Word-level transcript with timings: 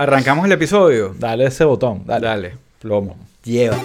Arrancamos 0.00 0.46
el 0.46 0.52
episodio. 0.52 1.12
Dale 1.18 1.46
ese 1.46 1.64
botón. 1.64 2.04
Dale. 2.06 2.24
Dale, 2.24 2.52
plomo. 2.78 3.16
Lleva. 3.42 3.76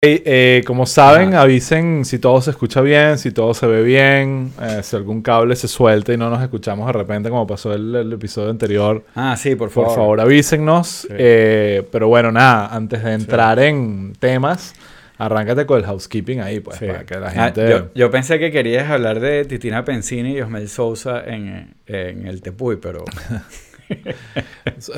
Eh, 0.00 0.62
como 0.64 0.86
saben, 0.86 1.34
avisen 1.34 2.04
si 2.04 2.20
todo 2.20 2.40
se 2.40 2.50
escucha 2.50 2.82
bien, 2.82 3.18
si 3.18 3.32
todo 3.32 3.52
se 3.52 3.66
ve 3.66 3.82
bien, 3.82 4.52
eh, 4.62 4.80
si 4.84 4.94
algún 4.94 5.22
cable 5.22 5.56
se 5.56 5.66
suelta 5.66 6.12
y 6.12 6.16
no 6.16 6.30
nos 6.30 6.40
escuchamos 6.40 6.86
de 6.86 6.92
repente 6.92 7.28
como 7.28 7.44
pasó 7.44 7.72
el, 7.72 7.92
el 7.92 8.12
episodio 8.12 8.50
anterior. 8.50 9.02
Ah, 9.16 9.36
sí, 9.36 9.56
por 9.56 9.70
favor. 9.70 9.88
Por 9.88 9.96
favor, 9.96 10.20
avísennos. 10.20 11.08
Eh, 11.10 11.82
pero 11.90 12.06
bueno, 12.06 12.30
nada, 12.30 12.68
antes 12.68 13.02
de 13.02 13.12
entrar 13.12 13.58
en 13.58 14.12
temas, 14.20 14.72
arráncate 15.18 15.66
con 15.66 15.78
el 15.78 15.84
housekeeping 15.86 16.40
ahí, 16.40 16.60
pues, 16.60 16.78
Sí. 16.78 16.86
para 16.86 17.04
que 17.06 17.18
la 17.18 17.28
Ah, 17.28 17.44
gente... 17.46 17.68
yo, 17.70 17.88
yo 17.94 18.10
pensé 18.10 18.38
que 18.38 18.50
querías 18.50 18.90
hablar 18.90 19.20
de 19.20 19.44
Titina 19.44 19.84
Pensini 19.84 20.32
y 20.36 20.40
Osmel 20.40 20.68
Sousa 20.68 21.22
en, 21.24 21.74
en 21.86 22.26
el 22.26 22.42
Tepuy, 22.42 22.76
pero 22.76 23.04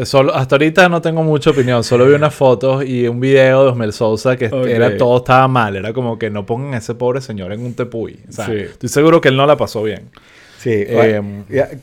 Solo, 0.05 0.35
hasta 0.35 0.55
ahorita 0.57 0.89
no 0.89 1.01
tengo 1.03 1.23
mucha 1.23 1.51
opinión, 1.51 1.85
solo 1.85 2.07
vi 2.07 2.15
unas 2.15 2.35
fotos 2.35 2.85
y 2.85 3.07
un 3.07 3.21
video 3.21 3.65
de 3.65 3.71
Osmel 3.71 3.93
Sousa 3.93 4.37
que 4.37 4.47
Ok. 4.47 4.67
era, 4.67 4.97
todo 4.97 5.19
estaba 5.19 5.47
mal, 5.47 5.77
era 5.77 5.93
como 5.93 6.19
que 6.19 6.31
no 6.31 6.47
pongan 6.47 6.75
a 6.75 6.79
ese 6.79 6.95
pobre 6.95 7.21
señor 7.21 7.53
en 7.53 7.61
un 7.61 7.75
tepuy. 7.75 8.19
O 8.29 8.33
sea, 8.33 8.47
Sí. 8.47 8.53
Estoy 8.55 8.89
seguro 8.89 9.21
que 9.21 9.29
él 9.29 9.37
no 9.37 9.47
la 9.47 9.57
pasó 9.57 9.83
bien. 9.83 10.09
sí. 10.59 10.71
Eh, 10.73 11.21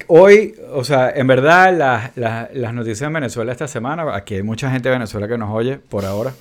hoy, 0.08 0.56
o 0.74 0.84
sea, 0.84 1.12
en 1.16 1.28
verdad, 1.28 1.76
las, 1.78 2.18
las- 2.18 2.54
las 2.54 2.74
noticias 2.74 3.04
en 3.08 3.14
Venezuela 3.14 3.52
esta 3.52 3.68
semana, 3.68 4.16
aquí 4.16 4.36
hay 4.36 4.44
mucha 4.44 4.70
gente 4.72 4.90
de 4.90 4.96
Venezuela 4.96 5.28
que 5.28 5.38
nos 5.38 5.52
oye 5.54 5.78
por 5.78 6.06
ahora, 6.06 6.34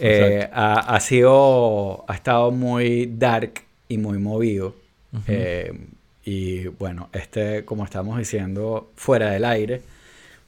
eh, 0.00 0.48
ha, 0.52 0.94
ha 0.94 1.00
sido, 1.00 2.04
ha 2.08 2.14
estado 2.14 2.50
muy 2.50 3.06
dark 3.06 3.62
y 3.88 3.98
muy 3.98 4.18
movido. 4.18 4.74
Eh, 5.26 5.72
y 6.24 6.66
bueno, 6.66 7.08
este, 7.12 7.64
como 7.64 7.84
estamos 7.84 8.18
diciendo, 8.18 8.90
fuera 8.94 9.30
del 9.30 9.44
aire, 9.44 9.82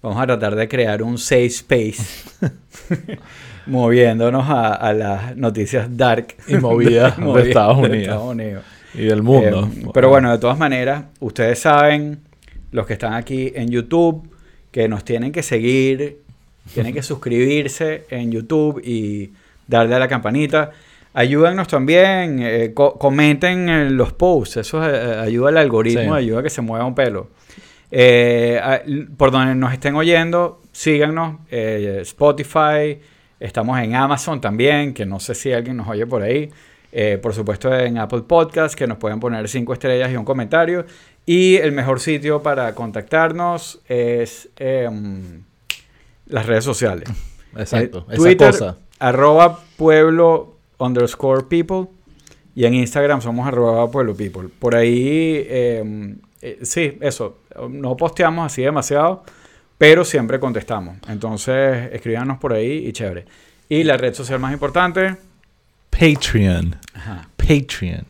vamos 0.03 0.23
a 0.23 0.27
tratar 0.27 0.55
de 0.55 0.69
crear 0.69 1.03
un 1.03 1.19
safe 1.19 1.47
space 1.47 2.03
moviéndonos 3.67 4.48
a, 4.48 4.75
a 4.75 4.92
las 4.92 5.37
noticias 5.37 5.97
dark 5.97 6.35
Y 6.48 6.57
movidas 6.57 7.17
de. 7.35 7.48
Estados 7.48 7.79
Unidos. 7.79 8.64
Y 8.95 9.05
del 9.05 9.23
mundo. 9.23 9.70
Eh, 9.73 9.87
pero 9.95 10.09
bueno, 10.09 10.33
de 10.33 10.39
todas 10.39 10.59
maneras, 10.59 11.05
ustedes 11.20 11.61
saben, 11.61 12.20
los 12.73 12.87
que 12.87 12.95
están 12.95 13.14
aquí 13.14 13.53
en 13.55 13.69
YouTube, 13.69 14.29
que 14.73 14.89
nos 14.89 15.05
tienen 15.05 15.33
que 15.33 15.42
seguir, 15.42 16.19
tienen 16.75 16.92
que 16.92 17.03
suscribirse 17.03 18.05
en 18.11 18.33
YouTube 18.33 18.81
y 18.85 19.33
darle 19.71 19.95
a 19.95 19.99
la 19.99 20.09
campanita. 20.09 20.71
Ayúdennos 21.15 21.67
también, 21.69 22.39
eh, 22.41 22.73
co- 22.75 22.99
comenten 22.99 23.69
en 23.69 23.97
los 23.97 24.13
posts, 24.13 24.59
eso 24.59 24.85
eh, 24.89 25.19
ayuda 25.21 25.49
al 25.49 25.57
algoritmo, 25.59 26.15
Sí. 26.15 26.19
ayuda 26.25 26.41
a 26.41 26.43
que 26.43 26.51
se 26.51 26.61
mueva 26.61 26.85
un 26.85 26.95
pelo. 26.95 27.29
Eh, 27.91 28.61
a- 28.63 28.83
por 29.17 29.31
donde 29.31 29.55
nos 29.55 29.73
estén 29.73 29.95
oyendo, 29.97 30.63
síganos, 30.73 31.39
eh, 31.51 31.98
Spotify, 32.03 32.98
estamos 33.41 33.79
en 33.81 33.97
Amazon 33.97 34.41
también, 34.41 34.95
que 34.95 35.05
no 35.07 35.19
sé 35.19 35.35
si 35.35 35.53
alguien 35.53 35.77
nos 35.77 35.89
oye 35.89 36.07
por 36.07 36.23
ahí. 36.23 36.51
Eh, 36.93 37.19
por 37.23 37.33
supuesto 37.35 37.73
en 37.77 37.98
Apple 37.98 38.23
Podcast, 38.23 38.75
que 38.75 38.87
nos 38.89 38.98
pueden 38.98 39.21
poner 39.21 39.48
cinco 39.48 39.73
estrellas 39.73 40.11
y 40.13 40.17
un 40.17 40.25
comentario. 40.25 40.85
Y 41.27 41.57
el 41.57 41.71
mejor 41.73 42.01
sitio 42.01 42.43
para 42.43 42.75
contactarnos 42.75 43.81
es 43.89 44.48
em, 44.57 45.43
las 46.27 46.47
redes 46.47 46.65
sociales. 46.65 47.09
Exacto. 47.57 47.98
Eh, 48.09 48.15
esa 48.15 48.17
Twitter, 48.17 48.51
cosa. 48.51 48.77
Arroba 49.01 49.59
pueblo 49.77 50.56
underscore 50.79 51.45
people. 51.48 51.89
Y 52.55 52.65
en 52.65 52.75
Instagram 52.75 53.20
somos 53.20 53.47
arroba 53.47 53.91
pueblo 53.91 54.15
people. 54.15 54.48
Por 54.59 54.75
ahí, 54.75 55.47
em, 55.48 56.19
eh, 56.42 56.59
sí, 56.62 56.98
eso. 57.01 57.39
No 57.69 57.97
posteamos 57.97 58.47
así 58.47 58.62
demasiado, 58.62 59.25
pero 59.79 60.05
siempre 60.05 60.39
contestamos. 60.39 60.98
Entonces, 61.09 61.91
escríbanos 61.92 62.39
por 62.39 62.53
ahí 62.53 62.87
y 62.87 62.92
chévere. 62.92 63.25
Y 63.69 63.85
la 63.85 63.97
red 63.97 64.14
social 64.14 64.39
más 64.41 64.52
importante, 64.52 65.17
Patreon. 65.91 66.77
ajá, 66.95 67.29
Patreon. 67.36 68.07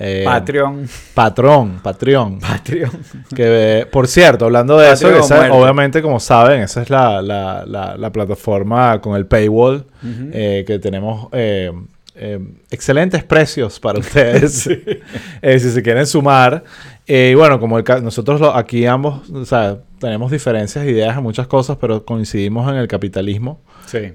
Eh, 0.00 0.22
Patreon. 0.24 0.88
Patrón. 1.12 1.80
Patreon. 1.82 2.38
Patreon. 2.40 2.90
Que, 3.34 3.80
eh, 3.80 3.86
por 3.86 4.06
cierto, 4.06 4.44
hablando 4.44 4.78
de 4.78 4.92
eso, 4.92 5.08
esa- 5.10 5.52
obviamente, 5.52 6.00
como 6.02 6.20
saben, 6.20 6.60
esa 6.62 6.82
es 6.82 6.90
la, 6.90 7.20
la- 7.20 7.64
la- 7.66 7.96
la 7.96 8.12
plataforma 8.12 9.00
con 9.00 9.16
el 9.16 9.26
paywall 9.26 9.84
eh, 10.32 10.64
que 10.66 10.78
tenemos 10.78 11.28
eh, 11.32 11.72
eh, 12.14 12.38
excelentes 12.70 13.24
precios 13.24 13.80
para 13.80 13.98
ustedes 13.98 14.52
si 15.42 15.70
se 15.70 15.82
quieren 15.82 16.06
sumar. 16.06 16.62
Y 17.06 17.34
bueno, 17.34 17.58
como 17.58 17.78
el 17.78 17.84
nosotros 18.02 18.40
lo- 18.40 18.54
aquí 18.54 18.86
ambos, 18.86 19.28
o 19.30 19.44
sea, 19.44 19.78
tenemos 19.98 20.30
diferencias 20.30 20.84
de 20.84 20.90
ideas 20.92 21.16
en 21.16 21.22
muchas 21.22 21.46
cosas, 21.48 21.76
pero 21.80 22.04
coincidimos 22.04 22.70
en 22.70 22.76
el 22.76 22.86
capitalismo. 22.86 23.60
Sí. 23.86 24.12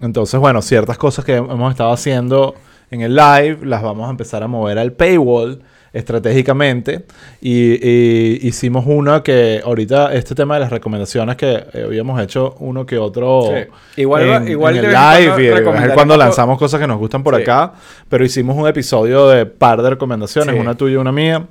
Entonces, 0.00 0.40
bueno, 0.40 0.62
ciertas 0.62 0.98
cosas 0.98 1.24
que 1.24 1.36
hemos 1.36 1.70
estado 1.70 1.92
haciendo 1.92 2.54
en 2.90 3.00
el 3.02 3.14
live 3.14 3.58
las 3.64 3.82
vamos 3.82 4.06
a 4.08 4.10
empezar 4.10 4.42
a 4.42 4.48
mover 4.48 4.78
al 4.78 4.92
paywall 4.92 5.62
estratégicamente 5.92 7.04
y, 7.40 7.74
y 7.88 8.46
hicimos 8.46 8.84
una 8.86 9.22
que 9.22 9.60
ahorita 9.64 10.12
este 10.14 10.34
tema 10.34 10.54
de 10.54 10.60
las 10.60 10.70
recomendaciones 10.70 11.36
que 11.36 11.64
eh, 11.72 11.82
habíamos 11.86 12.20
hecho 12.20 12.54
uno 12.60 12.84
que 12.86 12.98
otro 12.98 13.42
Sí. 13.48 14.02
Igual 14.02 14.22
en, 14.28 14.48
igual 14.48 14.76
en 14.78 14.84
el 14.84 14.90
cuando 14.92 15.36
live 15.36 15.60
y 15.60 15.94
cuando 15.94 16.14
co- 16.14 16.18
lanzamos 16.18 16.58
cosas 16.58 16.80
que 16.80 16.86
nos 16.86 16.98
gustan 16.98 17.22
por 17.22 17.34
Sí. 17.36 17.42
acá 17.42 17.72
pero 18.08 18.24
hicimos 18.24 18.56
un 18.56 18.66
episodio 18.68 19.28
de 19.28 19.46
par 19.46 19.82
de 19.82 19.90
recomendaciones 19.90 20.54
Sí. 20.54 20.60
una 20.60 20.74
tuya 20.74 20.94
y 20.94 20.96
una 20.96 21.12
mía 21.12 21.46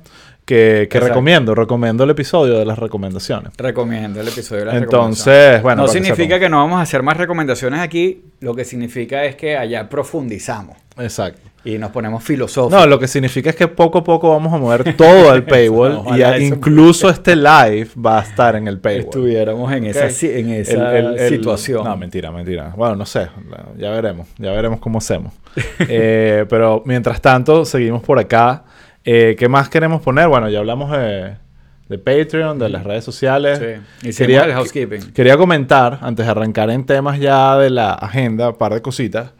que, 0.54 1.00
recomiendo 1.00 1.54
recomiendo 1.54 2.04
el 2.04 2.10
episodio 2.10 2.58
de 2.58 2.64
las 2.64 2.78
recomendaciones 2.78 3.52
Recomiendo 3.56 4.20
el 4.20 4.28
episodio 4.28 4.60
de 4.60 4.66
las 4.66 4.74
entonces 4.76 5.24
recomendaciones. 5.26 5.62
bueno 5.62 5.82
no 5.82 5.86
que 5.86 5.92
significa 5.92 6.38
que 6.40 6.48
no 6.48 6.56
vamos 6.58 6.78
a 6.78 6.82
hacer 6.82 7.02
más 7.02 7.16
recomendaciones 7.16 7.80
aquí, 7.80 8.24
lo 8.40 8.54
que 8.54 8.64
significa 8.64 9.24
es 9.24 9.36
que 9.36 9.56
allá 9.56 9.88
profundizamos 9.88 10.76
exacto 10.98 11.40
y 11.62 11.76
nos 11.76 11.90
ponemos 11.90 12.24
filosóficos. 12.24 12.72
No, 12.72 12.86
lo 12.86 12.98
que 12.98 13.06
significa 13.06 13.50
es 13.50 13.56
que 13.56 13.68
poco 13.68 13.98
a 13.98 14.04
poco 14.04 14.30
vamos 14.30 14.50
a 14.54 14.56
mover 14.56 14.96
todo 14.96 15.30
al 15.30 15.44
paywall 15.54 16.00
y 16.16 16.22
a- 16.22 16.38
incluso 16.38 17.10
este 17.10 17.36
live 17.36 17.88
va 18.02 18.18
a 18.20 18.22
estar 18.22 18.56
en 18.56 18.66
el 18.66 18.78
paywall. 18.78 19.04
estuviéramos 19.04 19.70
en 19.74 19.84
esa, 19.84 20.06
en 20.26 20.48
esa 20.48 20.96
El- 20.96 21.06
el- 21.06 21.18
el- 21.18 21.28
situación. 21.28 21.84
No, 21.84 21.94
mentira, 21.98 22.30
mentira. 22.32 22.72
Bueno, 22.74 22.96
no 22.96 23.04
sé. 23.04 23.28
Ya 23.76 23.90
veremos. 23.90 24.26
Ya 24.38 24.52
veremos 24.52 24.80
cómo 24.80 24.98
hacemos. 24.98 25.34
Eh, 25.80 26.46
pero 26.48 26.82
mientras 26.86 27.20
tanto, 27.20 27.64
seguimos 27.66 28.02
por 28.02 28.18
acá. 28.18 28.64
Eh, 29.04 29.36
¿Qué 29.38 29.48
más 29.48 29.68
queremos 29.68 30.02
poner? 30.02 30.28
Bueno, 30.28 30.48
ya 30.48 30.58
hablamos 30.58 30.90
de, 30.92 31.36
de 31.88 31.98
Patreon, 31.98 32.58
de 32.58 32.68
las 32.68 32.84
redes 32.84 33.04
sociales. 33.04 33.58
Sí. 34.02 34.12
Quería- 34.16 34.44
el 34.44 34.52
housekeeping. 34.52 35.12
Quería 35.12 35.36
comentar, 35.36 35.98
antes 36.02 36.26
de 36.26 36.30
arrancar 36.32 36.70
en 36.70 36.84
temas 36.84 37.18
ya 37.18 37.56
de 37.58 37.70
la 37.70 37.92
agenda, 37.94 38.50
un 38.50 38.56
par 38.58 38.74
de 38.74 38.82
cositas. 38.82 39.32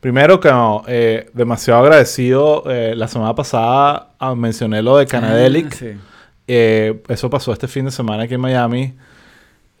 Primero 0.00 0.38
que 0.38 0.50
no, 0.50 0.82
eh, 0.86 1.30
demasiado 1.32 1.80
agradecido. 1.82 2.64
eh, 2.70 2.94
la 2.94 3.08
semana 3.08 3.34
pasada 3.34 4.10
ah, 4.18 4.34
mencioné 4.34 4.82
lo 4.82 4.98
de 4.98 5.06
Canadelic. 5.06 5.72
Ah, 5.72 5.76
sí. 5.78 5.90
Eh, 6.48 7.02
eso 7.08 7.28
pasó 7.30 7.52
este 7.52 7.66
fin 7.66 7.86
de 7.86 7.90
semana 7.90 8.24
aquí 8.24 8.34
en 8.34 8.40
Miami. 8.40 8.94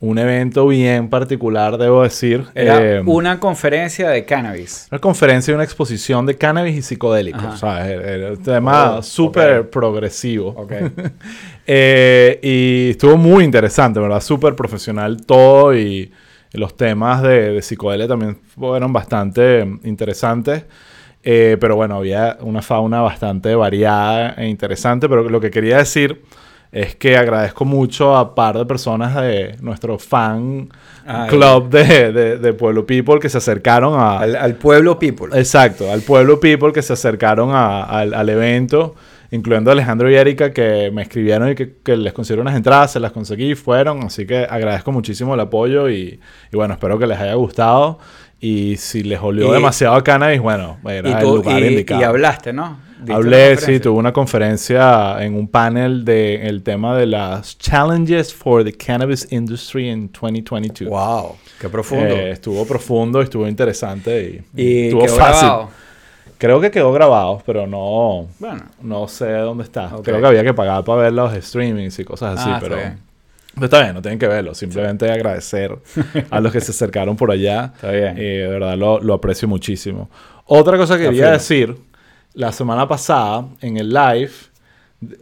Un 0.08 0.18
evento 0.18 0.66
bien 0.68 1.08
particular, 1.08 1.76
debo 1.78 2.02
decir. 2.04 2.44
Era 2.54 2.80
Eh, 2.98 3.02
una 3.04 3.40
conferencia 3.40 4.08
de 4.10 4.24
cannabis. 4.24 4.86
una 4.90 5.00
conferencia 5.00 5.50
y 5.50 5.54
una 5.56 5.64
exposición 5.64 6.26
de 6.26 6.36
cannabis 6.36 6.76
y 6.76 6.82
psicodélicos. 6.82 7.44
O 7.44 7.56
sea, 7.56 7.88
era, 7.90 8.30
un 8.30 8.42
tema 8.42 8.96
Oh, 8.98 9.02
súper 9.02 9.68
progresivo. 9.70 10.66
Eh, 11.68 12.38
y 12.42 12.90
estuvo 12.90 13.16
muy 13.16 13.42
interesante, 13.42 13.98
¿verdad? 13.98 14.20
Súper 14.20 14.54
profesional 14.54 15.16
todo 15.26 15.74
y 15.76 16.12
los 16.52 16.76
temas 16.76 17.22
de, 17.22 17.52
de 17.54 17.62
psicodelia 17.62 18.06
también 18.06 18.38
fueron 18.54 18.92
bastante 18.92 19.66
interesantes. 19.82 20.64
Eh, 21.24 21.56
pero 21.60 21.74
bueno, 21.74 21.96
había 21.96 22.38
una 22.40 22.62
fauna 22.62 23.00
bastante 23.00 23.56
variada 23.56 24.34
e 24.38 24.46
interesante. 24.46 25.08
Pero 25.08 25.28
lo 25.28 25.40
que 25.40 25.50
quería 25.50 25.78
decir 25.78 26.22
es 26.72 26.94
que 26.96 27.16
agradezco 27.16 27.64
mucho 27.64 28.16
a 28.16 28.34
par 28.34 28.58
de 28.58 28.66
personas 28.66 29.14
de 29.14 29.56
nuestro 29.60 29.98
fan 29.98 30.68
Ay. 31.06 31.28
club 31.28 31.70
de, 31.70 32.12
de- 32.12 32.38
de 32.38 32.52
Pueblo 32.52 32.84
People 32.84 33.18
que 33.20 33.28
se 33.28 33.38
acercaron 33.38 33.94
a, 33.98 34.18
al, 34.18 34.36
al 34.36 34.54
pueblo 34.56 34.98
people. 34.98 35.28
Exacto, 35.38 35.90
al 35.90 36.02
pueblo 36.02 36.38
people 36.40 36.72
que 36.72 36.82
se 36.82 36.92
acercaron 36.92 37.50
a- 37.52 37.82
al, 37.84 38.12
al 38.12 38.28
evento, 38.28 38.94
incluyendo 39.30 39.70
a 39.70 39.72
Alejandro 39.72 40.10
y 40.10 40.14
Erika 40.16 40.52
que 40.52 40.90
me 40.92 41.02
escribieron 41.02 41.50
y 41.50 41.54
que, 41.54 41.76
que 41.82 41.96
les 41.96 42.12
conseguí 42.12 42.40
unas 42.40 42.56
entradas, 42.56 42.92
se 42.92 43.00
las 43.00 43.12
conseguí, 43.12 43.54
fueron, 43.54 44.02
así 44.04 44.26
que 44.26 44.38
agradezco 44.44 44.92
muchísimo 44.92 45.34
el 45.34 45.40
apoyo 45.40 45.88
y, 45.88 46.20
y 46.52 46.56
bueno, 46.56 46.74
espero 46.74 46.98
que 46.98 47.06
les 47.06 47.18
haya 47.18 47.34
gustado 47.34 47.98
y 48.40 48.76
si 48.76 49.02
les 49.02 49.20
olió 49.20 49.48
Y- 49.48 49.52
demasiado 49.52 49.94
a 49.94 50.04
cannabis, 50.04 50.40
bueno, 50.40 50.76
era 50.88 51.08
y, 51.10 51.12
el 51.14 51.22
lugar 51.24 51.62
y- 51.62 51.66
indicado. 51.68 52.00
y 52.00 52.04
hablaste, 52.04 52.52
¿no? 52.52 52.84
Hablé, 53.08 53.56
sí, 53.58 53.78
tuve 53.80 53.98
una 53.98 54.12
conferencia 54.12 55.16
en 55.22 55.34
un 55.34 55.48
panel 55.48 56.04
de 56.04 56.46
el 56.48 56.62
tema 56.62 56.96
de 56.96 57.06
las 57.06 57.58
challenges 57.58 58.32
for 58.32 58.64
the 58.64 58.72
cannabis 58.72 59.26
industry 59.30 59.88
in 59.90 60.08
2022. 60.12 60.88
Wow, 60.90 61.36
qué 61.60 61.68
profundo. 61.68 62.06
Eh, 62.14 62.30
estuvo 62.32 62.64
profundo, 62.66 63.20
estuvo 63.20 63.46
interesante 63.46 64.42
y, 64.56 64.62
y 64.62 64.84
estuvo 64.86 65.06
fácil. 65.08 65.48
grabado. 65.48 65.68
Creo 66.38 66.60
que 66.60 66.70
quedó 66.70 66.92
grabado, 66.92 67.42
pero 67.46 67.66
no, 67.66 68.28
Bueno. 68.38 68.62
no 68.82 69.08
sé 69.08 69.30
dónde 69.32 69.64
está. 69.64 69.94
Ok. 69.96 70.04
Creo 70.04 70.20
que 70.20 70.26
había 70.26 70.44
que 70.44 70.52
pagar 70.54 70.84
para 70.84 71.02
ver 71.02 71.12
los 71.12 71.32
streamings 71.34 71.98
y 71.98 72.04
cosas 72.04 72.38
así, 72.38 72.48
Ah, 72.50 72.56
está 72.56 72.60
pero... 72.68 72.76
bien. 72.76 72.98
pero 73.54 73.64
está 73.66 73.80
bien, 73.82 73.94
no 73.94 74.02
tienen 74.02 74.18
que 74.18 74.26
verlo. 74.26 74.54
Simplemente 74.54 75.10
agradecer 75.10 75.76
a 76.30 76.40
los 76.40 76.52
que 76.52 76.60
se 76.60 76.72
acercaron 76.72 77.16
por 77.16 77.30
allá. 77.30 77.72
Está 77.74 77.90
bien. 77.90 78.16
Eh, 78.18 78.22
de 78.42 78.48
verdad 78.48 78.76
lo, 78.76 79.00
lo 79.00 79.14
aprecio 79.14 79.48
muchísimo. 79.48 80.10
Otra 80.48 80.76
cosa 80.76 80.96
que 80.96 81.04
Está 81.04 81.12
quería 81.12 81.30
decir, 81.32 81.74
la 82.36 82.52
semana 82.52 82.86
pasada 82.86 83.46
en 83.62 83.78
el 83.78 83.88
live, 83.88 84.30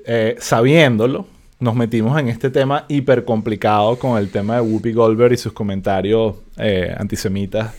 eh, 0.05 0.35
sabiéndolo, 0.41 1.27
nos 1.61 1.77
metimos 1.77 2.19
en 2.19 2.29
este 2.29 2.51
tema 2.51 2.85
hiper 2.89 3.25
complicado 3.25 3.97
con 3.97 4.19
el 4.19 4.31
tema 4.31 4.57
de 4.57 4.61
Whoopi 4.63 4.93
Goldberg 4.93 5.33
y 5.33 5.37
sus 5.37 5.53
comentarios 5.53 6.35
eh, 6.59 6.93
antisemitas. 6.99 7.73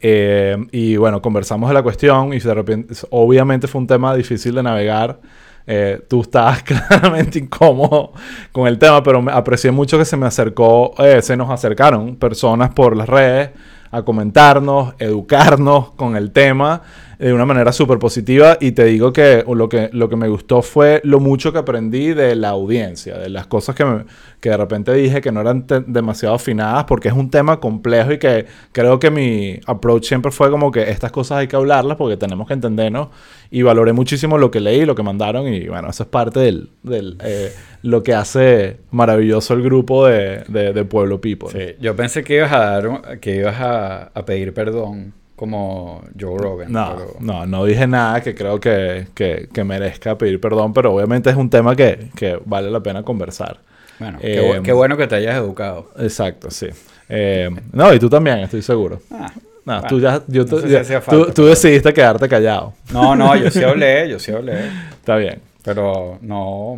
Eh, 0.00 0.56
y 0.72 0.96
bueno, 0.96 1.22
conversamos 1.22 1.70
de 1.70 1.74
la 1.74 1.84
cuestión 1.84 2.34
y 2.34 2.40
de 2.40 2.52
repente, 2.52 2.94
obviamente 3.10 3.68
fue 3.68 3.80
un 3.80 3.86
tema 3.86 4.14
difícil 4.14 4.56
de 4.56 4.62
navegar. 4.64 5.20
Eh, 5.66 6.02
tú 6.08 6.22
estabas 6.22 6.62
claramente 6.64 7.38
incómodo 7.38 8.12
con 8.50 8.66
el 8.66 8.76
tema, 8.76 9.04
pero 9.04 9.24
aprecié 9.30 9.70
mucho 9.70 9.96
que 9.96 10.04
se 10.04 10.16
me 10.16 10.26
acercó, 10.26 10.94
eh, 10.98 11.22
se 11.22 11.36
nos 11.36 11.48
acercaron 11.48 12.16
personas 12.16 12.74
por 12.74 12.96
las 12.96 13.08
redes 13.08 13.50
a 13.92 14.02
comentarnos, 14.02 14.94
educarnos 14.98 15.92
con 15.92 16.16
el 16.16 16.32
tema 16.32 16.82
de 17.18 17.32
una 17.32 17.44
manera 17.46 17.72
súper 17.72 17.98
positiva 17.98 18.56
y 18.60 18.72
te 18.72 18.84
digo 18.84 19.12
que 19.12 19.44
lo, 19.48 19.68
que 19.68 19.90
lo 19.92 20.08
que 20.08 20.16
me 20.16 20.28
gustó 20.28 20.62
fue 20.62 21.00
lo 21.04 21.20
mucho 21.20 21.52
que 21.52 21.58
aprendí 21.58 22.14
de 22.14 22.34
la 22.34 22.50
audiencia, 22.50 23.18
de 23.18 23.28
las 23.28 23.46
cosas 23.46 23.74
que, 23.74 23.84
me- 23.84 24.04
que 24.40 24.50
de 24.50 24.56
repente 24.56 24.92
dije 24.92 25.20
que 25.20 25.32
no 25.32 25.40
eran 25.40 25.66
demasiado 25.86 26.34
afinadas 26.34 26.84
porque 26.84 27.08
es 27.08 27.14
un 27.14 27.30
tema 27.30 27.60
complejo 27.60 28.12
y 28.12 28.18
que 28.18 28.46
creo 28.72 28.98
que 28.98 29.10
mi 29.10 29.58
approach 29.66 30.04
siempre 30.04 30.30
fue 30.30 30.50
como 30.50 30.70
que 30.70 30.90
estas 30.90 31.12
cosas 31.12 31.38
hay 31.38 31.46
que 31.48 31.56
hablarlas 31.56 31.96
porque 31.96 32.16
tenemos 32.16 32.46
que 32.46 32.54
entendernos 32.54 33.08
y 33.50 33.62
valoré 33.62 33.92
muchísimo 33.92 34.36
lo 34.38 34.50
que 34.50 34.60
leí, 34.60 34.84
lo 34.84 34.94
que 34.94 35.02
mandaron 35.02 35.46
y 35.48 35.68
bueno, 35.68 35.88
eso 35.90 36.02
es 36.02 36.08
parte 36.08 36.40
del, 36.40 36.70
del, 36.82 37.16
eh, 37.24 37.52
lo 37.82 38.02
que 38.02 38.14
hace 38.14 38.78
maravilloso 38.90 39.54
el 39.54 39.62
grupo 39.62 40.06
de, 40.06 40.44
de- 40.48 40.84
Pueblo 40.84 41.20
People. 41.20 41.48
Sí, 41.50 41.76
yo 41.80 41.96
pensé 41.96 42.22
que 42.22 42.36
ibas 42.36 42.52
a 42.52 42.58
dar, 42.58 43.18
que 43.20 43.36
ibas 43.36 43.58
a, 43.60 44.02
a 44.14 44.24
pedir 44.24 44.52
perdón 44.52 45.14
como 45.36 46.02
Joe 46.18 46.38
Rogan. 46.38 46.70
No, 46.72 46.94
pero- 46.96 47.16
no, 47.20 47.46
no 47.46 47.64
dije 47.64 47.86
nada 47.86 48.20
que 48.22 48.34
creo 48.34 48.60
que, 48.60 49.08
que- 49.14 49.48
que 49.52 49.64
merezca 49.64 50.16
pedir 50.16 50.40
perdón, 50.40 50.72
pero 50.72 50.94
obviamente 50.94 51.30
es 51.30 51.36
un 51.36 51.50
tema 51.50 51.74
que, 51.74 52.08
que 52.14 52.38
vale 52.44 52.70
la 52.70 52.80
pena 52.80 53.02
conversar. 53.02 53.58
Bueno, 53.98 54.18
Eh, 54.22 54.34
qué, 54.34 54.42
bu- 54.58 54.62
qué 54.62 54.72
bueno 54.72 54.96
que 54.96 55.06
te 55.06 55.16
hayas 55.16 55.36
educado. 55.36 55.90
Exacto, 55.98 56.50
sí. 56.50 56.66
Eh, 57.08 57.50
no, 57.72 57.92
y 57.92 57.98
tú 57.98 58.08
también, 58.08 58.38
estoy 58.40 58.62
seguro. 58.62 59.00
Ah, 59.10 59.30
No, 59.66 59.72
bueno, 59.74 59.88
tú 59.88 60.00
ya, 60.00 60.22
yo, 60.26 60.42
no 60.42 60.48
tú- 60.48 60.60
si 60.60 60.68
ya- 60.68 60.82
tú, 60.82 60.86
falta, 61.00 61.26
tú 61.26 61.32
pero- 61.36 61.46
decidiste 61.48 61.92
quedarte 61.94 62.28
callado. 62.28 62.74
No, 62.92 63.14
no, 63.16 63.34
yo 63.36 63.50
sí 63.50 63.62
hablé, 63.64 64.08
yo 64.10 64.18
sí 64.18 64.30
hablé. 64.32 64.58
Está 64.90 65.16
bien, 65.16 65.40
Pero 65.62 66.18
no, 66.22 66.76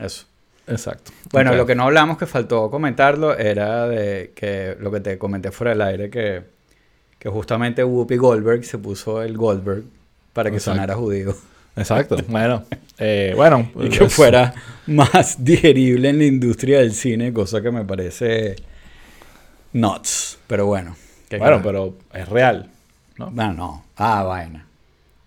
eso. 0.00 0.26
exacto. 0.66 1.10
Bueno, 1.32 1.50
Ok. 1.52 1.56
lo 1.56 1.66
que 1.66 1.74
no 1.74 1.84
hablamos 1.84 2.16
que 2.18 2.26
faltó 2.26 2.70
comentarlo 2.70 3.36
era 3.36 3.88
de 3.88 4.32
que 4.36 4.76
lo 4.80 4.90
que 4.92 5.00
te 5.00 5.18
comenté 5.18 5.50
fuera 5.50 5.70
del 5.72 5.82
aire, 5.82 6.10
que, 6.10 6.42
que 7.24 7.30
justamente 7.30 7.82
Whoopi 7.82 8.16
Goldberg 8.18 8.64
se 8.64 8.76
puso 8.78 9.22
el 9.22 9.36
Goldberg 9.36 9.82
para 10.34 10.50
que 10.50 10.56
Exacto. 10.58 10.74
sonara 10.76 10.94
judío. 10.94 11.34
Exacto, 11.74 12.16
bueno. 12.28 12.64
eh, 12.98 13.32
bueno, 13.34 13.70
Y 13.80 13.88
que 13.88 14.04
es- 14.04 14.14
fuera 14.14 14.52
más 14.88 15.36
digerible 15.42 16.10
en 16.10 16.18
la 16.18 16.24
industria 16.26 16.80
del 16.80 16.92
cine, 16.92 17.32
cosa 17.32 17.62
que 17.62 17.70
me 17.72 17.82
parece 17.84 18.56
nuts. 19.72 20.38
Pero 20.46 20.66
bueno. 20.66 20.94
¿qué 21.28 21.38
Bueno, 21.38 21.62
carajo? 21.62 21.94
pero 22.12 22.20
es 22.20 22.28
real. 22.28 22.68
¿no? 23.18 23.30
No, 23.30 23.52
no. 23.54 23.84
Ah, 23.96 24.22
vaina. 24.24 24.66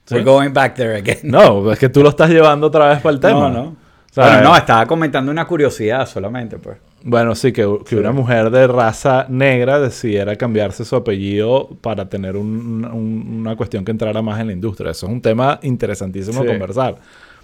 ¿Sí? 0.06 0.16
We're 0.16 0.24
going 0.24 0.54
back 0.54 0.76
there 0.76 0.96
again. 0.98 1.18
No, 1.24 1.72
es 1.72 1.80
que 1.80 1.90
tú 1.90 2.02
lo 2.04 2.10
estás 2.10 2.30
llevando 2.30 2.68
otra 2.68 2.90
vez 2.90 3.02
para 3.02 3.14
el 3.16 3.20
tema. 3.20 3.50
No, 3.50 3.50
no. 3.50 3.64
O 3.64 4.14
sea, 4.14 4.26
Bueno, 4.36 4.50
no, 4.50 4.56
estaba 4.58 4.86
comentando 4.86 5.32
una 5.32 5.46
curiosidad 5.46 6.08
solamente, 6.08 6.58
pues. 6.58 6.78
Bueno, 7.10 7.36
sí, 7.36 7.54
que, 7.54 7.62
que 7.86 7.90
Sí. 7.92 7.96
una 7.96 8.12
mujer 8.12 8.50
de 8.52 8.68
raza 8.68 9.26
negra 9.30 9.80
decidiera 9.80 10.36
cambiarse 10.36 10.84
su 10.84 10.94
apellido 10.98 11.70
para 11.80 12.10
tener 12.10 12.36
un- 12.36 12.84
un- 12.84 13.38
una 13.40 13.56
cuestión 13.56 13.86
que 13.86 13.92
entrara 13.92 14.22
más 14.22 14.42
en 14.42 14.48
la 14.48 14.54
industria. 14.54 14.92
Eso 14.92 15.06
es 15.06 15.12
un 15.14 15.22
tema 15.22 15.58
interesantísimo 15.64 16.42
Sí. 16.42 16.48
a 16.48 16.52
conversar. 16.52 16.98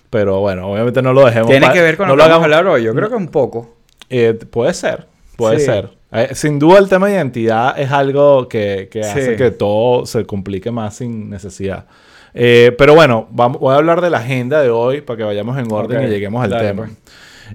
Pero 0.10 0.42
bueno, 0.42 0.70
obviamente 0.70 1.02
no 1.02 1.14
lo 1.14 1.26
dejemos. 1.26 1.50
Tiene 1.50 1.72
que 1.72 1.82
ver 1.82 1.96
con 1.96 2.08
no 2.10 2.16
lo 2.18 2.24
que 2.24 2.30
vamos 2.30 2.42
a 2.42 2.46
hablar 2.46 2.68
hoy. 2.68 2.84
Yo 2.84 2.94
creo 2.94 3.08
que 3.10 3.16
un 3.16 3.30
poco. 3.30 3.76
Eh, 4.10 4.34
puede 4.34 4.74
ser, 4.74 5.08
puede 5.38 5.60
Sí. 5.60 5.66
ser. 5.66 5.92
Eh, 6.12 6.36
sin 6.36 6.60
duda 6.60 6.78
el 6.80 6.90
tema 6.90 7.08
de 7.08 7.14
identidad 7.14 7.80
es 7.80 7.90
algo 7.90 8.50
que, 8.50 8.90
que 8.92 9.00
hace 9.00 9.36
que 9.38 9.50
todo 9.52 10.06
se 10.06 10.26
complique 10.26 10.72
más 10.72 10.98
sin 10.98 11.30
necesidad. 11.30 11.86
Eh, 12.34 12.76
pero 12.78 12.96
bueno, 12.96 13.28
vamos, 13.32 13.60
voy 13.62 13.74
a 13.74 13.78
hablar 13.78 14.02
de 14.02 14.10
la 14.10 14.18
agenda 14.18 14.62
de 14.62 14.70
hoy 14.70 15.00
para 15.02 15.18
que 15.18 15.24
vayamos 15.24 15.58
en 15.58 15.72
orden 15.72 16.04
y 16.04 16.08
lleguemos 16.08 16.44
al 16.44 16.50
dale, 16.50 16.68
tema. 16.68 16.84
pues. 16.84 16.98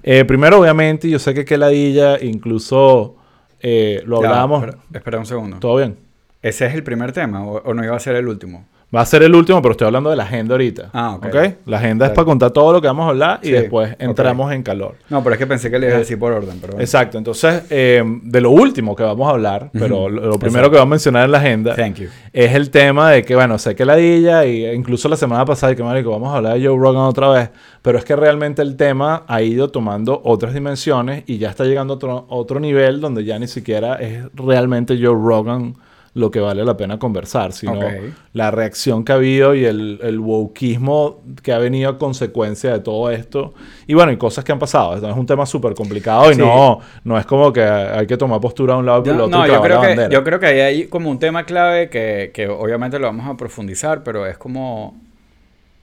Eh, 0.03 0.25
primero, 0.25 0.59
obviamente, 0.59 1.09
yo 1.09 1.19
sé 1.19 1.33
que 1.33 1.45
Keladilla, 1.45 2.21
incluso 2.21 3.15
eh, 3.59 4.01
lo 4.05 4.21
Ya, 4.21 4.29
hablábamos. 4.29 4.63
Espera, 4.63 4.83
espera 4.93 5.19
un 5.19 5.25
segundo. 5.25 5.57
¿Todo 5.59 5.77
bien? 5.77 5.97
¿Ese 6.41 6.65
es 6.65 6.73
el 6.73 6.83
primer 6.83 7.11
tema 7.11 7.45
o, 7.45 7.61
o 7.63 7.73
no 7.73 7.83
iba 7.83 7.95
a 7.95 7.99
ser 7.99 8.15
el 8.15 8.27
último? 8.27 8.65
Va 8.93 9.01
a 9.01 9.05
ser 9.05 9.21
el 9.21 9.35
último, 9.35 9.61
pero 9.61 9.73
estoy 9.73 9.85
hablando 9.85 10.09
de 10.09 10.15
la 10.15 10.23
agenda 10.23 10.55
ahorita. 10.55 10.89
Ah, 10.93 11.13
ok. 11.15 11.35
La 11.67 11.77
agenda 11.77 12.05
es 12.05 12.09
Dale. 12.09 12.15
para 12.15 12.25
contar 12.25 12.49
todo 12.49 12.73
lo 12.73 12.81
que 12.81 12.87
vamos 12.87 13.05
a 13.05 13.09
hablar 13.09 13.39
y 13.43 13.47
Sí, 13.47 13.51
después 13.51 13.95
entramos 13.99 14.51
en 14.51 14.63
calor. 14.63 14.95
No, 15.09 15.21
pero 15.21 15.33
es 15.35 15.39
que 15.39 15.45
pensé 15.45 15.69
que 15.69 15.77
le 15.77 15.87
iba 15.87 15.95
a 15.97 15.99
decir 15.99 16.17
por 16.17 16.31
orden. 16.31 16.57
Pero 16.59 16.73
bueno. 16.73 16.81
Exacto. 16.83 17.19
Entonces, 17.19 17.65
eh, 17.69 18.03
de 18.23 18.41
lo 18.41 18.49
último 18.49 18.95
que 18.95 19.03
vamos 19.03 19.27
a 19.27 19.31
hablar, 19.31 19.69
pero 19.73 20.09
lo, 20.09 20.21
lo 20.29 20.39
primero 20.39 20.65
Exacto. 20.65 20.71
que 20.71 20.77
vamos 20.77 20.87
a 20.87 20.95
mencionar 20.95 21.25
en 21.25 21.31
la 21.31 21.37
agenda 21.37 21.75
Thank 21.75 21.95
you. 21.97 22.07
es 22.33 22.55
el 22.55 22.71
tema 22.71 23.11
de 23.11 23.23
que, 23.23 23.35
bueno, 23.35 23.59
sé 23.59 23.75
que 23.75 23.85
la 23.85 23.95
Dilla 23.95 24.43
y 24.45 24.65
incluso 24.65 25.07
la 25.07 25.17
semana 25.17 25.45
pasada, 25.45 25.73
y 25.73 25.75
que 25.75 25.83
marico, 25.83 26.09
vamos 26.09 26.33
a 26.33 26.37
hablar 26.37 26.57
de 26.57 26.65
Joe 26.67 26.75
Rogan 26.75 27.03
otra 27.03 27.29
vez, 27.29 27.49
pero 27.83 27.99
es 27.99 28.03
que 28.05 28.15
realmente 28.15 28.63
el 28.63 28.75
tema 28.75 29.23
ha 29.27 29.43
ido 29.43 29.69
tomando 29.69 30.19
otras 30.23 30.55
dimensiones 30.55 31.25
y 31.27 31.37
ya 31.37 31.51
está 31.51 31.63
llegando 31.63 31.93
a 31.93 31.95
otro, 31.97 32.25
otro 32.29 32.59
nivel 32.59 33.01
donde 33.01 33.23
ya 33.23 33.37
ni 33.37 33.45
siquiera 33.47 33.97
es 33.97 34.23
realmente 34.33 34.95
Joe 34.99 35.13
Rogan 35.13 35.75
lo 36.19 36.31
que 36.31 36.39
vale 36.39 36.63
la 36.65 36.75
pena 36.77 36.99
conversar, 36.99 37.53
sino 37.53 37.79
Ok. 37.79 37.85
la 38.33 38.51
reacción 38.51 39.03
que 39.03 39.11
ha 39.11 39.15
habido 39.15 39.55
y 39.55 39.65
el, 39.65 39.99
el 40.03 40.19
wokeismo 40.19 41.21
que 41.41 41.53
ha 41.53 41.57
venido 41.57 41.89
a 41.89 41.97
consecuencia 41.97 42.71
de 42.73 42.79
todo 42.79 43.09
esto. 43.09 43.53
Y 43.87 43.93
bueno, 43.93 44.11
y 44.11 44.17
cosas 44.17 44.43
que 44.43 44.51
han 44.51 44.59
pasado. 44.59 44.95
Esto 44.95 45.09
es 45.09 45.15
un 45.15 45.25
tema 45.25 45.45
súper 45.45 45.73
complicado 45.73 46.29
y 46.31 46.35
Sí. 46.35 46.41
no, 46.41 46.79
no 47.03 47.17
es 47.17 47.25
como 47.25 47.51
que 47.53 47.63
hay 47.63 48.05
que 48.05 48.17
tomar 48.17 48.39
postura 48.41 48.73
de 48.73 48.79
un 48.79 48.85
lado 48.85 49.01
y 49.01 49.07
del 49.09 49.21
otro. 49.21 49.37
no, 49.39 49.45
y 49.45 49.49
yo 49.49 49.61
creo, 49.61 49.81
que, 49.81 50.07
yo 50.11 50.23
creo 50.23 50.39
que 50.39 50.45
ahí 50.47 50.59
hay 50.59 50.87
como 50.87 51.09
un 51.09 51.19
tema 51.19 51.45
clave 51.45 51.89
que, 51.89 52.31
que 52.33 52.47
obviamente 52.47 52.99
lo 52.99 53.07
vamos 53.07 53.27
a 53.27 53.37
profundizar, 53.37 54.03
pero 54.03 54.25
es 54.27 54.37
como 54.37 54.95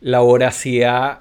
la 0.00 0.20
voracidad, 0.20 1.20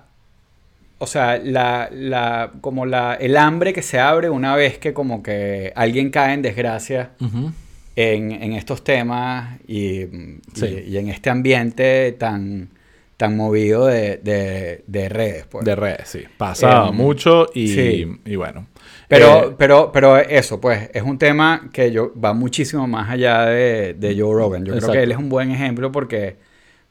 o 0.98 1.08
sea, 1.08 1.38
la, 1.38 1.90
la, 1.92 2.52
como 2.62 2.86
la, 2.86 3.16
el 3.16 3.38
hambre 3.38 3.74
que 3.74 3.81
se 3.81 4.00
abre 4.00 4.30
una 4.30 4.56
vez 4.56 4.78
que 4.78 4.94
como 4.94 5.24
que 5.24 5.72
alguien 5.76 6.10
cae 6.10 6.34
en 6.34 6.42
desgracia 6.42 7.12
Ujú. 7.22 7.52
En, 7.95 8.31
en 8.31 8.54
estos 8.54 8.83
temas 8.83 9.59
y, 9.68 10.02
y- 10.04 10.40
Sí. 10.54 10.83
y 10.87 10.97
en 10.97 11.09
este 11.09 11.30
ambiente 11.30 12.11
tan, 12.14 12.69
tan 13.18 13.37
movido 13.37 13.85
de, 13.87 14.18
de- 14.18 14.83
de 14.87 15.09
redes. 15.09 15.45
Pues. 15.49 15.64
De 15.66 15.75
redes, 15.75 16.07
sí. 16.09 16.23
Pasa 16.37 16.87
Eh, 16.87 16.92
mucho 16.92 17.47
y, 17.54 17.68
sí. 17.69 18.07
y 18.25 18.35
bueno. 18.35 18.68
Pero, 19.07 19.49
Eh, 19.52 19.56
pero, 19.57 19.92
pero 19.94 20.18
eso, 20.18 20.59
pues, 20.59 20.90
es 20.94 21.04
un 21.04 21.18
tema 21.18 21.69
que 21.71 21.92
yo, 21.92 22.11
va 22.19 22.33
muchísimo 22.33 22.87
más 22.87 23.09
allá 23.09 23.45
de, 23.45 23.94
de 23.94 24.19
Joe 24.19 24.33
Rogan. 24.33 24.66
Yo 24.66 24.75
creo 24.78 24.92
que 24.92 25.04
él 25.04 25.11
es 25.11 25.18
un 25.18 25.30
buen 25.30 25.52
ejemplo 25.52 25.92
porque, 25.92 26.35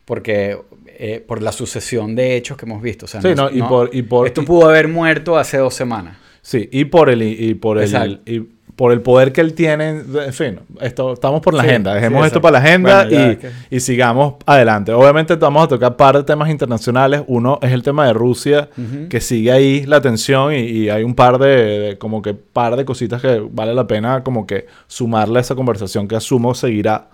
porque 0.04 0.56
eh, 0.86 1.22
por 1.26 1.42
la 1.42 1.50
sucesión 1.52 2.14
de 2.14 2.36
hechos 2.36 2.56
que 2.56 2.66
hemos 2.66 2.80
visto. 2.82 3.04
O 3.06 3.08
sea, 3.08 3.20
Sí, 3.20 3.34
no, 3.34 3.50
y 3.50 3.60
por- 3.62 3.90
y 3.92 4.02
por- 4.02 4.26
esto 4.26 4.44
pudo 4.44 4.68
haber 4.68 4.86
muerto 4.88 5.36
hace 5.36 5.58
dos 5.58 5.74
semanas. 5.74 6.16
sí, 6.40 6.68
y 6.72 6.84
por 6.86 7.10
el 7.10 7.22
y 7.22 7.54
por 7.54 7.78
el 7.78 8.20
y 8.26 8.40
por 8.76 8.92
el 8.92 9.00
poder 9.02 9.32
que 9.32 9.40
él 9.40 9.54
tiene, 9.54 9.88
en 9.90 10.32
fin, 10.32 10.58
esto, 10.80 11.12
estamos 11.12 11.40
por 11.40 11.54
la 11.54 11.62
Sí, 11.62 11.68
agenda, 11.68 11.94
dejemos 11.94 12.22
sí, 12.22 12.26
esto 12.26 12.40
para 12.40 12.54
la 12.54 12.58
agenda 12.58 13.04
Bueno, 13.04 13.16
y, 13.16 13.30
es 13.30 13.38
que- 13.38 13.50
y 13.70 13.80
sigamos 13.80 14.34
adelante. 14.46 14.92
Obviamente 14.92 15.36
vamos 15.36 15.64
a 15.64 15.68
tocar 15.68 15.96
par 15.96 16.16
de 16.16 16.24
temas 16.24 16.50
internacionales. 16.50 17.22
Uno 17.28 17.58
es 17.62 17.70
el 17.72 17.82
tema 17.84 18.06
de 18.06 18.12
Rusia, 18.12 18.68
que 19.08 19.20
sigue 19.20 19.52
ahí 19.52 19.86
la 19.86 20.00
tensión 20.00 20.52
y, 20.52 20.56
y 20.58 20.88
hay 20.90 21.04
un 21.04 21.14
par 21.14 21.38
de, 21.38 21.48
de- 21.48 21.98
como 21.98 22.20
que 22.20 22.34
par 22.34 22.74
de 22.76 22.84
cositas 22.84 23.22
que 23.22 23.40
vale 23.50 23.74
la 23.74 23.86
pena 23.86 24.24
como 24.24 24.46
que 24.46 24.66
sumarle 24.88 25.38
a 25.38 25.42
esa 25.42 25.54
conversación 25.54 26.08
que 26.08 26.16
asumo 26.16 26.54
seguirá. 26.54 27.08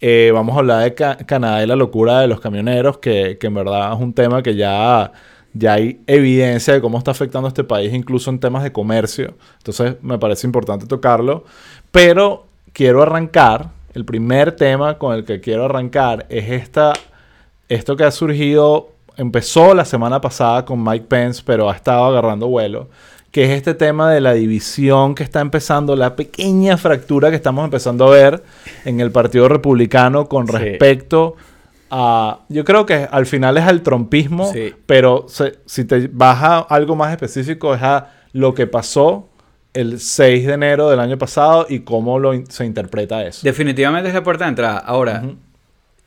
Eh, 0.00 0.30
vamos 0.32 0.54
a 0.56 0.60
hablar 0.60 0.84
de 0.84 0.94
Ca- 0.94 1.16
Canadá 1.26 1.62
y 1.64 1.66
la 1.66 1.74
locura 1.74 2.20
de 2.20 2.28
los 2.28 2.38
camioneros, 2.40 2.98
que, 2.98 3.36
que 3.40 3.46
en 3.48 3.54
verdad 3.54 3.92
es 3.94 3.98
un 3.98 4.12
tema 4.12 4.42
que 4.42 4.54
ya, 4.54 5.10
ya 5.54 5.74
hay 5.74 6.00
evidencia 6.06 6.74
de 6.74 6.80
cómo 6.80 6.98
está 6.98 7.10
afectando 7.10 7.46
a 7.46 7.50
este 7.50 7.64
país, 7.64 7.92
incluso 7.92 8.30
en 8.30 8.38
temas 8.38 8.62
de 8.62 8.72
comercio. 8.72 9.34
Entonces 9.58 9.96
me 10.02 10.18
parece 10.18 10.46
importante 10.46 10.86
tocarlo. 10.86 11.44
Pero 11.90 12.46
quiero 12.72 13.02
arrancar, 13.02 13.70
el 13.94 14.04
primer 14.04 14.52
tema 14.52 14.98
con 14.98 15.14
el 15.14 15.24
que 15.24 15.40
quiero 15.40 15.64
arrancar 15.64 16.26
es 16.28 16.50
esta, 16.50 16.92
esto 17.68 17.96
que 17.96 18.04
ha 18.04 18.10
surgido, 18.10 18.90
empezó 19.16 19.74
la 19.74 19.84
semana 19.84 20.20
pasada 20.20 20.64
con 20.64 20.82
Mike 20.82 21.06
Pence, 21.08 21.42
pero 21.44 21.70
ha 21.70 21.74
estado 21.74 22.04
agarrando 22.04 22.46
vuelo, 22.46 22.88
que 23.32 23.44
es 23.44 23.50
este 23.50 23.74
tema 23.74 24.10
de 24.12 24.20
la 24.20 24.34
división 24.34 25.14
que 25.14 25.24
está 25.24 25.40
empezando, 25.40 25.96
la 25.96 26.14
pequeña 26.14 26.76
fractura 26.76 27.30
que 27.30 27.36
estamos 27.36 27.64
empezando 27.64 28.06
a 28.06 28.10
ver 28.10 28.42
en 28.84 29.00
el 29.00 29.10
Partido 29.10 29.48
Republicano 29.48 30.28
con 30.28 30.46
Sí. 30.46 30.76
Respecto 31.88 31.96
a... 31.96 32.40
Yo 32.48 32.64
creo 32.64 32.86
que 32.86 33.08
al 33.10 33.26
final 33.26 33.56
es 33.58 33.64
al 33.64 33.82
trompismo, 33.82 34.52
Sí. 34.52 34.74
pero 34.86 35.26
se- 35.28 35.58
si 35.66 35.84
te 35.84 36.08
vas 36.12 36.42
a 36.42 36.58
algo 36.58 36.94
más 36.96 37.10
específico 37.12 37.74
es 37.74 37.82
a 37.82 38.10
lo 38.32 38.54
que 38.54 38.66
pasó 38.66 39.28
el 39.74 40.00
6 40.00 40.46
de 40.46 40.54
enero 40.54 40.90
del 40.90 41.00
año 41.00 41.18
pasado 41.18 41.66
y 41.68 41.80
cómo 41.80 42.18
lo 42.18 42.34
in- 42.34 42.50
se 42.50 42.64
interpreta 42.64 43.24
eso. 43.24 43.40
Definitivamente 43.44 44.08
es 44.08 44.14
la 44.14 44.22
puerta 44.22 44.44
de 44.44 44.50
entrada. 44.50 44.78
Ahora, 44.78 45.22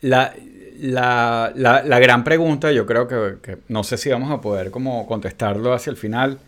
la, 0.01 0.33
la, 0.79 1.51
la- 1.55 1.83
la 1.83 2.00
gran 2.00 2.23
pregunta, 2.23 2.71
yo 2.71 2.85
creo 2.85 3.07
que, 3.07 3.38
que 3.41 3.57
no 3.67 3.83
sé 3.83 3.97
si 3.97 4.09
vamos 4.09 4.31
a 4.31 4.41
poder 4.41 4.71
como 4.71 5.05
contestarlo 5.07 5.73
hacia 5.73 5.91
el 5.91 5.97
final, 5.97 6.39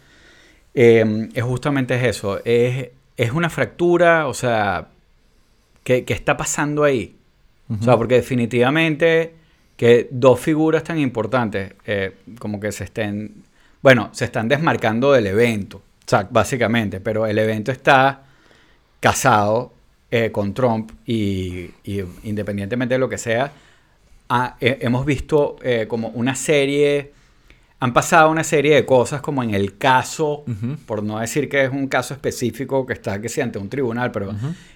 eh, 0.74 1.30
es 1.34 1.44
justamente 1.44 1.96
es 1.96 2.04
eso. 2.18 2.40
Es, 2.46 2.90
es 3.16 3.32
una 3.32 3.50
fractura, 3.50 4.28
o 4.28 4.34
sea, 4.34 4.88
¿qué, 5.84 6.04
qué 6.04 6.14
está 6.14 6.36
pasando 6.36 6.84
ahí? 6.84 7.16
O 7.70 7.84
sea, 7.84 7.98
porque 7.98 8.16
definitivamente 8.16 9.34
que 9.78 10.08
dos 10.12 10.40
figuras 10.40 10.84
tan 10.84 11.00
importantes 11.00 11.74
eh, 11.86 12.12
como 12.40 12.60
que 12.60 12.72
se 12.72 12.84
estén, 12.84 13.34
bueno, 13.82 14.10
se 14.12 14.26
están 14.26 14.48
desmarcando 14.48 15.12
del 15.12 15.28
evento, 15.28 15.82
Exacto. 16.04 16.30
básicamente, 16.34 17.00
pero 17.00 17.26
el 17.26 17.38
evento 17.40 17.72
está 17.72 18.24
casado 19.00 19.74
eh, 20.12 20.32
con 20.32 20.54
Trump 20.54 20.92
y, 21.08 21.70
y 21.84 22.04
independientemente 22.24 22.96
de 22.96 23.00
lo 23.00 23.10
que 23.10 23.18
sea, 23.18 23.52
ha- 24.30 24.56
he- 24.60 24.78
hemos 24.82 25.06
visto 25.06 25.56
eh, 25.64 25.86
como 25.88 26.10
una 26.10 26.36
serie, 26.36 27.12
han 27.84 27.94
pasado 27.94 28.30
una 28.32 28.44
serie 28.44 28.76
de 28.76 28.86
cosas 28.86 29.22
como 29.22 29.44
en 29.44 29.54
el 29.54 29.78
caso, 29.78 30.46
por 30.86 31.04
no 31.04 31.20
decir 31.20 31.50
que 31.50 31.66
es 31.66 31.70
un 31.72 31.88
caso 31.88 32.14
específico 32.14 32.86
que 32.86 32.94
está 32.94 33.20
que 33.22 33.30
sea 33.30 33.44
ante 33.44 33.60
un 33.60 33.70
tribunal, 33.70 34.12
pero 34.12 34.34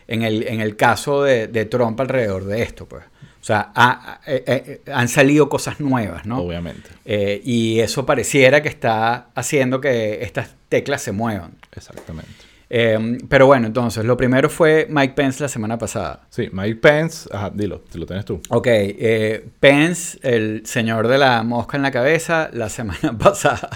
en, 0.08 0.22
el, 0.24 0.44
en 0.48 0.60
el 0.62 0.76
caso 0.76 1.24
de, 1.24 1.48
de 1.48 1.66
Trump 1.66 2.00
alrededor 2.02 2.46
de 2.46 2.62
esto, 2.64 2.86
pues. 2.86 3.04
O 3.40 3.46
sea, 3.48 3.72
ha- 3.76 4.20
eh, 4.28 4.44
eh, 4.46 4.82
han 4.94 5.08
salido 5.08 5.48
cosas 5.48 5.80
nuevas, 5.80 6.26
¿no? 6.26 6.40
Obviamente. 6.40 6.90
Eh, 7.06 7.42
y 7.46 7.80
eso 7.80 8.06
pareciera 8.06 8.62
que 8.62 8.68
está 8.68 9.28
haciendo 9.36 9.80
que 9.80 10.22
estas 10.24 10.56
teclas 10.68 11.02
se 11.02 11.14
muevan. 11.14 11.52
Exactamente. 11.74 12.30
Eh, 12.70 13.18
pero 13.30 13.46
bueno, 13.48 13.68
entonces, 13.68 14.04
lo 14.04 14.18
primero 14.18 14.50
fue 14.50 14.88
Mike 14.90 15.14
Pence 15.14 15.42
la 15.42 15.48
semana 15.48 15.78
pasada. 15.78 16.28
Sí, 16.30 16.50
Mike 16.52 16.76
Pence, 16.76 17.30
ajá, 17.32 17.50
dilo, 17.54 17.80
te 17.82 17.98
lo 17.98 18.06
tienes 18.06 18.26
tú. 18.26 18.42
Ok, 18.50 18.68
eh, 18.70 19.46
Pence, 19.60 20.20
el 20.22 20.66
señor 20.66 21.08
de 21.08 21.18
la 21.18 21.44
mosca 21.44 21.78
en 21.78 21.84
la 21.84 21.92
cabeza, 21.92 22.50
la 22.52 22.68
semana 22.70 23.18
pasada. 23.20 23.70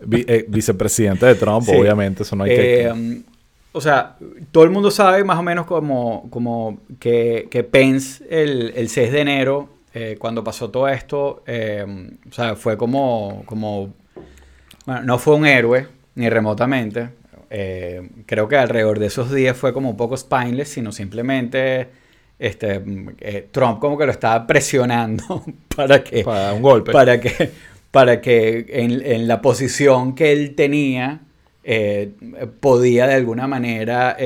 Vi- 0.00 0.24
eh, 0.28 0.46
vicepresidente 0.48 1.26
de 1.26 1.34
Trump, 1.34 1.64
Sí. 1.66 1.74
obviamente, 1.76 2.22
eso 2.22 2.36
no 2.36 2.44
hay 2.44 2.54
que... 2.54 2.90
Um, 2.90 3.22
o 3.72 3.80
sea, 3.82 4.16
todo 4.50 4.64
el 4.64 4.70
mundo 4.70 4.90
sabe 4.90 5.22
más 5.24 5.38
o 5.38 5.42
menos 5.42 5.66
como, 5.66 6.28
como 6.30 6.80
que, 6.98 7.48
que 7.50 7.62
Pence 7.64 8.24
el, 8.30 8.72
el 8.74 8.88
6 8.88 9.12
de 9.12 9.20
enero, 9.20 9.68
eh, 9.92 10.16
cuando 10.18 10.42
pasó 10.42 10.70
todo 10.70 10.88
esto, 10.88 11.42
eh, 11.46 11.84
o 12.28 12.32
sea, 12.32 12.56
fue 12.56 12.76
como, 12.78 13.42
como, 13.44 13.92
bueno, 14.86 15.02
no 15.02 15.18
fue 15.18 15.34
un 15.34 15.46
héroe, 15.46 15.86
ni 16.14 16.28
remotamente. 16.30 17.10
Eh, 17.50 18.08
creo 18.26 18.48
que 18.48 18.56
alrededor 18.56 18.98
de 18.98 19.06
esos 19.06 19.32
días 19.32 19.56
fue 19.56 19.72
como 19.72 19.90
un 19.90 19.96
poco 19.96 20.16
spineless, 20.16 20.68
sino 20.68 20.92
simplemente 20.92 21.88
este, 22.38 22.82
eh, 23.20 23.48
Trump 23.50 23.78
como 23.78 23.96
que 23.96 24.06
lo 24.06 24.12
estaba 24.12 24.46
presionando 24.46 25.44
para 25.76 26.04
que 26.04 26.24
para 26.24 26.52
un 26.52 26.62
golpe. 26.62 26.92
para 26.92 27.20
que, 27.20 27.50
para 27.90 28.20
que 28.20 28.66
en, 28.68 29.02
en 29.04 29.26
la 29.26 29.40
posición 29.40 30.14
que 30.14 30.32
él 30.32 30.54
tenía 30.54 31.20
eh, 31.64 32.12
podía 32.60 33.06
de 33.06 33.14
alguna 33.14 33.46
manera 33.46 34.16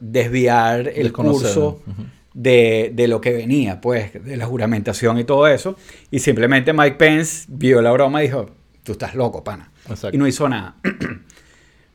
desviar 0.00 0.88
el 0.88 1.12
curso 1.12 1.82
de, 2.34 2.90
de 2.92 3.08
lo 3.08 3.20
que 3.20 3.32
venía, 3.32 3.80
pues, 3.80 4.12
de 4.24 4.36
la 4.36 4.44
juramentación 4.44 5.18
y 5.18 5.24
todo 5.24 5.46
eso. 5.46 5.76
Y 6.10 6.18
simplemente 6.18 6.72
Mike 6.72 6.96
Pence 6.96 7.46
vio 7.48 7.80
la 7.80 7.92
broma 7.92 8.22
y 8.22 8.26
dijo, 8.26 8.50
tú 8.82 8.92
estás 8.92 9.14
loco, 9.14 9.42
pana. 9.42 9.70
Exacto. 9.88 10.14
Y 10.14 10.18
no 10.18 10.26
hizo 10.26 10.48
nada. 10.48 10.76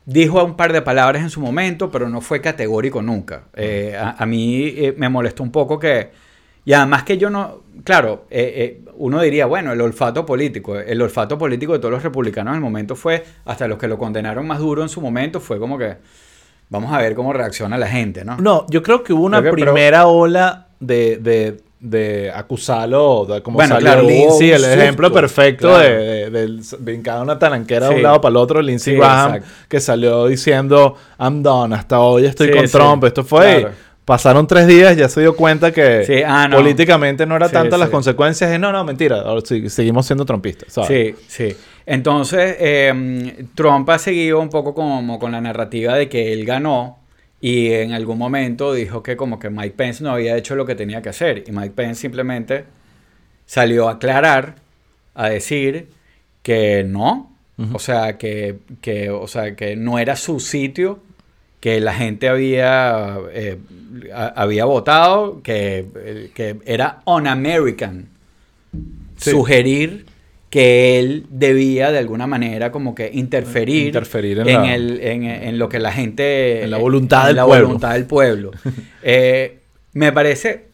Dijo 0.06 0.42
un 0.44 0.56
par 0.56 0.72
de 0.72 0.82
palabras 0.82 1.22
en 1.22 1.30
su 1.30 1.40
momento, 1.40 1.90
pero 1.90 2.08
no 2.08 2.20
fue 2.20 2.40
categórico 2.40 3.02
nunca. 3.02 3.44
Eh, 3.54 3.96
a, 3.98 4.16
a 4.18 4.26
mí 4.26 4.64
eh, 4.76 4.94
me 4.96 5.08
molestó 5.08 5.42
un 5.42 5.52
poco 5.52 5.78
que... 5.78 6.10
Y 6.64 6.72
además 6.72 7.04
que 7.04 7.16
yo 7.18 7.30
no... 7.30 7.62
Claro, 7.84 8.24
eh, 8.30 8.82
uno 8.96 9.20
diría, 9.22 9.46
bueno, 9.46 9.72
el 9.72 9.80
olfato 9.80 10.26
político. 10.26 10.78
El 10.78 11.00
olfato 11.00 11.38
político 11.38 11.72
de 11.72 11.78
todos 11.78 11.92
los 11.92 12.02
republicanos 12.02 12.52
en 12.52 12.56
el 12.56 12.60
momento 12.60 12.96
fue, 12.96 13.24
hasta 13.44 13.66
los 13.68 13.78
que 13.78 13.88
lo 13.88 13.98
condenaron 13.98 14.46
más 14.46 14.58
duro 14.58 14.82
en 14.82 14.88
su 14.88 15.00
momento, 15.00 15.40
fue 15.40 15.58
como 15.58 15.78
que... 15.78 15.96
Vamos 16.68 16.92
a 16.92 16.98
ver 16.98 17.14
cómo 17.16 17.32
reacciona 17.32 17.76
la 17.78 17.88
gente, 17.88 18.24
¿no? 18.24 18.36
No, 18.36 18.64
yo 18.70 18.82
creo 18.82 19.02
que 19.02 19.12
hubo 19.12 19.24
una 19.24 19.40
pero- 19.42 19.52
primera 19.52 20.06
ola 20.06 20.68
de, 20.78 21.16
de, 21.16 21.60
de 21.80 22.30
acusarlo, 22.30 23.24
de 23.24 23.42
como 23.42 23.56
Bueno, 23.56 23.76
salió 23.76 23.86
claro, 23.92 24.02
Lindsay, 24.06 24.50
el 24.50 24.60
susto, 24.60 24.74
ejemplo 24.74 25.12
perfecto 25.12 25.68
claro. 25.68 25.82
de, 25.82 25.98
de, 25.98 26.30
del 26.30 26.60
brincar 26.80 27.22
una 27.22 27.38
talanquera 27.38 27.86
de 27.86 27.92
Sí. 27.92 27.96
un 27.96 28.02
lado 28.02 28.20
para 28.20 28.30
el 28.30 28.36
otro, 28.36 28.60
Lindsey 28.60 28.92
Sí, 28.94 28.98
Graham, 28.98 29.36
exacto. 29.36 29.54
que 29.68 29.80
salió 29.80 30.26
diciendo, 30.26 30.96
I'm 31.18 31.42
done, 31.42 31.74
hasta 31.74 32.00
hoy 32.00 32.26
estoy 32.26 32.48
Sí, 32.48 32.54
con 32.54 32.66
Trump. 32.66 33.04
Esto 33.04 33.24
fue, 33.24 33.60
claro. 33.60 33.74
pasaron 34.04 34.46
tres 34.46 34.66
días, 34.66 34.94
ya 34.96 35.08
se 35.08 35.22
dio 35.22 35.34
cuenta 35.34 35.72
que 35.72 36.22
ah, 36.26 36.46
no. 36.48 36.56
políticamente 36.58 37.24
no 37.24 37.34
era 37.36 37.48
tantas 37.48 37.80
las 37.80 37.88
consecuencias. 37.88 38.54
Y 38.54 38.58
no, 38.58 38.70
no, 38.72 38.84
mentira, 38.84 39.22
ahora 39.22 39.40
seguimos 39.68 40.04
siendo 40.04 40.26
trumpistas. 40.26 40.72
¿sabes? 40.74 40.88
Sí, 40.88 41.14
sí. 41.48 41.56
Entonces, 41.86 42.56
eh, 42.60 43.46
Trump 43.54 43.88
ha 43.90 43.98
seguido 43.98 44.38
un 44.38 44.50
poco 44.50 44.74
como 44.74 45.18
con 45.18 45.32
la 45.32 45.40
narrativa 45.40 45.94
de 45.96 46.08
que 46.10 46.32
él 46.32 46.44
ganó 46.44 46.99
y 47.40 47.72
en 47.72 47.92
algún 47.92 48.18
momento 48.18 48.72
dijo 48.74 49.02
que 49.02 49.16
como 49.16 49.38
que 49.38 49.48
Mike 49.50 49.74
Pence 49.76 50.04
no 50.04 50.10
había 50.12 50.36
hecho 50.36 50.54
lo 50.56 50.66
que 50.66 50.74
tenía 50.74 51.00
que 51.02 51.08
hacer. 51.08 51.44
Y 51.46 51.52
Mike 51.52 51.70
Pence 51.74 52.00
simplemente 52.02 52.64
salió 53.46 53.88
a 53.88 53.92
aclarar, 53.92 54.56
a 55.14 55.28
decir 55.30 55.88
que 56.42 56.84
no, 56.84 57.34
o 57.72 57.78
sea, 57.78 58.16
que, 58.16 58.58
que, 58.80 59.10
o 59.10 59.26
sea, 59.26 59.54
que 59.54 59.76
no 59.76 59.98
era 59.98 60.16
su 60.16 60.40
sitio, 60.40 61.00
que 61.60 61.78
la 61.80 61.92
gente 61.92 62.28
había, 62.28 63.18
eh, 63.32 63.58
a- 64.14 64.28
había 64.28 64.64
votado, 64.64 65.42
que, 65.42 65.86
eh, 65.94 66.30
que 66.34 66.56
era 66.64 67.02
un-American 67.04 68.08
Sí. 69.16 69.30
sugerir 69.32 70.06
que 70.50 70.98
él 70.98 71.26
debía 71.30 71.92
de 71.92 71.98
alguna 71.98 72.26
manera 72.26 72.72
como 72.72 72.94
que 72.94 73.08
interferir, 73.12 73.86
Interferir 73.86 74.40
en 74.40 74.48
en, 74.48 74.54
la- 74.62 74.74
el- 74.74 75.00
en- 75.00 75.24
en 75.24 75.58
lo 75.58 75.68
que 75.68 75.78
la 75.78 75.92
gente... 75.92 76.64
En 76.64 76.70
la 76.72 76.78
voluntad 76.78 77.20
en 77.22 77.26
del 77.28 77.36
la 77.36 77.44
pueblo. 77.46 77.66
voluntad 77.68 77.92
del 77.94 78.04
pueblo. 78.06 78.50
Eh, 79.02 79.58
me 79.92 80.12
parece... 80.12 80.64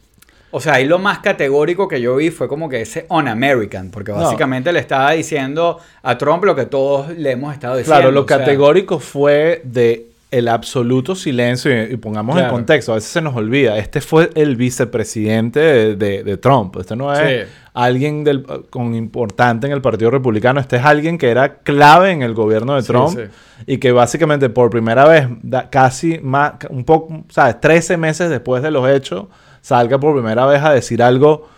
O 0.52 0.60
sea, 0.60 0.74
ahí 0.74 0.86
lo 0.86 0.98
más 0.98 1.18
categórico 1.18 1.86
que 1.88 2.00
yo 2.00 2.16
vi 2.16 2.30
fue 2.30 2.48
como 2.48 2.68
que 2.70 2.80
ese 2.80 3.04
un-American, 3.10 3.90
porque 3.90 4.12
No. 4.12 4.18
básicamente 4.18 4.72
le 4.72 4.78
estaba 4.78 5.10
diciendo 5.12 5.78
a 6.02 6.16
Trump 6.16 6.44
lo 6.44 6.54
que 6.56 6.64
todos 6.64 7.10
le 7.10 7.32
hemos 7.32 7.52
estado 7.52 7.76
diciendo. 7.76 7.98
Claro, 8.00 8.12
lo 8.12 8.22
o 8.22 8.26
sea, 8.26 8.38
categórico 8.38 8.98
fue 8.98 9.60
de 9.64 10.06
el 10.38 10.48
absoluto 10.48 11.14
silencio 11.14 11.70
y, 11.72 11.92
y 11.94 11.96
pongamos 11.96 12.38
en 12.38 12.48
contexto, 12.48 12.92
a 12.92 12.96
veces 12.96 13.10
se 13.10 13.20
nos 13.20 13.34
olvida, 13.36 13.78
este 13.78 14.00
fue 14.00 14.30
el 14.34 14.56
vicepresidente 14.56 15.60
de, 15.60 15.96
de- 15.96 16.22
de 16.24 16.36
Trump, 16.36 16.76
este 16.78 16.96
no 16.96 17.12
es 17.12 17.18
Sí. 17.46 17.50
alguien 17.74 18.24
del, 18.24 18.44
con 18.70 18.94
importante 18.94 19.66
en 19.66 19.72
el 19.72 19.82
Partido 19.82 20.10
Republicano, 20.10 20.60
este 20.60 20.76
es 20.76 20.84
alguien 20.84 21.18
que 21.18 21.28
era 21.30 21.58
clave 21.58 22.10
en 22.10 22.22
el 22.22 22.34
gobierno 22.34 22.74
de 22.74 22.82
Sí, 22.82 22.88
Trump 22.88 23.10
sí. 23.18 23.22
y 23.66 23.78
que 23.78 23.92
básicamente 23.92 24.48
por 24.48 24.70
primera 24.70 25.06
vez, 25.06 25.28
da- 25.42 25.68
casi 25.70 26.18
más, 26.22 26.54
un 26.70 26.84
poco, 26.84 27.24
¿sabes? 27.28 27.60
13 27.60 27.96
meses 27.96 28.30
después 28.30 28.62
de 28.62 28.70
los 28.70 28.88
hechos, 28.88 29.26
salga 29.60 29.98
por 29.98 30.14
primera 30.14 30.46
vez 30.46 30.62
a 30.62 30.72
decir 30.72 31.02
algo 31.02 31.48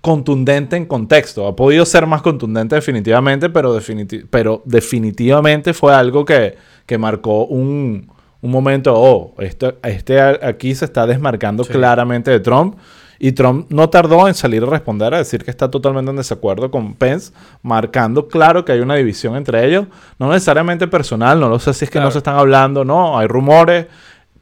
contundente 0.00 0.76
en 0.76 0.86
contexto. 0.86 1.46
Ha 1.46 1.54
podido 1.56 1.84
ser 1.84 2.06
más 2.06 2.22
contundente 2.22 2.74
definitivamente, 2.74 3.50
pero, 3.50 3.78
definiti- 3.78 4.26
pero 4.28 4.62
definitivamente 4.64 5.74
fue 5.74 5.94
algo 5.94 6.24
que, 6.24 6.56
que 6.86 6.96
marcó 6.98 7.44
un, 7.46 8.10
un 8.40 8.50
momento, 8.50 8.94
oh, 8.96 9.34
esto, 9.38 9.74
este 9.82 10.20
aquí 10.20 10.74
se 10.74 10.84
está 10.86 11.06
desmarcando 11.06 11.64
Sí. 11.64 11.72
claramente 11.72 12.30
de 12.30 12.40
Trump. 12.40 12.76
Y 13.22 13.32
Trump 13.32 13.66
no 13.68 13.90
tardó 13.90 14.26
en 14.28 14.32
salir 14.32 14.62
a 14.62 14.66
responder, 14.66 15.12
a 15.12 15.18
decir 15.18 15.44
que 15.44 15.50
está 15.50 15.70
totalmente 15.70 16.10
en 16.10 16.16
desacuerdo 16.16 16.70
con 16.70 16.94
Pence, 16.94 17.34
marcando 17.62 18.28
claro 18.28 18.64
que 18.64 18.72
hay 18.72 18.80
una 18.80 18.94
división 18.94 19.36
entre 19.36 19.66
ellos, 19.66 19.88
no 20.18 20.30
necesariamente 20.30 20.88
personal, 20.88 21.38
no 21.38 21.50
lo 21.50 21.58
sé 21.58 21.74
si 21.74 21.84
es 21.84 21.90
que 21.90 22.00
no 22.00 22.10
se 22.10 22.16
están 22.16 22.36
hablando, 22.36 22.82
no, 22.82 23.18
hay 23.18 23.26
rumores, 23.26 23.88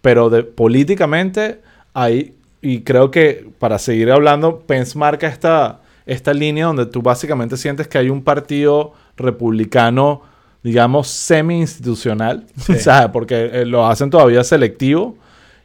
pero 0.00 0.30
de, 0.30 0.44
políticamente 0.44 1.60
hay, 1.92 2.36
y 2.62 2.80
creo 2.82 3.10
que 3.10 3.48
para 3.58 3.78
seguir 3.78 4.10
hablando, 4.10 4.60
Pence 4.60 4.98
marca 4.98 5.28
esta, 5.28 5.80
esta 6.06 6.32
línea 6.34 6.66
donde 6.66 6.86
tú 6.86 7.02
básicamente 7.02 7.56
sientes 7.56 7.86
que 7.88 7.98
hay 7.98 8.10
un 8.10 8.22
partido 8.22 8.92
republicano, 9.16 10.22
digamos, 10.62 11.08
semi-institucional, 11.08 12.46
Sí. 12.56 12.72
o 12.76 12.76
sea, 12.76 13.12
porque 13.12 13.50
eh, 13.52 13.64
lo 13.66 13.86
hacen 13.86 14.10
todavía 14.10 14.42
selectivo, 14.44 15.16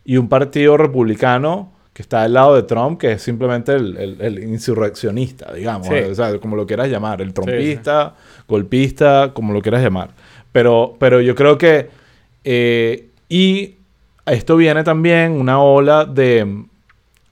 y 0.05 0.17
un 0.17 0.27
partido 0.27 0.75
republicano 0.77 1.71
que 1.93 2.01
está 2.01 2.23
al 2.23 2.33
lado 2.33 2.55
de 2.55 2.63
Trump, 2.63 2.99
que 2.99 3.13
es 3.13 3.21
simplemente 3.21 3.73
el, 3.73 3.95
el- 3.97 4.21
el 4.21 4.43
insurreccionista, 4.43 5.53
digamos, 5.53 5.87
Sí. 5.87 5.93
o 5.93 6.15
sea, 6.15 6.37
como 6.39 6.55
lo 6.55 6.65
quieras 6.65 6.89
llamar, 6.89 7.21
el 7.21 7.33
trompista, 7.33 8.15
golpista, 8.47 9.31
como 9.33 9.53
lo 9.53 9.61
quieras 9.61 9.81
llamar. 9.83 10.09
Pero, 10.51 10.95
pero 10.99 11.21
yo 11.21 11.35
creo 11.35 11.57
que, 11.57 11.89
eh, 12.43 13.09
y 13.29 13.75
a 14.25 14.33
esto 14.33 14.55
viene 14.57 14.83
también 14.83 15.33
una 15.33 15.59
ola 15.61 16.05
de 16.05 16.65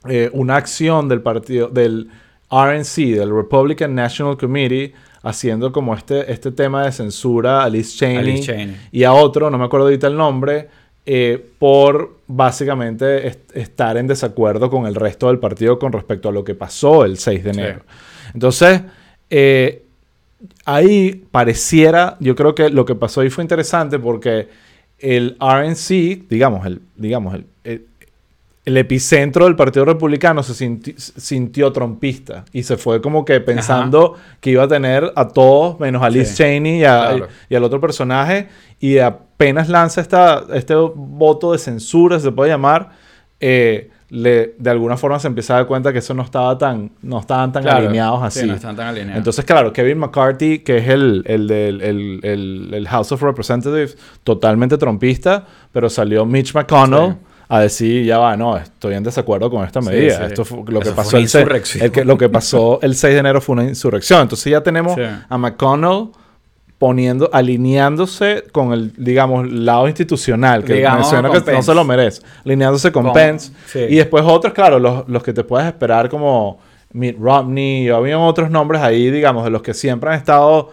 eh, 0.08 0.30
una 0.34 0.56
acción 0.56 1.08
del 1.08 1.22
partido, 1.22 1.68
del 1.68 2.10
RNC, 2.50 3.16
del 3.18 3.36
Republican 3.36 3.94
National 3.96 4.38
Committee, 4.38 4.94
haciendo 5.24 5.72
como 5.72 5.94
este, 5.94 6.32
este 6.32 6.52
tema 6.52 6.84
de 6.86 6.92
censura 6.92 7.64
a 7.64 7.70
Liz 7.70 7.96
Cheney, 7.96 8.18
A 8.18 8.22
Liz 8.22 8.46
Cheney. 8.46 8.76
y 8.92 9.04
a 9.04 9.14
otro, 9.14 9.50
no 9.52 9.58
me 9.58 9.66
acuerdo 9.66 9.86
ahorita 9.86 10.08
el 10.08 10.18
nombre, 10.18 10.68
eh, 11.06 11.44
por 11.60 12.18
básicamente 12.28 13.28
est- 13.28 13.56
estar 13.56 13.98
en 13.98 14.08
desacuerdo 14.08 14.70
con 14.70 14.86
el 14.88 14.96
resto 14.96 15.28
del 15.28 15.40
partido 15.40 15.78
con 15.80 15.92
respecto 15.92 16.30
a 16.30 16.32
lo 16.32 16.44
que 16.44 16.56
pasó 16.56 17.06
el 17.06 17.18
6 17.18 17.44
de 17.44 17.54
Sí. 17.54 17.60
enero. 17.60 17.82
Entonces, 18.34 18.82
eh, 19.30 19.84
ahí 20.66 21.24
pareciera, 21.32 22.18
yo 22.20 22.36
creo 22.36 22.56
que 22.56 22.70
lo 22.70 22.86
que 22.86 22.96
pasó 22.96 23.22
ahí 23.22 23.30
fue 23.30 23.44
interesante 23.44 24.00
porque 24.00 24.48
el 25.00 25.38
RNC, 25.40 26.24
digamos, 26.30 26.66
el, 26.66 26.82
digamos, 26.96 27.36
el, 27.36 27.46
el- 27.64 27.86
el 28.64 28.78
epicentro 28.78 29.46
del 29.46 29.56
Partido 29.56 29.86
Republicano 29.86 30.44
se 30.44 30.54
sinti- 30.54 30.96
sintió 30.98 31.72
trompista 31.72 32.46
y 32.54 32.62
se 32.64 32.78
fue 32.78 33.02
como 33.02 33.26
que 33.26 33.40
pensando 33.40 34.16
que 34.40 34.52
iba 34.52 34.64
a 34.64 34.68
tener 34.68 35.12
a 35.16 35.28
todos 35.30 35.80
menos 35.80 36.04
a 36.04 36.10
Liz 36.12 36.30
Sí. 36.30 36.36
Cheney 36.36 36.80
y, 36.82 36.86
a- 36.86 37.08
Claro. 37.10 37.28
y 37.50 37.56
al 37.56 37.64
otro 37.64 37.82
personaje 37.82 38.50
y 38.80 39.00
apenas 39.00 39.68
lanza 39.68 40.00
esta, 40.02 40.44
este 40.54 40.76
voto 40.76 41.54
de 41.54 41.58
censura, 41.58 42.20
se 42.20 42.32
puede 42.32 42.52
llamar, 42.52 42.90
eh, 43.40 43.90
le, 44.10 44.54
de 44.60 44.70
alguna 44.70 44.98
forma 44.98 45.18
se 45.20 45.28
empieza 45.28 45.54
a 45.54 45.58
dar 45.58 45.68
cuenta 45.68 45.92
que 45.94 46.00
eso 46.00 46.14
no 46.14 46.22
estaba 46.22 46.56
tan, 46.58 46.92
no 47.02 47.20
estaban 47.20 47.52
tan 47.54 47.64
Claro, 47.64 47.86
alineados 47.86 48.34
sí, 48.34 48.40
así. 48.42 48.48
no 48.48 48.54
están 48.56 48.76
tan 48.76 48.88
alineados. 48.90 49.18
Entonces, 49.18 49.46
claro, 49.46 49.72
Kevin 49.74 49.98
McCarthy, 50.00 50.60
que 50.60 50.78
es 50.78 50.88
el, 50.90 51.24
el 51.26 51.48
del 51.48 51.82
el, 51.82 52.20
el- 52.24 52.70
el 52.74 52.88
House 52.90 53.12
of 53.14 53.24
Representatives, 53.24 53.98
totalmente 54.24 54.78
trompista, 54.78 55.46
pero 55.72 55.90
salió 55.90 56.26
Mitch 56.26 56.54
McConnell 56.54 57.12
Sí. 57.14 57.18
A 57.54 57.60
decir, 57.60 58.06
ya 58.06 58.18
va, 58.18 58.38
no, 58.38 58.56
estoy 58.58 58.96
en 58.96 59.04
desacuerdo 59.04 59.50
con 59.52 59.66
esta 59.66 59.82
medida. 59.82 60.18
sí. 60.20 60.24
Esto 60.26 60.46
fue 60.46 60.60
lo 60.68 60.80
que 60.80 60.88
Eso 60.90 60.96
fue 60.96 61.04
pasó 61.04 61.18
una 61.18 61.52
el, 61.52 61.82
el 61.82 61.92
que, 61.92 62.06
lo 62.06 62.18
que 62.18 62.30
pasó 62.30 62.80
el 62.82 62.96
6 62.96 63.14
de 63.14 63.20
enero 63.20 63.42
fue 63.42 63.54
una 63.54 63.66
insurrección. 63.66 64.22
Entonces 64.22 64.50
ya 64.52 64.62
tenemos 64.62 64.96
Sí. 64.96 65.02
a 65.28 65.38
McConnell 65.38 66.10
poniendo, 66.78 67.30
alineándose 67.32 68.46
con 68.52 68.74
el, 68.74 68.94
digamos, 68.98 69.52
lado 69.52 69.88
institucional, 69.88 70.64
que 70.64 70.76
Digamos, 70.76 71.12
que 71.12 71.52
no 71.52 71.62
se 71.62 71.74
lo 71.76 71.84
merece, 71.84 72.22
alineándose 72.46 72.92
con, 72.92 73.04
Con- 73.04 73.14
Pence. 73.14 73.52
Y 73.90 73.98
después 73.98 74.24
otros, 74.26 74.54
claro, 74.54 74.80
los, 74.80 75.08
los 75.08 75.22
que 75.22 75.34
te 75.34 75.44
puedes 75.44 75.68
esperar 75.68 76.10
como 76.10 76.60
Mitt 76.94 77.18
Romney, 77.20 77.90
o 77.90 77.98
habían 77.98 78.20
otros 78.20 78.50
nombres 78.50 78.82
ahí, 78.82 79.12
digamos, 79.12 79.44
de 79.44 79.50
los 79.52 79.62
que 79.62 79.74
siempre 79.74 80.10
han 80.10 80.16
estado 80.16 80.72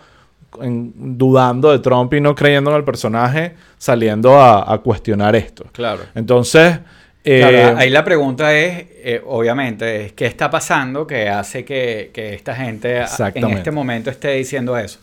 en- 0.63 0.93
dudando 1.19 1.71
de 1.71 1.79
Trump 1.81 2.13
y 2.15 2.21
no 2.21 2.35
creyendo 2.35 2.71
en 2.71 2.77
el 2.77 2.85
personaje, 2.85 3.55
saliendo 3.77 4.39
a, 4.39 4.73
a 4.73 4.79
cuestionar 4.79 5.37
esto. 5.37 5.65
Claro. 5.73 6.03
Entonces, 6.15 6.79
eh, 7.25 7.41
Claro, 7.41 7.79
ahí 7.79 7.91
la 7.91 8.05
pregunta 8.05 8.57
es, 8.57 8.87
eh, 9.03 9.23
obviamente, 9.27 10.07
es 10.07 10.13
qué 10.13 10.27
está 10.27 10.49
pasando 10.51 11.07
que 11.07 11.29
hace 11.29 11.65
que, 11.65 12.11
que 12.13 12.35
esta 12.35 12.55
gente 12.55 13.03
en 13.35 13.51
este 13.51 13.71
momento 13.71 14.09
esté 14.11 14.31
diciendo 14.33 14.79
eso. 14.79 15.01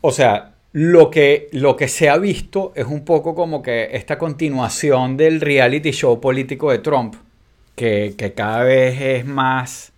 O 0.00 0.10
sea, 0.10 0.52
lo 0.72 1.10
que, 1.10 1.48
lo 1.52 1.76
que 1.76 1.86
se 1.86 2.08
ha 2.08 2.16
visto 2.16 2.72
es 2.74 2.86
un 2.86 3.04
poco 3.04 3.34
como 3.34 3.62
que 3.62 3.90
esta 3.92 4.18
continuación 4.18 5.16
del 5.16 5.40
reality 5.40 5.92
show 5.92 6.20
político 6.20 6.70
de 6.70 6.78
Trump, 6.78 7.14
que, 7.76 8.14
que 8.16 8.32
cada 8.32 8.64
vez 8.64 9.00
es 9.00 9.26
más... 9.26 9.91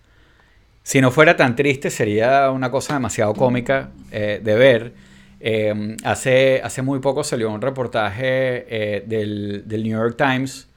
Si 0.85 1.01
no 1.01 1.09
fuera 1.09 1.35
tan 1.35 1.55
triste, 1.55 1.89
sería 1.89 2.51
una 2.51 2.69
cosa 2.69 2.93
demasiado 2.93 3.33
cómica 3.33 3.89
eh, 4.11 4.39
de 4.43 4.55
ver. 4.55 4.93
Eh, 5.39 5.97
hace, 6.03 6.61
hace 6.63 6.83
muy 6.83 6.99
poco 6.99 7.23
salió 7.23 7.49
un 7.51 7.59
reportaje 7.59 8.65
eh, 8.69 9.03
del, 9.05 9.63
del 9.65 9.81
New 9.81 9.97
York 9.97 10.15
Times 10.15 10.69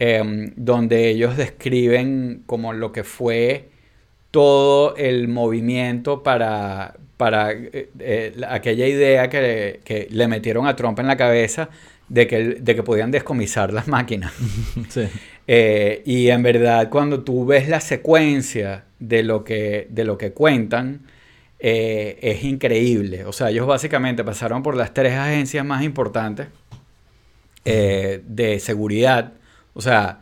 eh, 0.00 0.52
donde 0.56 1.08
ellos 1.08 1.36
describen 1.36 2.42
como 2.46 2.72
lo 2.72 2.92
que 2.92 3.04
fue 3.04 3.70
todo 4.32 4.96
el 4.96 5.28
movimiento 5.28 6.24
para, 6.24 6.96
para 7.18 7.52
eh, 7.52 7.90
eh, 7.98 8.32
la- 8.36 8.54
aquella 8.54 8.86
idea 8.86 9.28
que, 9.28 9.80
que 9.84 10.08
le 10.10 10.26
metieron 10.28 10.66
a 10.66 10.74
Trump 10.74 10.98
en 11.00 11.06
la 11.08 11.18
cabeza 11.18 11.68
de 12.08 12.26
que, 12.26 12.38
de 12.54 12.74
que 12.74 12.82
podían 12.82 13.10
descomisar 13.10 13.74
las 13.74 13.86
máquinas. 13.88 14.32
sí. 14.88 15.06
Eh, 15.46 16.02
y 16.06 16.28
en 16.30 16.42
verdad, 16.42 16.88
cuando 16.88 17.22
tú 17.24 17.44
ves 17.44 17.68
la 17.68 17.80
secuencia 17.80 18.84
de 18.98 19.22
lo 19.22 19.44
que, 19.44 19.86
de 19.90 20.04
lo 20.04 20.16
que 20.16 20.32
cuentan, 20.32 21.02
es 21.58 22.44
increíble. 22.44 23.24
O 23.24 23.32
sea, 23.32 23.50
ellos 23.50 23.66
básicamente 23.66 24.22
pasaron 24.24 24.62
por 24.62 24.76
las 24.76 24.94
tres 24.94 25.14
agencias 25.14 25.64
más 25.66 25.82
importantes 25.82 26.46
de 27.64 28.58
seguridad. 28.60 29.32
O 29.74 29.80
sea, 29.80 30.20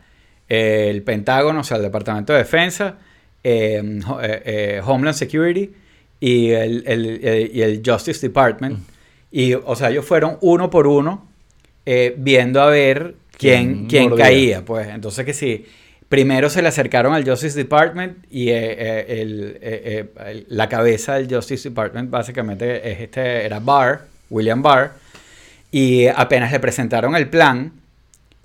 el 0.49 1.03
Pentágono, 1.03 1.61
o 1.61 1.63
sea, 1.63 1.77
el 1.77 1.83
Departamento 1.83 2.33
de 2.33 2.39
Defensa, 2.39 2.97
ho- 3.45 4.91
Homeland 4.91 5.15
Security 5.15 5.71
y 6.19 6.49
el, 6.51 6.83
el- 6.87 7.25
el- 7.25 7.51
y 7.55 7.61
el 7.61 7.81
Justice 7.85 8.25
Department. 8.27 8.79
Y, 9.31 9.53
o 9.53 9.75
sea, 9.75 9.89
ellos 9.89 10.05
fueron 10.05 10.37
uno 10.41 10.69
por 10.69 10.87
uno 10.87 11.27
eh, 11.85 12.13
viendo 12.17 12.61
a 12.61 12.67
ver 12.67 13.15
quién, 13.37 13.87
¿Quién 13.87 14.09
caía. 14.15 14.65
Pues 14.65 14.87
entonces 14.87 15.25
que 15.25 15.33
sí. 15.33 15.65
Primero 16.09 16.49
se 16.49 16.61
le 16.61 16.69
acercaron 16.69 17.13
al 17.13 17.27
Justice 17.27 17.57
Department 17.57 18.19
y 18.31 18.49
eh, 18.49 18.55
eh, 18.77 19.05
el- 19.21 19.57
eh, 19.61 19.81
eh, 19.85 20.05
el- 20.27 20.45
la 20.49 20.69
cabeza 20.69 21.15
del 21.15 21.33
Justice 21.33 21.67
Department 21.69 22.09
básicamente 22.09 22.89
es 22.91 23.01
este, 23.01 23.45
era 23.45 23.59
Barr, 23.59 24.05
William 24.29 24.61
Barr, 24.61 24.93
y 25.69 26.07
apenas 26.07 26.51
le 26.53 26.61
presentaron 26.61 27.13
el 27.17 27.27
plan, 27.29 27.73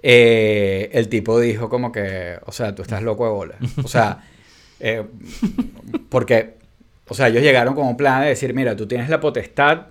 eh, 0.02 0.90
el 0.92 1.08
tipo 1.08 1.38
dijo 1.38 1.68
como 1.68 1.92
que, 1.92 2.35
o 2.46 2.50
sea, 2.52 2.74
tú 2.74 2.82
estás 2.82 3.02
loco 3.02 3.24
de 3.26 3.30
bola. 3.30 3.54
O 3.85 3.87
sea, 3.88 4.24
eh, 4.80 5.04
porque, 6.08 6.54
o 7.12 7.14
sea, 7.14 7.29
ellos 7.29 7.42
llegaron 7.42 7.75
con 7.75 7.87
un 7.87 7.96
plan 7.96 8.22
de 8.22 8.29
decir, 8.29 8.55
mira, 8.55 8.75
tú 8.75 8.87
tienes 8.87 9.09
la 9.11 9.20
potestad 9.20 9.83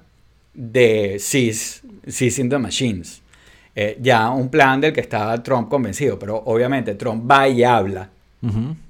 de 0.54 1.18
seize, 1.20 1.82
seizing 2.08 2.50
the 2.50 2.58
machines. 2.58 3.22
Eh, 3.76 3.98
ya 4.02 4.30
un 4.32 4.50
plan 4.50 4.82
del 4.82 4.92
que 4.92 5.02
estaba 5.02 5.42
Trump 5.44 5.70
convencido, 5.70 6.18
pero 6.20 6.36
obviamente 6.46 6.96
Trump 6.96 7.30
va 7.30 7.48
y 7.48 7.64
habla 7.64 8.10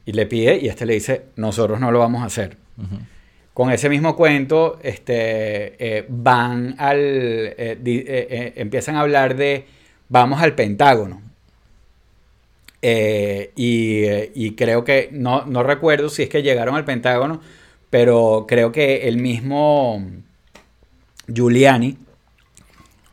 y 0.06 0.14
le 0.14 0.26
pide 0.28 0.58
y 0.60 0.70
este 0.70 0.86
le 0.86 0.94
dice, 0.94 1.24
nosotros 1.36 1.78
no 1.80 1.92
lo 1.92 2.00
vamos 2.00 2.24
a 2.24 2.26
hacer. 2.28 2.56
Con 3.54 3.70
ese 3.70 3.90
mismo 3.90 4.16
cuento, 4.16 4.80
este, 4.82 5.98
eh, 5.98 6.06
van 6.08 6.76
al, 6.78 6.98
eh, 7.00 7.78
di- 7.82 8.06
empiezan 8.08 8.96
a 8.96 9.02
hablar 9.02 9.36
de, 9.36 9.66
vamos 10.08 10.42
al 10.42 10.56
Pentágono. 10.56 11.22
Y, 12.82 14.06
y 14.34 14.56
creo 14.56 14.84
que, 14.84 15.10
no, 15.12 15.46
no 15.46 15.64
recuerdo 15.64 16.10
si 16.10 16.24
es 16.24 16.30
que 16.30 16.42
llegaron 16.42 16.76
al 16.76 16.86
Pentágono, 16.86 17.42
pero 17.92 18.46
creo 18.48 18.72
que 18.72 19.10
el 19.10 19.18
mismo 19.18 20.02
Giuliani 21.28 21.98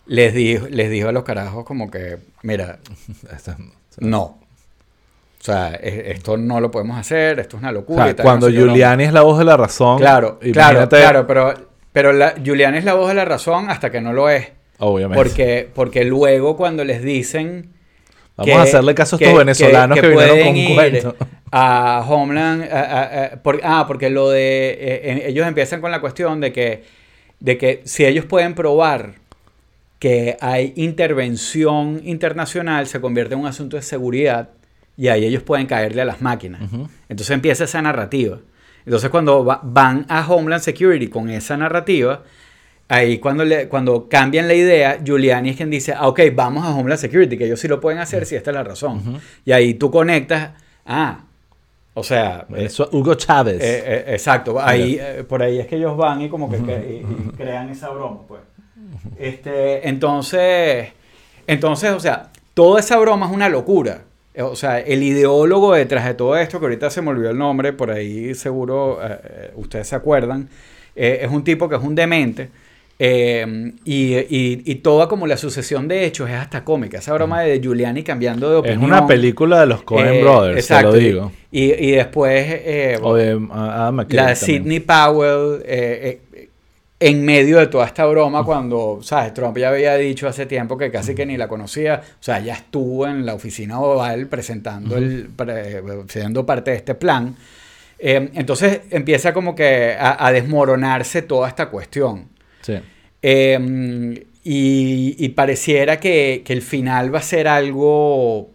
les 0.06 0.32
dijo, 0.32 0.66
les 0.70 0.88
dijo 0.88 1.08
a 1.08 1.12
los 1.12 1.24
carajos 1.24 1.64
como 1.64 1.90
que, 1.90 2.16
mira, 2.42 2.78
no. 3.98 4.22
O 5.40 5.44
sea, 5.44 5.74
esto 5.74 6.36
no 6.36 6.60
lo 6.60 6.70
podemos 6.70 6.96
hacer, 6.96 7.38
esto 7.40 7.56
es 7.56 7.62
una 7.62 7.70
o 7.70 7.74
locura. 7.74 8.04
sea, 8.04 8.12
y 8.12 8.14
tal, 8.14 8.24
cuando 8.24 8.48
no 8.48 8.52
sé. 8.52 8.58
Giuliani 8.58 9.04
es 9.04 9.12
la 9.12 9.22
voz 9.22 9.38
de 9.38 9.44
la 9.44 9.56
razón. 9.56 9.98
Claro, 9.98 10.38
claro, 10.38 10.80
imagínate- 10.80 10.96
claro, 10.96 11.26
pero, 11.26 11.54
pero 11.92 12.12
la, 12.12 12.34
Giuliani 12.42 12.78
es 12.78 12.84
la 12.84 12.94
voz 12.94 13.08
de 13.08 13.14
la 13.14 13.24
razón 13.24 13.70
hasta 13.70 13.90
que 13.90 14.00
no 14.00 14.12
lo 14.12 14.30
es. 14.30 14.48
Obviamente. 14.78 15.22
Porque, 15.22 15.68
porque 15.74 16.04
luego 16.04 16.56
cuando 16.56 16.84
les 16.84 17.02
dicen... 17.02 17.72
Vamos 18.36 18.54
a 18.54 18.62
hacerle 18.62 18.94
caso 18.94 19.16
a 19.16 19.18
estos 19.18 19.36
venezolanos 19.36 19.98
que, 20.00 20.08
vinieron 20.08 20.38
con 20.38 20.48
un 20.48 20.56
ir 20.56 20.74
cuento. 20.74 21.16
A 21.52 22.04
Homeland... 22.08 22.62
a- 22.64 22.80
a- 22.82 23.24
a- 23.24 23.42
por- 23.42 23.60
ah, 23.62 23.84
porque 23.86 24.10
lo 24.10 24.30
de... 24.30 24.70
eh, 24.80 25.22
ellos 25.28 25.46
empiezan 25.46 25.80
con 25.80 25.90
la 25.90 26.00
cuestión 26.00 26.40
de 26.40 26.52
que, 26.52 26.84
de 27.40 27.56
que 27.58 27.82
si 27.84 28.04
ellos 28.04 28.24
pueden 28.24 28.54
probar 28.54 29.14
que 29.98 30.36
hay 30.40 30.72
intervención 30.76 32.00
internacional, 32.04 32.86
se 32.86 33.00
convierte 33.00 33.34
en 33.34 33.40
un 33.40 33.46
asunto 33.46 33.76
de 33.76 33.82
seguridad 33.82 34.50
y 34.96 35.08
ahí 35.08 35.24
ellos 35.24 35.42
pueden 35.42 35.66
caerle 35.66 36.02
a 36.02 36.04
las 36.04 36.20
máquinas. 36.22 36.62
Entonces 37.08 37.30
empieza 37.30 37.64
esa 37.64 37.82
narrativa. 37.82 38.38
Entonces 38.84 39.10
cuando 39.10 39.44
va- 39.44 39.60
van 39.62 40.06
a 40.08 40.26
Homeland 40.26 40.62
Security 40.62 41.08
con 41.08 41.28
esa 41.30 41.56
narrativa, 41.56 42.22
ahí 42.88 43.18
cuando, 43.18 43.44
le, 43.44 43.68
cuando 43.68 44.08
cambian 44.08 44.48
la 44.48 44.54
idea, 44.54 44.98
Giuliani 45.04 45.50
es 45.50 45.56
quien 45.56 45.70
dice, 45.70 45.92
ah, 45.96 46.08
ok, 46.08 46.20
vamos 46.34 46.64
a 46.64 46.70
Homeland 46.74 47.00
Security, 47.00 47.36
que 47.36 47.44
ellos 47.46 47.60
sí 47.60 47.68
lo 47.68 47.80
pueden 47.80 47.98
hacer 48.00 48.24
si 48.24 48.34
esta 48.36 48.50
es 48.50 48.54
la 48.56 48.64
razón. 48.64 49.20
Y 49.44 49.52
ahí 49.52 49.74
tú 49.74 49.90
conectas, 49.90 50.50
ah, 50.86 51.24
o 51.98 52.02
sea, 52.04 52.46
eh, 52.54 52.68
Hugo 52.92 53.14
Chávez. 53.14 53.62
eh, 53.62 53.82
eh, 53.86 54.04
exacto, 54.08 54.58
ahí, 54.60 55.00
por 55.28 55.42
ahí 55.42 55.58
es 55.58 55.66
que 55.66 55.76
ellos 55.76 55.96
van 55.96 56.20
y 56.22 56.28
como 56.28 56.50
que 56.50 56.58
cre- 56.58 56.88
y- 56.88 56.94
y 57.00 57.30
crean 57.36 57.68
esa 57.70 57.88
broma, 57.90 58.20
pues. 58.26 58.40
Este, 59.18 59.88
entonces, 59.88 60.88
entonces, 61.46 61.90
o 61.92 62.00
sea, 62.00 62.30
toda 62.54 62.80
esa 62.80 62.96
broma 62.98 63.26
es 63.26 63.32
una 63.32 63.48
locura. 63.48 64.02
O 64.40 64.54
sea, 64.54 64.78
el 64.78 65.02
ideólogo 65.02 65.72
detrás 65.74 66.04
de 66.04 66.14
todo 66.14 66.36
esto, 66.36 66.60
que 66.60 66.66
ahorita 66.66 66.90
se 66.90 67.02
me 67.02 67.10
olvidó 67.10 67.30
el 67.30 67.38
nombre, 67.38 67.72
por 67.72 67.90
ahí 67.90 68.34
seguro 68.36 68.98
ustedes 69.56 69.88
se 69.88 69.96
acuerdan, 69.96 70.48
es 70.94 71.28
un 71.30 71.42
tipo 71.42 71.68
que 71.68 71.74
es 71.74 71.82
un 71.82 71.94
demente, 71.96 72.48
Eh, 73.00 73.72
y, 73.84 74.16
y, 74.16 74.62
y, 74.64 74.74
toda 74.76 75.06
como 75.06 75.28
la 75.28 75.36
sucesión 75.36 75.86
de 75.86 76.04
hechos 76.04 76.28
es 76.28 76.34
hasta 76.34 76.64
cómica. 76.64 76.98
Esa 76.98 77.14
broma 77.14 77.42
de 77.42 77.60
Giuliani 77.60 78.02
cambiando 78.02 78.50
de 78.50 78.56
opinión. 78.56 78.80
Es 78.82 78.84
una 78.88 79.06
película 79.06 79.60
de 79.60 79.66
los 79.66 79.82
Coen 79.84 80.14
eh, 80.14 80.20
Brothers, 80.22 80.58
exacto, 80.58 80.90
te 80.90 80.96
lo 80.96 81.02
digo. 81.04 81.32
Y, 81.52 81.72
y 81.74 81.90
después 81.92 82.44
eh, 82.48 82.98
O 83.00 83.14
de 83.14 83.38
Adam 83.52 83.94
McKay 83.94 84.16
la 84.16 84.22
también. 84.34 84.36
Sidney 84.36 84.80
Powell 84.80 85.62
eh, 85.64 86.20
eh, 86.34 86.48
en 86.98 87.24
medio 87.24 87.58
de 87.58 87.68
toda 87.68 87.86
esta 87.86 88.04
broma 88.06 88.42
cuando, 88.42 88.98
¿sabes? 89.02 89.32
Trump 89.32 89.56
ya 89.56 89.68
había 89.68 89.94
dicho 89.94 90.26
hace 90.26 90.46
tiempo 90.46 90.76
que 90.76 90.90
casi 90.90 91.14
que 91.14 91.24
ni 91.24 91.36
la 91.36 91.46
conocía. 91.46 92.02
O 92.04 92.22
sea, 92.22 92.40
ya 92.40 92.54
estuvo 92.54 93.06
en 93.06 93.24
la 93.24 93.34
oficina 93.34 93.78
oval 93.78 94.26
presentando 94.26 94.96
el, 94.96 95.28
pre- 95.36 95.82
siendo 96.08 96.44
parte 96.44 96.72
de 96.72 96.78
este 96.78 96.96
plan. 96.96 97.36
Eh, 98.00 98.30
entonces 98.34 98.80
empieza 98.90 99.32
como 99.32 99.54
que 99.54 99.94
a, 99.96 100.26
a 100.26 100.32
desmoronarse 100.32 101.22
toda 101.22 101.46
esta 101.46 101.66
cuestión. 101.68 102.36
Sí. 102.68 102.74
Eh, 103.22 104.24
y, 104.44 105.16
y 105.18 105.28
pareciera 105.30 105.98
que, 105.98 106.42
que 106.44 106.52
el 106.52 106.62
final 106.62 107.12
va 107.14 107.18
a 107.18 107.22
ser 107.22 107.48
algo... 107.48 108.50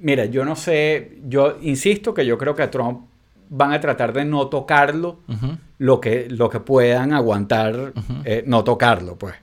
Mira, 0.00 0.26
yo 0.26 0.44
no 0.44 0.56
sé, 0.56 1.12
yo 1.26 1.56
insisto 1.62 2.12
que 2.12 2.26
yo 2.26 2.36
creo 2.36 2.54
que 2.54 2.62
a 2.62 2.70
Trump 2.70 3.06
van 3.48 3.72
a 3.72 3.80
tratar 3.80 4.12
de 4.12 4.24
no 4.24 4.48
tocarlo 4.48 5.20
lo 5.78 6.00
que, 6.00 6.26
lo 6.28 6.50
que 6.50 6.60
puedan 6.60 7.12
aguantar 7.12 7.92
eh, 8.24 8.42
no 8.46 8.64
tocarlo, 8.64 9.16
pues. 9.16 9.34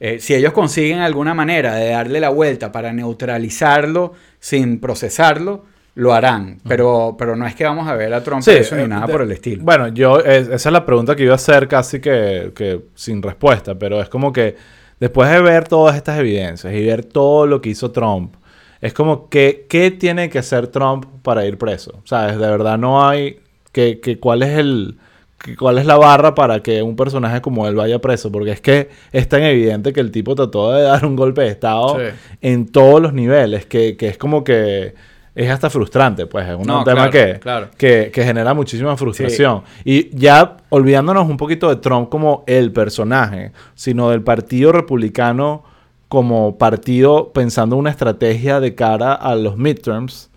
Eh, 0.00 0.18
si 0.18 0.34
ellos 0.34 0.52
consiguen 0.52 0.98
alguna 0.98 1.34
manera 1.34 1.76
de 1.76 1.90
darle 1.90 2.18
la 2.18 2.30
vuelta 2.30 2.72
para 2.72 2.92
neutralizarlo 2.92 4.14
sin 4.40 4.80
procesarlo, 4.80 5.64
lo 5.94 6.12
harán. 6.14 6.58
Pero, 6.66 7.16
pero 7.18 7.36
no 7.36 7.46
es 7.46 7.54
que 7.54 7.64
vamos 7.64 7.86
a 7.88 7.94
ver 7.94 8.14
a 8.14 8.22
Trump 8.22 8.42
Sí, 8.42 8.50
eso 8.52 8.76
ni 8.76 8.82
eh, 8.82 8.88
nada 8.88 9.06
de- 9.06 9.12
por 9.12 9.22
el 9.22 9.30
estilo. 9.32 9.62
Bueno, 9.62 9.88
yo, 9.88 10.18
es- 10.20 10.48
esa 10.48 10.68
es 10.68 10.72
la 10.72 10.86
pregunta 10.86 11.14
que 11.16 11.24
iba 11.24 11.32
a 11.32 11.36
hacer 11.36 11.68
casi 11.68 12.00
que, 12.00 12.52
que 12.54 12.80
sin 12.94 13.20
respuesta, 13.22 13.74
pero 13.78 14.00
es 14.00 14.08
como 14.08 14.32
que 14.32 14.56
después 15.00 15.30
de 15.30 15.40
ver 15.42 15.68
todas 15.68 15.96
estas 15.96 16.18
evidencias 16.18 16.72
y 16.72 16.86
ver 16.86 17.04
todo 17.04 17.46
lo 17.46 17.60
que 17.60 17.70
hizo 17.70 17.90
Trump, 17.90 18.34
es 18.80 18.92
como 18.94 19.28
que, 19.28 19.66
¿qué 19.68 19.90
tiene 19.90 20.28
que 20.30 20.38
hacer 20.38 20.66
Trump 20.68 21.04
para 21.22 21.44
ir 21.46 21.58
preso? 21.58 22.00
¿Sabes? 22.04 22.38
De 22.38 22.46
verdad 22.48 22.78
no 22.78 23.06
hay, 23.06 23.38
que, 23.70 24.00
que 24.00 24.18
cuál 24.18 24.42
es 24.42 24.58
el, 24.58 24.96
que 25.38 25.56
cuál 25.56 25.78
es 25.78 25.86
la 25.86 25.96
barra 25.98 26.34
para 26.34 26.60
que 26.62 26.82
un 26.82 26.96
personaje 26.96 27.40
como 27.40 27.68
él 27.68 27.74
vaya 27.74 28.00
preso, 28.00 28.32
porque 28.32 28.52
es 28.52 28.60
que 28.60 28.88
es 29.12 29.28
tan 29.28 29.42
evidente 29.42 29.92
que 29.92 30.00
el 30.00 30.10
tipo 30.10 30.34
trató 30.34 30.72
de 30.72 30.82
dar 30.82 31.04
un 31.04 31.16
golpe 31.16 31.42
de 31.42 31.48
estado 31.48 31.98
Sí. 31.98 32.06
en 32.40 32.66
todos 32.72 33.00
los 33.02 33.12
niveles, 33.12 33.66
que, 33.66 33.96
que 33.96 34.08
es 34.08 34.18
como 34.18 34.42
que 34.42 34.94
es 35.34 35.50
hasta 35.50 35.70
frustrante, 35.70 36.26
pues 36.26 36.46
es 36.48 36.54
un 36.56 36.64
No, 36.66 36.84
tema 36.84 37.08
claro, 37.08 37.10
que, 37.10 37.40
claro. 37.40 37.68
que, 37.78 38.10
que 38.12 38.24
genera 38.24 38.52
muchísima 38.54 38.96
frustración. 38.96 39.62
Y 39.84 40.14
ya 40.16 40.58
olvidándonos 40.68 41.28
un 41.28 41.36
poquito 41.38 41.68
de 41.70 41.76
Trump 41.76 42.08
como 42.10 42.44
el 42.46 42.70
personaje, 42.72 43.52
sino 43.74 44.10
del 44.10 44.22
Partido 44.22 44.72
Republicano 44.72 45.64
como 46.08 46.58
partido 46.58 47.32
pensando 47.32 47.76
una 47.76 47.88
estrategia 47.88 48.60
de 48.60 48.74
cara 48.74 49.14
a 49.14 49.34
los 49.34 49.56
midterms, 49.56 50.30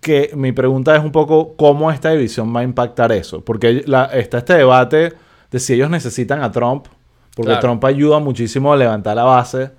que 0.00 0.30
mi 0.36 0.52
pregunta 0.52 0.94
es 0.96 1.02
un 1.02 1.10
poco 1.12 1.54
cómo 1.56 1.90
esta 1.90 2.10
división 2.10 2.54
va 2.54 2.60
a 2.60 2.64
impactar 2.64 3.10
eso. 3.12 3.44
Porque 3.44 3.82
la- 3.86 4.04
está 4.06 4.38
este 4.38 4.54
debate 4.54 5.12
de 5.50 5.58
si 5.58 5.74
ellos 5.74 5.90
necesitan 5.90 6.42
a 6.42 6.50
Trump, 6.52 6.86
porque 7.34 7.48
Claro. 7.50 7.60
Trump 7.60 7.84
ayuda 7.84 8.18
muchísimo 8.20 8.72
a 8.72 8.76
levantar 8.76 9.16
la 9.16 9.24
base 9.24 9.70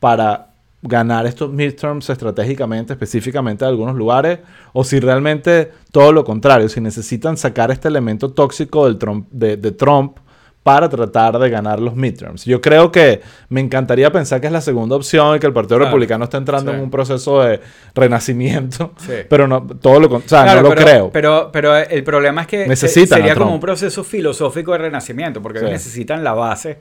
para 0.00 0.48
ganar 0.82 1.26
estos 1.26 1.50
midterms 1.52 2.10
estratégicamente, 2.10 2.92
específicamente 2.92 3.64
en 3.64 3.68
algunos 3.70 3.94
lugares, 3.94 4.40
o 4.72 4.82
si 4.82 4.98
realmente 4.98 5.70
todo 5.92 6.12
lo 6.12 6.24
contrario, 6.24 6.68
si 6.68 6.80
necesitan 6.80 7.36
sacar 7.36 7.70
este 7.70 7.86
elemento 7.88 8.32
tóxico 8.32 8.84
del 8.86 8.98
Trump, 8.98 9.28
de, 9.30 9.56
de 9.56 9.70
Trump 9.72 10.18
para 10.64 10.88
tratar 10.88 11.38
de 11.40 11.50
ganar 11.50 11.80
los 11.80 11.96
midterms. 11.96 12.44
Yo 12.44 12.60
creo 12.60 12.92
que 12.92 13.20
me 13.48 13.60
encantaría 13.60 14.12
pensar 14.12 14.40
que 14.40 14.46
es 14.46 14.52
la 14.52 14.60
segunda 14.60 14.94
opción 14.94 15.36
y 15.36 15.40
que 15.40 15.46
el 15.48 15.52
Partido 15.52 15.76
Claro. 15.78 15.90
Republicano 15.90 16.24
está 16.24 16.36
entrando 16.38 16.70
Sí. 16.70 16.76
en 16.76 16.82
un 16.84 16.90
proceso 16.90 17.42
de 17.42 17.60
renacimiento, 18.06 18.92
Sí. 18.98 19.12
pero 19.28 19.48
no 19.48 19.66
todo 19.66 19.98
lo 20.00 20.06
o 20.16 20.20
sea, 20.20 20.44
Claro, 20.44 20.62
no 20.62 20.68
lo 20.68 20.74
pero, 20.74 20.86
creo. 20.86 21.10
Pero, 21.12 21.50
pero 21.52 21.76
el 21.76 22.04
problema 22.04 22.42
es 22.42 22.46
que 22.46 22.66
Necesitan 22.68 23.18
sería 23.18 23.34
como 23.34 23.54
un 23.54 23.60
proceso 23.60 24.04
filosófico 24.04 24.72
de 24.72 24.78
renacimiento, 24.78 25.40
porque 25.42 25.60
Sí. 25.60 25.64
necesitan 25.66 26.22
la 26.22 26.32
base 26.34 26.78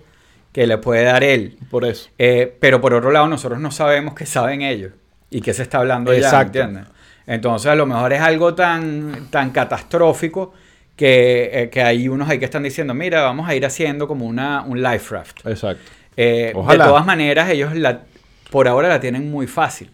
que 0.52 0.68
le 0.68 0.78
puede 0.78 1.04
dar 1.04 1.24
él. 1.24 1.58
por 1.70 1.86
eso. 1.86 2.10
Eh, 2.18 2.56
pero 2.60 2.82
por 2.82 2.94
otro 2.94 3.12
lado, 3.12 3.28
nosotros 3.28 3.60
no 3.60 3.72
sabemos 3.72 4.14
qué 4.16 4.26
saben 4.26 4.62
ellos 4.62 4.92
y 5.30 5.42
qué 5.42 5.54
se 5.54 5.64
está 5.64 5.80
hablando 5.80 6.14
ya, 6.14 6.20
Exacto. 6.20 6.60
¿entiendes? 6.60 6.92
Entonces, 7.28 7.72
a 7.72 7.76
lo 7.76 7.86
mejor 7.86 8.14
es 8.14 8.22
algo 8.22 8.54
tan, 8.54 9.28
tan 9.30 9.52
catastrófico 9.52 10.54
que, 10.96 11.50
eh, 11.54 11.70
que 11.70 11.82
hay 11.82 12.10
unos 12.10 12.30
ahí 12.30 12.40
que 12.40 12.46
están 12.46 12.64
diciendo, 12.64 12.94
mira, 12.94 13.22
vamos 13.22 13.48
a 13.48 13.56
ir 13.56 13.66
haciendo 13.66 14.08
como 14.08 14.26
una, 14.26 14.64
un 14.64 14.82
life 14.82 15.16
raft. 15.16 15.46
Exacto. 15.46 15.84
Eh, 16.18 16.54
de 16.54 16.78
todas 16.78 17.06
maneras, 17.06 17.50
ellos 17.50 17.74
la, 17.76 18.02
por 18.50 18.68
ahora 18.68 18.90
la 18.90 19.00
tienen 19.00 19.32
muy 19.32 19.48
fácil. 19.48 19.90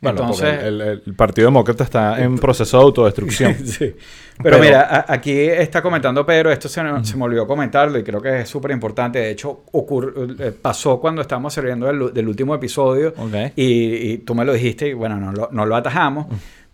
Bueno, 0.00 0.20
Entonces, 0.20 0.48
porque 0.54 0.68
el, 0.68 0.80
el- 0.80 1.02
el 1.06 1.14
Partido 1.14 1.48
Demócrata 1.48 1.82
está 1.82 2.22
en 2.22 2.38
proceso 2.38 2.78
de 2.78 2.84
autodestrucción. 2.84 3.54
Sí. 3.66 3.94
Pero, 4.40 4.56
Pero- 4.56 4.58
mira, 4.60 4.82
a- 4.82 5.12
aquí 5.12 5.32
está 5.32 5.82
comentando 5.82 6.24
Pedro, 6.24 6.52
esto 6.52 6.68
se, 6.68 6.80
me- 6.84 7.04
se 7.04 7.16
me 7.16 7.24
olvidó 7.24 7.46
comentarlo 7.48 7.98
y 7.98 8.04
creo 8.04 8.20
que 8.22 8.42
es 8.42 8.48
súper 8.48 8.70
importante. 8.70 9.18
De 9.18 9.30
hecho, 9.30 9.64
ocurr- 9.72 10.36
eh, 10.40 10.52
pasó 10.52 11.00
cuando 11.00 11.22
estábamos 11.22 11.52
saliendo 11.52 11.86
del, 11.86 12.14
del 12.14 12.28
último 12.28 12.54
episodio 12.54 13.12
Ok. 13.16 13.34
y, 13.56 13.64
y 14.12 14.18
tú 14.18 14.34
me 14.36 14.44
lo 14.44 14.52
dijiste 14.52 14.86
y 14.88 14.92
bueno, 14.92 15.16
no 15.16 15.32
lo, 15.32 15.48
no 15.50 15.66
lo 15.66 15.74
atajamos. 15.74 16.26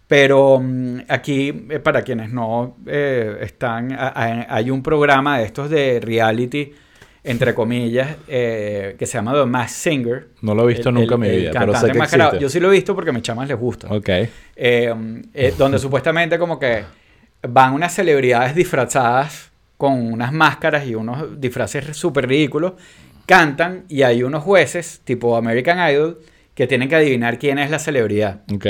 Pero 0.07 0.61
mm, 0.61 0.99
aquí, 1.09 1.67
eh, 1.71 1.79
para 1.79 2.03
quienes 2.03 2.31
no 2.31 2.77
eh, 2.87 3.39
están, 3.41 3.93
a- 3.93 4.09
a- 4.09 4.55
hay 4.55 4.71
un 4.71 4.83
programa 4.83 5.39
de 5.39 5.45
estos 5.47 5.71
de 5.71 5.99
reality, 6.01 6.73
entre 7.25 7.55
comillas, 7.55 8.17
eh, 8.29 8.95
que 8.99 9.07
se 9.07 9.15
llama 9.19 9.33
The 9.33 9.47
Masked 9.47 9.93
Singer. 9.93 10.29
No 10.43 10.55
lo 10.55 10.65
he 10.65 10.75
visto 10.75 10.91
El- 10.91 10.95
nunca 10.97 11.15
en 11.15 11.21
mi 11.23 11.31
vida, 11.31 11.51
pero 11.53 11.73
sé 11.73 11.87
cantante 11.89 11.93
que 11.99 12.05
existe. 12.05 12.39
Yo 12.39 12.49
sí 12.51 12.61
lo 12.61 12.69
he 12.69 12.73
visto 12.73 12.95
porque 12.95 13.11
a 13.11 13.13
mis 13.15 13.23
chamas 13.23 13.49
les 13.49 13.59
gusta. 13.59 13.89
Ok. 13.89 14.09
Eh, 14.09 14.31
eh, 15.35 15.55
donde 15.57 15.79
supuestamente 15.79 16.39
como 16.39 16.59
que 16.59 16.85
van 17.49 17.73
unas 17.75 17.95
celebridades 17.95 18.55
disfrazadas 18.55 19.51
con 19.77 19.95
unas 20.13 20.33
máscaras 20.33 20.87
y 20.87 20.95
unos 20.95 21.41
disfraces 21.41 21.97
súper 21.97 22.29
ridículos, 22.29 22.75
cantan 23.27 23.85
y 23.89 24.03
hay 24.03 24.23
unos 24.23 24.43
jueces, 24.43 25.01
tipo 25.05 25.37
American 25.37 25.79
Idol, 25.91 26.21
que 26.55 26.67
tienen 26.67 26.89
que 26.89 26.95
adivinar 26.97 27.39
quién 27.39 27.59
es 27.59 27.71
la 27.71 27.79
celebridad. 27.79 28.43
Ok. 28.53 28.67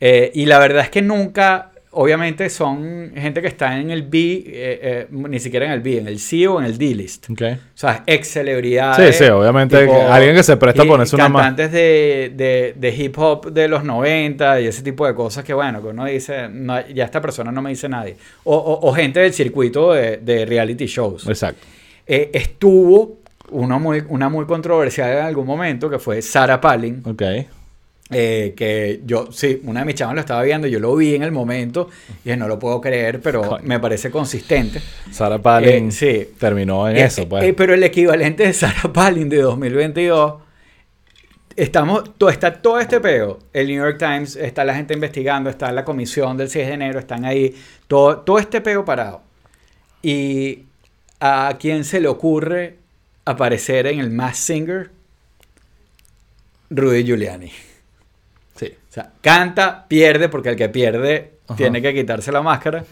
Eh, 0.00 0.30
y 0.34 0.46
la 0.46 0.58
verdad 0.58 0.82
es 0.84 0.90
que 0.90 1.02
nunca, 1.02 1.72
obviamente 1.96 2.48
son 2.50 3.12
gente 3.16 3.40
que 3.42 3.48
está 3.48 3.78
en 3.80 3.90
el 3.90 4.02
B, 4.02 4.18
eh, 4.18 4.44
eh, 4.82 5.06
ni 5.10 5.38
siquiera 5.40 5.66
en 5.66 5.72
el 5.72 5.80
B, 5.80 5.98
en 5.98 6.06
el 6.08 6.18
C 6.20 6.46
o 6.46 6.60
en 6.60 6.66
el 6.66 6.78
D-list. 6.78 7.28
Ok. 7.30 7.42
O 7.42 7.56
sea, 7.74 8.04
ex 8.06 8.28
celebridades. 8.28 9.16
Sí, 9.16 9.24
sí, 9.24 9.30
obviamente 9.30 9.84
que 9.86 9.92
alguien 9.92 10.34
que 10.36 10.42
se 10.42 10.56
presta 10.56 10.82
a 10.82 10.86
ponerse 10.86 11.16
una 11.16 11.24
Cantantes 11.32 11.72
de, 11.72 12.32
de, 12.34 12.74
de 12.76 12.88
hip 12.96 13.18
hop 13.18 13.52
de 13.52 13.68
los 13.68 13.84
90 13.84 14.60
y 14.60 14.66
ese 14.66 14.82
tipo 14.82 15.06
de 15.06 15.14
cosas 15.14 15.42
que, 15.44 15.52
bueno, 15.54 15.82
que 15.82 15.88
uno 15.88 16.04
dice, 16.04 16.48
no, 16.48 16.86
ya 16.88 17.04
esta 17.04 17.20
persona 17.20 17.50
no 17.50 17.60
me 17.62 17.70
dice 17.70 17.88
nadie. 17.88 18.16
O, 18.44 18.54
o- 18.56 18.88
o 18.88 18.92
gente 18.92 19.20
del 19.20 19.32
circuito 19.32 19.92
de, 19.92 20.18
de 20.18 20.44
reality 20.46 20.86
shows. 20.86 21.26
Exacto. 21.28 21.66
Eh, 22.06 22.30
estuvo 22.32 23.18
uno 23.50 23.78
muy, 23.78 24.02
una 24.08 24.28
muy 24.28 24.44
controversial 24.44 25.10
en 25.18 25.24
algún 25.24 25.46
momento 25.46 25.88
que 25.88 25.98
fue 25.98 26.20
Sarah 26.22 26.60
Palin. 26.60 27.02
Ok. 27.04 27.22
Eh, 28.10 28.54
que 28.56 29.00
yo, 29.04 29.32
sí, 29.32 29.60
una 29.64 29.80
de 29.80 29.86
mis 29.86 29.94
chavas 29.96 30.14
lo 30.14 30.20
estaba 30.20 30.42
viendo, 30.42 30.66
yo 30.68 30.78
lo 30.78 30.94
vi 30.94 31.14
en 31.16 31.22
el 31.24 31.32
momento 31.32 31.88
y 32.20 32.24
dije, 32.26 32.36
no 32.36 32.46
lo 32.46 32.58
puedo 32.58 32.80
creer, 32.80 33.20
pero 33.20 33.42
Coño. 33.42 33.62
me 33.64 33.80
parece 33.80 34.10
consistente. 34.10 34.80
Sarah 35.10 35.38
Palin 35.42 35.88
Eh, 35.88 35.92
sí. 35.92 36.28
terminó 36.38 36.88
en 36.88 36.96
Eh, 36.96 37.04
eso, 37.04 37.28
pues. 37.28 37.52
pero 37.56 37.74
el 37.74 37.82
equivalente 37.82 38.44
de 38.44 38.52
Sarah 38.52 38.90
Palin 38.92 39.28
de 39.28 39.38
2022, 39.38 40.34
estamos, 41.56 42.16
todo, 42.16 42.30
está 42.30 42.52
todo 42.62 42.78
este 42.78 43.00
peo. 43.00 43.38
El 43.52 43.66
New 43.68 43.76
York 43.82 43.98
Times, 43.98 44.36
está 44.36 44.64
la 44.64 44.74
gente 44.76 44.94
investigando, 44.94 45.50
está 45.50 45.72
la 45.72 45.84
comisión 45.84 46.36
del 46.36 46.48
6 46.48 46.66
de 46.68 46.72
enero, 46.74 46.98
están 47.00 47.24
ahí, 47.24 47.54
todo, 47.88 48.18
todo 48.18 48.38
este 48.38 48.60
peo 48.60 48.84
parado. 48.84 49.22
Y 50.02 50.64
a 51.18 51.56
quién 51.58 51.82
se 51.84 52.00
le 52.00 52.06
ocurre 52.08 52.76
aparecer 53.24 53.88
en 53.88 53.98
el 53.98 54.10
Mass 54.10 54.36
Singer, 54.36 54.90
Rudy 56.70 57.02
Giuliani. 57.04 57.50
Sea, 58.96 59.12
canta, 59.20 59.86
pierde, 59.88 60.28
porque 60.28 60.48
el 60.50 60.56
que 60.56 60.68
pierde 60.68 61.32
Ajá. 61.46 61.56
tiene 61.56 61.80
que 61.82 61.94
quitarse 61.94 62.32
la 62.32 62.42
máscara. 62.42 62.84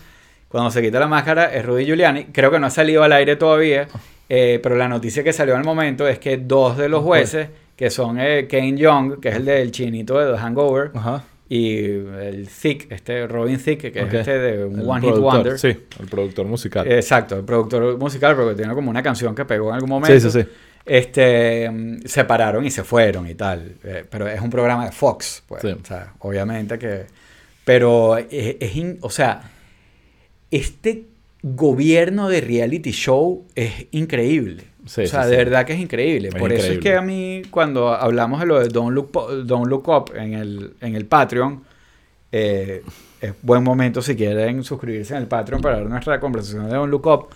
Cuando 0.48 0.70
se 0.70 0.80
quita 0.82 1.00
la 1.00 1.08
máscara 1.08 1.52
es 1.52 1.64
Rudy 1.66 1.84
Giuliani. 1.84 2.26
Creo 2.26 2.50
que 2.50 2.58
no 2.60 2.66
ha 2.66 2.70
salido 2.70 3.02
al 3.02 3.12
aire 3.12 3.34
todavía, 3.36 3.88
eh, 4.28 4.60
pero 4.62 4.76
la 4.76 4.86
noticia 4.88 5.24
que 5.24 5.32
salió 5.32 5.54
en 5.54 5.60
el 5.60 5.66
momento 5.66 6.06
es 6.06 6.18
que 6.20 6.36
dos 6.36 6.76
de 6.76 6.88
los 6.88 7.02
jueces, 7.02 7.48
que 7.74 7.90
son 7.90 8.20
eh, 8.20 8.46
Kane 8.48 8.76
Young, 8.76 9.18
que 9.18 9.30
es 9.30 9.34
el 9.36 9.44
del 9.46 9.72
chinito 9.72 10.16
de 10.18 10.32
The 10.32 10.38
Hangover, 10.38 10.92
Ajá. 10.94 11.24
y 11.48 11.74
el 11.78 12.48
Thick, 12.48 12.92
este 12.92 13.26
Robin 13.26 13.58
Thicke, 13.58 13.92
que 13.92 14.00
es 14.00 14.14
este 14.14 14.38
de 14.38 14.64
un 14.64 14.78
El 14.78 14.88
One 14.88 15.00
Hit 15.00 15.10
productor, 15.10 15.34
Wonder. 15.34 15.58
Sí, 15.58 15.68
el 15.98 16.06
productor 16.08 16.46
musical. 16.46 16.86
Exacto, 16.92 17.36
el 17.36 17.44
productor 17.44 17.98
musical, 17.98 18.36
porque 18.36 18.54
tiene 18.54 18.74
como 18.74 18.90
una 18.90 19.02
canción 19.02 19.34
que 19.34 19.44
pegó 19.44 19.70
en 19.70 19.74
algún 19.74 19.90
momento. 19.90 20.20
sí, 20.20 20.30
sí, 20.30 20.42
sí. 20.42 20.48
Este, 20.86 21.70
mm, 21.70 22.00
se 22.04 22.24
pararon 22.24 22.64
y 22.66 22.70
se 22.70 22.84
fueron 22.84 23.28
y 23.28 23.34
tal. 23.34 23.76
Eh, 23.84 24.04
pero 24.08 24.28
es 24.28 24.40
un 24.40 24.50
programa 24.50 24.84
de 24.86 24.92
Fox, 24.92 25.42
pues. 25.46 25.62
Sí. 25.62 25.68
O 25.68 25.84
sea, 25.86 26.12
obviamente 26.20 26.78
que... 26.78 27.06
Pero 27.64 28.18
es, 28.18 28.28
es 28.60 28.76
in- 28.76 28.98
o 29.00 29.08
sea, 29.08 29.50
este 30.50 31.04
gobierno 31.42 32.28
de 32.28 32.40
reality 32.40 32.90
show 32.90 33.46
es 33.54 33.86
increíble. 33.92 34.64
Sí, 34.86 35.02
o 35.02 35.06
sea, 35.06 35.24
sí, 35.24 35.30
de 35.30 35.36
verdad 35.38 35.64
que 35.64 35.72
es 35.72 35.80
increíble. 35.80 36.28
Es 36.28 36.34
Por 36.34 36.52
eso 36.52 36.72
es 36.72 36.78
que 36.78 36.94
a 36.94 37.00
mí, 37.00 37.40
cuando 37.50 37.88
hablamos 37.94 38.40
de 38.40 38.46
lo 38.46 38.60
de 38.60 38.68
Don't 38.68 38.94
Look, 38.94 39.12
Don't 39.46 39.66
Look 39.68 39.88
Up 39.88 40.12
en 40.14 40.34
el, 40.34 40.74
en 40.82 40.94
el 40.94 41.06
Patreon, 41.06 41.64
eh, 42.30 42.82
es 43.20 43.32
buen 43.40 43.62
momento 43.64 44.02
si 44.02 44.14
quieren 44.14 44.62
suscribirse 44.62 45.14
en 45.14 45.22
el 45.22 45.26
Patreon 45.26 45.62
para 45.62 45.78
ver 45.78 45.86
nuestra 45.86 46.20
conversación 46.20 46.66
de 46.68 46.74
Don't 46.74 46.90
Look 46.90 47.06
Up. 47.06 47.28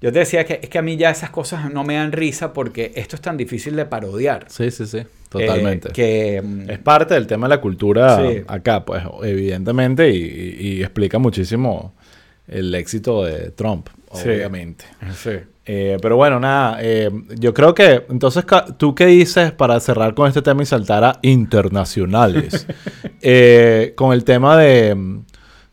Yo 0.00 0.12
te 0.12 0.20
decía 0.20 0.44
que 0.44 0.60
es 0.62 0.68
que 0.68 0.78
a 0.78 0.82
mí 0.82 0.96
ya 0.96 1.10
esas 1.10 1.30
cosas 1.30 1.72
no 1.72 1.82
me 1.82 1.94
dan 1.94 2.12
risa 2.12 2.52
porque 2.52 2.92
esto 2.94 3.16
es 3.16 3.22
tan 3.22 3.36
difícil 3.36 3.74
de 3.74 3.84
parodiar. 3.84 4.46
Sí, 4.48 4.70
sí, 4.70 4.86
sí. 4.86 5.00
Totalmente. 5.28 5.88
Eh, 5.88 5.92
que, 5.92 6.42
mm, 6.42 6.70
Es 6.70 6.78
parte 6.78 7.14
del 7.14 7.26
tema 7.26 7.48
de 7.48 7.56
la 7.56 7.60
cultura 7.60 8.16
Sí. 8.16 8.42
acá, 8.46 8.84
pues, 8.84 9.02
evidentemente, 9.22 10.08
y, 10.10 10.80
explica 10.82 11.18
muchísimo 11.18 11.94
el 12.46 12.74
éxito 12.74 13.24
de 13.24 13.50
Trump, 13.50 13.88
obviamente. 14.10 14.84
sí. 15.14 15.32
Eh, 15.70 15.98
pero 16.00 16.16
bueno, 16.16 16.40
nada, 16.40 16.78
eh, 16.80 17.10
yo 17.38 17.52
creo 17.52 17.74
que, 17.74 18.06
entonces, 18.08 18.42
¿tú 18.78 18.94
qué 18.94 19.04
dices 19.04 19.52
para 19.52 19.78
cerrar 19.80 20.14
con 20.14 20.26
este 20.26 20.40
tema 20.40 20.62
y 20.62 20.66
saltar 20.66 21.04
a 21.04 21.18
internacionales? 21.20 22.66
Con 23.96 24.14
el 24.14 24.24
tema 24.24 24.56
de, 24.56 24.96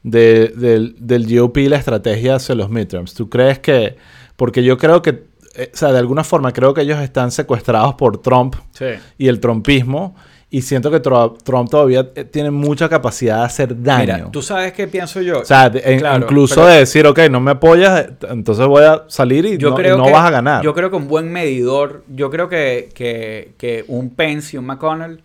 de- 0.07 0.49
del, 0.55 0.95
del 0.99 1.25
GOP 1.35 1.57
y 1.57 1.69
la 1.69 1.77
estrategia 1.77 2.35
hacia 2.35 2.53
los 2.53 2.69
midterms. 2.69 3.13
¿Tú 3.15 3.27
crees 3.27 3.57
que, 3.59 3.95
porque 4.35 4.63
yo 4.63 4.77
creo 4.77 5.01
que, 5.01 5.23
eh, 5.55 5.71
o 5.73 5.77
sea, 5.77 5.91
de 5.91 5.97
alguna 5.99 6.23
forma 6.23 6.51
creo 6.53 6.73
que 6.75 6.81
ellos 6.81 6.99
están 6.99 7.31
secuestrados 7.31 7.95
por 7.95 8.21
Trump 8.21 8.55
Sí. 8.71 8.85
y 9.17 9.27
el 9.27 9.39
trumpismo. 9.39 10.15
Y 10.51 10.61
siento 10.61 10.91
que 10.91 10.99
Trump 10.99 11.69
todavía 11.69 12.11
eh, 12.15 12.23
tiene 12.23 12.51
mucha 12.51 12.87
capacidad 12.87 13.39
de 13.39 13.45
hacer 13.45 13.81
daño. 13.81 14.03
Mira, 14.13 14.31
tú 14.31 14.41
sabes 14.43 14.71
qué 14.73 14.87
pienso 14.87 15.19
yo. 15.21 15.39
o 15.39 15.43
sea, 15.45 15.69
de- 15.71 15.81
en- 15.83 15.99
Claro, 15.99 16.23
incluso 16.23 16.55
pero- 16.55 16.67
de 16.67 16.77
decir, 16.77 17.05
ok, 17.07 17.19
no 17.31 17.39
me 17.41 17.51
apoyas, 17.51 18.01
eh, 18.01 18.09
entonces 18.29 18.65
voy 18.67 18.83
a 18.83 19.03
salir 19.07 19.43
y 19.45 19.57
yo 19.57 19.71
no, 19.71 19.75
creo 19.75 19.97
no 19.97 20.05
que, 20.05 20.11
vas 20.11 20.25
a 20.27 20.29
ganar. 20.29 20.63
Yo 20.63 20.73
creo 20.75 20.91
que 20.91 20.95
un 20.97 21.07
buen 21.07 21.31
medidor, 21.33 22.03
yo 22.07 22.29
creo 22.29 22.47
que, 22.47 22.89
que, 22.93 23.53
que 23.57 23.83
un 23.87 24.11
Pence 24.11 24.55
y 24.55 24.59
un 24.59 24.65
McConnell 24.67 25.21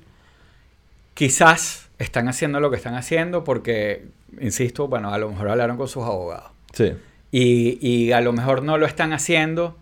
quizás 1.14 1.88
están 1.98 2.28
haciendo 2.28 2.60
lo 2.60 2.70
que 2.70 2.76
están 2.76 2.94
haciendo 2.94 3.44
porque, 3.44 4.06
insisto, 4.40 4.88
bueno, 4.88 5.12
a 5.12 5.18
lo 5.18 5.30
mejor 5.30 5.48
hablaron 5.48 5.76
con 5.76 5.88
sus 5.88 6.04
abogados. 6.04 6.50
Sí. 6.72 6.92
Y, 7.32 7.78
y 7.86 8.12
a 8.12 8.20
lo 8.20 8.32
mejor 8.32 8.62
no 8.62 8.76
lo 8.78 8.86
están 8.86 9.12
haciendo, 9.12 9.76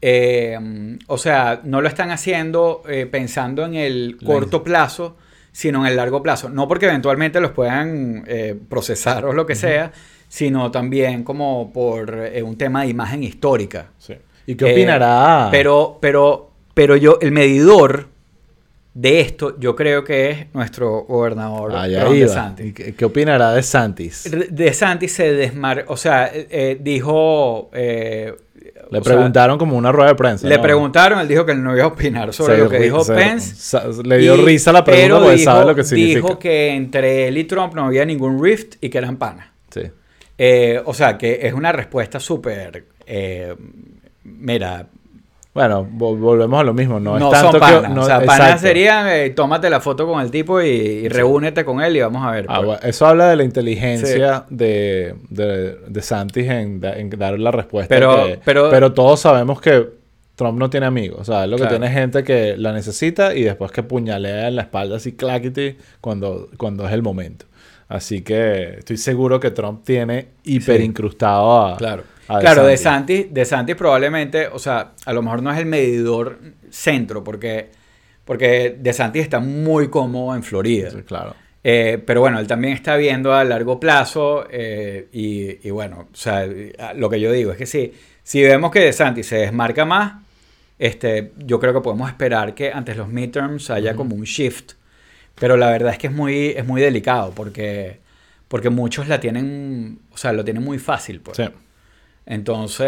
eh, 0.00 0.58
o 1.06 1.18
sea, 1.18 1.60
no 1.64 1.80
lo 1.80 1.88
están 1.88 2.10
haciendo 2.10 2.82
eh, 2.88 3.06
pensando 3.06 3.64
en 3.64 3.74
el 3.74 4.18
corto 4.24 4.62
plazo, 4.62 5.16
sino 5.52 5.80
en 5.80 5.92
el 5.92 5.96
largo 5.96 6.22
plazo. 6.22 6.48
No 6.48 6.68
porque 6.68 6.86
eventualmente 6.86 7.40
los 7.40 7.52
puedan 7.52 8.24
eh, 8.26 8.54
procesar 8.68 9.24
o 9.24 9.32
lo 9.32 9.46
que 9.46 9.54
sea, 9.54 9.92
sino 10.28 10.70
también 10.70 11.22
como 11.24 11.72
por 11.72 12.14
un 12.42 12.58
tema 12.58 12.82
de 12.82 12.88
imagen 12.88 13.22
histórica. 13.22 13.90
sí. 13.98 14.14
¿Y 14.46 14.56
qué 14.56 14.72
opinará? 14.72 15.48
Pero, 15.50 15.96
pero, 16.02 16.50
pero 16.74 16.96
yo, 16.96 17.18
el 17.22 17.32
medidor 17.32 18.08
de 18.94 19.20
esto, 19.20 19.58
yo 19.58 19.74
creo 19.74 20.04
que 20.04 20.30
es 20.30 20.46
nuestro 20.54 21.02
gobernador 21.02 21.74
Allá 21.74 22.04
Ron. 22.04 22.14
DeSantis. 22.14 22.66
¿Y 22.66 22.72
qué, 22.72 22.94
qué 22.94 23.04
opinará 23.04 23.52
de 23.52 23.62
Santis? 23.62 24.30
Re- 24.30 24.46
DeSantis 24.50 25.12
se 25.12 25.32
desmar... 25.32 25.84
O 25.88 25.96
sea, 25.96 26.26
eh, 26.32 26.46
eh, 26.48 26.78
dijo... 26.80 27.70
eh, 27.72 28.32
Le 28.92 29.02
sea, 29.02 29.14
preguntaron 29.14 29.58
como 29.58 29.76
una 29.76 29.90
rueda 29.90 30.10
de 30.10 30.14
prensa. 30.14 30.46
le 30.48 30.56
¿no? 30.56 30.62
preguntaron, 30.62 31.18
él 31.18 31.26
dijo 31.26 31.44
que 31.44 31.50
él 31.52 31.62
no 31.64 31.74
iba 31.74 31.82
a 31.84 31.88
opinar 31.88 32.32
sobre 32.32 32.54
Se 32.56 32.62
lo 32.62 32.70
que 32.70 32.78
dijo 32.78 33.02
se- 33.02 33.14
Pence. 33.14 33.78
le 34.04 34.18
dio 34.18 34.36
y- 34.36 34.44
risa 34.44 34.70
la 34.72 34.84
pregunta 34.84 35.06
pero 35.06 35.18
porque 35.24 35.36
dijo, 35.38 35.50
sabe 35.50 35.64
lo 35.66 35.74
que 35.74 35.82
significa. 35.84 36.20
Dijo 36.20 36.38
que 36.38 36.68
entre 36.68 37.26
él 37.28 37.36
y 37.38 37.44
Trump 37.44 37.74
no 37.74 37.86
había 37.86 38.04
ningún 38.04 38.40
rift 38.42 38.76
y 38.80 38.90
que 38.90 38.98
eran 38.98 39.16
panas. 39.16 39.48
Sí. 39.70 39.82
Eh, 40.38 40.80
o 40.84 40.94
sea, 40.94 41.18
que 41.18 41.40
es 41.42 41.52
una 41.52 41.72
respuesta 41.72 42.20
súper... 42.20 42.84
eh, 43.06 43.56
mira, 44.22 44.86
Bueno, 45.54 45.86
vo- 45.88 46.18
volvemos 46.18 46.60
a 46.60 46.64
lo 46.64 46.74
mismo. 46.74 46.98
No, 46.98 47.16
no, 47.18 47.26
es 47.28 47.32
tanto 47.32 47.52
son 47.52 47.60
panas. 47.60 47.82
que. 47.82 47.88
no- 47.94 48.00
o 48.02 48.04
sea, 48.04 48.20
panas 48.26 48.60
serían, 48.60 49.06
eh, 49.08 49.30
tómate 49.30 49.70
la 49.70 49.78
foto 49.80 50.04
con 50.06 50.20
el 50.20 50.30
tipo 50.32 50.60
y, 50.60 50.66
y 50.66 51.08
reúnete 51.08 51.64
con 51.64 51.80
él 51.80 51.96
y 51.96 52.00
vamos 52.00 52.24
a 52.26 52.32
ver. 52.32 52.46
Ah, 52.48 52.56
pues. 52.56 52.66
bueno, 52.66 52.80
eso 52.82 53.06
habla 53.06 53.28
de 53.28 53.36
la 53.36 53.44
inteligencia 53.44 54.44
de, 54.50 55.14
de, 55.30 55.76
de 55.86 56.02
Santis 56.02 56.48
en, 56.50 56.80
da- 56.80 56.96
en 56.98 57.08
dar 57.10 57.38
la 57.38 57.52
respuesta. 57.52 57.94
Pero- 57.94 58.26
que- 58.26 58.40
pero- 58.44 58.92
todos 58.92 59.20
sabemos 59.20 59.60
que 59.60 59.88
Trump 60.34 60.58
no 60.58 60.68
tiene 60.70 60.86
amigos. 60.86 61.20
O 61.20 61.24
sea, 61.24 61.46
lo 61.46 61.56
que 61.56 61.62
tiene 61.68 61.88
gente 61.90 62.24
que 62.24 62.56
la 62.56 62.72
necesita 62.72 63.34
y 63.36 63.44
después 63.44 63.70
que 63.70 63.84
puñalea 63.84 64.48
en 64.48 64.56
la 64.56 64.62
espalda 64.62 64.96
así 64.96 65.12
claquiti 65.12 65.76
cuando, 66.00 66.48
cuando 66.56 66.84
es 66.86 66.92
el 66.92 67.02
momento. 67.02 67.46
Así 67.94 68.22
que 68.22 68.78
estoy 68.78 68.96
seguro 68.96 69.38
que 69.38 69.52
Trump 69.52 69.84
tiene 69.84 70.28
hiper 70.42 70.80
Sí. 70.80 70.92
a. 71.20 71.76
Claro. 71.78 72.02
a 72.26 72.40
claro, 72.40 72.66
DeSantis. 72.66 73.18
DeSantis, 73.18 73.34
DeSantis 73.34 73.76
probablemente, 73.76 74.48
o 74.48 74.58
sea, 74.58 74.94
a 75.04 75.12
lo 75.12 75.22
mejor 75.22 75.42
no 75.42 75.52
es 75.52 75.58
el 75.58 75.66
medidor 75.66 76.40
centro, 76.70 77.22
porque, 77.22 77.70
porque 78.24 78.76
DeSantis 78.80 79.22
está 79.22 79.38
muy 79.38 79.88
cómodo 79.90 80.34
en 80.34 80.42
Florida. 80.42 80.90
Sí, 80.90 81.02
claro. 81.02 81.36
Eh, 81.62 82.02
pero 82.04 82.20
bueno, 82.20 82.40
él 82.40 82.48
también 82.48 82.74
está 82.74 82.96
viendo 82.96 83.32
a 83.32 83.44
largo 83.44 83.78
plazo 83.78 84.46
eh, 84.50 85.08
y, 85.12 85.66
y 85.66 85.70
bueno, 85.70 86.08
o 86.12 86.16
sea, 86.16 86.46
lo 86.96 87.08
que 87.08 87.20
yo 87.20 87.30
digo 87.30 87.52
es 87.52 87.56
que 87.56 87.66
sí, 87.66 87.92
si 88.24 88.42
vemos 88.42 88.72
que 88.72 88.80
DeSantis 88.80 89.26
se 89.26 89.36
desmarca 89.36 89.84
más, 89.84 90.14
este, 90.78 91.32
yo 91.38 91.60
creo 91.60 91.72
que 91.72 91.80
podemos 91.80 92.08
esperar 92.08 92.54
que 92.54 92.72
antes 92.72 92.96
los 92.96 93.06
midterms 93.08 93.70
haya 93.70 93.94
como 93.94 94.16
un 94.16 94.24
shift. 94.24 94.72
Pero 95.36 95.56
la 95.56 95.70
verdad 95.70 95.92
es 95.92 95.98
que 95.98 96.06
es 96.08 96.12
muy, 96.12 96.48
es 96.56 96.64
muy 96.66 96.80
delicado 96.80 97.32
porque, 97.34 97.98
porque 98.48 98.70
muchos 98.70 99.08
la 99.08 99.18
tienen, 99.20 99.98
o 100.12 100.16
sea, 100.16 100.32
lo 100.32 100.44
tienen 100.44 100.62
muy 100.62 100.78
fácil. 100.78 101.20
Pues. 101.20 101.36
Sí. 101.36 101.44
Entonces 102.26 102.86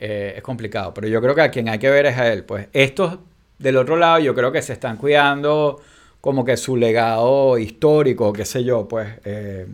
eh, 0.00 0.34
es 0.36 0.42
complicado. 0.42 0.92
Pero 0.94 1.08
yo 1.08 1.20
creo 1.22 1.34
que 1.34 1.42
a 1.42 1.50
quien 1.50 1.68
hay 1.68 1.78
que 1.78 1.90
ver 1.90 2.06
es 2.06 2.16
a 2.18 2.32
él. 2.32 2.44
Pues 2.44 2.68
estos 2.72 3.18
del 3.58 3.76
otro 3.78 3.96
lado 3.96 4.18
yo 4.20 4.34
creo 4.34 4.52
que 4.52 4.62
se 4.62 4.72
están 4.74 4.96
cuidando 4.96 5.80
como 6.20 6.44
que 6.44 6.56
su 6.56 6.76
legado 6.76 7.56
histórico, 7.58 8.32
qué 8.32 8.44
sé 8.44 8.64
yo, 8.64 8.86
pues. 8.88 9.08
eh, 9.24 9.66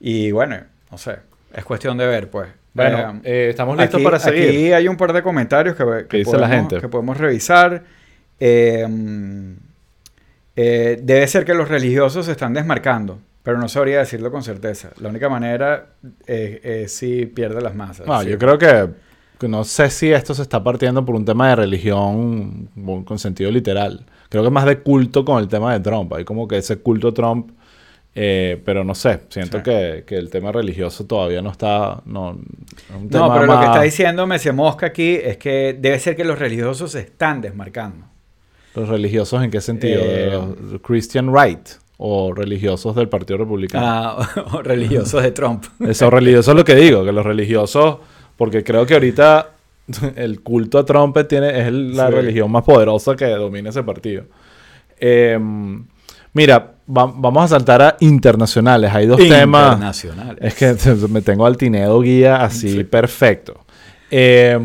y 0.00 0.32
bueno, 0.32 0.56
no 0.90 0.98
sé, 0.98 1.16
es 1.54 1.64
cuestión 1.64 1.96
de 1.96 2.06
ver, 2.06 2.28
pues. 2.30 2.48
Bueno, 2.74 3.20
Eh, 3.24 3.48
estamos 3.50 3.76
listos 3.76 3.96
aquí, 3.96 4.04
para 4.04 4.18
seguir. 4.18 4.48
aquí 4.48 4.72
hay 4.72 4.88
un 4.88 4.96
par 4.96 5.12
de 5.12 5.22
comentarios 5.22 5.76
que, 5.76 5.84
que 5.84 6.06
¿Qué 6.08 6.16
dice 6.18 6.32
la 6.32 6.46
podemos, 6.46 6.56
gente? 6.56 6.80
que 6.80 6.88
podemos 6.88 7.16
revisar. 7.18 7.82
Eh, 8.40 8.86
eh, 10.56 10.98
debe 11.02 11.26
ser 11.26 11.44
que 11.44 11.54
los 11.54 11.68
religiosos 11.68 12.26
se 12.26 12.32
están 12.32 12.52
desmarcando, 12.54 13.18
pero 13.42 13.58
no 13.58 13.68
sabría 13.68 13.98
decirlo 13.98 14.30
con 14.30 14.42
certeza. 14.42 14.90
La 15.00 15.08
única 15.08 15.28
manera 15.28 15.86
es, 16.26 16.64
es 16.64 16.92
si 16.92 17.26
pierde 17.26 17.60
las 17.60 17.74
masas. 17.74 18.06
No, 18.06 18.20
sí. 18.22 18.28
yo 18.30 18.38
creo 18.38 18.58
que, 18.58 18.88
que 19.38 19.48
no 19.48 19.64
sé 19.64 19.90
si 19.90 20.12
esto 20.12 20.34
se 20.34 20.42
está 20.42 20.62
partiendo 20.62 21.04
por 21.04 21.14
un 21.14 21.24
tema 21.24 21.48
de 21.48 21.56
religión 21.56 22.68
con 23.04 23.18
sentido 23.18 23.50
literal. 23.50 24.04
Creo 24.28 24.42
que 24.42 24.48
es 24.48 24.52
más 24.52 24.64
de 24.66 24.78
culto 24.80 25.24
con 25.24 25.40
el 25.40 25.48
tema 25.48 25.72
de 25.72 25.80
Trump. 25.80 26.12
Hay 26.14 26.24
como 26.24 26.46
que 26.48 26.56
ese 26.58 26.76
culto 26.78 27.12
Trump, 27.12 27.50
eh, 28.14 28.60
pero 28.64 28.84
no 28.84 28.94
sé. 28.94 29.20
Siento 29.28 29.58
Sí. 29.58 29.64
que, 29.64 30.04
que 30.06 30.16
el 30.16 30.30
tema 30.30 30.52
religioso 30.52 31.04
todavía 31.06 31.42
no 31.42 31.50
está. 31.50 32.00
No, 32.06 32.38
No, 33.10 33.32
pero 33.32 33.46
lo 33.46 33.58
que 33.58 33.66
está 33.66 33.82
diciendo 33.82 34.26
Messi 34.26 34.50
Mosca 34.52 34.86
aquí 34.86 35.14
es 35.16 35.36
que 35.38 35.76
debe 35.78 35.98
ser 35.98 36.14
que 36.16 36.24
los 36.24 36.38
religiosos 36.38 36.92
se 36.92 37.00
están 37.00 37.40
desmarcando. 37.40 38.06
¿Los 38.74 38.88
religiosos 38.88 39.42
en 39.42 39.50
qué 39.50 39.60
sentido? 39.60 40.00
Eh, 40.02 40.38
¿Los 40.70 40.80
Christian 40.82 41.32
Right? 41.34 41.68
¿O 41.98 42.32
religiosos 42.34 42.96
del 42.96 43.08
Partido 43.08 43.38
Republicano? 43.38 43.84
Ah, 43.86 44.28
o 44.52 44.62
religiosos 44.62 45.22
de 45.22 45.30
Trump. 45.32 45.64
Eso 45.80 46.10
religioso 46.10 46.52
es 46.52 46.56
lo 46.56 46.64
que 46.64 46.74
digo, 46.74 47.04
que 47.04 47.12
los 47.12 47.24
religiosos, 47.24 47.98
porque 48.36 48.64
creo 48.64 48.86
que 48.86 48.94
ahorita 48.94 49.50
el 50.16 50.40
culto 50.40 50.78
a 50.78 50.84
Trump 50.84 51.16
tiene, 51.28 51.60
es 51.66 51.72
la 51.72 52.08
Sí. 52.08 52.14
religión 52.14 52.50
más 52.50 52.64
poderosa 52.64 53.14
que 53.14 53.26
domina 53.26 53.70
ese 53.70 53.82
partido. 53.82 54.24
Eh, 54.98 55.38
mira, 56.32 56.72
va- 56.88 57.12
vamos 57.14 57.44
a 57.44 57.48
saltar 57.48 57.82
a 57.82 57.96
internacionales. 58.00 58.90
Hay 58.94 59.06
dos 59.06 59.18
temas. 59.18 59.72
Internacionales. 59.74 60.38
Es 60.40 60.54
que 60.54 61.08
me 61.08 61.20
tengo 61.22 61.44
al 61.46 61.56
Tinedo 61.56 62.00
guía 62.00 62.42
así 62.42 62.70
Sí. 62.70 62.84
perfecto. 62.84 63.60
Eh, 64.10 64.58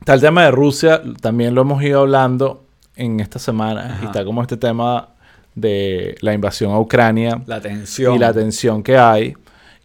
está 0.00 0.14
el 0.14 0.20
tema 0.20 0.44
de 0.44 0.50
Rusia, 0.50 1.02
también 1.20 1.54
lo 1.54 1.62
hemos 1.62 1.82
ido 1.82 2.00
hablando 2.00 2.61
en 2.96 3.20
esta 3.20 3.38
semana. 3.38 3.86
Ajá. 3.94 3.98
Y 4.02 4.06
está 4.06 4.24
como 4.24 4.42
este 4.42 4.56
tema 4.56 5.08
de 5.54 6.16
la 6.20 6.32
invasión 6.32 6.72
a 6.72 6.78
Ucrania 6.78 7.42
La 7.46 7.60
tensión. 7.60 8.14
y 8.14 8.18
la 8.18 8.32
tensión 8.32 8.82
que 8.82 8.96
hay. 8.96 9.34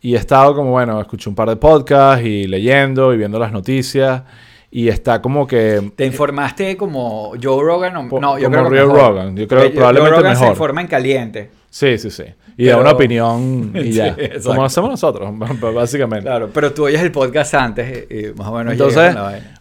Y 0.01 0.13
he 0.15 0.17
estado 0.17 0.55
como, 0.55 0.71
bueno, 0.71 1.01
escuché 1.01 1.29
un 1.29 1.35
par 1.35 1.49
de 1.49 1.55
podcasts 1.55 2.25
y 2.25 2.47
leyendo 2.47 3.13
y 3.13 3.17
viendo 3.17 3.39
las 3.39 3.51
noticias. 3.51 4.21
Y 4.69 4.89
está 4.89 5.21
como 5.21 5.47
que... 5.47 5.91
¿Te 5.95 6.05
informaste 6.05 6.77
como 6.77 7.31
Joe 7.41 7.63
Rogan? 7.63 7.95
O, 7.97 8.19
no, 8.19 8.37
yo 8.37 8.49
como 8.51 8.67
creo 8.67 8.69
que 8.69 8.77
Joe 8.79 8.87
mejor. 8.93 9.09
Rogan. 9.11 9.35
Yo 9.35 9.47
creo 9.47 9.61
que 9.61 9.67
Joe 9.69 9.75
probablemente 9.75 10.17
Rogan 10.17 10.35
se 10.35 10.41
mejor. 10.41 10.53
informa 10.55 10.81
en 10.81 10.87
caliente. 10.87 11.49
Sí, 11.69 11.97
sí, 11.97 12.09
sí. 12.09 12.23
Y 12.57 12.65
da 12.65 12.71
Pero- 12.71 12.81
una 12.81 12.91
opinión 12.91 13.71
y 13.75 13.83
Sí, 13.91 13.91
ya. 13.93 14.07
exacto. 14.07 14.49
como 14.49 14.65
hacemos 14.65 14.89
nosotros, 14.91 15.29
básicamente. 15.73 16.25
Claro, 16.25 16.49
pero 16.53 16.73
tú 16.73 16.85
oyes 16.85 17.01
el 17.01 17.11
podcast 17.11 17.53
antes 17.53 18.07
y 18.09 18.33
más 18.37 18.47
o 18.47 18.53
menos 18.55 18.73
Entonces, 18.73 19.15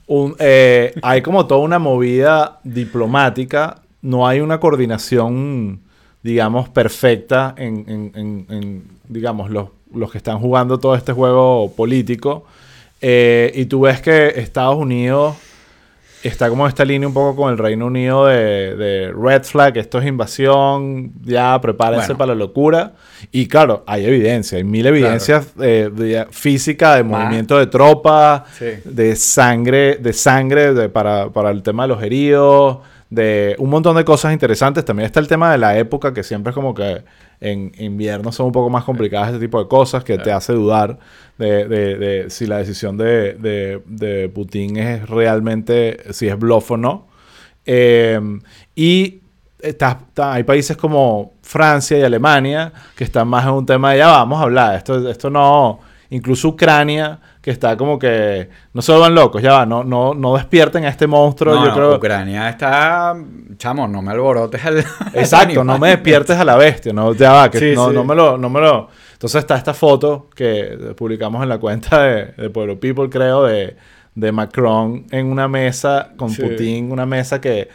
un- 0.07 0.35
eh, 0.38 0.95
hay 1.03 1.21
como 1.23 1.47
toda 1.47 1.61
una 1.61 1.79
movida 1.79 2.59
diplomática. 2.64 3.83
No 4.03 4.27
hay 4.27 4.40
una 4.40 4.61
coordinación, 4.61 5.81
digamos, 6.23 6.69
perfecta 6.69 7.55
en, 7.59 7.85
en- 7.88 8.12
en- 8.14 8.47
en, 8.49 8.83
digamos, 9.09 9.51
los, 9.51 9.69
los 9.95 10.11
que 10.11 10.19
están 10.19 10.38
jugando 10.38 10.79
todo 10.79 10.95
este 10.95 11.12
juego 11.12 11.73
político. 11.77 12.45
Eh, 13.03 13.53
y 13.55 13.66
tú 13.66 13.81
ves 13.83 14.01
que 14.01 14.29
Estados 14.37 14.77
Unidos 14.77 15.37
está 16.27 16.49
como 16.49 16.67
esta 16.67 16.85
línea 16.85 17.07
un 17.09 17.15
poco 17.15 17.37
con 17.37 17.53
el 17.53 17.59
Reino 17.59 17.87
Unido 17.87 18.27
de, 18.27 18.75
de 18.77 19.12
red 19.12 19.43
flag, 19.43 19.77
esto 19.79 19.99
es 19.99 20.07
invasión, 20.07 21.12
ya 21.23 21.61
prepárense 21.61 22.07
Bueno. 22.09 22.19
para 22.19 22.29
la 22.35 22.39
locura. 22.39 22.93
Y 23.33 23.49
claro, 23.49 23.83
hay 23.87 24.05
evidencia, 24.05 24.59
hay 24.59 24.65
mil 24.65 24.87
evidencias 24.87 25.49
eh, 25.61 25.91
de- 25.93 26.27
física, 26.31 26.97
de 26.97 27.05
Más. 27.05 27.23
movimiento 27.23 27.59
de 27.59 27.67
tropas, 27.67 28.43
Sí. 28.59 28.67
de 28.85 29.17
sangre, 29.17 29.97
de 29.97 30.12
sangre 30.12 30.73
de- 30.75 30.89
para, 30.89 31.31
para 31.31 31.51
el 31.51 31.62
tema 31.62 31.85
de 31.85 31.89
los 31.89 32.03
heridos, 32.03 32.79
de 33.11 33.55
un 33.59 33.71
montón 33.71 33.97
de 33.97 34.05
cosas 34.05 34.33
interesantes. 34.33 34.85
También 34.85 35.07
está 35.07 35.21
el 35.21 35.29
tema 35.29 35.53
de 35.53 35.59
la 35.59 35.79
época, 35.79 36.12
que 36.12 36.23
siempre 36.23 36.51
es 36.51 36.55
como 36.55 36.75
que 36.75 37.03
en 37.40 37.72
invierno 37.79 38.33
son 38.33 38.46
un 38.46 38.53
poco 38.53 38.70
más 38.70 38.85
complicadas 38.85 39.29
este 39.29 39.40
tipo 39.40 39.59
de 39.62 39.68
cosas, 39.68 40.03
que 40.05 40.16
te 40.25 40.33
hace 40.33 40.53
dudar 40.55 40.99
de, 41.38 41.66
de- 41.68 41.96
de 41.99 42.31
si 42.31 42.46
la 42.46 42.59
decisión 42.59 42.96
de, 42.96 43.35
de- 43.35 43.83
de 43.87 44.29
Putin 44.29 44.77
es 44.79 45.09
realmente, 45.09 46.12
si 46.12 46.29
es 46.29 46.38
bluff 46.38 46.70
o 46.72 46.77
no. 46.77 47.07
Eh, 47.64 48.20
y 48.75 49.20
está- 49.61 49.99
está- 50.09 50.33
hay 50.35 50.44
países 50.44 50.77
como 50.77 51.35
Francia 51.42 51.99
y 51.99 52.03
Alemania 52.03 52.72
que 52.96 53.05
están 53.05 53.29
más 53.29 53.44
en 53.44 53.53
un 53.53 53.66
tema 53.66 53.92
de 53.92 53.99
ya 53.99 54.09
vamos 54.09 54.38
a 54.40 54.42
hablar, 54.44 54.75
esto, 54.77 55.09
esto 55.11 55.31
no, 55.31 55.81
incluso 56.11 56.49
Ucrania 56.49 57.18
que 57.46 57.52
está 57.52 57.76
como 57.76 57.96
que 57.96 58.48
no 58.72 58.82
se 58.82 58.90
van 58.90 59.14
locos, 59.14 59.40
ya 59.40 59.52
va, 59.52 59.66
no, 59.66 59.85
no, 59.85 60.14
no 60.14 60.35
despierten 60.35 60.85
a 60.85 60.88
este 60.88 61.06
monstruo, 61.06 61.54
No, 61.54 61.61
yo 61.61 61.68
no, 61.68 61.74
creo. 61.76 61.96
Ucrania 61.96 62.48
está... 62.48 63.14
Chamo, 63.56 63.87
no 63.87 64.02
me 64.02 64.11
alborotes 64.11 64.64
al... 64.64 64.78
Exacto, 65.14 65.62
no 65.62 65.78
me 65.78 65.90
despiertes 65.90 66.37
a 66.37 66.44
la 66.44 66.56
bestia, 66.56 66.92
no, 66.92 67.14
ya 67.14 67.30
va, 67.30 67.48
que 67.48 67.61
Sí, 67.61 67.72
no, 67.72 67.90
sí. 67.90 67.94
no 67.94 68.02
me 68.02 68.16
lo, 68.16 68.37
no 68.37 68.50
me 68.50 68.61
lo. 68.61 68.88
Entonces 69.12 69.38
está 69.38 69.54
esta 69.54 69.74
foto 69.74 70.28
que 70.35 70.92
publicamos 70.96 71.40
en 71.40 71.48
la 71.48 71.59
cuenta 71.59 72.02
de, 72.02 72.24
de 72.37 72.50
Pueblo 72.50 72.80
People, 72.80 73.09
creo, 73.09 73.44
de, 73.44 73.76
de 74.16 74.32
Macron 74.32 75.06
en 75.12 75.26
una 75.30 75.46
mesa 75.46 76.14
con 76.16 76.30
Sí. 76.30 76.42
Putin, 76.42 76.90
una 76.90 77.06
mesa 77.06 77.40
que 77.40 77.68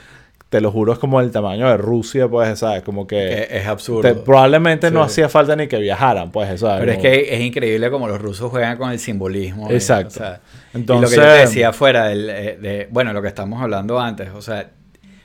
te 0.52 0.60
lo 0.60 0.70
juro 0.70 0.92
es 0.92 1.00
como 1.00 1.22
el 1.22 1.32
tamaño 1.32 1.66
de 1.70 1.78
Rusia, 1.78 2.28
pues, 2.28 2.60
¿sabes? 2.60 2.84
Como 2.84 3.08
que 3.08 3.48
es 3.50 3.66
absurdo. 3.68 4.02
te- 4.02 4.16
probablemente 4.16 4.92
no 4.92 5.02
hacía 5.02 5.30
falta 5.30 5.56
ni 5.56 5.68
que 5.68 5.78
viajaran, 5.80 6.30
pues, 6.30 6.60
¿sabes? 6.60 6.82
Pero 6.82 6.92
es 6.92 6.98
que 6.98 7.34
es 7.34 7.40
increíble 7.42 7.90
como 7.90 8.10
los 8.10 8.22
rusos 8.22 8.52
juegan 8.52 8.78
con 8.78 8.92
el 8.92 9.00
simbolismo. 9.00 9.72
Exacto. 9.72 10.10
o 10.10 10.12
sea, 10.18 10.42
Entonces- 10.74 11.14
y 11.14 11.16
lo 11.16 11.24
que 11.24 11.28
yo 11.30 11.34
te 11.36 11.40
decía 11.40 11.72
fuera 11.72 12.08
del, 12.08 12.30
eh, 12.30 12.58
de, 12.62 12.88
bueno, 12.92 13.14
lo 13.14 13.22
que 13.22 13.30
estamos 13.30 13.62
hablando 13.62 13.98
antes, 13.98 14.28
o 14.36 14.42
sea, 14.42 14.70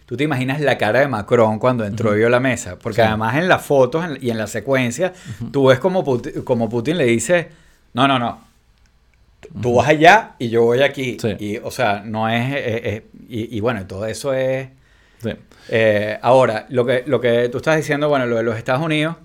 tú 0.06 0.16
te 0.16 0.22
imaginas 0.22 0.60
la 0.60 0.78
cara 0.78 1.00
de 1.00 1.08
Macron 1.08 1.58
cuando 1.58 1.84
entró 1.84 2.14
y 2.14 2.18
vio 2.18 2.28
la 2.28 2.38
mesa, 2.38 2.78
porque 2.78 3.02
Sí. 3.02 3.08
además 3.08 3.34
en 3.36 3.48
las 3.48 3.62
fotos 3.66 4.04
en- 4.04 4.18
y 4.20 4.30
en 4.30 4.38
la 4.38 4.46
secuencia, 4.46 5.12
tú 5.50 5.66
ves 5.66 5.80
como 5.80 6.04
Putin, 6.04 6.42
como 6.42 6.68
Putin 6.68 6.98
le 6.98 7.04
dice, 7.06 7.48
no, 7.94 8.06
no, 8.06 8.20
no, 8.20 8.38
tú 9.60 9.74
vas 9.74 9.88
allá 9.88 10.34
y 10.38 10.50
yo 10.50 10.62
voy 10.62 10.82
aquí. 10.82 11.16
Sí. 11.20 11.34
Y, 11.40 11.56
o 11.56 11.72
sea, 11.72 12.02
no 12.04 12.28
es, 12.28 12.52
eh, 12.54 12.62
eh, 12.84 13.06
y, 13.28 13.56
y 13.56 13.60
bueno, 13.60 13.84
todo 13.88 14.06
eso 14.06 14.32
es... 14.32 14.68
Sí. 15.22 15.30
Eh, 15.68 16.18
ahora, 16.22 16.66
lo 16.68 16.84
que, 16.86 17.02
lo 17.06 17.20
que 17.20 17.48
tú 17.48 17.58
estás 17.58 17.76
diciendo, 17.76 18.08
bueno, 18.08 18.26
lo 18.26 18.36
de 18.36 18.42
los 18.42 18.56
Estados 18.56 18.82
Unidos, 18.84 19.16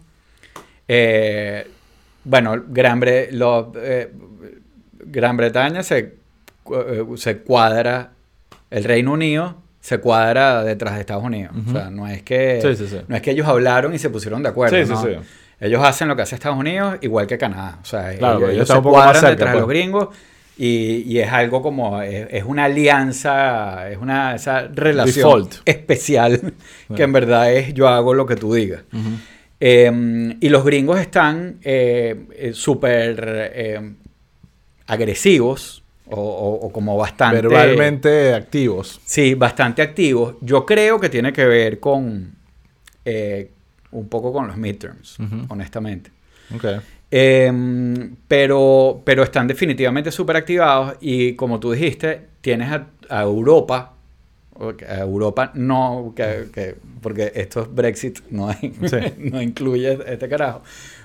eh, 0.88 1.68
bueno, 2.24 2.64
Gran, 2.68 3.00
Bre- 3.02 3.30
lo- 3.32 3.72
eh, 3.76 4.12
Gran 5.06 5.38
Bretaña 5.38 5.84
se, 5.84 5.98
eh, 6.74 7.06
se 7.16 7.38
cuadra, 7.40 8.12
el 8.70 8.84
Reino 8.84 9.14
Unido 9.14 9.56
se 9.80 10.00
cuadra 10.00 10.64
detrás 10.64 10.94
de 10.96 11.02
Estados 11.02 11.24
Unidos. 11.24 11.56
O 11.68 11.72
sea, 11.72 11.90
no 11.90 12.08
es 12.08 12.22
que, 12.24 12.60
Sí, 12.62 12.76
sí, 12.76 12.88
sí. 12.88 12.98
no 13.08 13.16
es 13.16 13.22
que 13.22 13.32
ellos 13.32 13.48
hablaron 13.48 13.94
y 13.96 14.00
se 14.00 14.10
pusieron 14.10 14.44
de 14.44 14.50
acuerdo. 14.50 14.78
Ellos 15.60 15.84
hacen 15.84 16.08
lo 16.08 16.16
que 16.16 16.24
hace 16.24 16.34
Estados 16.36 16.58
Unidos 16.58 16.98
igual 17.02 17.28
que 17.28 17.38
Canadá. 17.38 17.78
O 17.82 17.86
sea, 17.86 18.16
Claro, 18.18 18.38
ellos, 18.40 18.50
ellos 18.52 18.68
se 18.68 18.82
cuadran 18.82 19.14
cerca, 19.16 19.30
detrás 19.30 19.50
de 19.50 19.54
pues. 19.54 19.62
los 19.62 19.70
gringos 19.70 20.08
y, 20.64 21.04
y 21.08 21.20
es 21.20 21.32
algo 21.32 21.62
como, 21.64 22.02
es, 22.04 22.28
es 22.30 22.44
una 22.44 22.66
alianza, 22.66 23.90
es 23.90 23.98
una 23.98 24.36
esa 24.36 24.68
relación 24.68 25.16
Default. 25.46 25.56
especial 25.66 26.54
que 26.96 27.02
en 27.04 27.12
verdad 27.14 27.52
es 27.52 27.74
yo 27.74 27.88
hago 27.88 28.14
lo 28.14 28.26
que 28.28 28.36
tú 28.36 28.54
digas. 28.54 28.84
Eh, 29.60 30.36
y 30.40 30.50
los 30.50 30.64
gringos 30.64 31.00
están 31.00 31.58
eh, 31.64 32.26
eh, 32.36 32.52
súper 32.54 33.52
eh, 33.56 33.94
agresivos 34.88 35.84
o, 36.08 36.20
o- 36.20 36.66
o 36.68 36.72
como 36.72 36.98
bastante... 36.98 37.42
Verbalmente 37.42 38.34
activos. 38.34 39.00
Sí, 39.06 39.34
bastante 39.34 39.82
activos. 39.82 40.36
Yo 40.42 40.66
creo 40.66 41.00
que 41.00 41.10
tiene 41.10 41.32
que 41.32 41.46
ver 41.46 41.80
con 41.80 42.34
eh, 43.06 43.50
un 43.92 44.08
poco 44.10 44.34
con 44.34 44.48
los 44.48 44.58
midterms, 44.58 45.18
honestamente. 45.50 46.12
Ok. 46.54 46.66
Eh, 47.14 47.52
pero, 48.28 49.02
pero 49.04 49.24
están 49.24 49.48
definitivamente 49.48 50.12
súper 50.12 50.38
activados 50.38 50.96
y 51.02 51.34
como 51.36 51.60
tú 51.60 51.72
dijiste, 51.74 52.22
tienes 52.42 52.72
a, 52.72 52.88
a 53.10 53.22
Europa, 53.24 53.94
Europa 54.80 55.52
no, 55.56 56.14
que, 56.16 56.46
que- 56.54 56.76
porque 57.02 57.32
esto 57.36 57.62
es 57.64 57.74
Brexit, 57.74 58.20
no, 58.30 58.48
hay- 58.50 58.74
Sí. 58.86 58.98
no 59.18 59.42
incluye 59.42 59.98
este 60.08 60.30
carajo, 60.30 60.62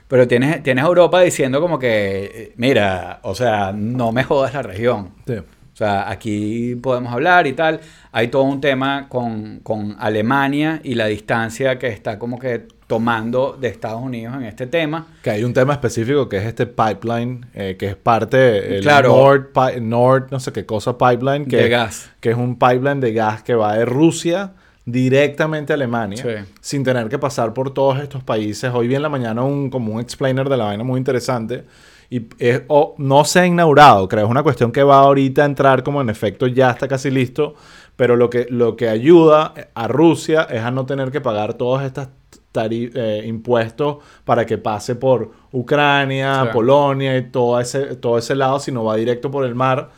pero 0.09 0.29
tienes, 0.29 0.62
tienes 0.62 0.85
a 0.85 0.87
Europa 0.88 1.21
diciendo 1.23 1.61
como 1.61 1.79
que, 1.79 2.53
mira, 2.57 3.19
o 3.23 3.35
sea, 3.35 3.73
no 3.73 4.12
me 4.12 4.23
jodas 4.25 4.55
la 4.55 4.62
región. 4.62 5.11
Sí. 5.27 5.35
O 5.35 5.77
sea, 5.79 6.09
aquí 6.11 6.75
podemos 6.77 7.12
hablar 7.12 7.47
y 7.47 7.53
tal. 7.53 7.81
Hay 8.12 8.29
todo 8.29 8.45
un 8.45 8.62
tema 8.62 9.09
con, 9.11 9.61
con 9.62 9.95
Alemania 9.99 10.81
y 10.83 10.95
la 10.95 11.07
distancia 11.07 11.79
que 11.79 11.88
está 11.88 12.19
como 12.19 12.38
que 12.38 12.66
tomando 12.87 13.57
de 13.61 13.68
Estados 13.68 14.01
Unidos 14.03 14.35
en 14.37 14.44
este 14.44 14.66
tema. 14.66 15.07
Que 15.22 15.31
hay 15.31 15.44
un 15.44 15.53
tema 15.53 15.72
específico 15.72 16.29
que 16.29 16.37
es 16.38 16.44
este 16.44 16.66
pipeline, 16.66 17.46
eh, 17.55 17.77
que 17.79 17.88
es 17.88 17.96
parte, 17.96 18.77
el 18.77 18.83
Claro. 18.83 19.09
Nord, 19.09 19.46
Pi- 19.53 19.81
Nord, 19.81 20.27
no 20.31 20.38
sé 20.40 20.53
qué 20.53 20.64
cosa, 20.64 20.96
pipeline, 20.96 21.46
que, 21.46 21.57
De 21.57 21.68
gas. 21.68 22.11
que 22.20 22.31
es 22.31 22.37
un 22.37 22.57
pipeline 22.59 23.01
de 23.01 23.12
gas 23.12 23.42
que 23.42 23.55
va 23.55 23.75
de 23.77 23.85
Rusia 23.85 24.53
directamente 24.85 25.72
a 25.72 25.75
Alemania, 25.75 26.22
Sí. 26.22 26.53
sin 26.61 26.85
tener 26.85 27.09
que 27.09 27.18
pasar 27.18 27.53
por 27.53 27.75
todos 27.75 27.99
estos 28.01 28.22
países. 28.22 28.70
Hoy 28.72 28.87
vi 28.87 28.94
en 28.94 29.03
la 29.03 29.09
mañana 29.09 29.42
un, 29.42 29.68
como 29.68 29.94
un 29.94 30.01
explainer 30.01 30.49
de 30.49 30.57
la 30.57 30.64
vaina 30.66 30.85
muy 30.85 30.99
interesante. 30.99 31.64
Y 32.09 32.22
es- 32.38 32.62
o- 32.68 32.94
no 32.99 33.25
se 33.25 33.40
ha 33.40 33.46
inaugurado, 33.46 34.07
creo, 34.09 34.27
es 34.27 34.31
una 34.31 34.44
cuestión 34.44 34.70
que 34.70 34.85
va 34.85 34.99
ahorita 35.01 35.42
a 35.42 35.46
entrar 35.46 35.83
como 35.83 36.01
en 36.01 36.09
efecto 36.09 36.46
ya 36.46 36.70
está 36.70 36.87
casi 36.87 37.11
listo, 37.11 37.57
pero 37.97 38.17
lo 38.17 38.29
que, 38.31 38.47
lo 38.51 38.77
que 38.77 38.89
ayuda 38.89 39.55
a 39.75 39.89
Rusia 39.89 40.47
es 40.51 40.61
a 40.63 40.71
no 40.71 40.85
tener 40.87 41.11
que 41.11 41.21
pagar 41.21 41.55
todos 41.55 41.83
estos 41.83 42.09
tari- 42.53 42.91
eh, 42.95 43.23
impuestos 43.27 43.99
para 44.25 44.45
que 44.47 44.59
pase 44.59 44.95
por 44.95 45.31
Ucrania, 45.53 46.43
Sí. 46.45 46.49
Polonia 46.53 47.17
y 47.17 47.23
todo 47.31 47.59
ese, 47.61 47.97
todo 47.97 48.19
ese 48.19 48.35
lado, 48.35 48.59
sino 48.61 48.85
va 48.85 48.97
directo 48.97 49.31
por 49.31 49.45
el 49.45 49.55
mar 49.55 49.91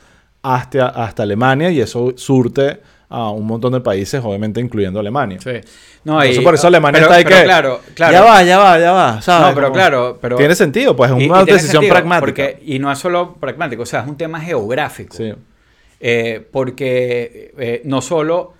hasta, 0.42 0.86
hasta 0.88 1.22
Alemania 1.24 1.70
y 1.70 1.80
eso 1.80 2.12
surte 2.16 2.80
a 3.10 3.30
un 3.30 3.46
montón 3.46 3.72
de 3.72 3.80
países, 3.80 4.20
obviamente 4.22 4.60
incluyendo 4.60 5.00
Alemania. 5.00 5.38
Sí. 5.40 5.50
No, 6.04 6.14
Entonces, 6.20 6.38
y- 6.38 6.44
por 6.44 6.54
eso 6.54 6.66
Alemania 6.66 7.00
pero- 7.00 7.06
está 7.06 7.16
ahí 7.16 7.24
pero 7.24 7.36
que 7.36 7.44
claro, 7.44 7.80
claro. 7.94 8.12
ya 8.12 8.22
va, 8.22 8.42
ya 8.42 8.58
va, 8.58 8.78
ya 8.78 8.92
va, 8.92 9.22
¿sabes? 9.22 9.48
No, 9.48 9.54
pero 9.54 9.66
Como- 9.68 9.74
claro, 9.74 10.18
pero... 10.20 10.36
tiene 10.36 10.54
sentido, 10.54 10.94
pues 10.94 11.10
es 11.10 11.18
y- 11.18 11.24
y 11.24 11.30
una 11.30 11.44
decisión 11.44 11.84
pragmática. 11.88 12.20
porque- 12.20 12.62
y 12.66 12.78
no 12.78 12.92
es 12.92 12.98
solo 12.98 13.34
pragmático, 13.40 13.82
o 13.82 13.86
sea, 13.86 14.00
es 14.02 14.08
un 14.08 14.16
tema 14.16 14.40
geográfico. 14.40 15.16
Sí. 15.16 15.32
Eh, 16.00 16.46
porque 16.52 17.52
eh, 17.58 17.82
no 17.84 18.00
solo 18.00 18.54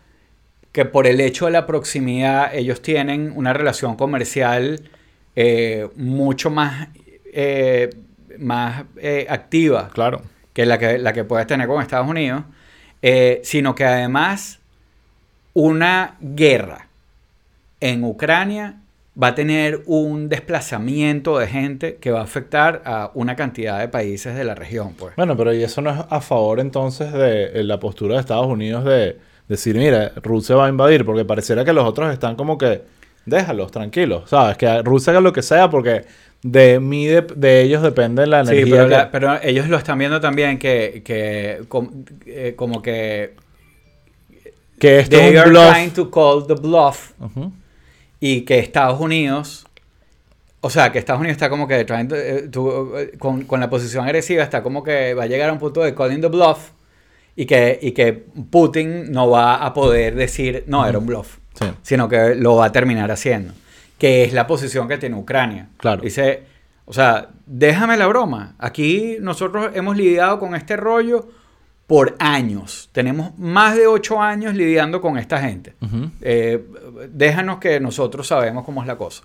que 0.73 0.85
por 0.85 1.07
el 1.07 1.21
hecho 1.21 1.47
de 1.47 1.53
la 1.53 1.67
proximidad 1.67 2.55
ellos 2.55 2.83
tienen 2.83 3.33
una 3.35 3.53
relación 3.53 3.97
comercial 3.97 4.91
eh, 5.37 5.89
mucho 5.95 6.51
más, 6.51 6.89
más 8.39 8.85
activa 9.29 9.91
Claro. 9.93 10.23
que 10.53 10.67
la 10.67 10.79
que, 10.79 10.99
la 10.99 11.13
que 11.13 11.23
puedes 11.23 11.47
tener 11.47 11.69
con 11.69 11.81
Estados 11.81 12.09
Unidos, 12.09 12.43
sino 13.43 13.75
que 13.77 13.85
además 13.85 14.59
una 15.55 16.17
guerra 16.21 16.89
en 17.81 18.03
Ucrania 18.03 18.81
va 19.21 19.29
a 19.29 19.35
tener 19.35 19.83
un 19.87 20.29
desplazamiento 20.29 21.39
de 21.39 21.47
gente 21.49 21.97
que 21.97 22.11
va 22.13 22.21
a 22.21 22.25
afectar 22.25 22.83
a 22.85 23.11
una 23.15 23.35
cantidad 23.35 23.81
de 23.81 23.89
países 23.89 24.37
de 24.37 24.45
la 24.45 24.55
región. 24.55 24.95
Pues. 24.99 25.17
Bueno, 25.17 25.37
pero 25.37 25.53
¿y 25.53 25.63
eso 25.63 25.81
no 25.83 25.91
es 25.91 26.01
a 26.09 26.21
favor 26.21 26.61
entonces 26.61 27.13
de 27.13 27.47
eh, 27.61 27.65
la 27.65 27.81
postura 27.81 28.15
de 28.15 28.21
Estados 28.21 28.47
Unidos 28.47 28.85
de 28.85 29.17
decir, 29.49 29.77
mira, 29.77 30.13
Rusia 30.23 30.55
va 30.57 30.67
a 30.67 30.69
invadir? 30.69 31.05
Porque 31.05 31.25
pareciera 31.25 31.65
que 31.65 31.73
los 31.73 31.85
otros 31.85 32.13
están 32.13 32.37
como 32.37 32.57
que, 32.59 32.83
déjalos, 33.27 33.73
tranquilos, 33.73 34.31
¿sabes? 34.31 34.57
Que 34.57 34.83
Rusia 34.83 35.11
haga 35.13 35.21
lo 35.21 35.33
que 35.33 35.43
sea 35.43 35.69
porque 35.69 36.05
de 36.43 36.79
mí, 36.79 37.07
de, 37.07 37.23
de 37.23 37.63
ellos 37.63 37.83
depende 37.83 38.25
la 38.27 38.45
Sí, 38.47 38.53
energía. 38.53 38.75
pero, 38.77 38.89
que- 38.89 38.95
la- 38.95 39.11
pero 39.11 39.43
ellos 39.43 39.69
lo 39.69 39.77
están 39.79 39.99
viendo 39.99 40.21
también 40.21 40.59
que, 40.61 41.03
que 41.05 41.63
com- 41.67 42.05
eh, 42.25 42.53
como 42.57 42.81
que 42.81 43.35
que 44.79 45.01
esto 45.01 45.17
es 45.17 45.33
un 45.33 45.39
are 45.39 45.51
bluff. 45.51 45.73
trying 45.73 45.91
to 45.91 46.09
call 46.09 46.47
the 46.47 46.55
bluff. 46.55 47.11
Y 48.21 48.43
que 48.43 48.59
Estados 48.59 49.01
Unidos, 49.01 49.67
o 50.61 50.71
sea, 50.71 50.91
que 50.93 50.99
Estados 50.99 51.21
Unidos 51.21 51.37
está 51.37 51.49
como 51.51 51.69
que 51.69 51.85
trying 51.85 52.09
to- 52.09 52.17
eh, 52.17 52.49
to- 52.51 52.99
eh, 52.99 53.13
con, 53.19 53.45
con 53.45 53.61
la 53.61 53.71
posición 53.71 54.05
agresiva, 54.05 54.43
está 54.43 54.63
como 54.63 54.83
que 54.83 55.15
va 55.15 55.25
a 55.25 55.27
llegar 55.27 55.51
a 55.51 55.53
un 55.53 55.59
punto 55.59 55.83
de 55.83 55.95
calling 55.95 56.21
the 56.21 56.29
bluff 56.29 56.71
y 57.37 57.47
que, 57.47 57.79
y 57.81 57.93
que 57.93 58.13
Putin 58.13 59.13
no 59.13 59.31
va 59.31 59.65
a 59.65 59.73
poder 59.73 60.15
decir, 60.17 60.65
no, 60.67 60.87
era 60.87 60.99
un 60.99 61.07
bluff, 61.07 61.39
Sí. 61.55 61.67
sino 61.83 62.09
que 62.09 62.35
lo 62.35 62.57
va 62.57 62.67
a 62.67 62.73
terminar 62.73 63.11
haciendo, 63.11 63.53
que 63.99 64.25
es 64.25 64.33
la 64.33 64.47
posición 64.47 64.89
que 64.89 64.99
tiene 64.99 65.17
Ucrania. 65.17 65.69
Claro. 65.77 66.03
Dice, 66.03 66.43
O 66.91 66.93
sea, 66.95 67.29
déjame 67.45 67.99
la 67.99 68.07
broma. 68.07 68.55
Aquí 68.59 69.19
nosotros 69.21 69.73
hemos 69.75 69.95
lidiado 69.95 70.39
con 70.39 70.55
este 70.55 70.75
rollo 70.75 71.29
por 71.89 72.15
años. 72.21 72.89
Tenemos 72.93 73.37
más 73.39 73.75
de 73.75 73.89
ocho 73.89 74.21
años 74.23 74.55
lidiando 74.55 75.01
con 75.01 75.19
esta 75.19 75.41
gente. 75.41 75.73
Eh, 76.21 76.63
déjanos 77.13 77.59
que 77.59 77.81
nosotros 77.81 78.29
sabemos 78.29 78.65
cómo 78.65 78.83
es 78.83 78.87
la 78.87 78.97
cosa. 78.97 79.25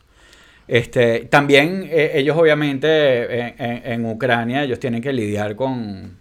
Este, 0.67 1.25
también 1.25 1.85
eh, 1.91 2.11
ellos 2.15 2.37
obviamente 2.37 3.39
en, 3.39 3.55
en- 3.59 3.91
en 3.91 4.05
Ucrania 4.05 4.63
ellos 4.63 4.79
tienen 4.79 5.01
que 5.01 5.11
lidiar 5.11 5.57
con, 5.57 6.17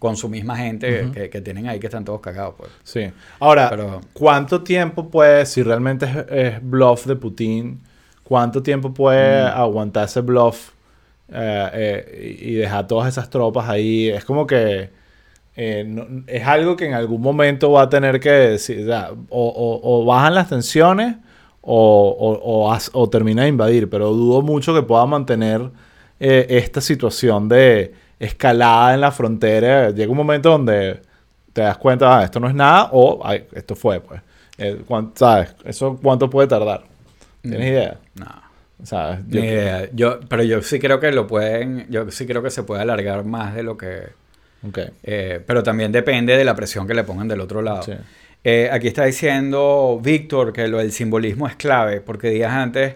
con 0.00 0.16
su 0.16 0.28
misma 0.28 0.56
gente 0.56 1.10
que, 1.14 1.30
que 1.30 1.40
tienen 1.40 1.68
ahí 1.68 1.78
que 1.78 1.86
están 1.86 2.04
todos 2.04 2.20
cagados. 2.20 2.54
Pues. 2.58 2.70
Sí. 2.82 3.10
Ahora, 3.38 3.70
Pero- 3.70 4.00
¿cuánto 4.12 4.62
tiempo 4.64 5.08
puede, 5.10 5.46
si 5.46 5.62
realmente 5.62 6.06
es, 6.06 6.16
es 6.28 6.54
bluff 6.60 7.06
de 7.06 7.14
Putin, 7.14 7.80
cuánto 8.24 8.64
tiempo 8.64 8.92
puede 8.92 9.42
aguantar 9.42 10.06
ese 10.06 10.22
bluff 10.22 10.70
eh, 11.32 11.70
eh, 11.72 12.36
y 12.40 12.54
dejar 12.54 12.88
todas 12.88 13.08
esas 13.08 13.30
tropas 13.30 13.68
ahí? 13.68 14.08
Es 14.08 14.24
como 14.24 14.44
que 14.44 14.90
eh, 15.56 15.84
no- 15.86 16.24
es 16.26 16.44
algo 16.46 16.76
que 16.76 16.86
en 16.86 16.94
algún 16.94 17.20
momento 17.22 17.70
va 17.72 17.82
a 17.82 17.88
tener 17.88 18.18
que 18.20 18.30
decir, 18.30 18.82
o, 18.82 18.86
sea, 18.86 19.10
o- 19.28 19.48
o- 19.48 19.80
o 20.02 20.04
bajan 20.04 20.34
las 20.34 20.48
tensiones 20.48 21.16
o, 21.60 22.76
o- 22.92 23.08
termina 23.10 23.42
de 23.42 23.48
invadir, 23.48 23.88
pero 23.88 24.10
dudo 24.12 24.42
mucho 24.42 24.74
que 24.74 24.82
pueda 24.82 25.06
mantener 25.06 25.70
eh, 26.20 26.46
esta 26.50 26.80
situación 26.80 27.48
de 27.48 27.92
escalada 28.18 28.94
en 28.94 29.00
la 29.00 29.10
frontera. 29.12 29.90
Llega 29.90 30.10
un 30.10 30.16
momento 30.16 30.50
donde 30.50 31.00
te 31.52 31.62
das 31.62 31.76
cuenta, 31.78 32.18
ah, 32.18 32.24
esto 32.24 32.38
no 32.40 32.48
es 32.48 32.54
nada, 32.54 32.88
o 32.92 33.20
"Ay, 33.24 33.44
esto 33.52 33.74
fue, 33.74 34.00
pues. 34.00 34.20
Eh, 34.58 34.80
¿Sabes? 35.14 35.54
¿Eso 35.64 35.98
cuánto 36.02 36.30
puede 36.30 36.46
tardar? 36.48 36.84
¿Tienes 37.42 37.60
Mm. 37.60 37.62
idea? 37.62 37.98
No. 38.14 38.26
¿Sabes? 38.84 39.24
Ni 39.26 39.38
idea. 39.40 39.88
Yo, 39.92 40.20
pero 40.28 40.42
yo 40.44 40.62
sí 40.62 40.78
creo 40.78 41.00
que 41.00 41.10
lo 41.12 41.26
pueden, 41.26 41.86
yo 41.90 42.10
sí 42.10 42.26
creo 42.26 42.42
que 42.42 42.50
se 42.50 42.62
puede 42.62 42.82
alargar 42.82 43.24
más 43.24 43.54
de 43.54 43.62
lo 43.62 43.76
que... 43.76 44.02
Ok. 44.68 44.78
eh, 45.02 45.40
pero 45.46 45.62
también 45.62 45.92
depende 45.92 46.36
de 46.36 46.44
la 46.44 46.54
presión 46.54 46.86
que 46.86 46.94
le 46.94 47.04
pongan 47.04 47.28
del 47.28 47.40
otro 47.40 47.60
lado. 47.62 47.82
Sí. 47.82 47.92
Eh, 48.42 48.68
aquí 48.70 48.88
está 48.88 49.04
diciendo 49.04 49.98
Víctor 50.02 50.52
que 50.52 50.68
lo 50.68 50.78
del 50.78 50.92
simbolismo 50.92 51.46
es 51.48 51.56
clave, 51.56 52.00
porque 52.00 52.28
días 52.30 52.52
antes 52.52 52.94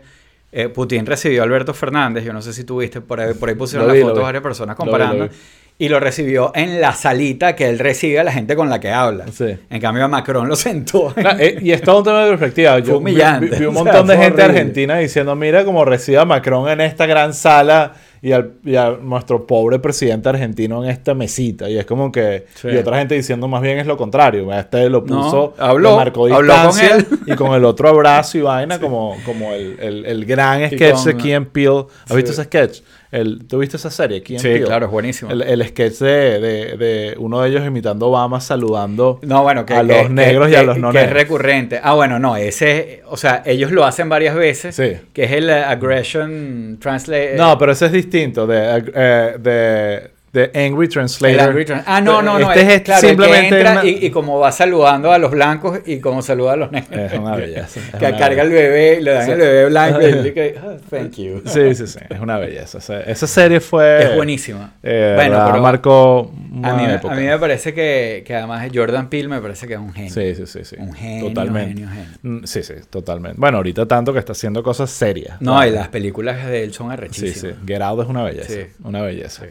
eh, 0.52 0.68
Putin 0.68 1.06
recibió 1.06 1.42
a 1.42 1.44
Alberto 1.44 1.72
Fernández, 1.74 2.24
yo 2.24 2.32
no 2.32 2.42
sé 2.42 2.52
si 2.52 2.64
tuviste, 2.64 3.00
por 3.00 3.20
ahí, 3.20 3.34
por 3.34 3.48
ahí 3.48 3.54
pusieron 3.54 3.86
Lo 3.86 3.88
la 3.88 3.94
vi, 3.94 4.00
lo 4.00 4.08
foto 4.08 4.20
vi. 4.20 4.24
varias 4.24 4.42
personas 4.42 4.76
Lo 4.78 4.84
vi, 4.84 4.90
comparando, 4.90 5.24
lo 5.24 5.30
vi. 5.30 5.36
Y 5.80 5.88
lo 5.88 6.00
recibió 6.00 6.50
en 6.56 6.80
la 6.80 6.92
salita 6.92 7.54
que 7.54 7.68
él 7.68 7.78
recibe 7.78 8.18
a 8.18 8.24
la 8.24 8.32
gente 8.32 8.56
con 8.56 8.68
la 8.68 8.80
que 8.80 8.90
habla. 8.90 9.26
Sí. 9.32 9.56
En 9.70 9.80
cambio 9.80 10.04
a 10.04 10.08
Macron 10.08 10.48
lo 10.48 10.56
sentó. 10.56 11.08
en- 11.16 11.22
Claro, 11.22 11.38
eh, 11.38 11.58
y 11.62 11.70
es 11.70 11.82
todo 11.82 11.98
un 11.98 12.04
tema 12.04 12.24
de 12.24 12.30
perspectiva. 12.30 12.78
Yo 12.80 12.98
humillante. 12.98 13.46
Vi, 13.46 13.58
vi 13.60 13.64
un 13.66 13.76
O 13.76 13.84
sea, 13.84 13.92
montón 13.92 14.06
de 14.08 14.16
gente 14.16 14.42
horrible. 14.42 14.58
argentina 14.60 14.98
diciendo, 14.98 15.36
mira 15.36 15.64
cómo 15.64 15.84
recibe 15.84 16.18
a 16.18 16.24
Macron 16.24 16.68
en 16.68 16.80
esta 16.80 17.06
gran 17.06 17.32
sala 17.32 17.92
y, 18.20 18.32
al, 18.32 18.54
y 18.64 18.74
a 18.74 18.90
nuestro 19.00 19.46
pobre 19.46 19.78
presidente 19.78 20.28
argentino 20.28 20.82
en 20.82 20.90
esta 20.90 21.14
mesita. 21.14 21.70
Y 21.70 21.78
es 21.78 21.86
como 21.86 22.10
que... 22.10 22.46
Sí. 22.56 22.66
Y 22.72 22.76
otra 22.76 22.98
gente 22.98 23.14
diciendo 23.14 23.46
más 23.46 23.62
bien 23.62 23.78
es 23.78 23.86
lo 23.86 23.96
contrario. 23.96 24.52
Este 24.52 24.90
lo 24.90 25.02
No, 25.02 25.22
puso, 25.22 25.54
habló, 25.58 25.90
le 25.90 25.96
marcó 25.96 26.26
habló 26.34 26.54
con 26.70 26.80
él. 26.80 27.06
y 27.24 27.34
con 27.36 27.52
el 27.54 27.64
otro 27.64 27.88
abrazo 27.88 28.36
y 28.36 28.40
vaina 28.40 28.80
como, 28.80 29.16
como 29.24 29.52
el, 29.52 29.76
el, 29.78 30.04
el 30.06 30.24
gran 30.26 30.66
sketch 30.68 31.04
de 31.04 31.16
Key 31.16 31.32
and 31.34 31.46
Peele. 31.52 31.84
¿Has 32.02 32.08
Sí. 32.10 32.16
visto 32.16 32.32
ese 32.32 32.42
sketch? 32.42 32.80
El, 33.11 33.46
¿Tú 33.46 33.59
viste 33.59 33.78
esa 33.78 33.90
serie? 33.90 34.22
And 34.28 34.38
Sí, 34.38 34.61
claro, 34.61 34.86
es 34.86 34.92
buenísimo. 34.92 35.30
El, 35.30 35.40
el 35.42 35.66
sketch 35.66 35.98
de, 36.00 36.40
de, 36.40 36.76
de 36.76 37.14
uno 37.18 37.40
de 37.40 37.48
ellos 37.48 37.66
imitando 37.66 38.04
a 38.04 38.09
Obama 38.11 38.40
saludando 38.40 39.18
No, 39.22 39.42
bueno, 39.42 39.64
que 39.64 39.74
a 39.74 39.80
que- 39.80 39.84
los 40.02 40.11
negros 40.11 40.48
que- 40.48 40.52
y 40.52 40.56
a 40.56 40.62
los 40.62 40.76
no 40.78 40.92
que 40.92 40.98
es 40.98 41.04
negros. 41.04 41.22
recurrente. 41.22 41.80
Ah, 41.82 41.94
bueno, 41.94 42.18
no, 42.18 42.36
ese, 42.36 43.02
o 43.06 43.16
sea, 43.16 43.42
ellos 43.46 43.70
lo 43.72 43.84
hacen 43.86 44.09
varias 44.11 44.34
veces, 44.34 44.74
Sí. 44.76 44.98
que 45.14 45.24
es 45.24 45.32
el 45.32 45.48
eh, 45.48 45.54
aggression 45.54 46.78
translate. 46.80 47.34
No, 47.36 47.56
pero 47.59 47.72
ese 47.72 47.86
es 47.86 47.92
distinto 47.92 48.46
de, 48.46 48.84
eh, 48.94 49.34
de, 49.38 50.11
de 50.32 50.50
Angry 50.54 50.88
Translator. 50.88 51.40
El 51.40 51.48
angry 51.48 51.64
trans- 51.64 51.84
ah, 51.86 52.00
no, 52.00 52.20
no, 52.22 52.38
no. 52.38 52.50
Este 52.52 52.62
es, 52.62 52.68
es 52.68 52.80
claro, 52.82 53.00
el 53.00 53.02
que 53.02 53.08
simplemente 53.22 53.56
entra 53.58 53.72
una- 53.72 53.84
y, 53.84 54.06
y 54.06 54.10
como 54.10 54.38
va 54.38 54.52
saludando 54.52 55.10
a 55.12 55.18
los 55.18 55.30
blancos 55.30 55.80
y 55.86 56.00
como 56.00 56.20
saluda 56.22 56.52
a 56.52 56.56
los 56.56 56.70
negros. 56.70 57.12
Es 57.12 57.18
una 57.18 57.34
belleza, 57.36 57.80
es 57.80 57.90
que 57.98 58.06
una 58.06 58.16
carga 58.18 58.42
el 58.42 58.50
bebé 58.50 58.98
y 59.00 59.02
le 59.02 59.10
dan 59.12 59.30
el 59.30 59.38
bebé 59.38 59.66
blanco 59.66 60.02
y 60.02 60.12
dice, 60.12 60.54
"Ah, 60.62 60.76
thank 60.90 61.12
you. 61.16 61.42
Sí, 61.46 61.74
sí, 61.74 61.86
sí. 61.86 61.98
Es 62.10 62.20
una 62.20 62.38
belleza. 62.38 62.78
Esa, 62.78 63.00
esa 63.00 63.26
serie 63.26 63.60
fue... 63.60 64.02
Es 64.04 64.16
buenísima. 64.16 64.74
Eh, 64.82 65.12
bueno, 65.16 65.30
verdad, 65.36 65.50
pero 65.50 65.62
marcó 65.62 66.32
a 66.62 66.74
mí, 66.74 66.84
época. 66.86 67.14
a 67.14 67.16
mí 67.16 67.24
me 67.24 67.38
parece 67.38 67.72
que, 67.72 68.22
que 68.26 68.34
además 68.34 68.68
Jordan 68.74 69.08
Peele 69.08 69.28
me 69.28 69.40
parece 69.40 69.66
que 69.66 69.74
es 69.74 69.80
un 69.80 69.92
genio. 69.92 70.12
Sí, 70.12 70.34
sí, 70.34 70.46
sí, 70.46 70.64
sí. 70.64 70.76
Un 70.78 70.92
genio, 70.92 71.28
Totalmente. 71.28 71.68
genio, 71.74 71.88
genio. 71.88 72.40
Mm, 72.40 72.44
Sí, 72.44 72.62
sí, 72.62 72.74
totalmente. 72.90 73.36
Bueno, 73.40 73.56
ahorita 73.58 73.86
tanto 73.86 74.12
que 74.12 74.18
está 74.18 74.32
haciendo 74.32 74.62
cosas 74.62 74.90
serias. 74.90 75.40
No, 75.40 75.54
¿sabes? 75.54 75.72
y 75.72 75.74
las 75.74 75.88
películas 75.88 76.46
de 76.46 76.64
él 76.64 76.72
son 76.74 76.88
Sí, 76.88 76.92
arrechísimas. 76.92 77.56
sí. 77.56 77.60
Get 77.66 77.80
Out 77.82 78.02
es 78.02 78.08
una 78.08 78.22
belleza. 78.24 78.52
Sí. 78.52 78.60
Una 78.84 79.02
belleza. 79.02 79.44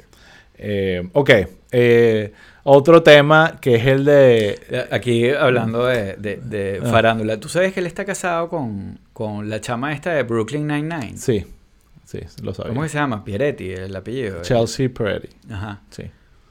Eh, 0.58 1.08
ok. 1.14 1.30
Eh, 1.72 2.34
otro 2.64 3.01
tema 3.03 3.58
que 3.62 3.76
es 3.76 3.86
el 3.86 4.03
de... 4.05 4.88
Aquí 4.91 5.30
hablando 5.30 5.86
de, 5.86 6.16
de- 6.16 6.38
de 6.38 6.82
Ah. 6.84 6.88
farándula, 6.89 7.39
¿tú 7.39 7.47
sabes 7.49 7.74
que 7.74 7.80
él 7.80 7.86
está 7.88 8.03
casado 8.05 8.49
con, 8.49 8.99
con 9.14 9.49
la 9.49 9.62
chama 9.62 9.93
esta 9.93 10.12
de 10.12 10.24
Brooklyn 10.24 10.68
Nine-Nine? 10.68 11.18
Sí, 11.18 11.45
sí, 12.05 12.20
lo 12.41 12.53
sabía. 12.53 12.70
¿Cómo 12.72 12.84
que 12.84 12.89
se 12.89 12.97
llama? 12.97 13.24
Pieretti, 13.24 13.72
el 13.72 13.95
apellido. 13.95 14.41
Chelsea 14.41 14.89
Peretti. 14.89 15.30
Ajá. 15.49 15.82
Sí, 15.91 16.03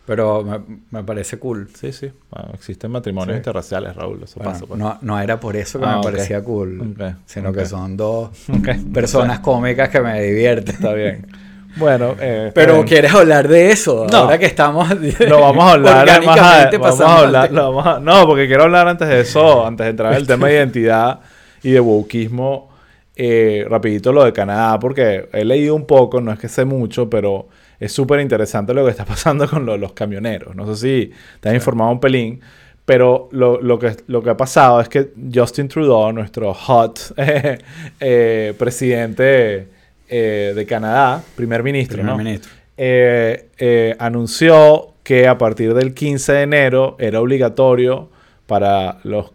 Pero 0.06 0.42
me, 0.44 0.60
me 0.90 1.04
parece 1.04 1.38
cool. 1.38 1.68
sí, 1.74 1.92
sí. 1.92 2.10
Bueno, 2.30 2.50
existen 2.54 2.90
matrimonios 2.92 3.34
Sí. 3.34 3.38
interraciales, 3.38 3.94
Raúl. 3.94 4.22
Eso 4.22 4.36
Bueno, 4.36 4.52
pasa. 4.52 4.64
pues. 4.66 4.78
no, 4.78 4.98
no 5.02 5.20
era 5.20 5.38
por 5.40 5.54
eso 5.56 5.78
que 5.80 5.84
Ah, 5.84 5.92
me 5.92 5.96
ok. 5.96 6.02
parecía 6.04 6.42
cool, 6.44 6.96
sino 7.26 7.52
que 7.52 7.66
son 7.66 7.96
dos 7.96 8.30
personas 8.94 9.40
cómicas 9.40 9.88
que 9.90 10.00
me 10.00 10.22
divierten. 10.22 10.76
Está 10.76 10.94
bien. 10.94 11.26
Bueno, 11.76 12.14
eh, 12.20 12.50
Pero. 12.54 12.84
¿quieres 12.84 13.12
hablar 13.14 13.48
de 13.48 13.70
eso? 13.70 14.06
No. 14.10 14.16
Ahora 14.18 14.38
que 14.38 14.46
estamos 14.46 14.88
Lo 15.20 15.40
vamos 15.40 15.64
a 15.64 15.72
hablar 15.72 16.24
más 16.24 16.38
adelante. 16.40 16.78
Vamos 16.78 17.00
a 17.00 17.18
hablar, 17.18 17.48
tema. 17.48 17.60
lo 17.60 17.72
vamos 17.74 17.86
a- 17.96 18.00
no, 18.00 18.26
porque 18.26 18.46
quiero 18.46 18.62
hablar 18.64 18.88
antes 18.88 19.08
de 19.08 19.20
eso, 19.20 19.66
antes 19.66 19.84
de 19.84 19.90
entrar 19.90 20.12
en 20.12 20.18
el 20.18 20.26
tema 20.26 20.48
de 20.48 20.54
identidad 20.54 21.20
y 21.62 21.70
de 21.72 21.80
wokeismo, 21.80 22.70
eh, 23.14 23.64
rapidito 23.68 24.12
lo 24.12 24.24
de 24.24 24.32
Canadá, 24.32 24.78
porque 24.78 25.28
he 25.32 25.44
leído 25.44 25.74
un 25.74 25.86
poco, 25.86 26.20
no 26.20 26.32
es 26.32 26.38
que 26.38 26.48
sé 26.48 26.64
mucho, 26.64 27.08
pero 27.10 27.48
es 27.78 27.92
súper 27.92 28.20
interesante 28.20 28.72
lo 28.72 28.84
que 28.84 28.90
está 28.90 29.04
pasando 29.04 29.48
con 29.48 29.66
lo- 29.66 29.76
los 29.76 29.92
camioneros. 29.92 30.54
No 30.56 30.66
sé 30.74 30.76
si 30.76 31.12
te 31.40 31.48
has 31.50 31.54
informado 31.54 31.90
un 31.90 32.00
pelín, 32.00 32.40
pero 32.86 33.28
lo, 33.32 33.60
lo 33.60 33.78
que, 33.78 33.96
lo 34.06 34.22
que 34.22 34.30
ha 34.30 34.36
pasado 34.36 34.80
es 34.80 34.88
que 34.88 35.10
Justin 35.34 35.68
Trudeau, 35.68 36.12
nuestro 36.12 36.54
hot 36.54 37.00
eh, 37.18 38.54
presidente 38.58 39.68
eh, 40.08 40.52
de 40.54 40.66
Canadá, 40.66 41.22
primer 41.34 41.62
ministro, 41.62 41.96
Primer 41.98 42.12
¿no? 42.12 42.18
ministro. 42.18 42.50
eh, 42.76 43.48
eh, 43.58 43.96
anunció 43.98 44.88
que 45.02 45.28
a 45.28 45.38
partir 45.38 45.72
del 45.74 45.94
15 45.94 46.32
de 46.32 46.42
enero 46.42 46.96
era 46.98 47.20
obligatorio 47.20 48.08
para 48.46 48.98
los 49.04 49.30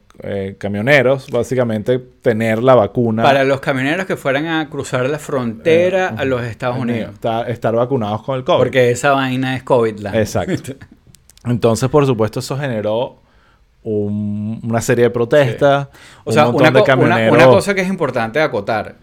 camioneros, 0.60 1.32
básicamente, 1.32 1.98
tener 2.22 2.62
la 2.62 2.76
vacuna. 2.76 3.24
Para 3.24 3.44
los 3.44 3.60
camioneros 3.60 4.06
que 4.06 4.16
fueran 4.16 4.46
a 4.46 4.70
cruzar 4.70 5.10
la 5.10 5.18
frontera 5.18 6.10
a 6.10 6.26
los 6.26 6.44
Estados 6.44 6.78
Unidos. 6.78 7.14
Estar, 7.16 7.50
estar 7.50 7.74
vacunados 7.76 8.22
con 8.22 8.38
el 8.38 8.44
COVID. 8.44 8.60
Porque 8.60 8.92
esa 8.92 9.14
vaina 9.14 9.56
es 9.56 9.64
COVID-land. 9.64 10.16
Exacto. 10.16 10.74
Entonces, 11.46 11.90
por 11.90 12.06
supuesto, 12.06 12.40
eso 12.40 12.56
generó 12.56 13.16
un- 13.84 14.60
una 14.64 14.80
serie 14.82 15.06
de 15.06 15.10
protestas. 15.10 15.88
O 16.24 16.30
un 16.30 16.34
sea, 16.34 16.44
montón 16.46 16.62
una, 16.62 16.70
de 16.72 16.74
co- 16.80 16.84
una- 16.84 16.86
camioneros. 16.86 17.36
una 17.36 17.46
cosa 17.48 17.74
que 17.74 17.82
es 17.82 17.88
importante 17.88 18.40
acotar. 18.40 18.96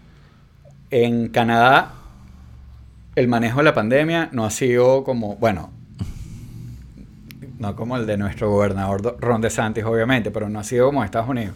En 0.91 1.29
Canadá, 1.29 1.93
el 3.15 3.27
manejo 3.27 3.57
de 3.59 3.63
la 3.65 3.73
pandemia 3.73 4.29
no 4.31 4.45
ha 4.45 4.49
sido 4.49 5.03
como, 5.03 5.35
bueno, 5.35 5.71
no 7.59 7.75
como 7.75 7.97
el 7.97 8.05
de 8.07 8.17
nuestro 8.17 8.49
gobernador 8.49 9.01
Do- 9.01 9.17
Ron 9.19 9.41
DeSantis, 9.41 9.83
obviamente, 9.83 10.31
pero 10.31 10.49
no 10.49 10.59
ha 10.59 10.63
sido 10.63 10.87
como 10.87 11.03
Estados 11.03 11.29
Unidos. 11.29 11.55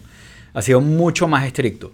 Ha 0.52 0.62
sido 0.62 0.80
mucho 0.80 1.26
más 1.28 1.46
estricto, 1.46 1.92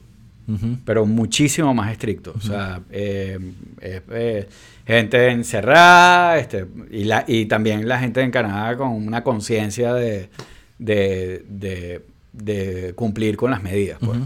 pero 0.85 1.07
muchísimo 1.07 1.73
más 1.73 1.93
estricto. 1.93 2.35
O 2.37 2.41
sea, 2.41 2.81
eh, 2.91 3.39
eh, 3.81 4.01
eh, 4.11 4.49
gente 4.85 5.29
encerrada, 5.31 6.39
este, 6.39 6.67
y, 6.91 7.05
la, 7.05 7.25
y 7.27 7.47
también 7.47 7.87
la 7.89 8.01
gente 8.01 8.21
en 8.21 8.31
Canadá 8.33 8.77
con 8.77 8.89
una 8.91 9.23
conciencia 9.23 9.95
de, 9.95 10.29
de, 10.79 11.45
de- 11.49 12.05
de 12.33 12.93
cumplir 12.95 13.37
con 13.37 13.51
las 13.51 13.63
medidas. 13.63 13.99
pues. 14.01 14.19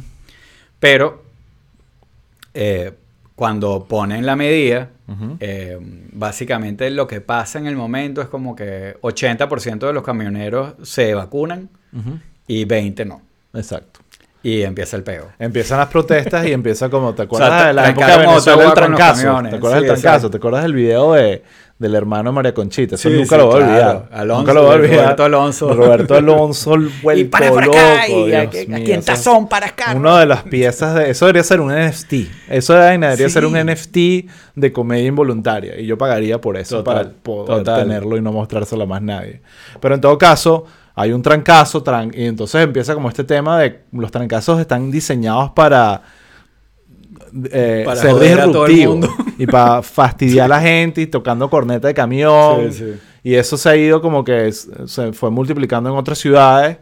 Pero 0.80 1.22
cuando 3.34 3.86
ponen 3.86 4.26
la 4.26 4.36
medida, 4.36 4.90
eh, 5.40 5.78
básicamente 6.12 6.90
lo 6.90 7.06
que 7.06 7.20
pasa 7.20 7.58
en 7.58 7.66
el 7.66 7.76
momento 7.76 8.22
es 8.22 8.28
como 8.28 8.54
que 8.54 8.96
80% 9.00 9.86
de 9.86 9.92
los 9.92 10.02
camioneros 10.02 10.74
se 10.82 11.14
vacunan 11.14 11.68
y 12.46 12.64
20 12.64 13.04
no. 13.04 13.22
Exacto. 13.52 14.00
Y 14.44 14.62
empieza 14.62 14.96
el 14.96 15.02
peo. 15.02 15.28
Empiezan 15.38 15.78
las 15.78 15.88
protestas 15.88 16.46
y 16.46 16.52
empieza 16.52 16.88
como, 16.90 17.14
¿te 17.14 17.22
acuerdas 17.22 17.48
O 17.54 17.58
sea, 17.58 17.66
de 17.68 17.72
la 17.72 17.88
época 17.88 18.06
trancaron 18.06 18.20
de 18.24 18.30
Venezuela 18.30 18.64
del 18.64 18.74
trancazo? 18.74 19.42
¿Te 19.48 19.56
acuerdas 19.56 19.80
Sí, 19.80 19.86
del 19.86 20.00
trancazo? 20.00 20.30
¿Te 20.30 20.36
acuerdas 20.36 20.62
del 20.64 20.72
video 20.74 21.12
de, 21.14 21.42
del 21.78 21.94
hermano 21.94 22.30
María 22.30 22.52
Conchita? 22.52 22.96
Eso 22.96 23.08
Sí, 23.08 23.14
nunca 23.16 23.36
sí, 23.36 23.40
lo 23.40 23.46
voy 23.46 23.62
a 23.62 23.66
claro. 23.66 23.72
olvidar. 23.80 24.08
Alonso, 24.12 24.38
nunca 24.40 24.52
lo 24.52 24.62
voy 24.64 24.70
a 24.70 24.74
olvidar. 24.74 24.96
Roberto 24.98 25.24
Alonso. 25.24 25.74
Roberto 25.74 26.14
Alonso, 26.14 26.74
el 26.74 26.90
vuelto 27.02 27.20
y 27.22 27.24
para 27.24 27.48
por 27.48 27.64
loco. 27.64 27.78
y 27.78 28.32
a, 28.34 28.46
Dios 28.46 28.64
a 28.66 28.68
mío, 28.68 28.84
quien 28.84 28.90
eso 28.90 28.98
es 28.98 29.04
tazón 29.06 29.48
para 29.48 29.66
acá. 29.68 29.94
Una 29.96 30.20
de 30.20 30.26
las 30.26 30.42
piezas 30.42 30.94
de... 30.94 31.08
Eso 31.08 31.24
debería 31.24 31.42
ser 31.42 31.60
un 31.62 31.72
NFT. 31.74 32.12
Eso 32.50 32.74
debería 32.74 33.28
ser 33.30 33.46
un 33.46 33.54
NFT 33.58 33.96
de 34.56 34.72
comedia 34.74 35.06
involuntaria. 35.06 35.80
Y 35.80 35.86
yo 35.86 35.96
pagaría 35.96 36.38
por 36.38 36.58
eso, 36.58 36.84
Total, 36.84 36.94
para 36.96 37.08
poder 37.22 37.58
total. 37.64 37.82
tenerlo 37.84 38.18
y 38.18 38.20
no 38.20 38.30
mostrárselo 38.30 38.82
a 38.82 38.86
más 38.86 39.00
nadie. 39.00 39.40
Pero 39.80 39.94
en 39.94 40.02
todo 40.02 40.18
caso, 40.18 40.66
hay 40.94 41.12
un 41.12 41.22
trancazo. 41.22 41.82
tran- 41.82 42.12
y 42.16 42.24
entonces 42.26 42.62
empieza 42.62 42.94
como 42.94 43.08
este 43.08 43.24
tema 43.24 43.58
de... 43.58 43.80
Los 43.92 44.10
trancazos 44.10 44.60
están 44.60 44.90
diseñados 44.90 45.50
para... 45.50 46.02
eh, 47.50 47.82
Para 47.84 48.00
ser 48.00 48.14
disruptivos 48.18 49.08
y 49.38 49.46
para 49.46 49.82
fastidiar 49.82 50.44
a 50.46 50.48
la 50.48 50.60
gente 50.60 51.00
y 51.00 51.06
tocando 51.06 51.50
corneta 51.50 51.88
de 51.88 51.94
camión 51.94 52.72
Sí, 52.72 52.78
sí. 52.78 52.92
y 53.22 53.34
eso 53.34 53.56
se 53.56 53.68
ha 53.68 53.76
ido 53.76 54.00
como 54.00 54.24
que 54.24 54.52
se 54.52 55.12
fue 55.12 55.30
multiplicando 55.30 55.90
en 55.90 55.96
otras 55.96 56.18
ciudades 56.18 56.78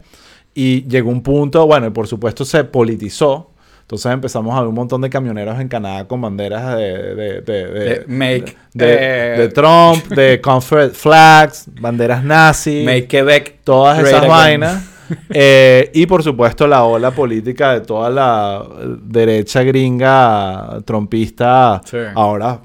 y 0.53 0.87
llegó 0.87 1.09
un 1.09 1.23
punto, 1.23 1.65
bueno, 1.65 1.87
y 1.87 1.89
por 1.89 2.07
supuesto 2.07 2.45
se 2.45 2.63
politizó. 2.63 3.49
Entonces 3.83 4.11
empezamos 4.11 4.55
a 4.55 4.61
ver 4.61 4.69
un 4.69 4.75
montón 4.75 5.01
de 5.01 5.09
camioneros 5.09 5.59
en 5.59 5.67
Canadá 5.67 6.05
con 6.07 6.19
banderas 6.21 6.75
de, 6.77 7.15
de, 7.15 7.41
de, 7.41 7.67
de- 7.67 7.69
De 7.99 8.05
make, 8.07 8.55
de- 8.73 8.97
eh, 8.99 9.37
de 9.37 9.49
Trump, 9.49 10.07
de 10.07 10.41
Confederate 10.43 10.95
flags, 10.95 11.65
banderas 11.79 12.23
nazi, 12.23 12.83
Make 12.85 13.07
Quebec. 13.07 13.59
todas 13.63 13.99
esas 13.99 14.13
again. 14.19 14.29
vainas. 14.29 14.89
Eh, 15.29 15.91
y 15.93 16.05
por 16.07 16.23
supuesto 16.23 16.65
la 16.65 16.85
ola 16.85 17.11
política 17.11 17.73
de 17.73 17.81
toda 17.81 18.09
la 18.09 18.63
derecha 19.03 19.61
gringa 19.61 20.79
trompista, 20.85 21.81
Sí. 21.85 21.97
ahora 22.15 22.61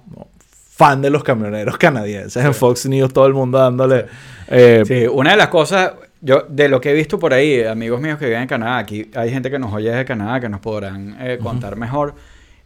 fan 0.71 1.03
de 1.03 1.11
los 1.11 1.25
camioneros 1.25 1.77
canadienses 1.77 2.43
en 2.43 2.55
Fox 2.55 2.87
News, 2.87 3.13
todo 3.13 3.27
el 3.27 3.35
mundo 3.35 3.59
dándole... 3.59 4.07
eh, 4.47 4.83
Sí, 4.87 5.07
una 5.13 5.33
de 5.33 5.37
las 5.37 5.49
cosas, 5.49 5.93
yo 6.21 6.45
de 6.49 6.69
lo 6.69 6.81
que 6.81 6.91
he 6.91 6.95
visto 6.95 7.19
por 7.19 7.33
ahí, 7.33 7.63
amigos 7.63 8.01
míos 8.01 8.19
que 8.19 8.27
viven 8.27 8.43
en 8.43 8.49
Canadá, 8.49 8.79
aquí 8.79 9.11
hay 9.15 9.31
gente 9.31 9.51
que 9.51 9.59
nos 9.59 9.73
oye 9.73 9.91
desde 9.91 10.05
Canadá 10.05 10.41
que 10.41 10.49
nos 10.49 10.61
podrán 10.61 11.17
eh, 11.21 11.39
contar 11.43 11.77
mejor. 11.77 12.15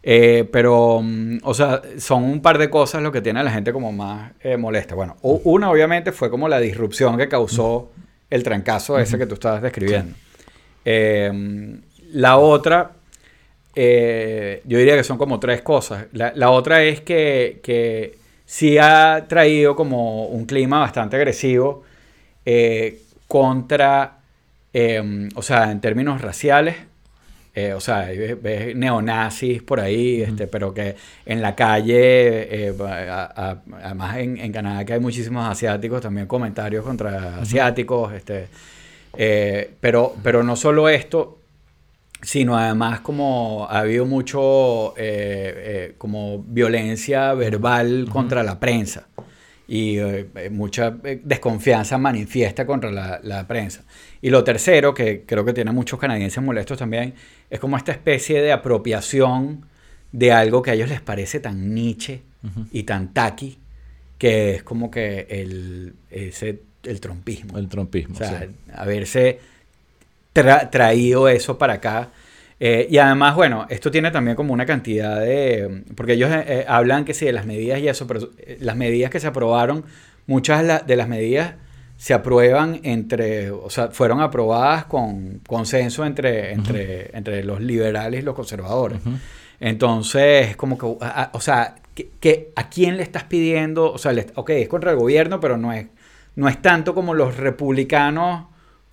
Eh, 0.05 0.47
pero, 0.51 0.99
mm, 1.01 1.37
o 1.43 1.53
sea, 1.53 1.81
son 1.97 2.23
un 2.23 2.41
par 2.41 2.57
de 2.57 2.69
cosas 2.69 3.01
lo 3.01 3.11
que 3.11 3.21
tiene 3.21 3.39
a 3.39 3.43
la 3.43 3.51
gente 3.51 3.71
como 3.71 3.91
más 3.91 4.31
eh, 4.41 4.57
molesta. 4.57 4.95
Bueno, 4.95 5.15
una 5.21 5.69
obviamente 5.71 6.11
fue 6.11 6.29
como 6.29 6.49
la 6.49 6.59
disrupción 6.59 7.17
que 7.17 7.29
causó 7.29 7.91
el 8.29 8.43
trancazo 8.43 8.99
ese 8.99 9.17
que 9.17 9.25
tú 9.25 9.35
estabas 9.35 9.61
describiendo. 9.61 10.13
La 12.11 12.37
otra, 12.37 12.91
yo 13.75 14.77
diría 14.77 14.95
que 14.97 15.03
son 15.03 15.17
como 15.17 15.39
tres 15.39 15.61
cosas. 15.61 16.07
La, 16.11 16.33
la 16.35 16.49
otra 16.49 16.83
es 16.83 17.01
que, 17.01 17.61
que 17.63 18.17
sí 18.45 18.77
ha 18.77 19.25
traído 19.27 19.75
como 19.75 20.27
un 20.27 20.45
clima 20.45 20.79
bastante 20.79 21.15
agresivo 21.15 21.83
eh, 22.45 23.01
contra, 23.33 24.19
eh, 24.73 25.27
o 25.33 25.41
sea, 25.41 25.71
en 25.71 25.81
términos 25.81 26.21
raciales. 26.21 26.75
eh, 27.55 27.73
o 27.73 27.79
sea, 27.79 28.05
ves, 28.05 28.39
ves 28.41 28.75
neonazis 28.75 29.61
por 29.63 29.79
ahí, 29.79 30.21
este, 30.23 30.45
pero 30.47 30.71
que 30.73 30.95
en 31.25 31.39
la 31.41 31.53
calle, 31.55 32.67
eh, 32.67 32.73
a- 32.81 33.31
a- 33.35 33.61
además 33.83 34.17
en, 34.17 34.37
en 34.37 34.51
Canadá 34.51 34.85
que 34.85 34.93
hay 34.93 34.99
muchísimos 34.99 35.47
asiáticos, 35.47 36.01
también 36.01 36.25
comentarios 36.27 36.83
contra 36.83 37.39
asiáticos, 37.41 38.11
este, 38.13 38.47
eh, 39.17 39.71
pero, 39.79 40.15
pero 40.23 40.41
no 40.43 40.55
solo 40.55 40.89
esto, 40.89 41.39
sino 42.23 42.57
además 42.57 43.01
como 43.01 43.67
ha 43.69 43.79
habido 43.79 44.05
mucho 44.05 44.93
como 45.99 46.43
violencia 46.47 47.33
verbal 47.35 48.07
contra 48.11 48.41
la 48.43 48.59
prensa 48.59 49.07
y 49.67 49.97
eh, 49.97 50.27
eh, 50.35 50.49
mucha 50.49 50.97
eh, 51.03 51.21
desconfianza 51.23 51.97
manifiesta 51.97 52.65
contra 52.65 52.91
la, 52.91 53.19
la 53.23 53.47
prensa. 53.47 53.83
Y 54.21 54.29
lo 54.29 54.43
tercero, 54.43 54.93
que 54.93 55.23
creo 55.25 55.45
que 55.45 55.53
tiene 55.53 55.71
muchos 55.71 55.99
canadienses 55.99 56.43
molestos 56.43 56.77
también, 56.77 57.13
es 57.49 57.59
como 57.59 57.77
esta 57.77 57.91
especie 57.91 58.41
de 58.41 58.51
apropiación 58.51 59.65
de 60.11 60.31
algo 60.31 60.61
que 60.61 60.71
a 60.71 60.73
ellos 60.73 60.89
les 60.89 61.01
parece 61.01 61.39
tan 61.39 61.73
niche 61.73 62.21
y 62.71 62.83
tan 62.83 63.13
taqui, 63.13 63.57
que 64.17 64.55
es 64.55 64.63
como 64.63 64.91
que 64.91 65.27
el, 65.29 65.93
ese, 66.11 66.59
el 66.83 66.99
trompismo. 66.99 67.57
el. 67.69 68.15
O 68.15 68.17
sea, 68.17 68.41
sí. 68.41 68.55
haberse 68.73 69.39
tra- 70.35 70.69
traído 70.69 71.29
eso 71.29 71.57
para 71.57 71.73
acá. 71.73 72.09
Eh, 72.59 72.87
y 72.89 72.97
además, 72.97 73.35
bueno, 73.35 73.65
esto 73.69 73.91
tiene 73.91 74.11
también 74.11 74.35
como 74.37 74.53
una 74.53 74.65
cantidad 74.65 75.19
de... 75.19 75.83
Porque 75.95 76.13
ellos 76.13 76.31
eh, 76.31 76.43
eh, 76.47 76.65
hablan 76.67 77.03
que 77.03 77.13
sí 77.13 77.25
de 77.25 77.33
las 77.33 77.45
medidas 77.45 77.79
y 77.79 77.87
eso, 77.87 78.07
pero 78.07 78.29
las 78.59 78.75
medidas 78.75 79.11
que 79.11 79.19
se 79.19 79.27
aprobaron, 79.27 79.83
muchas 80.27 80.61
de, 80.61 80.67
la- 80.67 80.79
de 80.79 80.95
las 80.95 81.07
medidas 81.09 81.55
se 81.97 82.13
aprueban 82.13 82.79
entre... 82.83 83.51
O 83.51 83.69
sea, 83.69 83.89
fueron 83.89 84.21
aprobadas 84.21 84.85
con 84.85 85.39
consenso 85.47 86.05
entre, 86.05 86.53
entre, 86.53 87.15
entre 87.17 87.43
los 87.43 87.59
liberales 87.61 88.21
y 88.21 88.23
los 88.23 88.35
conservadores. 88.35 88.99
Entonces, 89.59 90.49
es 90.51 90.55
como 90.55 90.77
que... 90.77 90.85
a- 91.05 91.31
o 91.33 91.41
sea, 91.41 91.75
que, 91.95 92.09
que 92.19 92.51
¿a 92.55 92.69
quién 92.69 92.97
le 92.97 93.03
estás 93.03 93.23
pidiendo? 93.25 93.91
O 93.91 93.97
sea, 93.97 94.13
le- 94.13 94.27
ok, 94.35 94.49
es 94.51 94.67
contra 94.67 94.91
el 94.91 94.97
gobierno, 94.97 95.39
pero 95.39 95.57
no 95.57 95.71
es, 95.73 95.85
no 96.35 96.47
es 96.49 96.61
tanto 96.61 96.95
como 96.95 97.13
los 97.13 97.37
republicanos 97.37 98.45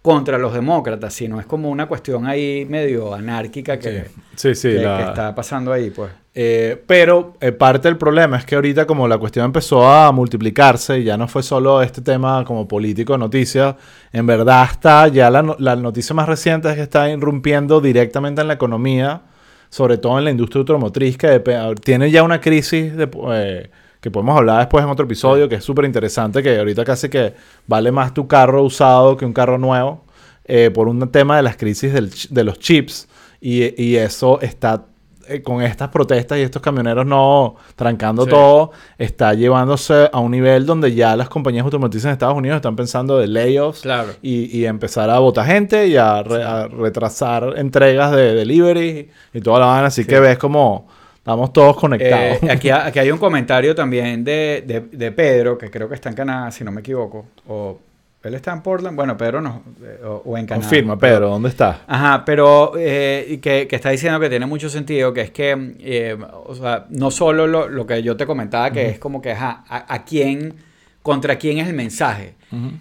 contra 0.02 0.38
los 0.38 0.54
demócratas, 0.54 1.12
sino 1.12 1.38
es 1.40 1.46
como 1.46 1.68
una 1.70 1.86
cuestión 1.86 2.26
ahí 2.26 2.64
medio 2.68 3.12
anárquica 3.14 3.78
que, 3.78 4.06
Sí, 4.34 4.54
sí, 4.54 4.68
que- 4.70 4.76
la- 4.82 4.96
que 4.96 5.02
está 5.04 5.34
pasando 5.34 5.72
ahí, 5.72 5.90
pues. 5.90 6.10
Eh, 6.32 6.80
pero 6.86 7.34
eh, 7.40 7.50
parte 7.52 7.88
del 7.88 7.98
problema 7.98 8.36
es 8.38 8.44
que 8.46 8.54
ahorita 8.54 8.86
como 8.86 9.08
la 9.08 9.18
cuestión 9.18 9.44
empezó 9.44 9.86
a 9.90 10.12
multiplicarse 10.12 11.00
y 11.00 11.04
ya 11.04 11.16
no 11.16 11.26
fue 11.26 11.42
solo 11.42 11.82
este 11.82 12.00
tema 12.02 12.44
como 12.44 12.68
político 12.68 13.14
de 13.14 13.18
noticias, 13.18 13.74
en 14.12 14.26
verdad 14.26 14.66
está 14.70 15.08
ya 15.08 15.28
la, 15.28 15.42
no- 15.42 15.56
la 15.58 15.74
noticia 15.76 16.14
más 16.14 16.28
reciente 16.28 16.68
es 16.70 16.76
que 16.76 16.82
está 16.82 17.10
irrumpiendo 17.10 17.80
directamente 17.80 18.40
en 18.40 18.46
la 18.48 18.54
economía, 18.54 19.22
sobre 19.70 19.98
todo 19.98 20.18
en 20.18 20.24
la 20.24 20.30
industria 20.30 20.60
automotriz, 20.60 21.18
que 21.18 21.42
tiene 21.82 22.10
ya 22.12 22.22
una 22.22 22.40
crisis 22.40 22.96
de, 22.96 23.10
eh, 23.32 23.70
que 24.00 24.10
podemos 24.10 24.36
hablar 24.36 24.58
después 24.60 24.82
en 24.84 24.90
otro 24.90 25.04
episodio, 25.04 25.48
que 25.48 25.56
es 25.56 25.64
súper 25.64 25.84
interesante, 25.84 26.42
que 26.42 26.58
ahorita 26.58 26.84
casi 26.84 27.08
que 27.08 27.34
vale 27.66 27.92
más 27.92 28.14
tu 28.14 28.26
carro 28.26 28.62
usado 28.62 29.16
que 29.16 29.24
un 29.26 29.32
carro 29.32 29.58
nuevo, 29.58 30.02
eh, 30.44 30.70
por 30.72 30.88
un 30.88 31.06
tema 31.10 31.36
de 31.36 31.42
las 31.42 31.56
crisis 31.56 31.92
del 31.92 32.10
de 32.30 32.44
los 32.44 32.58
chips, 32.58 33.08
y, 33.40 33.82
y 33.82 33.96
eso 33.96 34.40
está 34.40 34.84
eh, 35.28 35.42
con 35.42 35.62
estas 35.62 35.90
protestas 35.90 36.38
y 36.38 36.40
estos 36.42 36.60
camioneros 36.60 37.06
no 37.06 37.54
trancando 37.76 38.24
Sí. 38.24 38.30
todo, 38.30 38.72
está 38.98 39.32
llevándose 39.34 40.10
a 40.12 40.18
un 40.18 40.32
nivel 40.32 40.66
donde 40.66 40.92
ya 40.94 41.14
las 41.14 41.28
compañías 41.28 41.64
automotrices 41.64 42.06
en 42.06 42.12
Estados 42.12 42.36
Unidos 42.36 42.56
están 42.56 42.74
pensando 42.74 43.16
de 43.18 43.28
layoffs 43.28 43.82
Claro. 43.82 44.08
y, 44.22 44.58
y 44.58 44.64
empezar 44.66 45.08
a 45.08 45.18
botar 45.20 45.46
gente 45.46 45.86
y 45.86 45.96
a, 45.96 46.22
re- 46.22 46.42
a 46.42 46.66
retrasar 46.68 47.54
entregas 47.58 48.10
de 48.12 48.34
delivery 48.34 49.08
y 49.32 49.40
toda 49.40 49.60
la 49.60 49.66
vaina. 49.66 49.86
Así 49.86 50.02
Sí. 50.02 50.08
que 50.08 50.18
ves 50.20 50.36
como 50.38 50.88
estamos 51.20 51.52
todos 51.52 51.76
conectados. 51.76 52.42
Eh, 52.42 52.50
aquí, 52.50 52.70
aquí 52.70 52.98
hay 52.98 53.10
un 53.10 53.18
comentario 53.18 53.74
también 53.74 54.24
de, 54.24 54.64
de- 54.66 54.80
de 54.80 55.12
Pedro, 55.12 55.56
que 55.56 55.70
creo 55.70 55.88
que 55.88 55.94
está 55.94 56.08
en 56.08 56.14
Canadá, 56.16 56.50
si 56.50 56.64
no 56.64 56.72
me 56.72 56.80
equivoco. 56.80 57.26
O 57.48 57.78
él 58.22 58.34
está 58.34 58.52
en 58.52 58.60
Portland. 58.62 58.96
Bueno, 58.96 59.16
Pedro 59.16 59.40
no. 59.40 59.62
eh, 59.82 60.00
O, 60.04 60.22
o 60.26 60.36
en 60.36 60.44
Canadá. 60.46 60.66
Confirma, 60.68 60.98
Pedro, 60.98 61.28
¿dónde 61.30 61.48
estás? 61.48 61.78
Ajá, 61.86 62.22
pero 62.26 62.72
eh, 62.76 63.38
que, 63.42 63.66
que 63.66 63.76
está 63.76 63.90
diciendo 63.90 64.18
que 64.20 64.28
tiene 64.28 64.44
mucho 64.46 64.68
sentido, 64.68 65.14
que 65.14 65.22
es 65.22 65.30
que, 65.30 65.74
eh, 65.80 66.18
o 66.44 66.54
sea, 66.54 66.84
no 66.90 67.10
solo 67.10 67.46
lo, 67.46 67.68
lo 67.68 67.86
que 67.86 68.02
yo 68.02 68.16
te 68.16 68.26
comentaba, 68.26 68.70
que 68.72 68.88
es 68.88 68.98
como 68.98 69.22
que, 69.22 69.32
ajá, 69.32 69.64
a, 69.68 69.94
a 69.94 70.04
quién, 70.04 70.54
contra 71.02 71.36
quién 71.36 71.58
es 71.58 71.68
el 71.68 71.74
mensaje. 71.74 72.34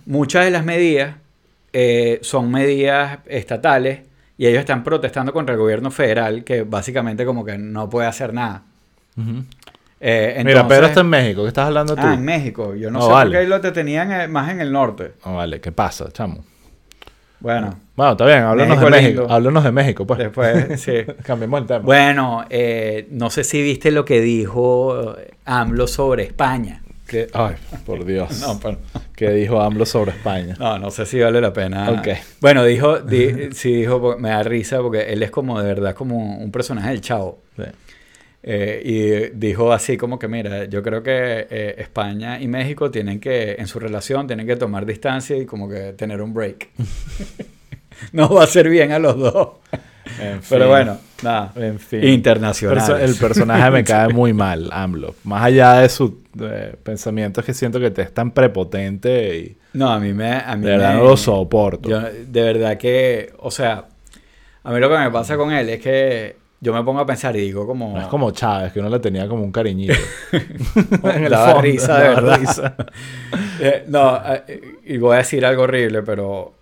Muchas 0.06 0.44
de 0.46 0.52
las 0.52 0.66
medidas 0.66 1.16
son 2.22 2.52
medidas 2.52 3.20
estatales 3.28 4.00
y 4.40 4.48
ellos 4.48 4.62
están 4.62 4.84
protestando 4.84 5.34
contra 5.34 5.54
el 5.54 5.60
gobierno 5.60 5.92
federal, 5.92 6.44
que 6.44 6.64
básicamente 6.64 7.26
como 7.26 7.44
que 7.46 7.58
no 7.60 7.90
puede 7.90 8.08
hacer 8.08 8.34
nada. 8.34 8.64
Eh, 10.00 10.42
Mira, 10.46 10.66
Pedro 10.68 10.88
está 10.88 11.02
en 11.02 11.10
México. 11.10 11.42
¿Qué 11.44 11.50
estás 11.50 11.68
hablando 11.68 11.94
tú? 11.94 12.02
Ah, 12.04 12.14
en 12.14 12.24
México. 12.24 12.74
Yo 12.74 12.90
no 12.90 13.00
Oh, 13.00 13.08
sé 13.08 13.12
vale. 13.12 13.26
por 13.26 13.32
qué 13.34 13.38
ahí 13.40 13.48
lo 13.48 13.60
te 13.60 13.72
tenían 13.74 14.12
eh, 14.14 14.28
más 14.30 14.50
en 14.50 14.62
el 14.62 14.72
norte. 14.72 15.12
Ah, 15.24 15.32
vale, 15.34 15.60
¿qué 15.60 15.72
pasa, 15.74 16.10
chamo? 16.12 16.46
Bueno, 17.42 17.78
Bueno, 17.96 18.12
está 18.14 18.26
bien, 18.26 18.40
háblanos 18.40 18.70
México 18.78 18.86
de 18.86 18.92
México. 19.02 19.22
lindo. 19.22 19.34
Háblanos 19.34 19.64
de 19.66 19.72
México, 19.74 20.08
pues. 20.08 20.20
después, 20.20 20.82
sí. 20.82 20.94
Cambiemos 21.24 21.62
el 21.62 21.68
tema. 21.68 21.80
Bueno, 21.80 22.46
eh, 22.50 23.08
no 23.12 23.30
sé 23.30 23.44
si 23.44 23.62
viste 23.62 23.92
lo 23.92 24.06
que 24.06 24.22
dijo 24.22 25.18
eh, 25.20 25.32
AMLO 25.46 25.88
sobre 25.88 26.24
España. 26.24 26.82
Ay, 27.34 27.56
por 27.86 28.06
Dios. 28.06 28.40
No, 28.42 28.60
pero- 28.60 28.78
¿Qué 29.16 29.32
dijo 29.32 29.60
AMLO 29.62 29.86
sobre 29.86 30.12
España? 30.12 30.56
no, 30.60 30.80
no 30.80 30.92
sé 30.92 31.06
si 31.06 31.20
vale 31.20 31.42
la 31.42 31.52
pena. 31.52 31.90
Ok. 31.92 32.08
Bueno, 32.40 32.64
dijo, 32.64 33.00
di- 33.00 33.50
sí 33.54 33.74
dijo, 33.74 34.18
me 34.18 34.30
da 34.30 34.44
risa 34.44 34.80
porque 34.82 35.02
él 35.14 35.22
es 35.24 35.32
como 35.32 35.60
de 35.62 35.68
verdad 35.68 35.94
como 35.96 36.38
un 36.38 36.52
personaje 36.52 36.90
del 36.90 37.02
chavo. 37.02 37.40
Sí. 37.58 37.64
Eh, 38.42 38.82
y 39.34 39.38
dijo 39.38 39.74
así 39.74 39.98
como 39.98 40.18
que, 40.18 40.30
mira, 40.30 40.64
yo 40.66 40.82
creo 40.82 41.04
que 41.04 41.46
eh, 41.50 41.76
España 41.80 42.40
y 42.40 42.48
México 42.48 42.90
tienen 42.90 43.20
que, 43.20 43.56
en 43.60 43.68
su 43.68 43.80
relación, 43.80 44.28
tienen 44.28 44.48
que 44.48 44.56
tomar 44.56 44.86
distancia 44.86 45.36
y 45.36 45.46
como 45.46 45.68
que 45.70 45.92
tener 45.94 46.22
un 46.22 46.34
break. 46.34 46.70
no 48.14 48.30
va 48.34 48.44
a 48.46 48.48
ser 48.48 48.70
bien 48.70 48.92
a 48.94 49.00
los 49.00 49.18
dos. 49.18 49.50
En 50.22 50.42
fin. 50.42 50.48
Pero 50.50 50.68
bueno, 50.70 50.98
nada. 51.24 51.52
En 51.56 51.80
fin. 51.80 52.04
Internacional. 52.04 53.02
El 53.02 53.16
personaje 53.16 53.70
me 53.72 53.84
cae 53.84 54.10
muy 54.10 54.34
mal, 54.34 54.70
AMLO. 54.72 55.16
Más 55.24 55.44
allá 55.44 55.76
de 55.82 55.90
sus 55.90 56.12
eh, 56.42 56.76
pensamientos 56.84 57.44
que 57.46 57.54
siento 57.54 57.80
que 57.80 57.92
te 57.92 58.02
es 58.02 58.14
tan 58.14 58.32
prepotente 58.32 59.38
y 59.38 59.58
No, 59.74 59.90
a 59.92 60.00
mí 60.00 60.14
me... 60.14 60.32
A 60.34 60.56
mí 60.56 60.66
de 60.66 60.72
verdad 60.72 60.94
me- 60.94 61.00
no 61.00 61.04
lo 61.06 61.18
soporto. 61.18 61.90
Yo, 61.90 62.02
de 62.02 62.42
verdad 62.42 62.78
que, 62.78 63.34
o 63.40 63.52
sea, 63.52 63.86
a 64.64 64.72
mí 64.72 64.80
lo 64.80 64.90
que 64.90 64.98
me 64.98 65.12
pasa 65.12 65.38
con 65.38 65.52
él 65.52 65.70
es 65.70 65.80
que 65.82 66.38
yo 66.62 66.74
me 66.74 66.84
pongo 66.84 67.00
a 67.00 67.06
pensar 67.06 67.36
y 67.38 67.42
digo 67.42 67.66
como... 67.66 67.94
No 67.94 68.02
es 68.02 68.08
como 68.08 68.32
Chávez, 68.32 68.74
que 68.74 68.80
uno 68.82 68.90
le 68.90 69.00
tenía 69.00 69.28
como 69.28 69.44
un 69.44 69.52
cariñito. 69.52 69.94
En 71.04 71.30
Daba 71.30 71.62
risa, 71.62 71.98
de 72.00 72.10
verdad. 72.10 72.40
risa. 72.40 72.76
Eh, 73.62 73.84
no, 73.90 74.22
eh, 74.26 74.62
y 74.86 74.98
voy 74.98 75.16
a 75.16 75.18
decir 75.18 75.46
algo 75.46 75.64
horrible, 75.64 76.02
pero 76.02 76.54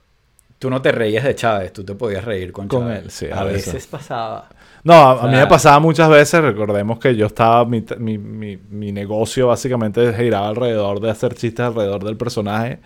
tú 0.60 0.70
no 0.70 0.82
te 0.82 0.92
reías 0.92 1.24
de 1.24 1.36
Chávez, 1.36 1.72
tú 1.74 1.84
te 1.84 1.94
podías 1.96 2.24
reír 2.26 2.52
con, 2.52 2.68
Con 2.68 2.82
Chávez. 2.84 3.04
él, 3.04 3.12
sí, 3.12 3.26
a 3.32 3.42
a 3.42 3.44
veces. 3.44 3.74
veces 3.74 3.88
pasaba. 3.88 4.48
No, 4.84 4.94
a, 4.94 5.12
a 5.12 5.16
O 5.16 5.24
mí 5.28 5.32
sea- 5.34 5.42
me 5.42 5.48
pasaba 5.48 5.80
muchas 5.80 6.10
veces, 6.10 6.42
recordemos 6.42 7.00
que 7.00 7.16
yo 7.16 7.26
estaba, 7.28 7.66
mi, 7.66 7.84
mi, 7.98 8.18
mi- 8.18 8.58
mi 8.70 8.92
negocio 8.92 9.48
básicamente 9.48 10.14
giraba 10.14 10.48
alrededor 10.48 11.00
de 11.00 11.10
hacer 11.12 11.34
chistes 11.36 11.66
alrededor 11.66 12.04
del 12.04 12.16
personaje, 12.18 12.80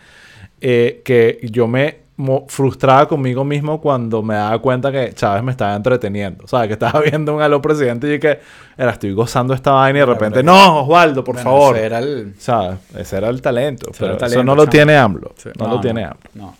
eh, 0.60 1.02
que 1.06 1.40
yo 1.52 1.68
me 1.68 2.02
frustraba 2.50 3.08
conmigo 3.08 3.44
mismo 3.44 3.82
cuando 3.82 4.22
me 4.22 4.36
daba 4.36 4.60
cuenta 4.60 4.92
que 4.92 5.12
Chávez 5.14 5.42
me 5.42 5.50
estaba 5.52 5.76
entreteniendo, 5.76 6.46
¿sabes? 6.48 6.68
Que 6.68 6.74
estaba 6.74 7.00
viendo 7.12 7.34
un 7.36 7.42
aló 7.42 7.62
presidente 7.64 8.14
y 8.14 8.20
que 8.20 8.40
era, 8.78 8.92
estoy 8.92 9.12
gozando 9.14 9.56
esta 9.56 9.72
vaina 9.72 9.98
y 9.98 10.02
de 10.02 10.06
repente, 10.06 10.44
no, 10.44 10.82
Osvaldo, 10.84 11.24
por 11.24 11.36
Bueno, 11.36 11.50
favor. 11.50 11.78
ese 11.78 11.86
era 11.86 11.98
el- 12.00 12.36
¿Sabes? 12.38 12.78
Ese 12.96 13.18
era 13.18 13.30
el 13.30 13.42
talento. 13.42 13.90
Ese 13.92 14.06
era 14.06 14.18
pero 14.18 14.28
eso 14.28 14.44
no 14.44 14.54
lo 14.56 14.68
tiene 14.68 14.96
AMLO. 14.98 15.34
Sí. 15.38 15.50
No, 15.58 15.68
No, 15.68 15.74
lo 15.76 15.82
tiene 15.82 16.02
no, 16.04 16.08
AMLO. 16.10 16.20
no. 16.36 16.56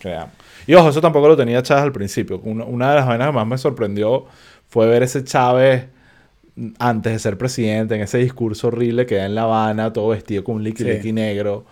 Y 0.66 0.74
ojo, 0.74 0.88
eso 0.90 1.00
tampoco 1.00 1.28
lo 1.28 1.36
tenía 1.36 1.62
Chávez 1.62 1.84
al 1.84 1.92
principio. 1.92 2.40
Una, 2.44 2.64
una 2.64 2.90
de 2.90 2.96
las 2.96 3.06
vainas 3.06 3.28
que 3.28 3.32
más 3.32 3.46
me 3.46 3.58
sorprendió 3.58 4.26
fue 4.68 4.86
ver 4.86 5.02
ese 5.02 5.24
Chávez 5.24 5.86
antes 6.78 7.12
de 7.12 7.18
ser 7.18 7.38
presidente, 7.38 7.94
en 7.94 8.02
ese 8.02 8.18
discurso 8.18 8.68
horrible 8.68 9.06
que 9.06 9.16
da 9.16 9.26
en 9.26 9.34
La 9.34 9.42
Habana, 9.44 9.92
todo 9.92 10.08
vestido 10.08 10.44
con 10.44 10.56
un 10.56 10.64
liqui 10.64 10.84
Sí. 11.00 11.12
negro. 11.12 11.64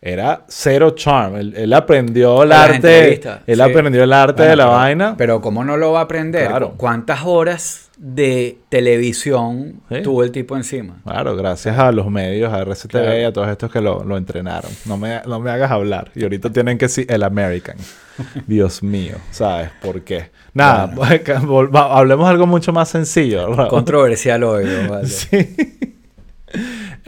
Era 0.00 0.44
cero 0.48 0.90
charm. 0.92 1.36
Él, 1.36 1.54
él 1.56 1.72
aprendió 1.72 2.44
el 2.44 2.52
arte. 2.52 3.14
Él 3.46 3.56
sí. 3.56 3.60
aprendió 3.62 4.04
el 4.04 4.12
arte 4.12 4.34
Bueno, 4.42 4.50
de 4.50 4.56
la 4.56 4.64
pero- 4.64 4.76
vaina. 4.76 5.14
Pero 5.18 5.40
¿cómo 5.40 5.64
no 5.64 5.76
lo 5.76 5.90
va 5.92 6.00
a 6.00 6.02
aprender? 6.04 6.46
Claro. 6.48 6.74
¿Cuántas 6.76 7.22
horas 7.24 7.90
de 7.96 8.58
televisión 8.68 9.80
Sí. 9.90 10.02
tuvo 10.02 10.22
el 10.22 10.30
tipo 10.30 10.56
encima? 10.56 10.98
Claro, 11.04 11.34
gracias 11.34 11.76
a 11.78 11.90
los 11.90 12.08
medios, 12.10 12.52
a 12.52 12.60
RCTV 12.60 13.02
Claro. 13.02 13.18
y 13.20 13.24
a 13.24 13.32
todos 13.32 13.48
estos 13.48 13.72
que 13.72 13.80
lo, 13.80 14.04
lo 14.04 14.16
entrenaron. 14.16 14.70
No 14.84 14.96
me, 14.96 15.20
no 15.26 15.40
me 15.40 15.50
hagas 15.50 15.70
hablar. 15.72 16.12
Y 16.14 16.22
ahorita 16.22 16.50
tienen 16.50 16.78
que 16.78 16.84
decir 16.86 17.04
el 17.10 17.24
American. 17.24 17.76
Dios 18.46 18.84
mío, 18.84 19.16
¿sabes 19.32 19.70
por 19.82 20.02
qué? 20.02 20.30
Nada, 20.54 20.86
va- 20.96 21.98
hablemos 21.98 22.26
de 22.26 22.30
algo 22.30 22.46
mucho 22.46 22.72
más 22.72 22.88
sencillo. 22.88 23.68
Controversial 23.68 24.44
hoy, 24.44 24.64
¿vale? 24.88 25.08
Sí. 25.08 25.56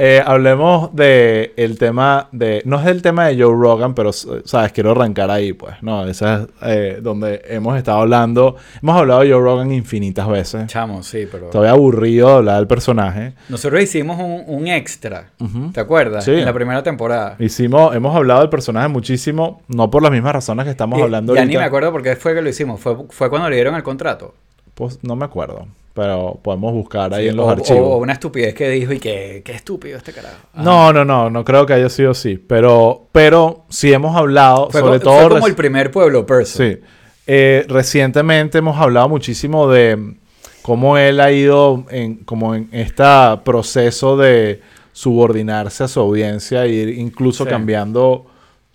Eh, 0.03 0.23
hablemos 0.25 0.95
de 0.97 1.53
el 1.57 1.77
tema 1.79 2.29
de... 2.33 2.63
No 2.65 2.81
es 2.81 2.87
el 2.87 3.03
tema 3.03 3.27
de 3.27 3.35
Joe 3.43 3.53
Rogan, 3.55 3.95
pero, 3.95 4.13
¿sabes? 4.13 4.73
Quiero 4.73 4.93
arrancar 4.93 5.31
ahí, 5.31 5.53
pues. 5.53 5.75
No, 5.83 6.07
ese 6.07 6.25
es 6.35 6.41
eh, 6.63 6.99
donde 7.03 7.43
hemos 7.49 7.77
estado 7.77 7.99
hablando. 8.01 8.57
Hemos 8.83 8.97
hablado 8.97 9.21
de 9.21 9.31
Joe 9.33 9.43
Rogan 9.43 9.71
infinitas 9.73 10.27
veces. 10.27 10.67
Chamo, 10.69 11.03
sí, 11.03 11.29
pero... 11.31 11.47
Estoy 11.47 11.69
aburrido 11.69 12.29
de 12.29 12.35
hablar 12.37 12.57
del 12.57 12.67
personaje. 12.67 13.35
Nosotros 13.51 13.83
hicimos 13.83 14.19
un, 14.19 14.43
un 14.47 14.67
extra. 14.69 15.31
¿te 15.75 15.81
acuerdas? 15.81 16.25
Sí. 16.25 16.33
En 16.33 16.47
la 16.47 16.53
primera 16.55 16.83
temporada. 16.83 17.37
Hicimos, 17.39 17.95
hemos 17.95 18.17
hablado 18.17 18.41
del 18.41 18.49
personaje 18.49 18.89
muchísimo, 18.89 19.61
no 19.69 19.91
por 19.91 20.03
las 20.03 20.13
mismas 20.13 20.33
razones 20.33 20.65
que 20.65 20.71
estamos 20.71 20.99
Y- 20.99 21.03
hablando 21.03 21.35
ya 21.35 21.41
ahorita. 21.43 21.53
ni 21.59 21.61
me 21.61 21.67
acuerdo 21.67 21.93
por 21.93 22.03
qué 22.03 22.17
fue 22.17 22.35
que 22.35 22.41
lo 22.41 22.49
hicimos. 22.49 22.81
Fue, 22.81 22.97
fue 23.11 23.29
cuando 23.29 23.51
le 23.51 23.57
dieron 23.57 23.75
el 23.75 23.83
contrato. 23.83 24.35
Pues 24.75 24.99
no 25.03 25.15
me 25.15 25.27
acuerdo, 25.27 25.67
pero 25.95 26.39
podemos 26.43 26.73
buscar 26.73 27.13
ahí 27.13 27.25
Sí, 27.25 27.29
en 27.31 27.37
los 27.37 27.47
o, 27.47 27.51
archivos. 27.51 27.83
o 27.83 27.97
una 27.99 28.13
estupidez 28.13 28.55
que 28.55 28.69
dijo 28.71 28.93
y 28.93 28.99
que 29.01 29.43
qué 29.45 29.53
estúpido 29.53 29.97
este 29.99 30.13
carajo. 30.13 30.37
Ajá. 30.53 30.63
No, 30.63 30.93
no, 30.93 31.05
no, 31.05 31.31
no 31.31 31.45
creo 31.45 31.67
que 31.67 31.73
haya 31.75 31.89
sido 31.89 32.13
así, 32.13 32.37
pero, 32.39 33.09
pero 33.13 33.65
sí 33.69 33.93
hemos 33.93 34.17
hablado, 34.17 34.71
Fue, 34.71 34.81
sobre 34.81 35.01
todo... 35.01 35.21
fue 35.21 35.29
como 35.37 35.47
el 35.47 35.55
primer 35.55 35.91
pueblo 35.91 36.25
person. 36.27 36.67
Sí. 36.67 36.79
Eh, 37.27 37.65
recientemente 37.69 38.59
hemos 38.59 38.77
hablado 38.79 39.09
muchísimo 39.09 39.69
de 39.71 40.15
cómo 40.63 40.97
él 40.99 41.21
ha 41.21 41.31
ido 41.33 41.85
en, 41.91 42.17
como 42.25 42.55
en 42.55 42.69
este 42.73 43.05
proceso 43.45 44.17
de 44.17 44.61
subordinarse 44.93 45.85
a 45.85 45.89
su 45.89 46.01
audiencia 46.01 46.65
e 46.65 46.71
ir 46.71 46.89
incluso 46.99 47.45
Sí. 47.45 47.51
cambiando 47.51 48.27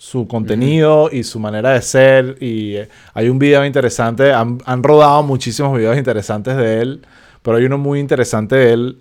su 0.08 0.28
contenido 0.28 1.10
y 1.12 1.24
su 1.24 1.39
manera 1.39 1.72
de 1.72 1.82
ser. 1.82 2.38
Y 2.39 2.76
eh, 2.76 2.89
hay 3.16 3.28
un 3.30 3.39
video 3.39 3.66
interesante, 3.66 4.32
han, 4.32 4.60
han 4.66 4.84
rodado 4.84 5.24
muchísimos 5.24 5.76
videos 5.76 5.97
interesantes 5.97 6.56
de 6.58 6.82
él, 6.82 7.01
pero 7.41 7.58
hay 7.58 7.66
uno 7.66 7.80
muy 7.80 7.99
interesante 7.99 8.56
de 8.56 8.74
él 8.74 8.97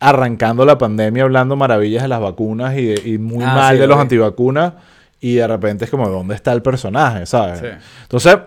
arrancando 0.00 0.64
la 0.64 0.78
pandemia 0.78 1.24
hablando 1.24 1.56
maravillas 1.56 2.02
de 2.04 2.08
las 2.08 2.20
vacunas 2.20 2.76
y, 2.78 2.84
de- 2.86 3.02
y 3.04 3.18
muy 3.18 3.42
Ah, 3.44 3.54
mal 3.54 3.74
sí, 3.74 3.80
de 3.80 3.86
lo 3.86 3.88
los 3.88 3.96
vi. 3.98 4.02
antivacunas. 4.02 4.72
Y 5.20 5.34
de 5.34 5.46
repente 5.48 5.84
es 5.86 5.90
como, 5.90 6.08
¿dónde 6.08 6.36
está 6.36 6.52
el 6.52 6.62
personaje? 6.62 7.26
¿Sabes? 7.26 7.58
Sí. 7.58 7.66
Entonces, 8.02 8.38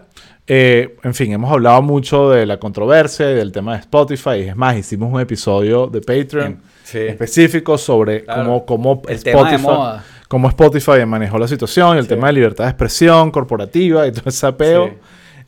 eh, 0.48 0.96
en 1.04 1.14
fin, 1.14 1.34
hemos 1.34 1.52
hablado 1.52 1.82
mucho 1.82 2.30
de 2.30 2.46
la 2.46 2.58
controversia 2.58 3.30
y 3.32 3.36
del 3.36 3.52
tema 3.52 3.74
de 3.74 3.80
Spotify. 3.82 4.39
Es 4.48 4.56
más, 4.56 4.78
hicimos 4.78 5.14
un 5.14 5.20
episodio 5.20 5.88
de 5.88 6.00
Patreon 6.00 6.60
Sí. 6.84 7.00
específico 7.00 7.78
sobre 7.78 8.24
Claro. 8.24 8.44
cómo, 8.66 8.66
cómo 8.66 9.02
El 9.10 9.22
tema 9.22 9.50
de 9.50 9.56
Spotify, 9.58 9.64
moda. 9.78 10.04
Cómo 10.32 10.48
Spotify 10.48 11.06
manejó 11.06 11.38
la 11.38 11.46
situación, 11.50 11.98
el 11.98 12.04
Sí. 12.04 12.10
tema 12.12 12.28
de 12.28 12.34
libertad 12.34 12.64
de 12.64 12.70
expresión 12.70 13.32
corporativa 13.32 14.08
y 14.08 14.14
todo 14.14 14.30
ese 14.30 14.48
apeo. 14.48 14.88
Sí. 14.88 14.94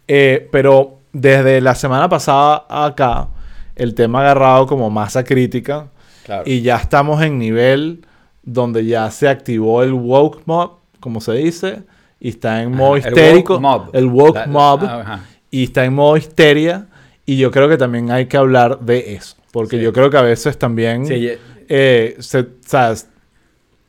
Eh, 0.10 0.50
pero 0.52 1.00
desde 1.14 1.62
la 1.62 1.74
semana 1.74 2.10
pasada 2.10 2.66
acá, 2.70 3.30
el 3.78 3.96
tema 3.96 4.20
ha 4.20 4.24
agarrado 4.24 4.68
como 4.68 4.90
masa 4.90 5.24
crítica 5.24 5.88
Claro. 6.26 6.44
y 6.46 6.62
ya 6.62 6.76
estamos 6.76 7.22
en 7.22 7.40
nivel 7.40 8.06
donde 8.44 8.86
ya 8.86 9.10
se 9.10 9.30
activó 9.30 9.84
el 9.84 9.94
woke 9.94 10.42
mob, 10.46 10.72
como 11.00 11.22
se 11.22 11.32
dice, 11.32 11.84
y 12.20 12.28
está 12.30 12.62
en 12.62 12.72
modo 12.76 12.96
Ajá, 12.96 13.08
el 13.08 13.14
histérico. 13.14 13.54
woke 13.54 13.62
mob. 13.62 13.90
El 13.94 14.06
woke 14.08 14.36
La- 14.36 14.48
mob. 14.48 14.82
Y 15.50 15.64
está 15.64 15.86
en 15.86 15.94
modo 15.94 16.18
histeria. 16.18 16.88
Y 17.26 17.38
yo 17.38 17.52
creo 17.52 17.70
que 17.70 17.78
también 17.78 18.12
hay 18.12 18.26
que 18.26 18.36
hablar 18.36 18.80
de 18.82 19.14
eso. 19.16 19.38
Porque 19.54 19.78
Sí. 19.78 19.84
yo 19.84 19.94
creo 19.94 20.10
que 20.10 20.18
a 20.18 20.22
veces 20.24 20.58
también 20.60 21.06
eh, 21.70 22.18
se, 22.20 22.40
o 22.40 22.46
sea, 22.66 22.94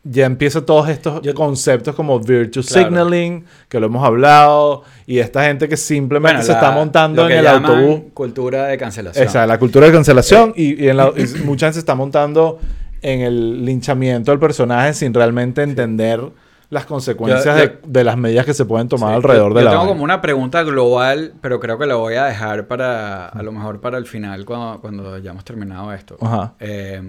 ya 0.05 0.27
empieza 0.27 0.65
todos 0.67 0.89
estos 0.91 1.23
Yo- 1.23 1.35
conceptos 1.35 1.95
como 1.95 2.21
virtue 2.21 2.63
Claro. 2.63 2.89
signaling, 2.89 3.45
que 3.69 3.81
lo 3.81 3.87
hemos 3.87 4.05
hablado, 4.05 4.83
y 5.07 5.19
esta 5.19 5.45
gente 5.45 5.67
que 5.69 5.77
simplemente 5.79 6.35
bueno, 6.39 6.47
se 6.47 6.53
la- 6.53 6.59
está 6.59 6.71
montando 6.73 7.25
en 7.29 7.39
el 7.39 7.47
autobús. 7.47 8.01
Cultura 8.13 8.67
de 8.67 8.77
cancelación. 8.79 9.25
Exacto, 9.25 9.47
la 9.49 9.59
cultura 9.59 9.87
de 9.87 9.93
cancelación 9.93 10.53
y, 10.57 10.85
y 10.85 10.89
en 10.89 10.97
la- 10.99 11.11
y 11.17 11.25
mucha 11.45 11.67
gente 11.67 11.75
se 11.75 11.79
está 11.81 11.95
montando 11.95 12.59
en 13.03 13.21
el 13.23 13.65
linchamiento 13.65 14.31
del 14.31 14.39
personaje 14.41 14.93
sin 14.95 15.13
realmente 15.15 15.63
entender 15.63 16.21
las 16.71 16.87
consecuencias 16.87 17.45
Yo- 17.45 17.65
yo- 17.65 17.71
de, 17.71 17.79
de 17.87 18.05
las 18.05 18.17
medidas 18.17 18.45
que 18.47 18.53
se 18.55 18.65
pueden 18.65 18.89
tomar 18.89 19.11
Sí, 19.11 19.17
alrededor 19.17 19.53
yo, 19.53 19.59
de 19.59 19.65
yo 19.65 19.71
tengo 19.71 19.87
como 19.87 20.03
una 20.05 20.21
pregunta 20.21 20.63
global, 20.65 21.33
pero 21.41 21.61
creo 21.61 21.79
que 21.79 21.87
la 21.87 21.95
voy 21.95 22.15
a 22.15 22.25
dejar 22.25 22.67
para, 22.67 23.29
a 23.29 23.43
lo 23.43 23.53
mejor 23.53 23.81
para 23.81 23.97
el 23.99 24.07
final, 24.07 24.45
cuando, 24.45 24.81
cuando 24.81 25.19
ya 25.19 25.31
hemos 25.31 25.45
terminado 25.45 25.93
esto. 25.93 26.17
Ajá. 26.21 26.55
Eh, 26.61 27.01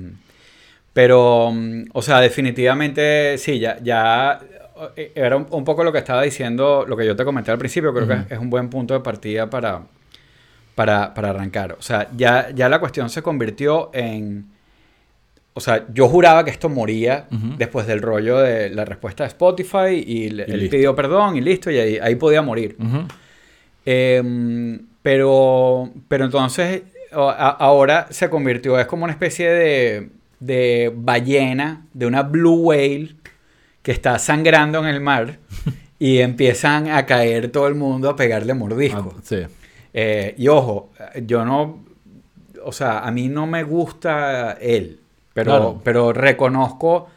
pero, 0.96 1.52
mm, 1.52 1.90
o 1.92 2.02
sea, 2.02 2.22
definitivamente, 2.22 3.38
sí, 3.38 3.60
ya, 3.60 3.78
ya 3.84 4.40
eh, 4.96 5.12
era 5.14 5.36
un, 5.36 5.46
un 5.52 5.66
poco 5.66 5.84
lo 5.84 5.92
que 5.92 5.98
estaba 6.00 6.22
diciendo, 6.22 6.86
lo 6.88 6.96
que 6.96 7.06
yo 7.06 7.18
te 7.18 7.26
comenté 7.26 7.52
al 7.52 7.58
principio, 7.58 7.94
creo 7.94 8.08
que 8.08 8.34
es 8.34 8.40
un 8.40 8.50
buen 8.50 8.70
punto 8.70 8.94
de 8.94 9.02
partida 9.02 9.50
para, 9.50 9.82
para, 10.74 11.14
para 11.14 11.32
arrancar. 11.32 11.74
O 11.78 11.82
sea, 11.82 12.08
ya, 12.16 12.50
ya 12.56 12.70
la 12.70 12.80
cuestión 12.80 13.10
se 13.10 13.22
convirtió 13.22 13.90
en... 13.94 14.46
O 15.54 15.60
sea, 15.60 15.86
yo 15.94 16.08
juraba 16.08 16.44
que 16.46 16.52
esto 16.52 16.70
moría 16.70 17.28
después 17.58 17.88
del 17.88 18.02
rollo 18.02 18.38
de 18.40 18.70
la 18.70 18.86
respuesta 18.86 19.24
de 19.24 19.28
Spotify 19.30 20.04
y, 20.06 20.30
le- 20.30 20.46
Y 20.48 20.52
él 20.52 20.60
listo. 20.62 20.76
pidió 20.78 20.96
perdón 20.96 21.36
y 21.36 21.42
listo, 21.42 21.70
y 21.72 21.78
ahí, 21.78 21.98
ahí 22.02 22.16
podía 22.16 22.42
morir. 22.42 22.78
Em, 23.86 24.80
pero, 25.02 25.92
pero 26.08 26.26
entonces 26.26 26.84
a- 27.14 27.56
ahora 27.60 28.08
se 28.10 28.30
convirtió, 28.30 28.80
es 28.80 28.88
como 28.88 29.04
una 29.04 29.14
especie 29.14 29.50
de, 29.50 30.10
de 30.46 30.92
ballena, 30.96 31.86
de 31.94 32.06
una 32.06 32.24
blue 32.24 32.56
whale 32.62 33.16
que 33.82 33.92
está 33.92 34.18
sangrando 34.20 34.80
en 34.80 34.86
el 34.86 35.02
mar 35.02 35.40
y 36.00 36.20
empiezan 36.20 36.90
a 36.90 37.06
caer 37.06 37.52
todo 37.52 37.68
el 37.68 37.76
mundo 37.76 38.10
a 38.10 38.16
pegarle 38.16 38.54
mordiscos. 38.54 39.14
Ah, 39.18 39.22
sí. 39.24 39.38
Eh, 39.94 40.36
y 40.38 40.48
ojo, 40.48 40.92
yo 41.26 41.46
no, 41.46 41.84
o 42.64 42.72
sea, 42.72 43.00
a 43.00 43.12
mí 43.12 43.30
no 43.30 43.48
me 43.48 43.64
gusta 43.64 44.54
él, 44.60 45.00
pero, 45.34 45.52
Claro. 45.52 45.82
pero 45.84 46.12
reconozco 46.14 47.08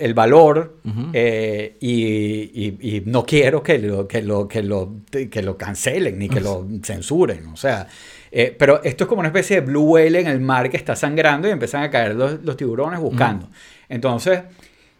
el 0.00 0.14
valor 0.14 0.78
eh, 1.12 1.76
y, 1.80 1.94
y- 2.02 2.96
y 2.96 3.02
no 3.06 3.24
quiero 3.24 3.62
que 3.62 3.78
lo, 3.78 4.08
que 4.08 4.20
lo, 4.22 4.48
que 4.48 4.62
lo, 4.62 4.90
que 5.10 5.42
lo 5.42 5.56
cancelen 5.56 6.18
ni 6.18 6.28
que 6.28 6.40
lo 6.40 6.66
censuren, 6.82 7.46
o 7.48 7.56
sea, 7.56 7.86
eh, 8.32 8.54
pero 8.58 8.82
esto 8.82 9.04
es 9.04 9.08
como 9.08 9.20
una 9.20 9.28
especie 9.28 9.60
de 9.60 9.66
blue 9.66 9.84
whale 9.92 10.20
en 10.20 10.26
el 10.26 10.40
mar 10.40 10.68
que 10.70 10.76
está 10.76 10.96
sangrando 10.96 11.48
y 11.48 11.50
empiezan 11.50 11.82
a 11.82 11.90
caer 11.90 12.14
los, 12.14 12.42
los 12.42 12.56
tiburones 12.56 13.00
buscando. 13.00 13.48
Entonces, 13.88 14.40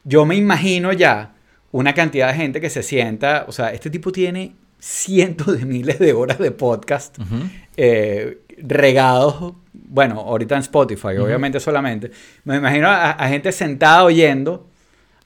yo 0.04 0.24
me 0.24 0.36
imagino 0.36 0.92
ya 0.92 1.34
una 1.72 1.92
cantidad 1.94 2.28
de 2.28 2.34
gente 2.34 2.60
que 2.60 2.70
se 2.70 2.82
sienta, 2.82 3.44
o 3.48 3.52
sea, 3.52 3.72
este 3.72 3.90
tipo 3.90 4.12
tiene 4.12 4.54
cientos 4.78 5.58
de 5.58 5.64
miles 5.64 5.98
de 5.98 6.12
horas 6.12 6.38
de 6.38 6.50
podcast 6.50 7.18
eh, 7.76 8.38
regados, 8.58 9.54
bueno, 9.72 10.20
ahorita 10.20 10.54
en 10.54 10.60
Spotify, 10.62 11.16
obviamente 11.18 11.60
solamente. 11.60 12.10
Me 12.44 12.56
imagino 12.56 12.88
a, 12.88 13.10
a 13.12 13.28
gente 13.28 13.52
sentada 13.52 14.04
oyendo 14.04 14.66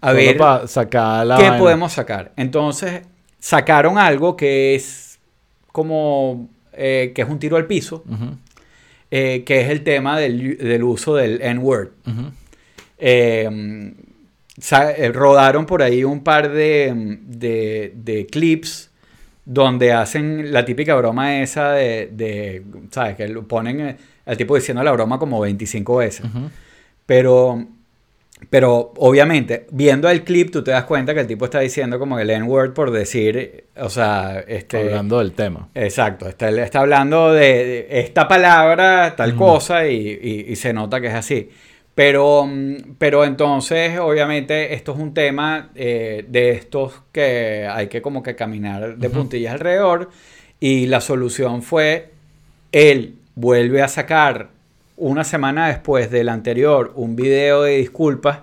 a 0.01 0.09
Solo 0.09 0.17
ver 0.17 0.37
pa' 0.37 0.67
sacar 0.67 1.27
la 1.27 1.37
qué 1.37 1.43
vaina. 1.45 1.59
podemos 1.59 1.93
sacar. 1.93 2.33
Entonces 2.37 3.03
sacaron 3.39 3.99
algo 3.99 4.37
que 4.37 4.75
es 4.75 5.19
como 5.73 6.49
eh, 6.81 7.13
que 7.15 7.23
es 7.23 7.29
un 7.29 7.39
tiro 7.39 7.57
al 7.57 7.67
piso, 7.67 8.03
eh, 9.11 9.43
que 9.45 9.61
es 9.61 9.69
el 9.71 9.83
tema 9.85 10.19
del, 10.19 10.57
del 10.57 10.83
uso 10.83 11.15
del 11.15 11.41
N-word. 11.43 11.89
Eh, 12.99 13.93
eh, 14.99 15.13
rodaron 15.13 15.67
por 15.67 15.83
ahí 15.83 16.05
un 16.05 16.23
par 16.23 16.51
de, 16.51 16.93
de- 17.27 17.93
de 17.97 18.27
clips 18.27 18.91
donde 19.45 19.93
hacen 19.93 20.53
la 20.53 20.65
típica 20.65 20.95
broma 20.95 21.41
esa 21.41 21.73
de, 21.73 22.09
de, 22.13 22.63
¿sabes? 22.91 23.17
Que 23.17 23.27
lo 23.29 23.49
ponen 23.49 23.97
al 24.27 24.37
tipo 24.37 24.55
diciendo 24.55 24.83
la 24.83 24.93
broma 24.93 25.19
como 25.19 25.41
25 25.41 25.97
veces. 25.97 26.27
Pero, 27.07 27.67
pero 28.49 28.93
obviamente, 28.97 29.67
viendo 29.71 30.09
el 30.09 30.25
clip, 30.25 30.51
tú 30.51 30.65
te 30.65 30.71
das 30.71 30.85
cuenta 30.85 31.15
que 31.15 31.21
el 31.21 31.27
tipo 31.27 31.45
está 31.45 31.61
diciendo 31.61 31.99
como 31.99 32.19
el 32.19 32.31
N-word 32.31 32.73
por 32.73 32.91
decir, 32.91 33.65
o 33.77 33.91
sea, 33.91 34.43
este... 34.49 34.79
Hablando 34.79 35.19
del 35.19 35.33
tema. 35.33 35.69
Exacto, 35.75 36.29
está, 36.29 36.49
está 36.49 36.81
hablando 36.81 37.33
de, 37.33 37.87
esta 37.91 38.27
palabra, 38.27 39.15
tal 39.17 39.37
cosa, 39.37 39.87
y, 39.87 39.97
y- 40.23 40.47
y 40.53 40.57
se 40.57 40.73
nota 40.73 41.01
que 41.01 41.09
es 41.09 41.15
así. 41.15 41.51
Pero, 41.95 42.47
mm, 42.47 42.95
pero 42.99 43.25
entonces, 43.25 43.99
obviamente, 43.99 44.75
esto 44.75 44.93
es 44.93 44.99
un 44.99 45.13
tema 45.13 45.71
eh, 45.75 46.25
de 46.29 46.51
estos 46.53 46.95
que 47.13 47.69
hay 47.71 47.89
que 47.89 48.01
como 48.01 48.23
que 48.23 48.35
caminar 48.37 48.97
de 48.97 49.11
puntillas 49.11 49.53
alrededor. 49.53 50.09
Y 50.61 50.87
la 50.87 51.01
solución 51.01 51.63
fue, 51.63 52.11
él 52.73 53.17
vuelve 53.35 53.83
a 53.83 53.89
sacar 53.89 54.49
una 55.01 55.25
semana 55.25 55.69
después 55.69 56.11
del 56.11 56.29
anterior 56.29 56.93
un 56.95 57.17
video 57.17 57.63
de 57.63 57.79
disculpas 57.79 58.41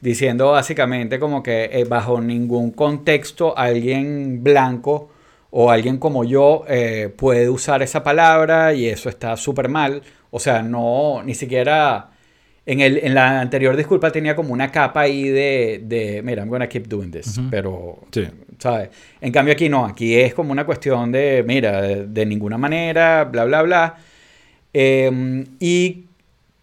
diciendo 0.00 0.50
básicamente 0.52 1.18
como 1.18 1.42
que 1.42 1.70
eh, 1.72 1.84
bajo 1.84 2.20
ningún 2.20 2.70
contexto 2.70 3.56
alguien 3.56 4.42
blanco 4.44 5.10
o 5.50 5.70
alguien 5.70 5.98
como 5.98 6.22
yo 6.24 6.64
eh, 6.68 7.12
puede 7.16 7.48
usar 7.48 7.82
esa 7.82 8.02
palabra 8.04 8.74
y 8.74 8.86
eso 8.86 9.08
está 9.08 9.36
súper 9.36 9.68
mal. 9.68 10.02
O 10.30 10.38
sea, 10.38 10.62
no, 10.62 11.22
ni 11.24 11.34
siquiera 11.34 12.10
en, 12.66 12.80
el, 12.80 12.98
en 12.98 13.14
la 13.14 13.40
anterior 13.40 13.74
disculpa 13.76 14.10
tenía 14.12 14.36
como 14.36 14.52
una 14.52 14.70
capa 14.70 15.00
ahí 15.02 15.28
de, 15.28 15.80
de 15.84 16.20
mira, 16.22 16.42
I'm 16.42 16.50
gonna 16.50 16.68
keep 16.68 16.86
doing 16.88 17.10
this, 17.10 17.38
Ujú. 17.38 17.48
pero, 17.50 17.98
Sí. 18.10 18.26
¿sabes? 18.58 18.90
En 19.20 19.32
cambio 19.32 19.52
aquí 19.54 19.68
no, 19.68 19.86
aquí 19.86 20.14
es 20.14 20.34
como 20.34 20.52
una 20.52 20.66
cuestión 20.66 21.10
de, 21.10 21.42
mira, 21.46 21.80
de, 21.80 22.06
de 22.06 22.26
ninguna 22.26 22.58
manera, 22.58 23.24
bla, 23.24 23.44
bla, 23.44 23.62
bla. 23.62 23.94
Eh, 24.78 25.44
y 25.58 26.04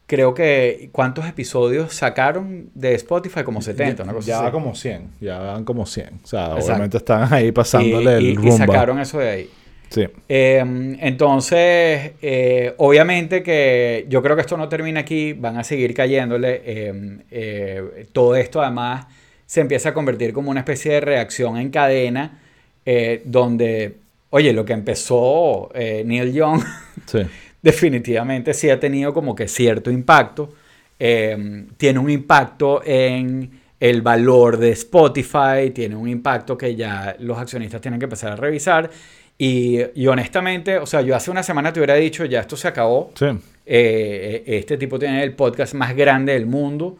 creo 0.05 0.33
que, 0.35 0.89
¿cuántos 0.91 1.25
episodios 1.25 1.93
sacaron 1.93 2.69
de 2.75 2.93
Spotify? 2.95 3.43
Como 3.43 3.61
70, 3.61 4.03
una 4.03 4.13
cosa 4.13 4.27
ya 4.27 4.41
así. 4.43 4.51
como 4.51 4.75
100. 4.75 5.07
Ya 5.21 5.39
van 5.39 5.63
como 5.65 5.85
100. 5.87 6.07
O 6.23 6.27
sea, 6.27 6.45
Exacto. 6.45 6.65
obviamente 6.65 6.97
están 6.97 7.33
ahí 7.33 7.51
pasándole 7.51 8.11
y, 8.11 8.13
y- 8.13 8.27
el 8.27 8.33
y 8.33 8.35
rumba. 8.35 8.57
sacaron 8.57 8.99
eso 8.99 9.17
de 9.19 9.29
ahí. 9.29 9.49
Sí. 9.89 10.05
Eh, 10.29 10.95
entonces, 11.01 12.11
eh, 12.21 12.73
obviamente 12.77 13.41
que 13.43 14.05
yo 14.09 14.21
creo 14.21 14.35
que 14.35 14.41
esto 14.41 14.57
no 14.57 14.67
termina 14.69 14.99
aquí, 15.01 15.33
van 15.33 15.57
a 15.57 15.63
seguir 15.63 15.93
cayéndole. 15.93 16.61
eh, 16.65 17.17
eh, 17.31 18.05
todo 18.11 18.35
esto 18.35 18.61
además 18.61 19.05
se 19.45 19.61
empieza 19.61 19.89
a 19.89 19.93
convertir 19.93 20.33
como 20.33 20.49
una 20.51 20.59
especie 20.61 20.93
de 20.93 21.01
reacción 21.01 21.57
en 21.57 21.69
cadena, 21.69 22.39
eh, 22.85 23.21
donde, 23.25 23.95
oye, 24.31 24.51
lo 24.53 24.65
que 24.65 24.73
empezó 24.73 25.69
Neil 25.75 26.33
Young 26.33 26.61
Sí. 27.05 27.19
definitivamente 27.63 28.53
sí 28.53 28.69
ha 28.69 28.79
tenido 28.79 29.13
como 29.13 29.33
que 29.33 29.47
cierto 29.47 29.89
impacto. 29.89 30.53
Eh, 30.99 31.65
tiene 31.77 31.97
un 31.97 32.11
impacto 32.11 32.83
en 32.85 33.49
el 33.79 34.01
valor 34.01 34.57
de 34.57 34.71
Spotify, 34.71 35.71
tiene 35.73 35.95
un 35.95 36.07
impacto 36.07 36.57
que 36.57 36.75
ya 36.75 37.15
los 37.19 37.37
accionistas 37.37 37.81
tienen 37.81 37.99
que 37.99 38.05
empezar 38.05 38.33
a 38.33 38.35
revisar. 38.35 38.91
Y, 39.37 39.79
y 39.95 40.07
honestamente, 40.07 40.77
o 40.77 40.85
sea, 40.85 41.01
yo 41.01 41.15
hace 41.15 41.31
una 41.31 41.41
semana 41.41 41.73
te 41.73 41.79
hubiera 41.79 41.95
dicho, 41.95 42.23
ya 42.25 42.41
esto 42.41 42.55
se 42.55 42.67
acabó. 42.67 43.11
Sí. 43.15 43.25
Eh, 43.65 44.43
este 44.45 44.77
tipo 44.77 44.99
tiene 44.99 45.23
el 45.23 45.33
podcast 45.33 45.73
más 45.73 45.95
grande 45.95 46.33
del 46.33 46.45
mundo. 46.45 46.97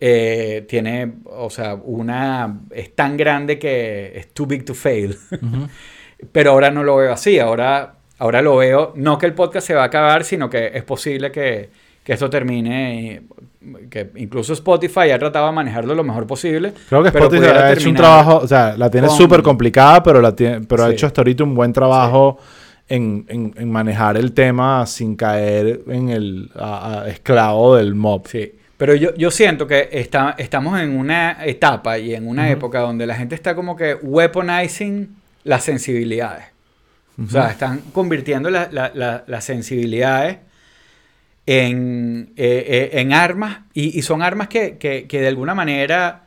Eh, 0.00 0.64
tiene, 0.68 1.12
o 1.24 1.50
sea, 1.50 1.74
una. 1.74 2.60
Es 2.70 2.94
tan 2.94 3.16
grande 3.16 3.58
que 3.58 4.12
es 4.16 4.32
too 4.32 4.46
big 4.46 4.64
to 4.64 4.74
fail. 4.74 5.16
Pero 6.32 6.52
ahora 6.52 6.70
no 6.70 6.82
lo 6.82 6.96
veo 6.96 7.12
así. 7.12 7.38
Ahora, 7.38 7.93
ahora 8.18 8.42
lo 8.42 8.56
veo, 8.56 8.92
no 8.96 9.18
que 9.18 9.26
el 9.26 9.34
podcast 9.34 9.66
se 9.66 9.74
va 9.74 9.82
a 9.82 9.86
acabar, 9.86 10.24
sino 10.24 10.48
que 10.50 10.70
es 10.74 10.82
posible 10.84 11.30
que, 11.32 11.68
que 12.02 12.12
esto 12.12 12.28
termine. 12.30 13.20
y- 13.30 13.44
Que 13.90 14.10
incluso 14.16 14.52
Spotify 14.52 15.10
ha 15.12 15.18
tratado 15.18 15.46
de 15.46 15.52
manejarlo 15.52 15.94
lo 15.94 16.04
mejor 16.04 16.26
posible. 16.26 16.74
Creo 16.90 17.02
que 17.02 17.08
Spotify 17.08 17.46
ha 17.46 17.72
hecho 17.72 17.88
un 17.88 17.94
trabajo, 17.94 18.36
o 18.42 18.46
sea, 18.46 18.76
la 18.76 18.90
tiene 18.90 19.06
con- 19.06 19.16
súper 19.16 19.42
complicada, 19.42 20.02
pero, 20.02 20.20
la 20.20 20.36
tiene, 20.36 20.60
pero 20.68 20.84
ha 20.84 20.88
Sí. 20.88 20.92
hecho 20.92 21.06
hasta 21.06 21.22
ahorita 21.22 21.44
un 21.44 21.54
buen 21.54 21.72
trabajo 21.72 22.38
en, 22.90 23.24
en- 23.28 23.54
en 23.56 23.72
manejar 23.72 24.18
el 24.18 24.32
tema 24.32 24.84
sin 24.86 25.16
caer 25.16 25.80
en 25.88 26.10
el 26.10 26.50
a- 26.56 27.04
a 27.04 27.08
esclavo 27.08 27.76
del 27.76 27.94
mob. 27.94 28.26
Sí, 28.28 28.52
pero 28.76 28.94
yo, 28.94 29.14
yo 29.14 29.30
siento 29.30 29.66
que 29.66 29.88
está, 29.92 30.34
estamos 30.36 30.78
en 30.78 30.94
una 30.98 31.38
etapa 31.46 31.96
y 31.98 32.14
en 32.14 32.28
una 32.28 32.50
época 32.50 32.80
donde 32.80 33.06
la 33.06 33.14
gente 33.14 33.34
está 33.34 33.54
como 33.54 33.76
que 33.76 33.94
weaponizing 34.02 35.08
las 35.44 35.64
sensibilidades. 35.64 36.44
O 37.22 37.28
sea, 37.28 37.50
están 37.50 37.80
convirtiendo 37.92 38.50
la- 38.50 38.68
la- 38.72 38.90
la- 38.94 39.24
las 39.26 39.44
sensibilidades 39.44 40.38
en, 41.46 42.32
eh, 42.36 42.64
eh, 42.92 43.00
en 43.00 43.12
armas 43.12 43.58
y, 43.74 43.96
y 43.98 44.02
son 44.02 44.22
armas 44.22 44.48
que, 44.48 44.78
que- 44.78 45.06
que 45.06 45.20
de 45.20 45.28
alguna 45.28 45.54
manera 45.54 46.22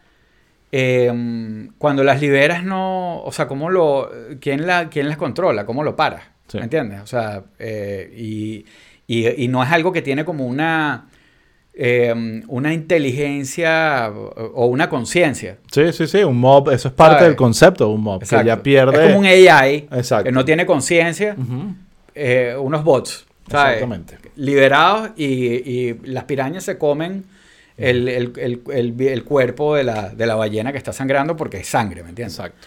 eh, 0.72 1.70
cuando 1.78 2.04
las 2.04 2.22
liberas 2.22 2.64
no, 2.64 3.22
o 3.24 3.32
sea, 3.32 3.48
¿cómo 3.48 3.70
lo, 3.70 4.12
quién, 4.42 4.68
la, 4.68 4.90
quién 4.90 5.08
las 5.08 5.18
controla? 5.18 5.66
¿Cómo 5.66 5.84
lo 5.84 5.96
paras? 5.96 6.24
Sí. 6.48 6.58
¿Me 6.58 6.66
entiendes? 6.66 7.02
O 7.02 7.08
sea, 7.08 7.44
eh, 7.58 8.14
y, 8.16 8.66
y- 9.08 9.44
y 9.44 9.48
no 9.48 9.64
es 9.64 9.72
algo 9.72 9.92
que 9.92 10.02
tiene 10.02 10.24
como 10.26 10.46
una, 10.46 11.08
eh, 11.80 12.42
una 12.48 12.74
inteligencia 12.74 14.12
o 14.12 14.66
una 14.66 14.90
conciencia. 14.90 15.58
Sí, 15.72 15.94
sí, 15.94 16.08
sí, 16.08 16.24
un 16.24 16.38
mob, 16.40 16.70
eso 16.72 16.88
es 16.88 16.94
parte 16.94 17.16
¿Sabes? 17.18 17.28
del 17.30 17.36
concepto 17.36 17.88
de 17.88 17.94
un 17.94 18.02
mob, 18.02 18.20
que 18.28 18.44
ya 18.46 18.62
pierde... 18.64 18.98
Es 18.98 19.08
como 19.14 19.20
un 19.20 19.26
AI 19.26 19.88
Exacto. 19.92 20.26
que 20.26 20.32
no 20.32 20.44
tiene 20.44 20.66
conciencia, 20.66 21.36
eh, 22.16 22.56
unos 22.60 22.84
bots, 22.84 23.26
¿sabes? 23.50 23.76
Exactamente. 23.76 24.18
Liberados 24.38 25.12
y, 25.16 25.26
y 25.26 26.00
las 26.06 26.24
pirañas 26.24 26.64
se 26.64 26.78
comen 26.78 27.26
el, 27.78 28.08
el- 28.08 28.34
el- 28.72 29.02
el- 29.02 29.24
cuerpo 29.24 29.76
de 29.76 29.84
la, 29.84 30.10
de 30.10 30.26
la 30.26 30.34
ballena 30.36 30.72
que 30.72 30.78
está 30.80 30.92
sangrando 30.94 31.36
porque 31.38 31.58
es 31.58 31.68
sangre, 31.68 32.02
¿me 32.02 32.10
entiendes? 32.10 32.36
Exacto. 32.40 32.58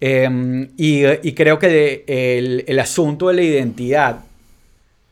Eh, 0.00 0.68
y, 0.76 1.02
y 1.28 1.32
creo 1.34 1.58
que 1.58 1.68
de- 1.68 2.04
el, 2.38 2.64
el 2.68 2.78
asunto 2.78 3.28
de 3.28 3.34
la 3.34 3.42
identidad 3.42 4.18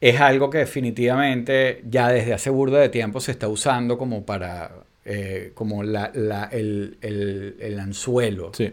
es 0.02 0.20
algo 0.20 0.50
que 0.50 0.58
definitivamente 0.58 1.82
ya 1.88 2.08
desde 2.08 2.34
hace 2.34 2.50
burda 2.50 2.78
de 2.80 2.88
tiempo 2.88 3.20
se 3.20 3.30
está 3.30 3.46
usando 3.48 3.96
como 3.96 4.24
para 4.26 4.72
eh, 5.04 5.52
como 5.54 5.82
la, 5.82 6.10
la- 6.14 6.44
el, 6.52 6.96
el- 7.00 7.56
el 7.60 7.78
anzuelo 7.80 8.50
Sí. 8.54 8.70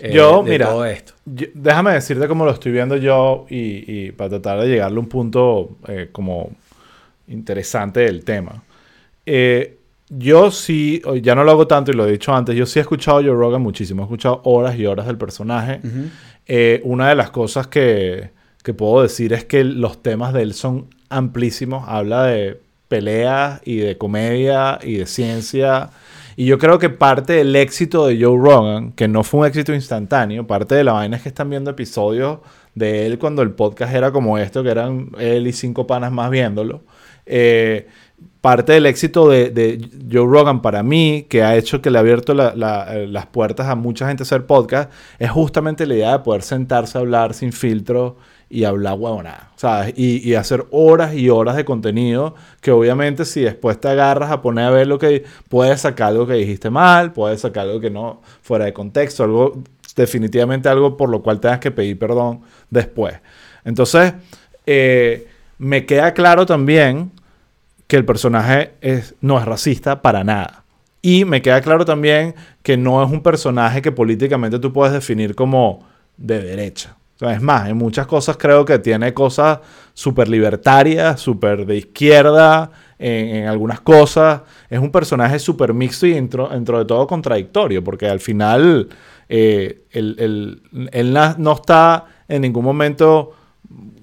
eh, 0.00 0.10
Yo, 0.12 0.42
de 0.42 0.50
mira, 0.52 0.66
todo 0.68 0.84
esto. 0.86 1.12
Yo- 1.24 1.48
déjame 1.54 1.92
decirte 1.92 2.28
cómo 2.28 2.44
lo 2.44 2.50
estoy 2.52 2.72
viendo 2.72 2.96
yo 2.96 3.46
y, 3.48 3.84
y 4.06 4.12
para 4.12 4.30
tratar 4.30 4.60
de 4.60 4.68
llegarle 4.68 4.96
a 4.96 5.00
un 5.00 5.08
punto 5.08 5.76
eh, 5.88 6.08
como 6.12 6.50
interesante 7.28 8.00
del 8.00 8.24
tema. 8.24 8.62
Yo 10.08 10.52
sí, 10.52 11.02
ya 11.20 11.34
no 11.34 11.42
lo 11.42 11.50
hago 11.50 11.66
tanto 11.66 11.90
y 11.90 11.94
lo 11.94 12.06
he 12.06 12.12
dicho 12.12 12.32
antes, 12.32 12.54
yo 12.54 12.64
sí 12.64 12.78
he 12.78 12.82
escuchado 12.82 13.18
a 13.18 13.22
Joe 13.22 13.32
Rogan 13.34 13.60
muchísimo, 13.60 14.02
he 14.02 14.04
escuchado 14.04 14.40
horas 14.44 14.76
y 14.78 14.86
horas 14.86 15.06
del 15.06 15.18
personaje. 15.18 15.80
Una 16.84 17.08
de 17.08 17.14
las 17.16 17.30
cosas 17.30 17.66
que, 17.66 18.30
que 18.66 18.74
puedo 18.74 19.00
decir 19.00 19.32
es 19.32 19.44
que 19.44 19.62
los 19.62 20.02
temas 20.02 20.32
de 20.32 20.42
él 20.42 20.52
son 20.52 20.88
amplísimos. 21.08 21.84
Habla 21.86 22.24
de 22.24 22.60
peleas 22.88 23.60
y 23.64 23.76
de 23.76 23.96
comedia 23.96 24.80
y 24.82 24.96
de 24.96 25.06
ciencia. 25.06 25.90
Y 26.34 26.46
yo 26.46 26.58
creo 26.58 26.80
que 26.80 26.90
parte 26.90 27.34
del 27.34 27.54
éxito 27.54 28.08
de 28.08 28.20
Joe 28.20 28.36
Rogan, 28.36 28.90
que 28.90 29.06
no 29.06 29.22
fue 29.22 29.38
un 29.38 29.46
éxito 29.46 29.72
instantáneo, 29.72 30.48
parte 30.48 30.74
de 30.74 30.82
la 30.82 30.94
vaina 30.94 31.16
es 31.16 31.22
que 31.22 31.28
están 31.28 31.48
viendo 31.48 31.70
episodios 31.70 32.40
de 32.74 33.06
él 33.06 33.20
cuando 33.20 33.40
el 33.42 33.52
podcast 33.52 33.94
era 33.94 34.10
como 34.10 34.36
esto, 34.36 34.64
que 34.64 34.70
eran 34.70 35.10
él 35.16 35.46
y 35.46 35.52
cinco 35.52 35.86
panas 35.86 36.10
más 36.10 36.28
viéndolo. 36.28 36.82
Eh, 37.24 37.86
parte 38.40 38.72
del 38.72 38.86
éxito 38.86 39.28
de, 39.28 39.88
Joe 40.10 40.26
Rogan 40.26 40.60
para 40.60 40.82
mí, 40.82 41.24
que 41.28 41.44
ha 41.44 41.54
hecho 41.54 41.80
que 41.80 41.90
le 41.90 41.98
ha 41.98 42.00
abierto 42.00 42.32
eh, 42.32 43.06
las 43.08 43.26
puertas 43.26 43.68
a 43.68 43.76
mucha 43.76 44.08
gente 44.08 44.22
a 44.22 44.24
hacer 44.24 44.44
podcast, 44.44 44.90
es 45.20 45.30
justamente 45.30 45.86
la 45.86 45.94
idea 45.94 46.12
de 46.14 46.18
poder 46.24 46.42
sentarse 46.42 46.98
a 46.98 47.02
hablar 47.02 47.32
sin 47.32 47.52
filtro 47.52 48.16
y 48.48 48.64
hablar 48.64 48.94
huevonada, 48.98 49.50
¿sabes? 49.56 49.94
Y, 49.96 50.28
y 50.28 50.34
hacer 50.34 50.66
horas 50.70 51.14
y 51.14 51.30
horas 51.30 51.56
de 51.56 51.64
contenido 51.64 52.34
que 52.60 52.70
obviamente 52.70 53.24
si 53.24 53.40
después 53.40 53.80
te 53.80 53.88
agarras 53.88 54.30
a 54.30 54.40
poner 54.40 54.66
a 54.66 54.70
ver 54.70 54.86
lo 54.86 54.98
que... 54.98 55.24
Puedes 55.48 55.80
sacar 55.80 56.08
algo 56.08 56.26
que 56.26 56.34
dijiste 56.34 56.70
mal, 56.70 57.12
puedes 57.12 57.40
sacar 57.40 57.66
algo 57.66 57.80
que 57.80 57.90
no 57.90 58.22
fuera 58.42 58.66
de 58.66 58.72
contexto, 58.72 59.24
algo 59.24 59.62
definitivamente 59.96 60.68
algo 60.68 60.96
por 60.96 61.08
lo 61.08 61.22
cual 61.22 61.40
tengas 61.40 61.58
que 61.58 61.70
pedir 61.70 61.98
perdón 61.98 62.42
después. 62.70 63.16
Entonces, 63.64 64.14
eh, 64.66 65.26
me 65.58 65.86
queda 65.86 66.12
claro 66.12 66.46
también 66.46 67.10
que 67.86 67.96
el 67.96 68.04
personaje 68.04 68.74
es, 68.80 69.14
no 69.20 69.38
es 69.38 69.44
racista 69.44 70.02
para 70.02 70.22
nada. 70.22 70.64
Y 71.02 71.24
me 71.24 71.40
queda 71.40 71.60
claro 71.60 71.84
también 71.84 72.34
que 72.62 72.76
no 72.76 73.02
es 73.02 73.10
un 73.10 73.22
personaje 73.22 73.80
que 73.80 73.92
políticamente 73.92 74.58
tú 74.58 74.72
puedes 74.72 74.92
definir 74.92 75.34
como 75.34 75.86
de 76.16 76.42
derecha. 76.42 76.96
Es 77.20 77.40
más, 77.40 77.68
en 77.68 77.76
muchas 77.76 78.06
cosas 78.06 78.36
creo 78.36 78.64
que 78.64 78.78
tiene 78.78 79.14
cosas 79.14 79.60
súper 79.94 80.28
libertarias, 80.28 81.18
súper 81.18 81.64
de 81.64 81.76
izquierda, 81.76 82.70
en, 82.98 83.46
algunas 83.46 83.80
cosas. 83.80 84.42
Es 84.68 84.78
un 84.78 84.90
personaje 84.90 85.38
súper 85.38 85.72
mixto 85.72 86.06
y 86.06 86.12
dentro, 86.12 86.48
de 86.48 86.84
todo 86.84 87.06
contradictorio, 87.06 87.82
porque 87.82 88.08
al 88.08 88.20
final 88.20 88.88
eh, 89.28 89.84
él, 89.90 90.62
no 91.38 91.52
está 91.52 92.04
en 92.28 92.42
ningún 92.42 92.64
momento 92.64 93.32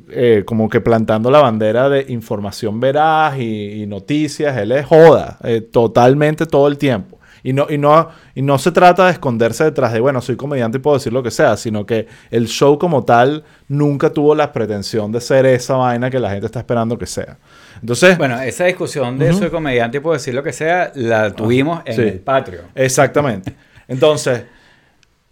eh, 0.10 0.44
como 0.46 0.70
que 0.70 0.82
plantando 0.82 1.32
la 1.32 1.40
bandera 1.40 1.90
de 1.90 2.06
información 2.10 2.80
veraz 2.80 3.40
y, 3.40 3.86
noticias. 3.88 4.58
Él 4.58 4.72
es 4.72 4.86
joda 4.86 5.38
eh, 5.44 5.62
totalmente 5.62 6.46
todo 6.46 6.68
el 6.68 6.78
tiempo. 6.78 7.20
Y 7.44 7.52
no, 7.52 7.68
y, 7.70 7.78
no, 7.78 8.10
y 8.36 8.42
no 8.42 8.58
se 8.58 8.72
trata 8.72 9.06
de 9.06 9.12
esconderse 9.12 9.66
detrás 9.66 9.92
de, 9.92 10.00
bueno, 10.00 10.22
soy 10.22 10.38
comediante 10.38 10.78
y 10.78 10.82
puedo 10.82 10.96
decir 10.96 11.12
lo 11.12 11.22
que 11.22 11.30
sea, 11.30 11.58
sino 11.58 11.86
que 11.86 12.08
el 12.32 12.48
show 12.48 12.80
como 12.80 13.04
tal 13.04 13.44
nunca 13.68 14.10
tuvo 14.12 14.34
la 14.34 14.54
pretensión 14.54 15.12
de 15.12 15.20
ser 15.20 15.46
esa 15.46 15.76
vaina 15.76 16.10
que 16.10 16.20
la 16.20 16.30
gente 16.30 16.46
está 16.46 16.60
esperando 16.60 16.98
que 16.98 17.06
sea. 17.06 17.38
Entonces... 17.82 18.18
Bueno, 18.18 18.40
esa 18.42 18.64
discusión 18.64 19.20
de 19.20 19.34
soy 19.34 19.50
comediante 19.50 19.98
y 19.98 20.00
puedo 20.00 20.14
decir 20.14 20.34
lo 20.34 20.42
que 20.42 20.54
sea, 20.54 20.94
la 20.96 21.32
tuvimos 21.32 21.82
en 21.86 22.00
el 22.00 22.20
Patreon. 22.20 22.66
Exactamente. 22.76 23.54
Entonces, 23.90 24.46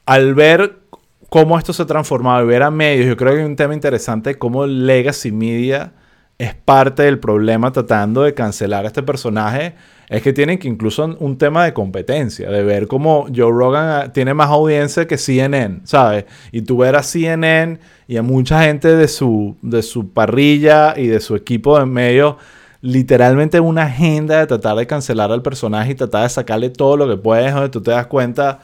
al 0.06 0.36
ver 0.36 0.80
cómo 1.30 1.58
esto 1.58 1.72
se 1.72 1.84
ha 1.84 1.86
transformado 1.86 2.44
y 2.44 2.48
ver 2.48 2.64
a 2.64 2.72
medios, 2.72 3.08
yo 3.08 3.16
creo 3.16 3.34
que 3.34 3.40
hay 3.40 3.46
un 3.46 3.56
tema 3.56 3.74
interesante 3.74 4.38
cómo 4.38 4.68
Legacy 4.68 5.32
Media 5.32 5.94
es 6.42 6.56
parte 6.56 7.04
del 7.04 7.20
problema 7.20 7.72
tratando 7.72 8.24
de 8.24 8.34
cancelar 8.34 8.86
a 8.86 8.88
este 8.88 9.04
personaje 9.04 9.76
es 10.10 10.24
que 10.24 10.34
tienen 10.34 10.58
que 10.58 10.68
incluso 10.68 11.06
un 11.20 11.38
tema 11.38 11.64
de 11.64 11.74
competencia, 11.74 12.50
de 12.50 12.64
ver 12.64 12.88
cómo 12.88 13.28
Joe 13.28 13.52
Rogan 13.52 13.88
ah, 13.88 14.12
tiene 14.12 14.34
más 14.34 14.50
audiencia 14.50 15.06
que 15.06 15.20
CNN, 15.20 15.82
¿sabes? 15.84 16.26
Y 16.52 16.64
tú 16.64 16.78
ver 16.78 16.96
a 16.96 17.04
CNN 17.04 17.80
y 18.08 18.18
a 18.18 18.24
mucha 18.24 18.64
gente 18.64 18.96
de 18.96 19.08
su, 19.08 19.56
de 19.62 19.84
su 19.84 20.10
parrilla 20.10 20.96
y 20.98 21.06
de 21.06 21.20
su 21.20 21.36
equipo 21.36 21.78
de 21.78 21.86
medio 21.86 22.40
literalmente 22.82 23.60
una 23.60 23.84
agenda 23.84 24.40
de 24.40 24.48
tratar 24.48 24.76
de 24.78 24.88
cancelar 24.88 25.32
al 25.32 25.44
personaje 25.44 25.92
y 25.92 25.96
tratar 25.96 26.24
de 26.24 26.30
sacarle 26.30 26.72
todo 26.72 26.98
lo 26.98 27.08
que 27.08 27.18
puedes, 27.18 27.54
donde 27.54 27.70
tú 27.70 27.82
te 27.84 27.92
das 27.92 28.08
cuenta 28.08 28.62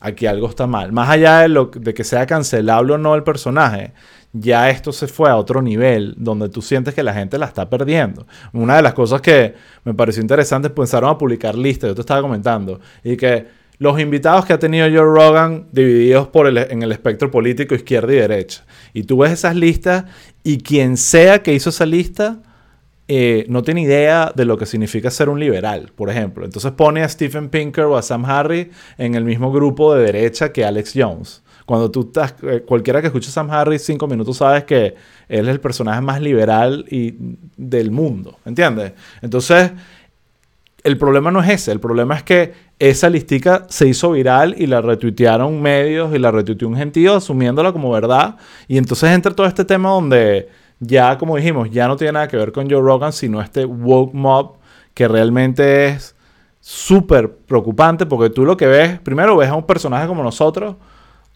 aquí 0.00 0.24
algo 0.24 0.48
está 0.48 0.66
mal. 0.66 0.92
Más 0.92 1.10
allá 1.10 1.40
de, 1.40 1.48
lo, 1.48 1.66
de 1.66 1.92
que 1.92 2.04
sea 2.04 2.26
cancelable 2.26 2.94
o 2.94 2.98
no 2.98 3.14
el 3.14 3.22
personaje, 3.22 3.92
ya 4.32 4.70
esto 4.70 4.92
se 4.92 5.06
fue 5.06 5.30
a 5.30 5.36
otro 5.36 5.62
nivel 5.62 6.14
donde 6.16 6.48
tú 6.48 6.62
sientes 6.62 6.94
que 6.94 7.02
la 7.02 7.14
gente 7.14 7.38
la 7.38 7.46
está 7.46 7.68
perdiendo. 7.68 8.26
Una 8.52 8.76
de 8.76 8.82
las 8.82 8.94
cosas 8.94 9.20
que 9.20 9.54
me 9.84 9.94
pareció 9.94 10.20
interesante 10.22 10.68
es 10.68 10.74
pensaron 10.74 11.10
a 11.10 11.18
publicar 11.18 11.56
listas, 11.56 11.88
yo 11.88 11.94
te 11.94 12.02
estaba 12.02 12.20
comentando, 12.20 12.80
y 13.02 13.16
que 13.16 13.46
los 13.78 14.00
invitados 14.00 14.44
que 14.44 14.52
ha 14.52 14.58
tenido 14.58 14.86
Joe 14.88 14.98
Rogan 14.98 15.68
divididos 15.72 16.28
por 16.28 16.46
el, 16.48 16.58
en 16.58 16.82
el 16.82 16.90
espectro 16.90 17.30
político 17.30 17.74
izquierda 17.74 18.12
y 18.12 18.16
derecha. 18.16 18.64
Y 18.92 19.04
tú 19.04 19.18
ves 19.18 19.32
esas 19.32 19.54
listas 19.54 20.04
y 20.42 20.58
quien 20.58 20.96
sea 20.96 21.42
que 21.42 21.54
hizo 21.54 21.70
esa 21.70 21.86
lista 21.86 22.42
eh, 23.10 23.46
no 23.48 23.62
tiene 23.62 23.82
idea 23.82 24.32
de 24.34 24.44
lo 24.44 24.58
que 24.58 24.66
significa 24.66 25.10
ser 25.10 25.30
un 25.30 25.40
liberal, 25.40 25.92
por 25.94 26.10
ejemplo. 26.10 26.44
Entonces 26.44 26.72
pone 26.72 27.02
a 27.02 27.08
Stephen 27.08 27.48
Pinker 27.48 27.84
o 27.84 27.96
a 27.96 28.02
Sam 28.02 28.26
Harris 28.26 28.66
en 28.98 29.14
el 29.14 29.24
mismo 29.24 29.50
grupo 29.50 29.94
de 29.94 30.04
derecha 30.04 30.52
que 30.52 30.64
Alex 30.64 30.92
Jones. 30.94 31.42
Cuando 31.68 31.90
tú 31.90 32.00
estás, 32.00 32.34
eh, 32.44 32.64
cualquiera 32.66 33.02
que 33.02 33.08
escuche 33.08 33.30
Sam 33.30 33.50
Harris 33.50 33.82
cinco 33.82 34.06
minutos 34.06 34.38
sabes 34.38 34.64
que 34.64 34.94
él 35.28 35.46
es 35.46 35.48
el 35.48 35.60
personaje 35.60 36.00
más 36.00 36.18
liberal 36.18 36.86
del 37.58 37.90
mundo, 37.90 38.38
¿entiendes? 38.46 38.94
Entonces, 39.20 39.72
el 40.82 40.96
problema 40.96 41.30
no 41.30 41.42
es 41.42 41.50
ese, 41.50 41.72
el 41.72 41.78
problema 41.78 42.16
es 42.16 42.22
que 42.22 42.54
esa 42.78 43.10
listica 43.10 43.66
se 43.68 43.86
hizo 43.86 44.12
viral 44.12 44.54
y 44.56 44.66
la 44.66 44.80
retuitearon 44.80 45.60
medios 45.60 46.14
y 46.14 46.18
la 46.18 46.30
retuiteó 46.30 46.68
un 46.68 46.74
gentío 46.74 47.16
asumiéndola 47.16 47.70
como 47.70 47.90
verdad. 47.90 48.36
Y 48.66 48.78
entonces 48.78 49.10
entra 49.10 49.36
todo 49.36 49.46
este 49.46 49.66
tema 49.66 49.90
donde 49.90 50.48
ya, 50.80 51.18
como 51.18 51.36
dijimos, 51.36 51.68
ya 51.70 51.86
no 51.86 51.96
tiene 51.96 52.12
nada 52.12 52.28
que 52.28 52.38
ver 52.38 52.50
con 52.50 52.70
Joe 52.70 52.80
Rogan, 52.80 53.12
sino 53.12 53.42
este 53.42 53.66
woke 53.66 54.14
mob 54.14 54.54
que 54.94 55.06
realmente 55.06 55.88
es 55.88 56.16
súper 56.60 57.30
preocupante 57.30 58.06
porque 58.06 58.30
tú 58.30 58.46
lo 58.46 58.56
que 58.56 58.68
ves, 58.68 58.98
primero 59.00 59.36
ves 59.36 59.50
a 59.50 59.54
un 59.54 59.66
personaje 59.66 60.06
como 60.06 60.22
nosotros 60.22 60.76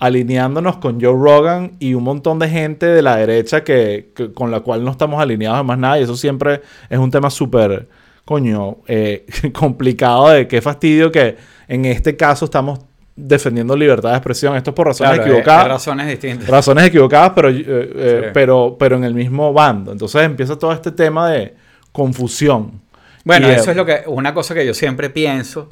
alineándonos 0.02 0.78
con 0.78 1.00
Joe 1.00 1.12
Rogan 1.12 1.76
y 1.78 1.94
un 1.94 2.02
montón 2.02 2.40
de 2.40 2.48
gente 2.48 2.86
de 2.86 3.02
la 3.02 3.18
derecha 3.18 3.62
que, 3.62 4.10
con 4.34 4.50
la 4.50 4.58
cual 4.58 4.82
no 4.84 4.90
estamos 4.90 5.22
alineados 5.22 5.60
en 5.60 5.66
más 5.66 5.78
nada. 5.78 6.00
Y 6.00 6.02
eso 6.02 6.16
siempre 6.16 6.60
es 6.90 6.98
un 6.98 7.08
tema 7.08 7.30
súper, 7.30 7.86
coño, 8.24 8.78
eh, 8.88 9.24
complicado 9.52 10.30
de 10.30 10.48
qué 10.48 10.60
fastidio 10.60 11.12
que 11.12 11.36
en 11.68 11.84
este 11.84 12.16
caso 12.16 12.46
estamos 12.46 12.80
defendiendo 13.14 13.76
libertad 13.76 14.10
de 14.10 14.16
expresión. 14.16 14.56
Esto 14.56 14.70
es 14.70 14.74
por 14.74 14.88
razones 14.88 15.20
equivocadas. 15.20 15.68
razones 15.68 16.08
distintas. 16.08 16.48
Razones 16.48 16.84
equivocadas, 16.86 17.30
pero, 17.36 17.50
eh, 17.50 17.64
eh, 17.64 18.30
pero, 18.34 18.74
pero 18.76 18.96
en 18.96 19.04
el 19.04 19.14
mismo 19.14 19.52
bando. 19.52 19.92
Entonces 19.92 20.20
empieza 20.24 20.58
todo 20.58 20.72
este 20.72 20.90
tema 20.90 21.30
de 21.30 21.54
confusión. 21.92 22.80
Bueno, 23.22 23.48
eso 23.48 23.70
es 23.70 23.76
lo 23.76 23.86
que 23.86 24.02
una 24.08 24.34
cosa 24.34 24.52
que 24.52 24.66
yo 24.66 24.74
siempre 24.74 25.10
pienso 25.10 25.68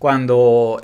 cuando 0.00 0.80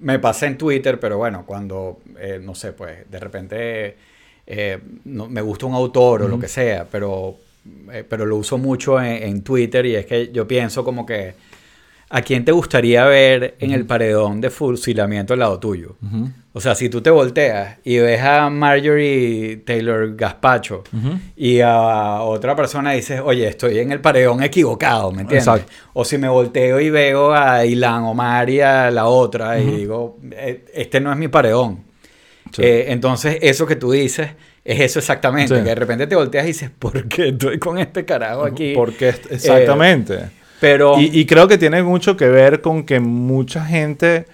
me 0.00 0.18
pasa 0.18 0.46
en 0.46 0.56
Twitter, 0.58 0.98
pero 0.98 1.18
bueno, 1.18 1.44
cuando, 1.46 2.00
eh, 2.18 2.40
no 2.42 2.54
sé, 2.54 2.72
pues 2.72 3.10
de 3.10 3.18
repente 3.18 3.96
eh, 4.46 4.78
me 5.04 5.40
gusta 5.42 5.66
un 5.66 5.74
autor 5.74 6.22
o 6.22 6.28
lo 6.28 6.38
que 6.38 6.48
sea, 6.48 6.86
pero, 6.90 7.36
eh, 7.92 8.04
pero 8.08 8.26
lo 8.26 8.36
uso 8.36 8.58
mucho 8.58 9.00
en, 9.00 9.42
Twitter 9.42 9.86
y 9.86 9.94
es 9.94 10.06
que 10.06 10.32
yo 10.32 10.48
pienso 10.48 10.84
como 10.84 11.04
que 11.04 11.34
¿A 12.12 12.22
quién 12.22 12.44
te 12.44 12.50
gustaría 12.50 13.04
ver 13.04 13.54
en 13.60 13.70
el 13.70 13.86
paredón 13.86 14.40
de 14.40 14.50
fusilamiento 14.50 15.32
al 15.32 15.38
lado 15.38 15.60
tuyo? 15.60 15.94
O 16.52 16.60
sea, 16.60 16.74
si 16.74 16.88
tú 16.88 17.00
te 17.00 17.08
volteas 17.10 17.78
y 17.84 17.98
ves 17.98 18.20
a 18.20 18.50
Marjorie 18.50 19.58
Taylor 19.58 20.16
Gaspacho 20.16 20.82
y 21.36 21.60
a 21.60 22.22
otra 22.22 22.56
persona 22.56 22.90
dices, 22.90 23.20
oye, 23.24 23.46
estoy 23.46 23.78
en 23.78 23.92
el 23.92 24.00
paredón 24.00 24.42
equivocado, 24.42 25.12
¿me 25.12 25.22
entiendes? 25.22 25.64
O 25.92 26.04
si 26.04 26.18
me 26.18 26.28
volteo 26.28 26.80
y 26.80 26.90
veo 26.90 27.32
a 27.32 27.64
Ilan 27.64 28.02
Omar 28.02 28.50
y 28.50 28.60
a 28.60 28.90
la 28.90 29.06
otra 29.06 29.60
y 29.60 29.66
digo, 29.70 30.18
e, 30.32 30.64
este 30.74 31.00
no 31.00 31.12
es 31.12 31.16
mi 31.16 31.28
paredón. 31.28 31.84
Eh, 32.58 32.86
entonces, 32.88 33.38
eso 33.40 33.64
que 33.66 33.76
tú 33.76 33.92
dices 33.92 34.30
es 34.64 34.80
eso 34.80 34.98
exactamente. 34.98 35.54
Que 35.54 35.62
de 35.62 35.74
repente 35.76 36.08
te 36.08 36.16
volteas 36.16 36.44
y 36.44 36.48
dices, 36.48 36.70
¿por 36.76 37.06
qué 37.06 37.28
estoy 37.28 37.60
con 37.60 37.78
este 37.78 38.04
carajo 38.04 38.44
aquí? 38.44 38.72
Porque, 38.74 39.10
exactamente. 39.30 40.39
Pero... 40.60 41.00
Y, 41.00 41.26
creo 41.26 41.48
que 41.48 41.58
tiene 41.58 41.82
mucho 41.82 42.16
que 42.16 42.28
ver 42.28 42.60
con 42.60 42.84
que 42.84 43.00
mucha 43.00 43.64
gente... 43.64 44.26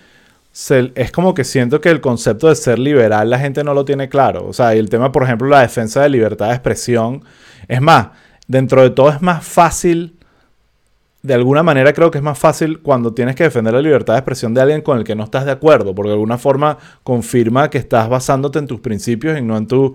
es 0.95 1.12
como 1.12 1.35
que 1.35 1.45
siento 1.45 1.81
que 1.81 1.91
el 1.91 2.01
concepto 2.01 2.49
de 2.49 2.57
ser 2.57 2.79
liberal 2.79 3.31
la 3.31 3.39
gente 3.39 3.62
no 3.62 3.74
lo 3.74 3.85
tiene 3.85 4.09
claro. 4.09 4.47
O 4.47 4.53
sea, 4.53 4.74
y 4.74 4.79
el 4.79 4.91
tema, 4.91 5.12
por 5.12 5.22
ejemplo, 5.22 5.49
la 5.49 5.61
defensa 5.61 6.03
de 6.03 6.09
libertad 6.09 6.49
de 6.49 6.55
expresión. 6.55 7.24
Es 7.68 7.81
más, 7.81 8.09
dentro 8.47 8.83
de 8.83 8.91
todo 8.91 9.11
es 9.11 9.22
más 9.22 9.45
fácil 9.45 10.16
de 11.27 11.35
alguna 11.35 11.64
manera 11.64 11.93
creo 11.93 12.11
que 12.11 12.18
es 12.18 12.24
más 12.24 12.39
fácil 12.39 12.79
cuando 12.79 13.12
tienes 13.12 13.35
que 13.35 13.43
defender 13.43 13.74
la 13.74 13.81
libertad 13.81 14.14
de 14.14 14.20
expresión 14.20 14.55
de 14.55 14.61
alguien 14.61 14.81
con 14.81 14.99
el 14.99 15.03
que 15.03 15.16
no 15.16 15.24
estás 15.24 15.45
de 15.45 15.51
acuerdo, 15.51 15.93
porque 15.93 16.09
de 16.09 16.14
alguna 16.14 16.39
forma 16.39 16.79
confirma 17.03 17.68
que 17.68 17.79
estás 17.79 18.09
basándote 18.09 18.61
en 18.61 18.68
tus 18.68 18.79
principios 18.79 19.37
y 19.37 19.43
no 19.43 19.57
en 19.57 19.66
tus 19.66 19.93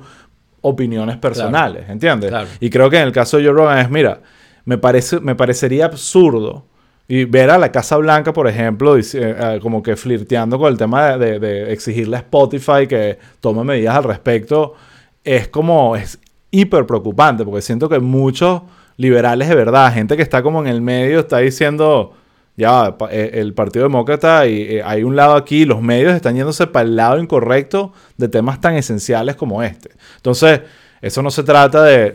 opiniones 0.59 1.17
personales, 1.17 1.89
¿entiendes? 1.89 2.34
Y 2.59 2.69
creo 2.69 2.89
que 2.89 2.97
en 2.97 3.03
el 3.03 3.13
caso 3.13 3.38
de 3.38 3.45
Joe 3.45 3.53
Rogan 3.53 3.79
es, 3.79 3.89
mira, 3.89 4.19
me, 4.66 4.78
parece, 4.78 5.20
me 5.20 5.36
parecería 5.36 5.86
absurdo 5.86 6.66
y 7.07 7.26
ver 7.26 7.49
a 7.49 7.57
la 7.57 7.74
Casa 7.74 7.97
Blanca, 7.97 8.32
por 8.32 8.47
ejemplo, 8.47 8.97
eh, 8.97 9.01
eh, 9.14 9.59
como 9.62 9.84
que 9.84 9.97
flirteando 9.97 10.57
con 10.57 10.72
el 10.72 10.78
tema 10.78 11.18
de, 11.18 11.74
exigirle 11.74 12.16
a 12.16 12.20
Spotify 12.20 12.88
que 12.88 13.18
tome 13.41 13.66
medidas 13.66 13.97
al 13.97 14.05
respecto, 14.05 14.76
es 15.24 15.49
como, 15.49 15.97
es 15.97 16.20
hiper 16.51 16.86
preocupante, 16.86 17.43
porque 17.43 17.62
siento 17.62 17.89
que 17.89 17.99
muchos 17.99 18.62
liberales 18.95 19.49
de 19.49 19.55
verdad, 19.55 19.93
gente 19.93 20.16
que 20.16 20.24
está 20.24 20.41
como 20.41 20.62
en 20.62 20.68
el 20.68 20.80
medio, 20.80 21.20
está 21.20 21.39
diciendo, 21.39 22.14
ya, 22.55 22.95
eh, 23.09 23.32
el 23.34 23.53
Partido 23.53 23.84
Demócrata, 23.84 24.47
y 24.47 24.80
hay 24.80 25.03
un 25.03 25.18
lado 25.18 25.36
aquí, 25.36 25.66
los 25.66 25.82
medios 25.82 26.14
están 26.14 26.36
yéndose 26.36 26.66
para 26.68 26.84
el 26.88 26.95
lado 26.95 27.20
incorrecto 27.20 27.91
de 28.16 28.30
temas 28.30 28.62
tan 28.62 28.76
esenciales 28.76 29.36
como 29.36 29.62
este. 29.64 29.91
Entonces, 30.16 30.62
eso 31.01 31.22
no 31.22 31.32
se 31.32 31.43
trata 31.43 31.84
de, 31.84 32.14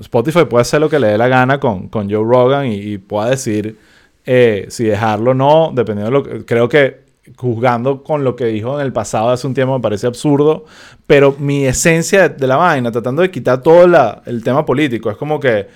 Spotify 0.00 0.44
puede 0.44 0.62
hacer 0.62 0.80
lo 0.80 0.88
que 0.88 0.98
le 0.98 1.08
dé 1.08 1.18
la 1.18 1.28
gana 1.28 1.58
con, 1.60 1.88
con 1.88 2.10
Joe 2.10 2.24
Rogan 2.24 2.66
y, 2.66 2.98
pueda 2.98 3.30
decir 3.30 3.78
eh, 4.24 4.66
si 4.68 4.84
dejarlo 4.84 5.30
o 5.30 5.34
no, 5.34 5.70
dependiendo 5.74 6.10
de 6.10 6.18
lo 6.18 6.22
que... 6.38 6.44
Creo 6.44 6.68
que 6.68 7.04
juzgando 7.36 8.04
con 8.04 8.22
lo 8.22 8.36
que 8.36 8.44
dijo 8.46 8.78
en 8.78 8.86
el 8.86 8.92
pasado 8.92 9.30
hace 9.30 9.46
un 9.48 9.54
tiempo 9.54 9.74
me 9.76 9.82
parece 9.82 10.06
absurdo, 10.06 10.64
pero 11.08 11.34
mi 11.38 11.66
esencia 11.66 12.28
de, 12.28 12.46
la 12.46 12.54
vaina, 12.56 12.92
tratando 12.92 13.20
de 13.22 13.32
quitar 13.32 13.62
todo 13.62 13.84
el 14.26 14.44
tema 14.44 14.64
político, 14.64 15.10
es 15.10 15.16
como 15.16 15.40
que 15.40 15.66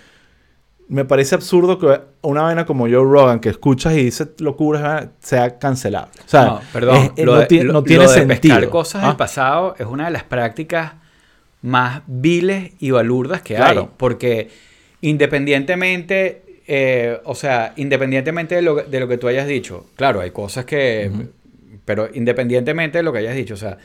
me 0.89 1.05
parece 1.05 1.35
absurdo 1.35 1.77
que 1.79 2.01
una 2.23 2.43
vaina 2.43 2.66
como 2.66 2.85
Joe 2.85 3.03
Rogan, 3.05 3.41
que 3.41 3.49
escuchas 3.49 3.95
y 3.95 4.05
dice 4.05 4.29
locuras, 4.39 5.09
sea 5.21 5.59
cancelable. 5.59 6.12
O 6.25 6.29
sea, 6.29 6.45
no, 6.45 6.61
perdón, 6.73 7.12
es- 7.16 7.25
lo 7.25 7.33
no, 7.35 7.39
de- 7.41 7.47
ti- 7.47 7.61
lo- 7.62 7.73
no 7.73 7.83
tiene 7.83 8.05
lo 8.05 8.11
de 8.11 8.16
sentido. 8.18 8.55
pescar 8.57 8.71
cosas 8.71 9.03
Ah, 9.05 9.09
del 9.09 9.16
pasado 9.16 9.75
es 9.79 9.87
una 9.87 10.05
de 10.05 10.11
las 10.12 10.23
prácticas 10.25 10.93
más 11.63 12.03
viles 12.07 12.73
y 12.81 12.91
balurdas 12.91 13.43
que 13.43 13.55
Claro. 13.57 13.81
hay. 13.83 13.89
Porque 13.97 14.49
independientemente, 15.03 16.43
eh, 16.67 17.19
o 17.25 17.35
sea, 17.35 17.73
independientemente 17.77 18.55
de 18.57 18.63
lo, 18.63 18.77
de 18.77 19.01
lo 19.01 19.09
que 19.09 19.19
tú 19.19 19.29
hayas 19.29 19.47
dicho, 19.47 19.87
claro, 19.97 20.21
hay 20.21 20.31
cosas 20.31 20.65
que, 20.65 21.11
pero 21.85 22.09
independientemente 22.13 22.99
de 22.99 23.05
lo 23.05 23.13
que 23.13 23.19
hayas 23.19 23.35
dicho, 23.37 23.55
o 23.55 23.57
sea, 23.57 23.79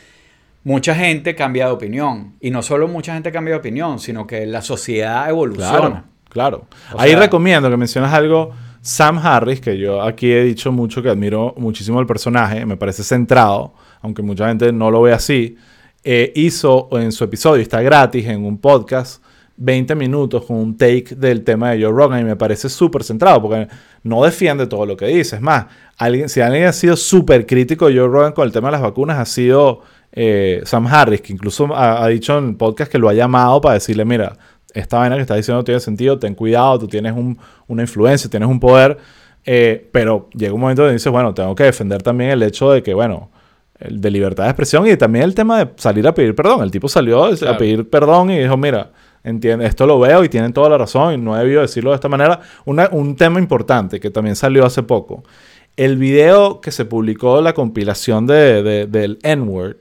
mucha 0.63 0.95
gente 0.95 1.35
cambia 1.35 1.67
de 1.67 1.71
opinión. 1.71 2.33
Y 2.41 2.49
no 2.51 2.61
solo 2.63 2.87
mucha 2.87 3.13
gente 3.13 3.31
cambia 3.31 3.53
de 3.53 3.59
opinión, 3.59 3.99
sino 3.99 4.25
que 4.25 4.45
la 4.45 4.61
sociedad 4.61 5.29
evoluciona. 5.29 5.79
Claro, 5.79 6.03
claro. 6.29 6.65
O 6.93 6.99
Ahí 6.99 7.11
sea- 7.11 7.19
recomiendo 7.19 7.69
que 7.69 7.77
mencionas 7.77 8.13
algo. 8.13 8.51
Sam 8.81 9.17
Harris, 9.17 9.61
que 9.61 9.77
yo 9.79 10.01
aquí 10.03 10.31
he 10.31 10.43
dicho 10.43 10.71
mucho 10.71 11.01
que 11.01 11.09
admiro 11.09 11.55
muchísimo 11.57 11.99
el 11.99 12.05
personaje, 12.05 12.65
me 12.67 12.77
parece 12.77 13.03
centrado, 13.03 13.73
aunque 14.01 14.21
mucha 14.21 14.47
gente 14.47 14.71
no 14.71 14.91
lo 14.91 15.01
ve 15.01 15.11
así, 15.11 15.57
eh, 16.05 16.31
hizo 16.35 16.87
en 16.93 17.11
su 17.11 17.23
episodio, 17.23 17.61
está 17.61 17.81
gratis 17.81 18.25
en 18.27 18.45
un 18.45 18.59
podcast, 18.59 19.21
20 19.57 19.95
minutos 19.95 20.45
con 20.45 20.57
un 20.57 20.77
take 20.77 21.15
del 21.17 21.43
tema 21.43 21.71
de 21.71 21.81
Joe 21.83 21.91
Rogan 21.91 22.21
y 22.21 22.23
me 22.23 22.35
parece 22.35 22.69
súper 22.69 23.03
centrado 23.03 23.41
porque 23.41 23.67
no 24.03 24.23
defiende 24.23 24.67
todo 24.67 24.85
lo 24.85 24.95
que 24.95 25.07
dice. 25.07 25.37
Es 25.37 25.41
más, 25.41 25.65
alguien, 25.97 26.29
si 26.29 26.41
alguien 26.41 26.65
ha 26.65 26.73
sido 26.73 26.95
súper 26.95 27.45
crítico 27.45 27.87
de 27.87 27.97
Joe 27.97 28.07
Rogan 28.07 28.33
con 28.33 28.45
el 28.45 28.51
tema 28.51 28.67
de 28.67 28.73
las 28.73 28.81
vacunas, 28.81 29.17
ha 29.17 29.25
sido 29.25 29.81
eh, 30.11 30.61
Sam 30.65 30.87
Harris, 30.87 31.21
que 31.21 31.33
incluso 31.33 31.67
ha, 31.75 32.07
dicho 32.07 32.37
en 32.37 32.49
el 32.49 32.55
podcast 32.55 32.91
que 32.91 32.99
lo 32.99 33.09
ha 33.09 33.13
llamado 33.13 33.59
para 33.61 33.73
decirle, 33.75 34.05
mira, 34.05 34.37
esta 34.73 34.99
vaina 34.99 35.15
que 35.15 35.21
estás 35.21 35.37
diciendo 35.37 35.59
no 35.61 35.63
tiene 35.63 35.79
sentido, 35.79 36.19
ten 36.19 36.35
cuidado, 36.35 36.77
tú 36.79 36.87
tienes 36.87 37.13
un- 37.13 37.37
una 37.67 37.81
influencia, 37.81 38.29
tienes 38.29 38.47
un 38.49 38.59
poder, 38.59 38.97
eh, 39.45 39.87
pero 39.91 40.29
llega 40.33 40.53
un 40.53 40.59
momento 40.59 40.81
donde 40.81 40.93
dices, 40.95 41.11
bueno, 41.11 41.33
tengo 41.33 41.55
que 41.55 41.63
defender 41.63 42.01
también 42.03 42.31
el 42.31 42.43
hecho 42.43 42.71
de 42.71 42.83
que, 42.83 42.93
bueno, 42.93 43.29
el 43.79 43.99
de 44.01 44.09
libertad 44.11 44.43
de 44.45 44.49
expresión 44.49 44.87
y 44.87 44.95
también 44.97 45.25
el 45.25 45.35
tema 45.35 45.63
de 45.63 45.71
salir 45.77 46.07
a 46.07 46.13
pedir 46.13 46.33
perdón. 46.35 46.63
El 46.63 46.71
tipo 46.71 46.87
salió 46.87 47.25
a 47.25 47.57
pedir 47.57 47.89
perdón 47.89 48.29
y 48.31 48.39
dijo, 48.39 48.55
mira, 48.57 48.91
entiende, 49.23 49.65
esto 49.65 49.85
lo 49.85 49.99
veo 49.99 50.23
y 50.23 50.29
tienen 50.29 50.53
toda 50.53 50.69
la 50.69 50.77
razón 50.77 51.13
y 51.13 51.17
no 51.17 51.35
he 51.35 51.39
debido 51.39 51.61
decirlo 51.61 51.89
de 51.91 51.95
esta 51.95 52.07
manera. 52.09 52.39
Una- 52.65 52.89
un 52.91 53.15
tema 53.15 53.39
importante 53.39 53.99
que 53.99 54.09
también 54.09 54.35
salió 54.35 54.65
hace 54.65 54.83
poco. 54.83 55.23
El 55.77 55.97
video 55.97 56.61
que 56.61 56.71
se 56.71 56.85
publicó, 56.85 57.41
la 57.41 57.53
compilación 57.53 58.25
de, 58.27 58.63
de- 58.63 58.85
del 58.87 59.19
N-Word, 59.23 59.75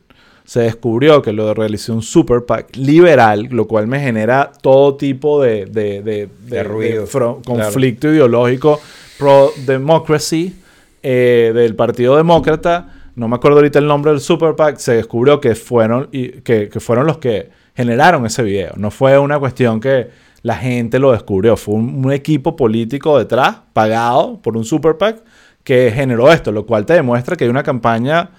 se 0.44 0.60
descubrió 0.60 1.22
que 1.22 1.32
lo 1.32 1.54
realizó 1.54 1.94
un 1.94 2.02
super 2.02 2.44
PAC 2.44 2.76
liberal, 2.76 3.46
lo 3.50 3.66
cual 3.66 3.86
me 3.86 4.00
genera 4.00 4.50
todo 4.60 4.96
tipo 4.96 5.40
de, 5.40 5.66
de, 5.66 6.02
de- 6.02 6.28
De 6.48 6.62
ruido, 6.64 7.06
claro. 7.06 7.40
conflicto 7.46 8.08
ideológico 8.08 8.78
pro-democracy 9.18 10.54
eh, 11.02 11.52
del 11.54 11.74
Partido 11.76 12.16
Demócrata. 12.16 12.88
No 13.16 13.28
me 13.28 13.36
acuerdo 13.36 13.58
ahorita 13.58 13.78
el 13.78 13.86
nombre 13.86 14.10
del 14.12 14.20
super 14.20 14.56
PAC. 14.56 14.76
Se 14.78 14.94
descubrió 14.94 15.40
que 15.40 15.54
fueron, 15.54 16.08
y, 16.12 16.28
que, 16.40 16.68
que 16.68 16.80
fueron 16.80 17.06
los 17.06 17.18
que 17.18 17.50
generaron 17.76 18.26
ese 18.26 18.42
video. 18.42 18.72
No 18.76 18.90
fue 18.90 19.18
una 19.18 19.38
cuestión 19.38 19.80
que 19.80 20.08
la 20.42 20.56
gente 20.56 20.98
lo 20.98 21.12
descubrió. 21.12 21.56
Fue 21.56 21.74
un, 21.74 22.04
un 22.04 22.12
equipo 22.12 22.56
político 22.56 23.18
detrás, 23.18 23.56
pagado 23.72 24.38
por 24.42 24.56
un 24.56 24.64
super 24.64 24.96
PAC, 24.98 25.22
que 25.62 25.90
generó 25.94 26.30
esto, 26.32 26.52
lo 26.52 26.66
cual 26.66 26.84
te 26.86 26.94
demuestra 26.94 27.36
que 27.36 27.44
hay 27.44 27.50
una 27.50 27.62
campaña 27.62 28.30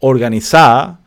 organizada 0.00 0.98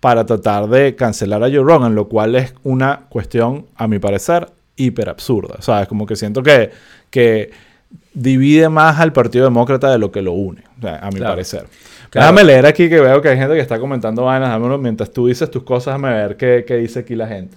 para 0.00 0.24
tratar 0.26 0.68
de 0.68 0.94
cancelar 0.94 1.42
a 1.42 1.48
Joe 1.48 1.62
Rogan, 1.64 1.94
lo 1.94 2.08
cual 2.08 2.34
es 2.36 2.54
una 2.62 3.00
cuestión, 3.08 3.66
a 3.74 3.88
mi 3.88 3.98
parecer, 3.98 4.48
hiper 4.76 5.08
absurda. 5.08 5.56
¿Sabes? 5.60 5.88
Como 5.88 6.06
que 6.06 6.14
siento 6.16 6.42
que, 6.42 6.70
que 7.10 7.50
divide 8.12 8.68
más 8.68 9.00
al 9.00 9.12
Partido 9.12 9.44
Demócrata 9.44 9.90
de 9.90 9.98
lo 9.98 10.12
que 10.12 10.22
lo 10.22 10.32
une, 10.32 10.62
a 10.82 11.08
mi 11.10 11.16
Claro. 11.16 11.32
parecer. 11.32 11.66
Claro. 12.14 12.28
Déjame 12.28 12.44
leer 12.44 12.64
aquí 12.64 12.88
que 12.88 13.00
veo 13.00 13.20
que 13.20 13.30
hay 13.30 13.36
gente 13.36 13.54
que 13.54 13.60
está 13.60 13.80
comentando 13.80 14.22
vainas. 14.22 14.48
Dámelo, 14.48 14.78
mientras 14.78 15.10
tú 15.10 15.26
dices 15.26 15.50
tus 15.50 15.64
cosas, 15.64 15.94
déjame 15.94 16.14
ver 16.14 16.36
qué, 16.36 16.64
qué 16.64 16.76
dice 16.76 17.00
aquí 17.00 17.16
la 17.16 17.26
gente. 17.26 17.56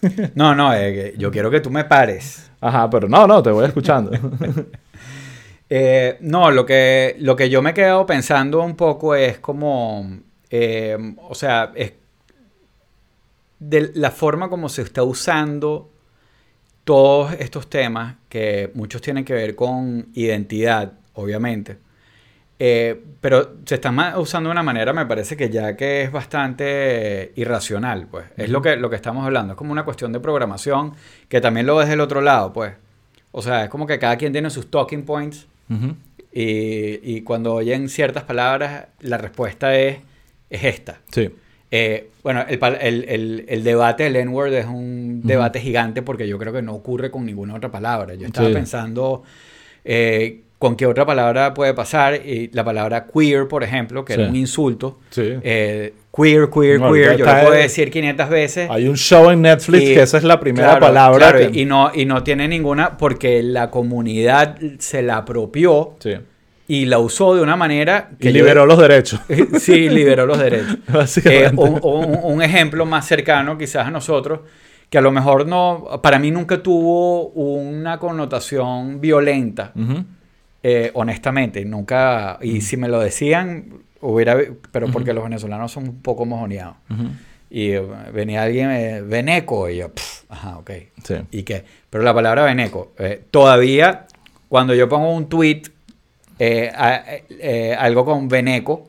No, 0.34 0.54
no, 0.54 0.72
eh, 0.72 1.12
yo 1.18 1.30
quiero 1.30 1.50
que 1.50 1.60
tú 1.60 1.68
me 1.68 1.84
pares. 1.84 2.50
Ajá, 2.62 2.88
pero 2.88 3.10
no, 3.10 3.26
no, 3.26 3.42
te 3.42 3.50
voy 3.50 3.66
escuchando. 3.66 4.10
Eh, 5.72 6.16
no, 6.22 6.50
lo 6.50 6.66
que, 6.66 7.14
lo 7.20 7.36
que 7.36 7.48
yo 7.48 7.62
me 7.62 7.70
he 7.70 7.74
quedado 7.74 8.04
pensando 8.04 8.60
un 8.60 8.74
poco 8.74 9.14
es 9.14 9.38
como, 9.38 10.18
eh, 10.50 10.98
o 11.28 11.34
sea, 11.36 11.70
es 11.76 11.92
de 13.60 13.92
la 13.94 14.10
forma 14.10 14.48
como 14.48 14.68
se 14.68 14.82
está 14.82 15.04
usando 15.04 15.92
todos 16.82 17.34
estos 17.34 17.70
temas, 17.70 18.16
que 18.28 18.72
muchos 18.74 19.00
tienen 19.00 19.24
que 19.24 19.32
ver 19.32 19.54
con 19.54 20.08
identidad, 20.14 20.94
obviamente, 21.14 21.78
eh, 22.62 23.00
pero 23.22 23.54
se 23.64 23.76
están 23.76 23.94
ma- 23.94 24.18
usando 24.18 24.48
de 24.48 24.52
una 24.52 24.62
manera, 24.62 24.92
me 24.92 25.06
parece 25.06 25.34
que 25.36 25.48
ya 25.48 25.76
que 25.76 26.02
es 26.02 26.12
bastante 26.12 27.32
irracional, 27.36 28.06
pues, 28.10 28.26
es 28.36 28.50
lo 28.50 28.60
que, 28.60 28.76
lo 28.76 28.90
que 28.90 28.96
estamos 28.96 29.24
hablando, 29.24 29.54
es 29.54 29.56
como 29.56 29.72
una 29.72 29.84
cuestión 29.84 30.12
de 30.12 30.20
programación, 30.20 30.92
que 31.28 31.40
también 31.40 31.64
lo 31.66 31.76
ves 31.76 31.88
del 31.88 32.00
otro 32.00 32.20
lado, 32.20 32.52
pues. 32.52 32.74
O 33.32 33.40
sea, 33.42 33.64
es 33.64 33.70
como 33.70 33.86
que 33.86 33.98
cada 33.98 34.16
quien 34.16 34.32
tiene 34.32 34.50
sus 34.50 34.70
talking 34.70 35.04
points 35.04 35.46
y, 36.32 37.00
y 37.16 37.22
cuando 37.22 37.54
oyen 37.54 37.88
ciertas 37.88 38.24
palabras, 38.24 38.86
la 39.00 39.18
respuesta 39.18 39.74
es, 39.76 39.98
es 40.50 40.64
esta. 40.64 40.98
Sí. 41.10 41.30
Eh, 41.70 42.10
bueno, 42.22 42.44
el, 42.48 42.58
el- 42.80 43.04
el- 43.08 43.44
el 43.48 43.64
debate 43.64 44.02
del 44.04 44.16
N-word 44.16 44.52
es 44.54 44.66
un 44.66 45.22
debate 45.24 45.60
gigante 45.60 46.02
porque 46.02 46.26
yo 46.28 46.38
creo 46.38 46.52
que 46.52 46.62
no 46.62 46.74
ocurre 46.74 47.10
con 47.10 47.24
ninguna 47.24 47.54
otra 47.54 47.70
palabra. 47.70 48.14
Yo 48.14 48.26
estaba 48.26 48.48
Sí. 48.48 48.54
pensando 48.54 49.22
eh, 49.84 50.42
con 50.60 50.76
qué 50.76 50.84
otra 50.86 51.04
palabra 51.06 51.54
puede 51.54 51.72
pasar 51.74 52.14
y 52.14 52.50
la 52.52 52.62
palabra 52.62 53.06
queer, 53.06 53.48
por 53.48 53.64
ejemplo, 53.64 54.04
que 54.04 54.12
Sí. 54.14 54.20
era 54.20 54.28
un 54.30 54.36
insulto. 54.36 54.98
Sí. 55.10 55.22
Eh, 55.42 55.94
queer, 56.14 56.50
queer, 56.50 56.78
No, 56.78 56.92
queer. 56.92 57.16
Yo 57.16 57.24
lo 57.24 57.32
puedo 57.32 57.50
decir 57.52 57.90
500 57.90 58.28
veces. 58.28 58.68
Hay 58.70 58.86
un 58.86 58.96
show 58.96 59.30
en 59.30 59.40
Netflix 59.40 59.82
Y- 59.82 59.94
que 59.94 60.02
esa 60.02 60.18
es 60.18 60.22
la 60.24 60.38
primera 60.38 60.66
Claro, 60.68 60.80
palabra. 60.80 61.30
claro, 61.32 61.50
que- 61.50 61.58
y, 61.60 61.64
no, 61.64 61.90
y 61.94 62.04
no 62.04 62.22
tiene 62.22 62.46
ninguna 62.46 62.98
porque 62.98 63.42
la 63.42 63.70
comunidad 63.70 64.58
se 64.78 65.00
la 65.02 65.16
apropió 65.16 65.94
Sí. 65.98 66.12
y 66.68 66.84
la 66.84 66.98
usó 66.98 67.34
de 67.34 67.40
una 67.42 67.56
manera 67.56 68.10
Y 68.20 68.26
yo- 68.26 68.30
liberó 68.32 68.66
los 68.66 68.78
derechos. 68.78 69.18
sí, 69.60 69.88
liberó 69.88 70.26
los 70.26 70.38
derechos. 70.38 70.76
Eh, 70.88 70.92
Básicamente. 70.92 71.56
un, 71.56 71.80
un- 71.82 72.18
un 72.22 72.42
ejemplo 72.42 72.84
más 72.84 73.06
cercano 73.06 73.56
quizás 73.56 73.86
a 73.86 73.90
nosotros, 73.90 74.40
que 74.90 74.98
a 74.98 75.00
lo 75.00 75.10
mejor 75.10 75.46
no, 75.46 76.00
para 76.02 76.18
mí 76.18 76.30
nunca 76.30 76.62
tuvo 76.62 77.28
una 77.28 77.98
connotación 77.98 79.00
violenta, 79.00 79.72
Ujú. 79.74 80.04
Eh, 80.62 80.90
honestamente, 80.94 81.64
nunca, 81.64 82.38
y 82.42 82.60
si 82.60 82.76
me 82.76 82.88
lo 82.88 83.00
decían, 83.00 83.82
hubiera, 84.00 84.36
pero 84.72 84.88
porque 84.90 85.12
los 85.12 85.24
venezolanos 85.24 85.72
son 85.72 85.84
un 85.88 86.02
poco 86.02 86.24
mojoneados. 86.26 86.76
Y 87.50 87.72
eh, 87.72 87.82
venía 88.14 88.42
alguien, 88.44 88.70
eh, 88.70 89.02
veneco, 89.02 89.68
y 89.68 89.78
yo, 89.78 89.88
"Pff, 89.92 90.22
ajá, 90.28 90.58
ok. 90.58 90.70
Sí. 91.04 91.14
¿Y 91.32 91.42
qué? 91.42 91.64
Pero 91.90 92.04
la 92.04 92.14
palabra 92.14 92.44
veneco, 92.44 92.92
eh, 92.98 93.22
todavía 93.30 94.06
cuando 94.48 94.74
yo 94.74 94.88
pongo 94.88 95.12
un 95.14 95.28
tweet, 95.28 95.62
a- 96.74 97.02
eh, 97.28 97.76
algo 97.78 98.04
con 98.04 98.28
veneco, 98.28 98.88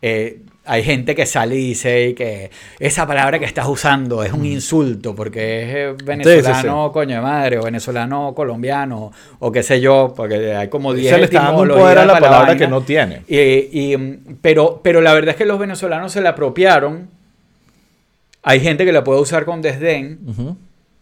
eh, 0.00 0.42
hay 0.68 0.82
gente 0.82 1.14
que 1.14 1.24
sale 1.24 1.54
y 1.54 1.68
dice 1.68 2.14
que 2.14 2.50
esa 2.78 3.06
palabra 3.06 3.38
que 3.38 3.46
estás 3.46 3.66
usando 3.66 4.22
es 4.22 4.32
un 4.34 4.44
insulto 4.44 5.14
porque 5.14 5.62
es 5.62 5.68
eh, 5.74 5.94
venezolano 6.04 6.92
coño 6.92 7.16
de 7.16 7.22
madre 7.22 7.58
o 7.58 7.62
venezolano 7.62 8.34
colombiano 8.34 9.10
o 9.38 9.50
qué 9.50 9.62
sé 9.62 9.80
yo, 9.80 10.12
porque 10.14 10.54
hay 10.54 10.68
como 10.68 10.92
10 10.92 11.10
Se 11.10 11.18
le 11.18 11.24
está 11.24 11.44
dando 11.44 11.62
un 11.62 11.70
etimologías 11.70 11.94
poder 11.94 11.98
a 11.98 12.04
la 12.04 12.20
palabra 12.20 12.48
vaina. 12.48 12.58
que 12.58 12.68
no 12.68 12.82
tiene. 12.82 13.22
Y, 13.26 13.92
y, 13.92 13.96
mm, 13.96 14.36
pero, 14.42 14.80
pero 14.84 15.00
la 15.00 15.14
verdad 15.14 15.30
es 15.30 15.36
que 15.36 15.46
los 15.46 15.58
venezolanos 15.58 16.12
se 16.12 16.20
la 16.20 16.30
apropiaron. 16.30 17.08
Hay 18.42 18.60
gente 18.60 18.84
que 18.84 18.92
la 18.92 19.02
puede 19.02 19.20
usar 19.20 19.46
con 19.46 19.62
desdén, 19.62 20.18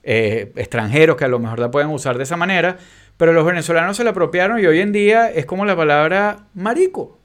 eh, 0.04 0.52
extranjeros 0.54 1.16
que 1.16 1.24
a 1.24 1.28
lo 1.28 1.40
mejor 1.40 1.58
la 1.58 1.72
pueden 1.72 1.90
usar 1.90 2.16
de 2.16 2.22
esa 2.22 2.36
manera, 2.36 2.78
pero 3.16 3.32
los 3.32 3.44
venezolanos 3.46 3.96
se 3.96 4.04
la 4.04 4.10
apropiaron 4.10 4.60
y 4.60 4.66
hoy 4.66 4.80
en 4.80 4.92
día 4.92 5.30
es 5.30 5.46
como 5.46 5.64
la 5.64 5.74
palabra 5.76 6.46
marico, 6.54 7.18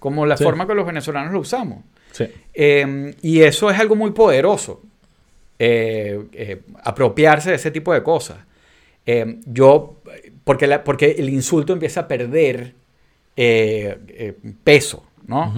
como 0.00 0.26
la 0.26 0.36
Sí. 0.36 0.44
forma 0.44 0.66
que 0.66 0.74
los 0.74 0.86
venezolanos 0.86 1.32
lo 1.32 1.40
usamos. 1.40 1.84
Sí. 2.12 2.26
Eh, 2.54 3.14
y 3.22 3.42
eso 3.42 3.70
es 3.70 3.78
algo 3.78 3.94
muy 3.94 4.10
poderoso, 4.12 4.82
eh, 5.58 6.24
eh, 6.32 6.62
apropiarse 6.84 7.50
de 7.50 7.56
ese 7.56 7.70
tipo 7.70 7.92
de 7.92 8.02
cosas. 8.02 8.38
Eh, 9.06 9.38
yo, 9.46 10.00
porque, 10.44 10.66
la- 10.66 10.84
porque 10.84 11.12
el 11.18 11.28
insulto 11.30 11.72
empieza 11.72 12.00
a 12.00 12.08
perder 12.08 12.74
eh, 13.40 14.36
peso, 14.64 15.04
¿no? 15.28 15.54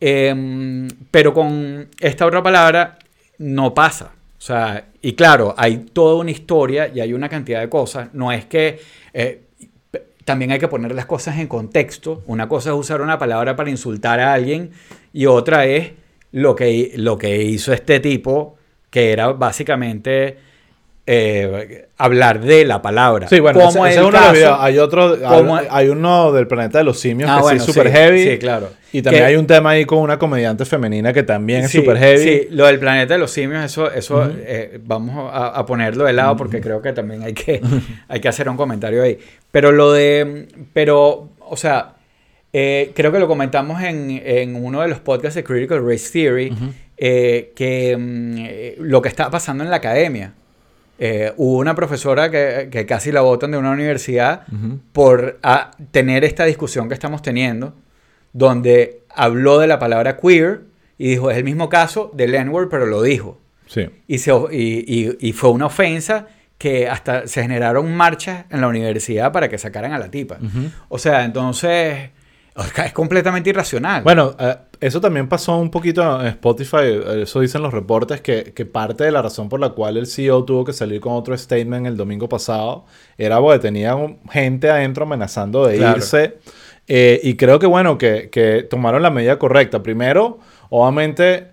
Eh, 0.00 0.88
pero 1.12 1.32
con 1.32 1.88
esta 2.00 2.26
otra 2.26 2.42
palabra 2.42 2.98
no 3.38 3.72
pasa. 3.74 4.10
O 4.42 4.44
sea, 4.44 4.88
y 5.00 5.12
claro, 5.12 5.54
hay 5.56 5.76
toda 5.76 6.16
una 6.16 6.32
historia 6.32 6.90
y 6.92 6.98
hay 6.98 7.12
una 7.12 7.28
cantidad 7.28 7.60
de 7.60 7.68
cosas. 7.68 8.12
No 8.12 8.32
es 8.32 8.44
que 8.44 8.80
eh, 9.12 9.42
también 10.24 10.50
hay 10.50 10.58
que 10.58 10.66
poner 10.66 10.96
las 10.96 11.06
cosas 11.06 11.38
en 11.38 11.46
contexto. 11.46 12.24
Una 12.26 12.48
cosa 12.48 12.70
es 12.70 12.74
usar 12.74 13.02
una 13.02 13.20
palabra 13.20 13.54
para 13.54 13.70
insultar 13.70 14.18
a 14.18 14.32
alguien 14.32 14.72
y 15.12 15.26
otra 15.26 15.66
es 15.66 15.92
lo 16.32 16.56
que, 16.56 16.90
lo 16.96 17.18
que 17.18 17.40
hizo 17.40 17.72
este 17.72 18.00
tipo, 18.00 18.56
que 18.90 19.12
era 19.12 19.28
básicamente 19.28 20.38
eh, 21.06 21.88
hablar 21.98 22.40
de 22.40 22.64
la 22.64 22.80
palabra. 22.80 23.26
Sí, 23.28 23.40
bueno, 23.40 23.58
Como 23.60 23.86
ese, 23.86 23.94
ese 23.96 24.00
es 24.00 24.06
uno 24.06 24.06
de 24.06 24.12
los 24.12 24.20
caso- 24.22 24.32
videos. 24.34 24.56
Hay 24.60 24.78
otro, 24.78 25.18
como- 25.20 25.60
hay, 25.70 25.88
uno 25.88 26.32
del 26.32 26.46
planeta 26.46 26.78
de 26.78 26.84
los 26.84 26.98
simios 27.00 27.28
Ah, 27.30 27.36
que 27.36 27.42
bueno, 27.42 27.58
sí 27.58 27.70
es 27.70 27.74
super 27.74 27.92
sí, 27.92 27.98
heavy. 27.98 28.24
sí, 28.24 28.38
claro. 28.38 28.68
Y 28.92 29.02
también 29.02 29.24
Que- 29.24 29.28
hay 29.30 29.36
un 29.36 29.46
tema 29.46 29.70
ahí 29.70 29.84
con 29.84 29.98
una 29.98 30.18
comediante 30.18 30.64
femenina 30.64 31.12
que 31.12 31.22
también 31.24 31.64
es 31.64 31.70
Sí, 31.70 31.78
super 31.78 31.96
heavy. 31.98 32.22
Sí, 32.22 32.46
lo 32.50 32.66
del 32.66 32.78
planeta 32.78 33.14
de 33.14 33.18
los 33.18 33.30
simios, 33.32 33.64
eso, 33.64 33.90
eso 33.90 34.30
eh, 34.36 34.78
vamos 34.84 35.30
a, 35.32 35.48
a 35.48 35.66
ponerlo 35.66 36.04
de 36.04 36.12
lado 36.12 36.36
porque 36.36 36.60
creo 36.60 36.80
que 36.80 36.92
también 36.92 37.22
hay 37.22 37.32
que, 37.32 37.60
hay 38.08 38.20
que 38.20 38.28
hacer 38.28 38.48
un 38.48 38.56
comentario 38.56 39.02
ahí. 39.02 39.18
Pero 39.50 39.72
lo 39.72 39.92
de, 39.92 40.46
pero, 40.72 41.30
o 41.40 41.56
sea, 41.56 41.94
eh, 42.52 42.92
creo 42.94 43.10
que 43.10 43.18
lo 43.18 43.26
comentamos 43.28 43.82
en, 43.82 44.22
en 44.24 44.62
uno 44.62 44.82
de 44.82 44.88
los 44.88 45.00
podcasts 45.00 45.34
de 45.36 45.42
Critical 45.42 45.84
Race 45.84 46.10
Theory, 46.12 46.52
eh, 46.98 47.52
que 47.56 47.96
mm, 47.98 48.34
eh, 48.38 48.74
lo 48.78 49.00
que 49.02 49.08
está 49.08 49.30
pasando 49.30 49.64
en 49.64 49.70
la 49.70 49.76
academia. 49.76 50.34
Eh, 51.04 51.32
hubo 51.36 51.58
una 51.58 51.74
profesora 51.74 52.30
que, 52.30 52.68
que 52.70 52.86
casi 52.86 53.10
la 53.10 53.22
votan 53.22 53.50
de 53.50 53.58
una 53.58 53.72
universidad 53.72 54.42
Ujú. 54.52 54.78
por 54.92 55.40
ah, 55.42 55.72
tener 55.90 56.22
esta 56.22 56.44
discusión 56.44 56.86
que 56.86 56.94
estamos 56.94 57.22
teniendo, 57.22 57.74
donde 58.32 59.02
habló 59.14 59.58
de 59.58 59.66
la 59.66 59.78
palabra 59.80 60.16
queer 60.16 60.60
y 60.98 61.08
dijo, 61.08 61.30
es 61.30 61.36
el 61.36 61.44
mismo 61.44 61.68
caso 61.68 62.10
del 62.14 62.34
N-word, 62.36 62.68
pero 62.68 62.86
lo 62.86 63.02
dijo. 63.02 63.40
Sí. 63.66 63.88
Y, 64.06 64.18
se, 64.18 64.30
y, 64.52 64.84
y- 64.86 65.16
y 65.20 65.32
fue 65.32 65.50
una 65.50 65.66
ofensa 65.66 66.26
que 66.56 66.88
hasta 66.88 67.26
se 67.26 67.42
generaron 67.42 67.92
marchas 67.94 68.44
en 68.50 68.60
la 68.60 68.68
universidad 68.68 69.32
para 69.32 69.48
que 69.48 69.58
sacaran 69.58 69.92
a 69.92 69.98
la 69.98 70.08
tipa. 70.10 70.36
Ujú. 70.36 70.70
O 70.88 70.98
sea, 70.98 71.24
entonces 71.24 72.10
es 72.84 72.92
completamente 72.92 73.50
irracional. 73.50 74.04
Bueno, 74.04 74.36
eh, 74.38 74.54
eso 74.82 75.00
también 75.00 75.28
pasó 75.28 75.56
un 75.56 75.70
poquito 75.70 76.20
en 76.20 76.26
Spotify, 76.26 77.00
eso 77.22 77.40
dicen 77.40 77.62
los 77.62 77.72
reportes, 77.72 78.20
que, 78.20 78.52
que 78.54 78.66
parte 78.66 79.04
de 79.04 79.12
la 79.12 79.22
razón 79.22 79.48
por 79.48 79.60
la 79.60 79.70
cual 79.70 79.96
el 79.96 80.06
CEO 80.06 80.44
tuvo 80.44 80.64
que 80.64 80.72
salir 80.72 81.00
con 81.00 81.12
otro 81.14 81.36
statement 81.38 81.86
el 81.86 81.96
domingo 81.96 82.28
pasado 82.28 82.84
era 83.16 83.40
porque 83.40 83.60
tenía 83.60 83.94
un- 83.94 84.18
gente 84.30 84.68
adentro 84.70 85.04
amenazando 85.04 85.64
de 85.66 85.76
Claro. 85.78 85.96
irse. 85.96 86.38
Eh, 86.88 87.20
y 87.22 87.36
creo 87.36 87.58
que, 87.58 87.66
bueno, 87.66 87.96
que, 87.96 88.28
que 88.30 88.64
tomaron 88.68 89.02
la 89.02 89.10
medida 89.10 89.38
correcta. 89.38 89.82
Primero, 89.82 90.40
obviamente, 90.68 91.46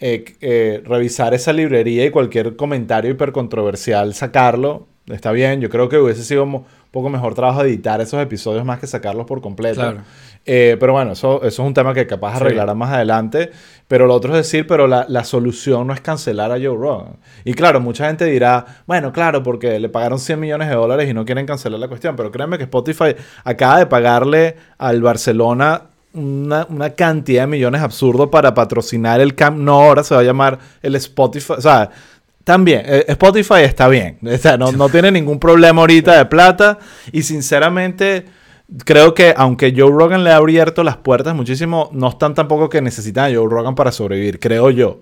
eh, 0.00 0.24
eh, 0.40 0.82
revisar 0.84 1.34
esa 1.34 1.52
librería 1.52 2.04
y 2.04 2.10
cualquier 2.10 2.56
comentario 2.56 3.12
hipercontroversial, 3.12 4.12
sacarlo. 4.14 4.88
Está 5.06 5.30
bien, 5.32 5.60
yo 5.60 5.68
creo 5.70 5.88
que 5.88 5.98
hubiese 5.98 6.24
sido 6.24 6.42
un 6.44 6.64
poco 6.90 7.08
mejor 7.10 7.34
trabajo 7.34 7.62
editar 7.62 8.00
esos 8.00 8.20
episodios 8.22 8.64
más 8.64 8.78
que 8.80 8.86
sacarlos 8.86 9.26
por 9.26 9.40
completo. 9.40 9.80
Claro. 9.80 10.00
Eh, 10.44 10.76
pero 10.80 10.92
bueno, 10.92 11.12
eso, 11.12 11.36
eso 11.44 11.62
es 11.62 11.66
un 11.66 11.72
tema 11.72 11.94
que 11.94 12.06
capaz 12.06 12.32
Sí. 12.32 12.36
arreglará 12.44 12.74
más 12.74 12.92
adelante. 12.92 13.50
Pero 13.86 14.06
lo 14.06 14.14
otro 14.14 14.32
es 14.34 14.38
decir, 14.38 14.66
pero 14.66 14.86
la, 14.86 15.04
la 15.08 15.22
solución 15.22 15.86
no 15.86 15.92
es 15.92 16.00
cancelar 16.00 16.50
a 16.50 16.54
Joe 16.56 16.76
Rogan. 16.76 17.16
Y 17.44 17.52
claro, 17.54 17.78
mucha 17.80 18.06
gente 18.06 18.24
dirá, 18.24 18.64
bueno, 18.86 19.12
claro, 19.12 19.42
porque 19.42 19.78
le 19.78 19.88
pagaron 19.88 20.18
100 20.18 20.40
millones 20.40 20.68
de 20.68 20.74
dólares 20.74 21.08
y 21.10 21.14
no 21.14 21.24
quieren 21.24 21.46
cancelar 21.46 21.78
la 21.78 21.88
cuestión. 21.88 22.16
Pero 22.16 22.30
créanme 22.32 22.56
que 22.58 22.64
Spotify 22.64 23.14
acaba 23.44 23.78
de 23.78 23.86
pagarle 23.86 24.56
al 24.78 25.00
Barcelona 25.02 25.82
una, 26.14 26.66
una 26.68 26.90
cantidad 26.90 27.42
de 27.42 27.46
millones 27.48 27.80
absurdo 27.82 28.30
para 28.30 28.52
patrocinar 28.54 29.20
el 29.20 29.34
Camp 29.34 29.58
Nou. 29.58 29.80
Ahora 29.82 30.02
se 30.02 30.14
va 30.14 30.22
a 30.22 30.24
llamar 30.24 30.58
el 30.82 30.94
Spotify. 30.96 31.52
O 31.56 31.60
sea, 31.60 31.90
también, 32.44 32.82
eh, 32.86 33.04
Spotify 33.08 33.62
está 33.62 33.88
bien. 33.88 34.18
O 34.26 34.36
sea, 34.38 34.56
no, 34.56 34.72
no 34.72 34.88
tiene 34.88 35.10
ningún 35.12 35.38
problema 35.38 35.82
ahorita 35.82 36.16
de 36.16 36.24
plata. 36.26 36.78
Y 37.12 37.22
sinceramente, 37.22 38.24
creo 38.84 39.14
que 39.14 39.34
aunque 39.36 39.74
Joe 39.76 39.90
Rogan 39.90 40.24
le 40.24 40.30
ha 40.30 40.36
abierto 40.36 40.82
las 40.84 40.96
puertas 40.96 41.34
muchísimo, 41.34 41.88
no 41.92 42.08
están 42.08 42.34
tampoco 42.34 42.68
que 42.68 42.80
necesitan 42.80 43.30
a 43.32 43.34
Joe 43.36 43.48
Rogan 43.48 43.74
para 43.74 43.92
sobrevivir, 43.92 44.38
creo 44.38 44.70
yo. 44.70 45.00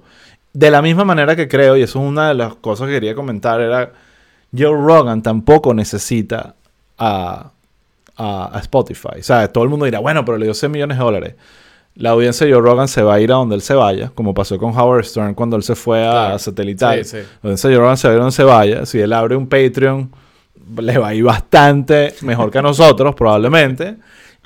De 0.52 0.70
la 0.70 0.82
misma 0.82 1.04
manera 1.04 1.36
que 1.36 1.46
creo, 1.48 1.76
y 1.76 1.82
eso 1.82 2.00
es 2.00 2.04
una 2.08 2.28
de 2.28 2.34
las 2.34 2.54
cosas 2.56 2.88
que 2.88 2.94
quería 2.94 3.14
comentar, 3.14 3.60
era 3.60 3.92
Joe 4.56 4.72
Rogan 4.76 5.22
tampoco 5.22 5.72
necesita 5.74 6.54
a, 6.98 7.50
a, 8.16 8.56
a 8.56 8.58
Spotify. 8.60 9.20
O 9.20 9.22
sea, 9.22 9.46
todo 9.52 9.62
el 9.64 9.70
mundo 9.70 9.84
dirá, 9.84 10.00
bueno, 10.00 10.24
pero 10.24 10.38
le 10.38 10.46
dio 10.46 10.54
100 10.54 10.72
millones 10.72 10.98
de 10.98 11.04
dólares. 11.04 11.34
La 11.94 12.10
audiencia 12.10 12.46
de 12.46 12.52
Joe 12.52 12.62
Rogan 12.62 12.88
se 12.88 13.02
va 13.02 13.14
a 13.14 13.20
ir 13.20 13.30
a 13.30 13.36
donde 13.36 13.54
él 13.54 13.62
se 13.62 13.74
vaya, 13.74 14.10
como 14.14 14.32
pasó 14.34 14.58
con 14.58 14.76
Howard 14.76 15.04
Stern 15.04 15.34
cuando 15.34 15.56
él 15.56 15.62
se 15.62 15.74
fue 15.74 16.06
a 16.06 16.10
Claro. 16.10 16.38
satelital. 16.38 17.04
Sí, 17.04 17.10
sí. 17.10 17.26
La 17.42 17.48
audiencia 17.48 17.70
de 17.70 17.76
Joe 17.76 17.82
Rogan 17.82 17.96
se 17.96 18.08
va 18.08 18.12
a 18.12 18.14
ir 18.14 18.18
a 18.18 18.22
donde 18.22 18.36
se 18.36 18.44
vaya. 18.44 18.86
Si 18.86 19.00
él 19.00 19.12
abre 19.12 19.36
un 19.36 19.46
Patreon, 19.48 20.10
le 20.78 20.98
va 20.98 21.08
a 21.08 21.14
ir 21.14 21.24
bastante 21.24 22.14
mejor 22.22 22.50
que 22.50 22.58
a 22.58 22.62
nosotros, 22.62 23.14
probablemente. 23.14 23.96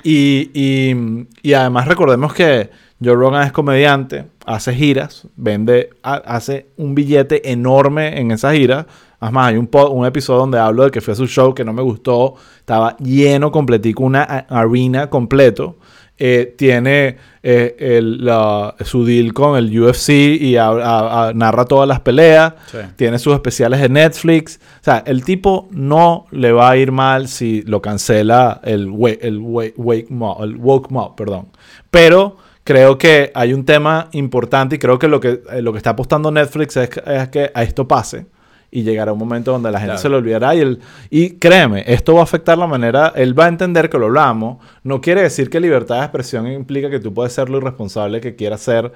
Y, 0.03 0.51
y- 0.53 1.27
y 1.41 1.53
además 1.53 1.87
recordemos 1.87 2.33
que 2.33 2.69
Joe 3.03 3.15
Rogan 3.15 3.45
es 3.45 3.51
comediante, 3.51 4.25
hace 4.45 4.73
giras, 4.73 5.27
vende, 5.35 5.89
ha- 6.03 6.15
hace 6.25 6.67
un 6.77 6.95
billete 6.95 7.51
enorme 7.51 8.19
en 8.19 8.31
esas 8.31 8.53
giras. 8.55 8.85
Además, 9.19 9.47
hay 9.47 9.57
un, 9.57 9.69
un 9.91 10.05
episodio 10.05 10.41
donde 10.41 10.59
hablo 10.59 10.83
de 10.83 10.91
que 10.91 11.01
fui 11.01 11.11
a 11.13 11.15
su 11.15 11.25
show 11.27 11.53
que 11.55 11.63
no 11.65 11.73
me 11.73 11.81
gustó. 11.81 12.35
Estaba 12.59 12.95
lleno, 12.97 13.51
completico, 13.51 14.03
una 14.03 14.23
a- 14.23 14.45
arena 14.61 15.09
completo. 15.09 15.77
Eh, 16.17 16.53
tiene 16.57 17.17
eh, 17.43 17.75
el- 17.77 18.23
la- 18.25 18.73
su 18.85 19.05
deal 19.05 19.33
con 19.33 19.57
el 19.57 19.69
UFC 19.79 20.09
y 20.39 20.55
a- 20.55 20.67
a- 20.69 21.27
a- 21.27 21.33
narra 21.33 21.65
todas 21.65 21.87
las 21.87 21.99
peleas. 21.99 22.53
Sí. 22.71 22.77
Tiene 22.95 23.19
sus 23.19 23.33
especiales 23.33 23.81
de 23.81 23.89
Netflix. 23.89 24.59
O 24.79 24.83
sea, 24.83 25.03
el 25.05 25.23
tipo 25.25 25.67
no 25.71 26.25
le 26.31 26.51
va 26.53 26.69
a 26.71 26.77
ir 26.77 26.91
mal 26.91 27.27
si 27.27 27.61
lo 27.63 27.81
cancela 27.81 28.61
el, 28.63 28.89
wa- 28.89 29.09
el, 29.21 29.39
wa- 29.39 29.65
wake 29.75 30.07
mob, 30.09 30.43
el 30.43 30.55
woke 30.55 30.89
mob, 30.89 31.15
perdón. 31.15 31.47
Pero 31.91 32.37
creo 32.63 32.97
que 32.97 33.31
hay 33.35 33.53
un 33.53 33.63
tema 33.65 34.07
importante 34.13 34.77
y 34.77 34.79
creo 34.79 34.97
que 34.97 35.07
lo 35.07 35.19
que, 35.19 35.41
eh, 35.51 35.61
lo 35.61 35.71
que 35.71 35.77
está 35.77 35.91
apostando 35.91 36.31
Netflix 36.31 36.77
es, 36.77 36.89
es 37.05 37.29
que 37.29 37.51
a 37.53 37.61
esto 37.61 37.87
pase. 37.87 38.25
Y 38.71 38.83
llegará 38.83 39.13
un 39.13 39.19
momento 39.19 39.51
donde 39.51 39.71
la 39.71 39.79
gente 39.79 39.93
Claro. 39.93 40.01
se 40.01 40.09
lo 40.09 40.17
olvidará. 40.17 40.55
Y, 40.55 40.59
el, 40.59 40.79
y 41.09 41.31
créeme, 41.31 41.83
esto 41.87 42.13
va 42.15 42.21
a 42.21 42.23
afectar 42.23 42.57
la 42.57 42.67
manera. 42.67 43.13
Él 43.15 43.37
va 43.37 43.45
a 43.45 43.49
entender 43.49 43.89
que 43.89 43.97
lo 43.97 44.05
hablamos. 44.07 44.57
No 44.83 45.01
quiere 45.01 45.21
decir 45.21 45.49
que 45.49 45.59
libertad 45.59 45.97
de 45.99 46.01
expresión 46.01 46.47
implica 46.47 46.89
que 46.89 46.99
tú 46.99 47.13
puedes 47.13 47.31
ser 47.33 47.49
lo 47.49 47.57
irresponsable 47.57 48.19
que 48.21 48.35
quieras 48.35 48.61
ser 48.61 48.91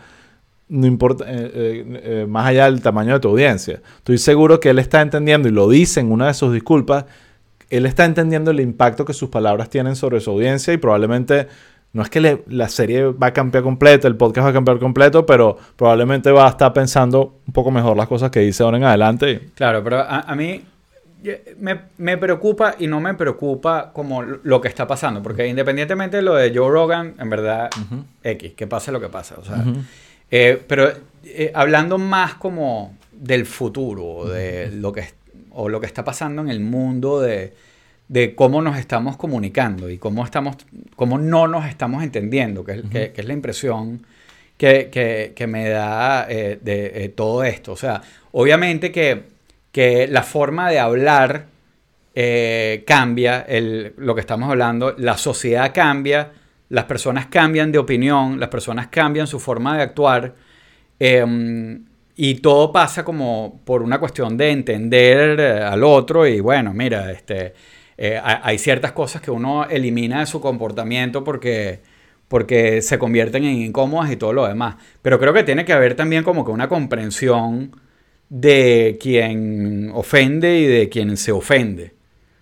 no 0.70 0.86
importa, 0.86 1.26
eh, 1.28 1.51
eh, 1.53 2.01
eh, 2.03 2.26
más 2.30 2.45
allá 2.45 2.65
del 2.65 2.82
tamaño 2.82 3.15
de 3.15 3.20
tu 3.20 3.30
audiencia. 3.30 3.82
Estoy 3.97 4.20
seguro 4.20 4.59
que 4.59 4.70
él 4.70 4.80
está 4.80 5.01
entendiendo, 5.01 5.49
y 5.49 5.51
lo 5.51 5.67
dice 5.67 5.99
en 5.99 6.11
una 6.11 6.28
de 6.28 6.36
sus 6.36 6.53
disculpas, 6.53 7.05
él 7.72 7.86
está 7.86 8.05
entendiendo 8.05 8.51
el 8.51 8.59
impacto 8.59 9.03
que 9.03 9.13
sus 9.13 9.30
palabras 9.30 9.70
tienen 9.70 9.95
sobre 9.95 10.20
su 10.20 10.30
audiencia 10.30 10.72
y 10.72 10.78
probablemente, 10.78 11.47
no 11.93 12.03
es 12.03 12.09
que 12.09 12.19
le- 12.19 12.43
la 12.47 12.69
serie 12.69 13.05
va 13.05 13.27
a 13.27 13.33
cambiar 13.33 13.63
completo, 13.63 14.07
el 14.07 14.15
podcast 14.15 14.45
va 14.45 14.49
a 14.51 14.53
cambiar 14.53 14.79
completo, 14.79 15.25
pero 15.25 15.57
probablemente 15.75 16.31
va 16.31 16.45
a 16.47 16.49
estar 16.49 16.71
pensando 16.73 17.39
un 17.47 17.53
poco 17.53 17.71
mejor 17.71 17.97
las 17.97 18.07
cosas 18.07 18.29
que 18.31 18.41
dice 18.41 18.63
ahora 18.63 18.77
en 18.77 18.83
adelante. 18.83 19.49
Claro, 19.55 19.83
pero 19.83 19.99
a, 19.99 20.19
a 20.21 20.35
mí 20.35 20.61
me, 21.59 21.79
me 21.97 22.17
preocupa 22.17 22.75
y 22.79 22.87
no 22.87 23.01
me 23.01 23.13
preocupa 23.13 23.91
como 23.91 24.21
lo 24.21 24.61
que 24.61 24.67
está 24.69 24.87
pasando, 24.87 25.21
porque 25.21 25.47
independientemente 25.47 26.17
de 26.17 26.23
lo 26.23 26.35
de 26.35 26.55
Joe 26.55 26.69
Rogan, 26.71 27.15
en 27.19 27.29
verdad, 27.29 27.69
X, 28.23 28.53
que 28.53 28.67
pase 28.67 28.91
lo 28.91 29.01
que 29.01 29.09
pase. 29.09 29.33
O 29.35 29.43
sea, 29.43 29.63
eh, 30.31 30.63
pero 30.67 30.89
eh, 31.25 31.51
hablando 31.53 31.97
más 31.97 32.35
como 32.35 32.95
del 33.11 33.45
futuro, 33.45 34.29
de 34.29 34.71
lo 34.71 34.93
que, 34.93 35.03
o 35.51 35.67
lo 35.67 35.79
que 35.81 35.87
está 35.87 36.05
pasando 36.05 36.41
en 36.41 36.49
el 36.49 36.59
mundo 36.61 37.19
de, 37.19 37.53
de 38.10 38.36
cómo 38.36 38.62
nos 38.62 38.78
estamos 38.78 39.16
comunicando 39.16 39.89
y 39.89 39.97
cómo, 39.97 40.26
estamos, 40.26 40.57
cómo 40.97 41.18
no 41.18 41.47
nos 41.47 41.66
estamos 41.68 42.03
entendiendo, 42.03 42.66
que 42.66 42.72
es, 42.74 42.82
que- 42.91 43.12
que 43.14 43.22
es 43.22 43.28
la 43.28 43.34
impresión 43.34 44.05
que, 44.57 44.89
que- 44.91 45.32
que 45.36 45.47
me 45.47 45.70
da 45.70 46.26
eh, 46.30 46.60
de 46.62 47.05
eh, 47.05 47.10
todo 47.10 47.43
esto. 47.45 47.72
O 47.72 47.78
sea, 47.78 48.01
obviamente 48.34 48.91
que, 48.91 49.24
que 49.72 50.07
la 50.07 50.24
forma 50.24 50.70
de 50.70 50.80
hablar 50.80 51.45
eh, 52.16 52.84
cambia, 52.86 53.45
el- 53.47 53.93
lo 53.97 54.14
que 54.16 54.22
estamos 54.22 54.49
hablando, 54.49 54.95
la 54.97 55.16
sociedad 55.18 55.72
cambia, 55.74 56.32
las 56.70 56.86
personas 56.86 57.28
cambian 57.28 57.72
de 57.72 57.78
opinión, 57.78 58.39
las 58.39 58.49
personas 58.49 58.88
cambian 58.88 59.28
su 59.28 59.39
forma 59.39 59.78
de 59.78 59.84
actuar. 59.84 60.36
eh, 60.99 61.80
y 62.22 62.36
todo 62.41 62.74
pasa 62.74 63.05
como 63.05 63.62
por 63.64 63.82
una 63.82 63.97
cuestión 63.97 64.36
de 64.36 64.49
entender 64.51 65.39
al 65.39 65.84
otro 65.86 66.28
y 66.28 66.41
bueno, 66.41 66.74
mira, 66.74 67.10
este, 67.14 67.53
eh, 68.01 68.17
ha- 68.17 68.39
hay 68.47 68.57
ciertas 68.57 68.93
cosas 68.93 69.21
que 69.21 69.30
uno 69.31 69.65
elimina 69.65 70.21
de 70.21 70.26
su 70.26 70.39
comportamiento 70.39 71.23
porque, 71.26 71.81
porque 72.30 72.81
se 72.81 72.97
convierten 72.97 73.43
en 73.43 73.57
incómodas 73.57 74.09
y 74.11 74.15
todo 74.15 74.31
lo 74.31 74.47
demás. 74.47 74.76
Pero 75.01 75.19
creo 75.19 75.34
que 75.34 75.43
tiene 75.43 75.65
que 75.65 75.73
haber 75.73 75.95
también 75.95 76.23
como 76.23 76.45
que 76.45 76.51
una 76.51 76.69
comprensión 76.69 77.71
de 78.30 78.97
quien 79.01 79.91
ofende 79.93 80.59
y 80.59 80.65
de 80.65 80.88
quien 80.89 81.17
se 81.17 81.31
ofende. 81.31 81.93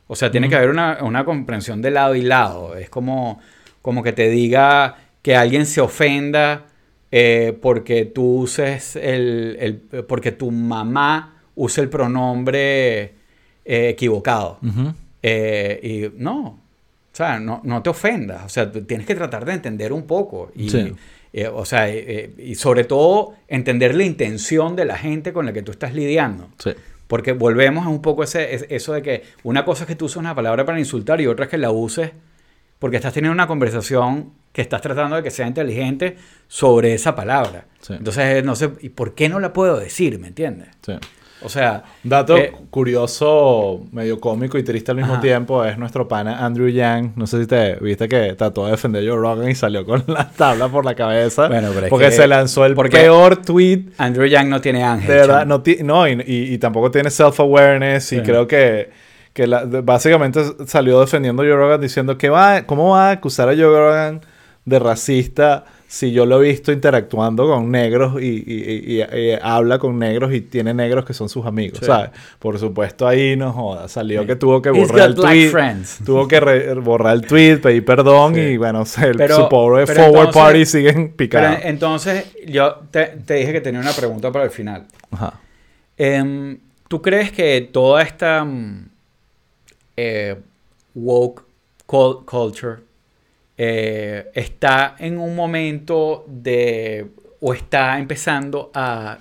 O 0.07 0.15
sea, 0.15 0.29
tiene 0.31 0.47
que 0.47 0.55
haber 0.55 0.69
una, 0.69 0.99
una 1.01 1.25
comprensión 1.25 1.81
de 1.81 1.91
lado 1.91 2.13
y 2.15 2.21
lado. 2.21 2.75
Es 2.77 2.89
como, 2.89 3.39
como 3.81 4.03
que 4.03 4.13
te 4.13 4.29
diga 4.29 4.97
que 5.21 5.35
alguien 5.35 5.65
se 5.65 5.81
ofenda 5.81 6.65
eh, 7.11 7.57
porque 7.61 8.05
tú 8.05 8.41
uses 8.41 8.95
el, 8.97 9.57
el- 9.59 10.03
porque 10.05 10.31
tu 10.33 10.51
mamá 10.51 11.41
usa 11.55 11.81
el 11.83 11.89
pronombre 11.89 13.01
eh, 13.65 13.89
equivocado. 13.89 14.59
Ujú. 14.61 14.93
Eh, 15.29 16.11
y 16.15 16.21
no, 16.21 16.39
o 16.47 16.59
sea, 17.11 17.39
no, 17.39 17.61
no 17.63 17.81
te 17.81 17.89
ofendas. 17.89 18.45
O 18.45 18.49
sea, 18.49 18.71
tienes 18.71 19.05
que 19.07 19.15
tratar 19.15 19.43
de 19.45 19.53
entender 19.53 19.91
un 19.93 20.03
poco. 20.03 20.51
Y, 20.55 20.69
Sí. 20.69 20.93
eh, 21.33 21.47
o 21.47 21.65
sea, 21.65 21.89
eh, 21.89 22.03
eh, 22.07 22.33
y 22.37 22.55
sobre 22.55 22.83
todo 22.83 23.33
entender 23.47 23.95
la 23.95 24.03
intención 24.03 24.75
de 24.75 24.85
la 24.85 24.97
gente 24.97 25.33
con 25.33 25.45
la 25.45 25.53
que 25.53 25.61
tú 25.63 25.71
estás 25.71 25.93
lidiando. 25.93 26.49
Sí. 26.59 26.71
Porque 27.07 27.31
volvemos 27.33 27.85
a 27.85 27.89
un 27.89 28.01
poco 28.01 28.23
ese, 28.23 28.53
es- 28.53 28.65
eso 28.69 28.93
de 28.93 29.01
que 29.01 29.23
una 29.43 29.65
cosa 29.65 29.83
es 29.83 29.87
que 29.87 29.95
tú 29.95 30.05
uses 30.05 30.17
una 30.17 30.35
palabra 30.35 30.65
para 30.65 30.77
insultar 30.79 31.19
y 31.21 31.27
otra 31.27 31.45
es 31.45 31.51
que 31.51 31.57
la 31.57 31.71
uses 31.71 32.11
porque 32.79 32.97
estás 32.97 33.13
teniendo 33.13 33.33
una 33.33 33.47
conversación 33.47 34.31
que 34.53 34.61
estás 34.61 34.81
tratando 34.81 35.15
de 35.15 35.23
que 35.23 35.31
sea 35.31 35.47
inteligente 35.47 36.17
sobre 36.47 36.93
esa 36.93 37.15
palabra. 37.15 37.65
Sí. 37.81 37.93
Entonces, 37.93 38.43
no 38.43 38.55
sé, 38.55 38.69
¿y 38.81 38.89
por 38.89 39.15
qué 39.15 39.29
no 39.29 39.39
la 39.39 39.51
puedo 39.53 39.79
decir? 39.79 40.19
¿Me 40.19 40.27
entiendes? 40.27 40.67
Sí. 40.85 40.93
O 41.43 41.49
sea, 41.49 41.83
Dato 42.03 42.35
eh, 42.35 42.51
curioso, 42.69 43.81
medio 43.91 44.19
cómico 44.19 44.57
y 44.57 44.63
triste 44.63 44.91
al 44.91 44.97
mismo 44.97 45.13
Ajá. 45.13 45.21
tiempo 45.21 45.63
es 45.63 45.77
nuestro 45.77 46.07
pana 46.07 46.43
Andrew 46.45 46.67
Yang. 46.67 47.13
No 47.15 47.27
sé 47.27 47.41
si 47.41 47.47
te 47.47 47.75
viste 47.75 48.07
que 48.09 48.33
trató 48.33 48.65
de 48.65 48.71
defender 48.71 49.03
a 49.07 49.11
Joe 49.11 49.21
Rogan 49.21 49.49
y 49.49 49.55
salió 49.55 49.85
con 49.85 50.03
la 50.07 50.29
tabla 50.31 50.67
por 50.67 50.83
la 50.83 50.95
cabeza. 50.95 51.47
Bueno, 51.47 51.69
pero 51.73 51.85
es 51.85 51.89
porque 51.89 52.05
que- 52.07 52.11
se 52.11 52.27
lanzó 52.27 52.65
el 52.65 52.75
peor 52.75 53.37
tweet. 53.37 53.85
Andrew 53.97 54.25
Yang 54.25 54.49
no 54.49 54.61
tiene 54.61 54.83
ángel. 54.83 55.07
De 55.07 55.13
verdad, 55.15 55.45
no, 55.45 55.61
no 55.83 56.07
y, 56.07 56.11
y- 56.25 56.53
y 56.53 56.57
tampoco 56.57 56.89
tiene 56.91 57.09
self-awareness. 57.09 58.11
Y 58.13 58.15
Sí. 58.17 58.21
creo 58.23 58.47
que, 58.47 58.89
que 59.33 59.45
la- 59.47 59.63
básicamente 59.65 60.41
salió 60.65 60.99
defendiendo 60.99 61.43
a 61.43 61.45
Joe 61.45 61.55
Rogan 61.55 61.79
diciendo 61.81 62.17
que 62.17 62.29
va, 62.29 62.63
¿cómo 62.63 62.89
va 62.91 63.09
a 63.09 63.11
acusar 63.11 63.47
a 63.49 63.53
Joe 63.53 63.65
Rogan 63.77 64.21
de 64.65 64.79
racista 64.79 65.65
si 65.89 66.11
yo 66.11 66.25
lo 66.25 66.43
he 66.43 66.49
visto 66.49 66.71
interactuando 66.73 67.47
con 67.47 67.71
negros 67.71 68.21
y, 68.21 68.25
y- 68.25 68.41
y- 68.45 69.01
y- 69.01 69.31
y 69.31 69.37
habla 69.41 69.79
con 69.79 69.97
negros 69.97 70.33
y 70.33 70.41
tiene 70.41 70.73
negros 70.73 71.05
que 71.05 71.13
son 71.13 71.29
sus 71.29 71.45
amigos, 71.45 71.79
Sí. 71.79 71.85
¿sabes? 71.85 72.09
Por 72.39 72.59
supuesto 72.59 73.07
ahí 73.07 73.37
no 73.37 73.53
joda, 73.53 73.87
salió 73.87 74.21
Sí. 74.21 74.27
que 74.27 74.35
tuvo 74.35 74.61
que 74.61 74.69
borrar 74.69 75.07
el 75.09 75.15
tweet, 75.15 75.49
friends. 75.49 75.99
tuvo 76.05 76.27
que 76.27 76.39
re- 76.41 76.73
borrar 76.73 77.15
el 77.15 77.21
tweet, 77.25 77.57
pedir 77.59 77.85
perdón 77.85 78.35
Sí. 78.35 78.41
y 78.41 78.57
bueno, 78.57 78.83
el- 79.01 79.15
Pero- 79.17 79.35
su 79.37 79.49
pobre 79.49 79.85
pero 79.85 80.03
forward 80.03 80.27
entonces- 80.27 80.41
party 80.43 80.65
siguen 80.65 80.95
Pero 80.95 81.15
picados. 81.15 81.59
entonces, 81.63 82.25
yo 82.45 82.75
te, 82.91 83.05
te 83.25 83.35
dije 83.35 83.53
que 83.53 83.61
tenía 83.61 83.79
una 83.79 83.93
pregunta 83.93 84.29
para 84.31 84.43
el 84.45 84.51
final. 84.51 84.85
Ajá. 85.11 85.39
Em, 85.97 86.59
¿Tú 86.89 87.01
crees 87.01 87.31
que 87.31 87.67
toda 87.71 88.01
esta 88.01 88.43
mm, 88.45 88.89
eh, 89.97 90.35
woke 90.95 91.43
cul- 91.87 92.23
culture 92.25 92.77
eh, 93.57 94.29
está 94.33 94.95
en 94.99 95.17
un 95.17 95.35
momento 95.35 96.25
de... 96.27 97.07
o 97.39 97.53
está 97.53 97.97
empezando 97.99 98.71
a, 98.73 99.17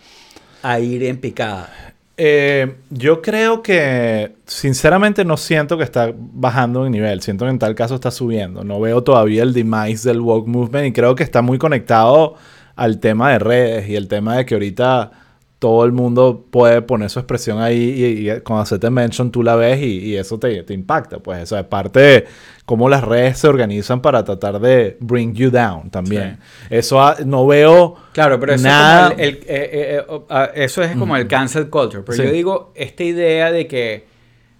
a 0.62 0.80
ir 0.80 1.04
en 1.04 1.18
picada? 1.18 1.94
Eh, 2.18 2.76
yo 2.88 3.20
creo 3.20 3.62
que, 3.62 4.36
sinceramente, 4.46 5.24
no 5.24 5.36
siento 5.36 5.76
que 5.76 5.84
está 5.84 6.12
bajando 6.16 6.86
en 6.86 6.92
nivel. 6.92 7.20
Siento 7.20 7.44
que 7.44 7.50
en 7.50 7.58
tal 7.58 7.74
caso 7.74 7.96
está 7.96 8.10
subiendo. 8.10 8.64
No 8.64 8.80
veo 8.80 9.02
todavía 9.02 9.42
el 9.42 9.52
demise 9.52 10.08
del 10.08 10.20
woke 10.20 10.48
movement 10.48 10.86
y 10.88 10.92
creo 10.92 11.14
que 11.14 11.22
está 11.22 11.42
muy 11.42 11.58
conectado 11.58 12.34
al 12.74 13.00
tema 13.00 13.32
de 13.32 13.38
redes 13.38 13.88
y 13.88 13.96
el 13.96 14.08
tema 14.08 14.36
de 14.36 14.46
que 14.46 14.54
ahorita 14.54 15.10
todo 15.58 15.84
el 15.86 15.92
mundo 15.92 16.44
puede 16.50 16.82
poner 16.82 17.08
su 17.08 17.18
expresión 17.18 17.60
ahí 17.62 17.78
y, 17.78 18.30
y 18.30 18.40
cuando 18.40 18.66
se 18.66 18.78
te 18.78 18.90
mention 18.90 19.30
tú 19.30 19.42
la 19.42 19.56
ves 19.56 19.80
y, 19.80 20.00
y 20.00 20.16
eso 20.16 20.38
te, 20.38 20.62
te 20.64 20.74
impacta. 20.74 21.18
Pues 21.18 21.42
eso 21.44 21.58
es 21.58 21.64
parte 21.64 21.98
de 22.00 22.26
cómo 22.66 22.88
las 22.90 23.02
redes 23.02 23.38
se 23.38 23.48
organizan 23.48 24.02
para 24.02 24.22
tratar 24.22 24.60
de 24.60 24.98
bring 25.00 25.32
you 25.34 25.50
down 25.50 25.88
también. 25.90 26.38
Eso 26.68 27.00
no 27.24 27.46
veo 27.46 27.96
Claro, 28.12 28.38
pero 28.38 28.52
eso 28.54 28.64
nada. 28.64 29.08
es 29.08 29.12
como 29.12 29.22
el, 29.22 29.28
el- 29.28 29.34
eh, 29.36 29.44
eh, 29.48 30.04
eh, 30.08 30.20
ah, 30.28 30.50
eso 30.54 30.82
es 30.82 30.94
como 30.96 31.16
el 31.16 31.26
cancel 31.26 31.70
culture. 31.70 32.02
Pero 32.04 32.16
Sí. 32.18 32.24
yo 32.24 32.30
digo, 32.32 32.72
esta 32.74 33.02
idea 33.04 33.50
de 33.50 33.66
que 33.66 34.04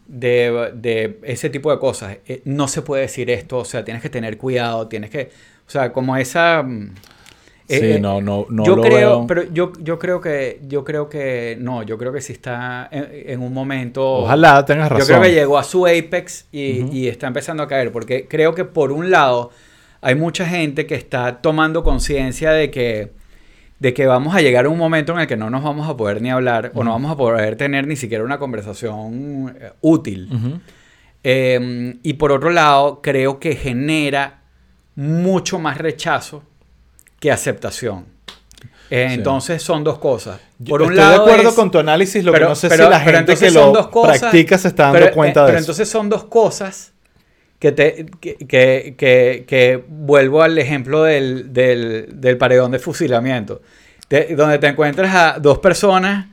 de, 0.07 0.71
de 0.75 1.19
ese 1.25 1.51
tipo 1.51 1.71
de 1.71 1.79
cosas, 1.79 2.17
no 2.45 2.69
se 2.69 2.81
puede 2.81 3.03
decir 3.03 3.29
esto, 3.29 3.59
o 3.59 3.65
sea, 3.65 3.85
tienes 3.85 4.03
que 4.03 4.09
tener 4.09 4.39
cuidado, 4.39 4.87
tienes 4.89 5.11
que, 5.11 5.31
o 5.67 5.71
sea, 5.71 5.93
como 5.93 6.17
esa... 6.17 6.65
eh, 7.69 7.79
Sí, 7.79 7.87
eh, 7.93 8.01
no, 8.01 8.21
no, 8.21 8.47
no 8.49 8.65
yo 8.65 8.77
lo 8.77 8.83
creo, 8.83 9.19
veo. 9.19 9.27
pero 9.27 9.43
yo, 9.53 9.73
yo 9.81 9.99
creo 9.99 10.21
que, 10.21 10.61
yo 10.67 10.85
creo 10.85 11.09
que, 11.09 11.57
no, 11.61 11.83
yo 11.83 11.99
creo 11.99 12.13
que 12.13 12.21
sí 12.21 12.33
está 12.33 12.89
en, 12.91 13.09
en 13.11 13.43
un 13.43 13.53
momento... 13.53 14.05
Ojalá 14.19 14.65
tengas 14.65 14.89
razón. 14.91 15.01
Yo 15.01 15.07
creo 15.07 15.23
que 15.23 15.33
llegó 15.33 15.59
a 15.59 15.65
su 15.65 15.87
apex 15.87 16.47
y, 16.53 16.87
y 16.97 17.09
está 17.09 17.27
empezando 17.27 17.63
a 17.63 17.69
caer, 17.69 17.91
porque 17.93 18.27
creo 18.29 18.55
que 18.55 18.65
por 18.65 18.93
un 18.93 19.11
lado 19.11 19.51
hay 20.01 20.15
mucha 20.15 20.47
gente 20.47 20.87
que 20.87 20.95
está 20.95 21.39
tomando 21.39 21.83
conciencia 21.83 22.53
de 22.53 22.71
que, 22.71 23.11
de 23.81 23.95
que 23.95 24.07
vamos 24.07 24.35
a 24.37 24.41
llegar 24.41 24.67
a 24.67 24.69
un 24.69 24.79
momento 24.79 25.13
en 25.13 25.19
el 25.21 25.27
que 25.27 25.37
no 25.37 25.51
nos 25.51 25.65
vamos 25.65 25.89
a 25.89 25.97
poder 25.97 26.23
ni 26.23 26.31
hablar 26.31 26.71
o 26.75 26.85
no 26.85 26.93
vamos 26.93 27.11
a 27.11 27.17
poder 27.17 27.57
tener 27.57 27.87
ni 27.87 27.97
siquiera 27.97 28.23
una 28.23 28.39
conversación 28.39 29.57
eh, 29.61 29.73
útil. 29.81 30.61
Eh, 31.25 31.97
y 32.03 32.13
por 32.13 32.31
otro 32.31 32.51
lado, 32.51 33.01
creo 33.03 33.41
que 33.41 33.57
genera 33.57 34.43
mucho 34.95 35.59
más 35.59 35.77
rechazo 35.79 36.43
que 37.21 37.31
aceptación. 37.33 38.07
Eh, 38.89 39.07
Sí. 39.09 39.15
Entonces 39.15 39.63
son 39.63 39.83
dos 39.83 39.99
cosas. 39.99 40.41
Yo 40.61 40.71
Por 40.71 40.83
un 40.83 40.89
estoy 40.93 40.99
lado 41.05 41.25
de 41.25 41.31
acuerdo 41.33 41.49
es- 41.51 41.55
con 41.57 41.71
tu 41.73 41.79
análisis, 41.79 42.23
lo 42.25 42.31
pero- 42.33 42.47
que 42.47 42.49
no 42.51 42.55
sé 42.55 42.69
pero- 42.69 42.85
si 42.85 42.91
la 42.91 43.05
pero 43.05 43.17
gente 43.19 43.37
que 43.37 43.51
son 43.51 43.67
lo 43.67 43.73
dos 43.73 43.89
cosas- 43.89 44.21
practica 44.21 44.59
se 44.59 44.69
está 44.69 44.85
dando 44.85 44.99
pero, 45.01 45.13
cuenta 45.13 45.41
eh, 45.41 45.43
de 45.43 45.47
pero 45.49 45.59
eso. 45.59 45.65
entonces 45.65 45.89
son 45.89 46.09
dos 46.09 46.25
cosas 46.25 46.93
que, 47.59 47.73
te, 47.73 48.07
que, 48.21 48.37
que, 48.37 48.95
que- 48.97 49.45
que 49.49 49.85
vuelvo 49.89 50.43
al 50.43 50.57
ejemplo 50.59 51.03
del, 51.03 51.53
del, 51.53 52.09
del 52.21 52.39
paredón 52.39 52.71
de 52.71 52.79
fusilamiento, 52.79 53.61
de- 54.09 54.37
donde 54.37 54.59
te 54.59 54.69
encuentras 54.69 55.13
a 55.15 55.39
dos 55.41 55.59
personas 55.59 56.27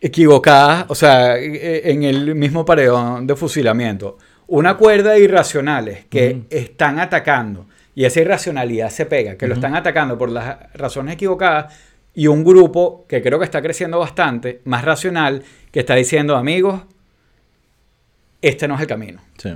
equivocadas, 0.00 0.84
o 0.88 0.94
sea, 0.94 1.36
eh, 1.38 1.90
en 1.90 2.02
el 2.02 2.34
mismo 2.34 2.64
paredón 2.64 3.26
de 3.26 3.36
fusilamiento. 3.36 4.18
Una 4.46 4.76
cuerda 4.76 5.12
de 5.12 5.20
irracionales 5.20 6.06
que 6.08 6.42
están 6.50 6.98
atacando 6.98 7.66
y 7.98 8.04
esa 8.04 8.20
irracionalidad 8.20 8.90
se 8.90 9.06
pega, 9.06 9.34
que 9.34 9.48
lo 9.48 9.54
están 9.54 9.74
atacando 9.74 10.16
por 10.16 10.30
las 10.30 10.72
razones 10.72 11.14
equivocadas 11.14 11.74
y 12.14 12.28
un 12.28 12.44
grupo 12.44 13.04
que 13.08 13.20
creo 13.20 13.40
que 13.40 13.44
está 13.44 13.60
creciendo 13.60 13.98
bastante, 13.98 14.60
más 14.66 14.84
racional, 14.84 15.42
que 15.72 15.80
está 15.80 15.96
diciendo, 15.96 16.36
amigos, 16.36 16.82
este 18.40 18.68
no 18.68 18.76
es 18.76 18.82
el 18.82 18.86
camino. 18.86 19.20
Sí. 19.36 19.50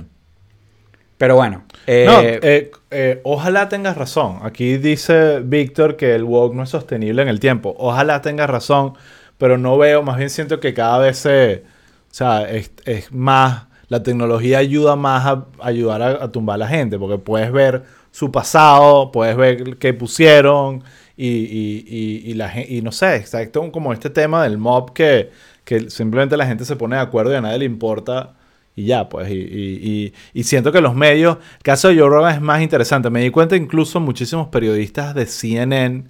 Pero 1.17 1.37
bueno, 1.37 1.63
eh, 1.87 2.03
no, 2.05 2.19
eh, 2.21 2.71
eh, 2.91 3.21
ojalá 3.23 3.69
tengas 3.69 3.95
razón. 3.95 4.39
Aquí 4.41 4.75
dice 4.75 5.39
Víctor 5.39 5.95
que 5.95 6.13
el 6.13 6.25
woke 6.25 6.53
no 6.53 6.63
es 6.63 6.69
sostenible 6.69 7.21
en 7.21 7.29
el 7.29 7.39
tiempo. 7.39 7.73
Ojalá 7.79 8.21
tengas 8.21 8.49
razón, 8.49 8.95
pero 9.37 9.57
no 9.57 9.77
veo, 9.77 10.03
más 10.03 10.17
bien 10.17 10.29
siento 10.29 10.59
que 10.59 10.73
cada 10.73 10.97
vez 10.97 11.17
se, 11.17 11.63
o 12.11 12.13
sea, 12.13 12.41
es, 12.41 12.73
es 12.83 13.09
más, 13.13 13.67
la 13.87 14.03
tecnología 14.03 14.57
ayuda 14.57 14.97
más 14.97 15.25
a, 15.25 15.45
ayudar 15.61 16.01
a, 16.01 16.25
a 16.25 16.29
tumbar 16.33 16.55
a 16.55 16.57
la 16.57 16.67
gente, 16.67 16.99
porque 16.99 17.17
puedes 17.19 17.49
ver 17.49 18.02
su 18.13 18.31
pasado, 18.31 19.11
puedes 19.11 19.35
ver 19.35 19.77
qué 19.79 19.93
pusieron 19.93 20.83
y, 21.17 21.27
y, 21.27 21.85
y, 22.25 22.31
y 22.31 22.33
la 22.35 22.53
y 22.61 22.81
no 22.81 22.91
sé, 22.93 23.17
exacto 23.17 23.71
como 23.73 23.91
este 23.93 24.09
tema 24.09 24.43
del 24.43 24.57
mob 24.57 24.93
que, 24.93 25.31
que 25.65 25.89
simplemente 25.89 26.37
la 26.37 26.45
gente 26.47 26.65
se 26.65 26.75
pone 26.77 26.95
de 26.95 27.01
acuerdo 27.01 27.33
y 27.33 27.35
a 27.35 27.41
nadie 27.41 27.59
le 27.59 27.65
importa 27.65 28.35
y 28.75 28.85
ya, 28.85 29.09
pues, 29.09 29.29
y, 29.29 29.33
y- 29.35 29.79
y- 29.83 30.13
y 30.39 30.43
siento 30.45 30.71
que 30.71 30.81
los 30.81 30.95
medios, 30.95 31.37
el 31.57 31.63
caso 31.63 31.89
de 31.89 31.99
Joe 31.99 32.31
es 32.31 32.41
más 32.41 32.61
interesante. 32.61 33.09
Me 33.11 33.21
di 33.21 33.29
cuenta 33.29 33.55
incluso 33.55 33.99
muchísimos 33.99 34.47
periodistas 34.49 35.13
de 35.15 35.25
CNN 35.27 36.05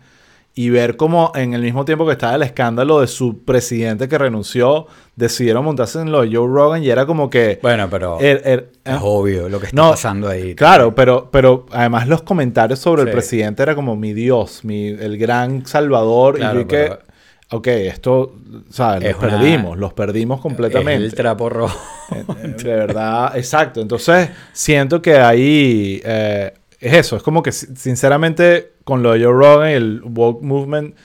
y 0.55 0.69
ver 0.69 0.97
cómo 0.97 1.31
en 1.33 1.53
el 1.55 1.61
mismo 1.61 1.83
tiempo 1.83 2.05
que 2.05 2.11
estaba 2.11 2.35
el 2.35 2.43
escándalo 2.43 3.01
de 3.01 3.07
su 3.07 3.43
presidente 3.43 4.07
que 4.07 4.17
renunció, 4.19 4.85
decidieron 5.15 5.65
montarse 5.65 5.99
en 5.99 6.11
lo 6.11 6.21
de 6.21 6.27
Joe 6.35 6.47
Rogan 6.47 6.83
y 6.83 6.89
era 6.89 7.05
como 7.07 7.29
que... 7.29 7.59
bueno, 7.63 7.87
pero 7.89 8.19
er- 8.19 8.41
er- 8.45 8.65
es 8.83 8.99
obvio 9.01 9.49
lo 9.49 9.59
que 9.59 9.65
está 9.67 9.75
no, 9.81 9.91
pasando 9.91 10.27
ahí. 10.29 10.53
Claro, 10.53 10.93
pero, 10.93 11.29
pero 11.31 11.65
además 11.71 12.07
los 12.07 12.21
comentarios 12.21 12.77
sobre 12.79 13.01
el 13.01 13.09
presidente 13.09 13.63
era 13.63 13.73
como 13.73 13.95
mi 13.95 14.13
Dios, 14.13 14.63
mi, 14.63 14.89
el 14.89 15.17
gran 15.17 15.65
salvador. 15.65 16.35
Claro, 16.35 16.59
y 16.59 16.63
yo 16.63 16.67
que, 16.67 16.97
ok, 17.49 17.67
esto, 17.67 18.35
¿sabes? 18.69 19.03
Los 19.11 19.19
una- 19.23 19.29
perdimos, 19.39 19.77
los 19.79 19.93
perdimos 19.93 20.39
completamente. 20.39 21.05
Es 21.07 21.13
el 21.13 21.17
trapo 21.17 21.49
rojo. 21.49 21.79
Eh, 22.13 22.23
eh, 22.43 22.47
De 22.63 22.75
verdad, 22.75 23.35
exacto. 23.37 23.81
Entonces, 23.81 24.29
siento 24.51 25.01
que 25.01 25.17
ahí 25.17 25.99
eh, 26.05 26.53
es 26.83 26.93
eso. 26.93 27.15
Es 27.17 27.23
como 27.23 27.41
que, 27.43 27.51
si- 27.51 27.75
sinceramente, 27.75 28.73
con 28.83 29.03
lo 29.03 29.13
de 29.13 29.23
Joe 29.23 29.33
Rogan 29.33 29.69
y 29.71 29.73
el 29.73 30.01
woke 30.03 30.41
movement, 30.43 30.95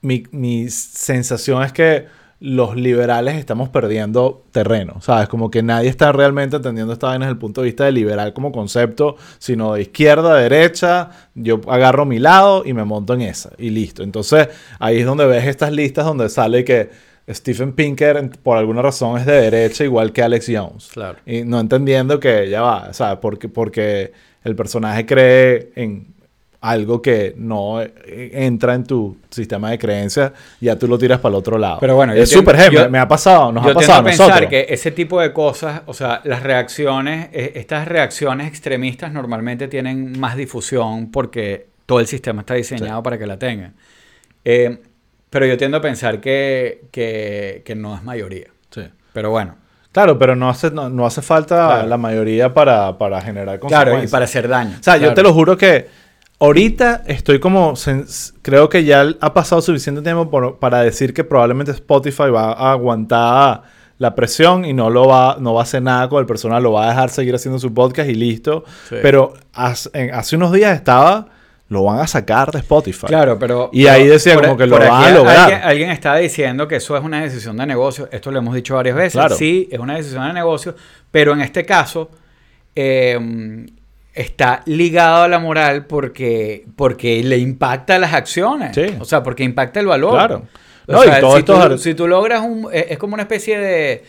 mi, 0.00 0.24
mi 0.30 0.68
sensación 0.70 1.62
es 1.62 1.72
que 1.72 2.06
los 2.40 2.76
liberales 2.76 3.34
estamos 3.34 3.68
perdiendo 3.68 4.44
terreno. 4.52 5.00
¿Sabes? 5.00 5.28
Como 5.28 5.50
que 5.50 5.60
nadie 5.62 5.88
está 5.88 6.12
realmente 6.12 6.56
entendiendo 6.56 6.92
esta 6.92 7.08
vaina 7.08 7.24
desde 7.26 7.32
el 7.32 7.38
punto 7.38 7.62
de 7.62 7.66
vista 7.66 7.84
de 7.84 7.90
liberal 7.90 8.32
como 8.32 8.52
concepto, 8.52 9.16
sino 9.38 9.74
de 9.74 9.82
izquierda, 9.82 10.36
derecha. 10.36 11.10
Yo 11.34 11.60
agarro 11.66 12.04
mi 12.04 12.20
lado 12.20 12.62
y 12.64 12.74
me 12.74 12.84
monto 12.84 13.14
en 13.14 13.22
esa. 13.22 13.50
Y 13.58 13.70
listo. 13.70 14.04
Entonces, 14.04 14.48
ahí 14.78 14.98
es 14.98 15.04
donde 15.06 15.26
ves 15.26 15.46
estas 15.46 15.72
listas 15.72 16.04
donde 16.04 16.28
sale 16.28 16.64
que 16.64 16.90
Stephen 17.28 17.72
Pinker, 17.72 18.30
por 18.42 18.56
alguna 18.56 18.82
razón, 18.82 19.18
es 19.18 19.26
de 19.26 19.32
derecha, 19.50 19.82
igual 19.82 20.12
que 20.12 20.22
Alex 20.22 20.46
Jones. 20.48 20.90
Claro. 20.92 21.18
Y 21.26 21.42
no 21.42 21.58
entendiendo 21.58 22.20
que 22.20 22.48
ya 22.48 22.62
va, 22.62 22.92
¿sabes? 22.94 23.18
Porque, 23.20 23.48
porque 23.48 24.12
el 24.44 24.54
personaje 24.56 25.04
cree 25.06 25.70
en 25.76 26.06
algo 26.60 27.00
que 27.00 27.34
no 27.36 27.80
eh, 27.80 27.90
entra 28.32 28.74
en 28.74 28.82
tu 28.82 29.16
sistema 29.30 29.70
de 29.70 29.78
creencias, 29.78 30.32
ya 30.60 30.76
tú 30.76 30.88
lo 30.88 30.98
tiras 30.98 31.20
para 31.20 31.30
el 31.34 31.36
otro 31.36 31.56
lado. 31.56 31.78
Pero 31.80 31.94
bueno, 31.94 32.12
es 32.14 32.28
súper 32.30 32.56
heavy. 32.56 32.74
yo- 32.76 32.90
Me 32.90 32.98
ha 32.98 33.06
pasado, 33.06 33.52
nos 33.52 33.64
Yo 33.64 33.70
ha 33.70 33.74
pasado 33.74 33.92
a 34.00 34.02
tiendo 34.02 34.08
a 34.08 34.10
pensar 34.10 34.28
nosotros. 34.28 34.50
que 34.50 34.66
ese 34.74 34.90
tipo 34.90 35.20
de 35.20 35.32
cosas, 35.32 35.82
o 35.86 35.94
sea, 35.94 36.20
las 36.24 36.42
reacciones, 36.42 37.28
eh, 37.32 37.52
estas 37.54 37.86
reacciones 37.86 38.48
extremistas 38.48 39.12
normalmente 39.12 39.68
tienen 39.68 40.18
más 40.18 40.36
difusión 40.36 41.12
porque 41.12 41.68
todo 41.86 42.00
el 42.00 42.08
sistema 42.08 42.40
está 42.42 42.54
diseñado 42.54 43.02
para 43.04 43.18
que 43.18 43.26
la 43.26 43.38
tengan. 43.38 43.74
Eh, 44.44 44.78
pero 45.30 45.46
yo 45.46 45.56
tiendo 45.56 45.76
a 45.76 45.80
pensar 45.80 46.20
que, 46.20 46.86
que, 46.90 47.62
que 47.64 47.74
no 47.76 47.94
es 47.94 48.02
mayoría. 48.02 48.48
Sí. 48.70 48.82
Pero 49.12 49.30
bueno. 49.30 49.54
Claro, 49.92 50.18
pero 50.18 50.36
no 50.36 50.48
hace, 50.48 50.70
no, 50.70 50.88
no 50.90 51.06
hace 51.06 51.22
falta 51.22 51.66
Claro. 51.66 51.88
la 51.88 51.96
mayoría 51.96 52.52
para, 52.54 52.98
para 52.98 53.20
generar 53.20 53.58
consecuencias. 53.58 53.84
Claro, 53.94 54.04
y 54.04 54.08
para 54.08 54.24
hacer 54.26 54.46
daño. 54.48 54.76
O 54.78 54.82
sea, 54.82 54.96
yo 54.96 55.14
te 55.14 55.22
lo 55.22 55.32
juro 55.32 55.56
que 55.56 55.88
ahorita 56.38 57.02
estoy 57.06 57.40
como... 57.40 57.74
creo 58.42 58.68
que 58.68 58.84
ya 58.84 59.04
ha 59.20 59.34
pasado 59.34 59.60
suficiente 59.62 60.02
tiempo 60.02 60.30
por- 60.30 60.58
para 60.58 60.82
decir 60.82 61.12
que 61.14 61.24
probablemente 61.24 61.72
Spotify 61.72 62.30
va 62.30 62.52
a 62.52 62.72
aguantar 62.72 63.62
la 63.98 64.14
presión 64.14 64.64
y 64.64 64.72
no 64.74 64.90
lo 64.90 65.08
va, 65.08 65.38
no 65.40 65.54
va 65.54 65.60
a 65.60 65.64
hacer 65.64 65.82
nada 65.82 66.08
con 66.08 66.20
el 66.20 66.26
personal, 66.26 66.62
lo 66.62 66.70
va 66.72 66.84
a 66.84 66.88
dejar 66.90 67.10
seguir 67.10 67.34
haciendo 67.34 67.58
su 67.58 67.74
podcast 67.74 68.08
y 68.08 68.14
listo. 68.14 68.64
Sí. 68.88 68.96
Pero 69.02 69.32
hace, 69.52 69.90
en- 69.94 70.14
hace 70.14 70.36
unos 70.36 70.52
días 70.52 70.76
estaba... 70.76 71.26
Lo 71.70 71.84
van 71.84 71.98
a 72.00 72.06
sacar 72.06 72.50
de 72.50 72.60
Spotify. 72.60 73.06
Claro, 73.08 73.38
pero... 73.38 73.68
Y 73.74 73.82
pero 73.84 73.94
ahí 73.94 74.06
decía 74.06 74.34
por- 74.34 74.44
como 74.44 74.56
que 74.56 74.66
lo 74.66 74.78
van 74.78 75.04
a 75.04 75.10
lograr. 75.10 75.36
Alguien, 75.38 75.60
alguien 75.62 75.90
está 75.90 76.16
diciendo 76.16 76.66
que 76.66 76.76
eso 76.76 76.96
es 76.96 77.04
una 77.04 77.20
decisión 77.22 77.58
de 77.58 77.66
negocio. 77.66 78.08
Esto 78.10 78.30
lo 78.30 78.38
hemos 78.38 78.54
dicho 78.54 78.74
varias 78.76 78.96
veces. 78.96 79.12
Claro. 79.12 79.36
Sí, 79.36 79.68
es 79.70 79.78
una 79.78 79.96
decisión 79.96 80.26
de 80.28 80.32
negocio. 80.32 80.74
Pero 81.10 81.34
en 81.34 81.42
este 81.42 81.66
caso 81.66 82.10
eh, 82.74 83.66
está 84.14 84.62
ligado 84.64 85.24
a 85.24 85.28
la 85.28 85.38
moral 85.38 85.84
porque, 85.86 86.64
porque 86.74 87.22
le 87.22 87.36
impacta 87.36 87.98
las 87.98 88.14
acciones. 88.14 88.74
Sí. 88.74 88.86
O 88.98 89.04
sea, 89.04 89.22
porque 89.22 89.44
impacta 89.44 89.78
el 89.80 89.86
valor. 89.86 90.12
Claro. 90.12 90.42
O 90.86 90.92
No, 90.92 91.04
y 91.04 91.20
todo 91.20 91.32
si, 91.34 91.38
esto 91.40 91.68
tú, 91.68 91.78
si 91.78 91.94
tú 91.94 92.08
logras 92.08 92.40
un... 92.40 92.68
Es 92.72 92.86
es 92.92 92.98
como 92.98 93.12
una 93.12 93.24
especie 93.24 93.58
de, 93.58 94.04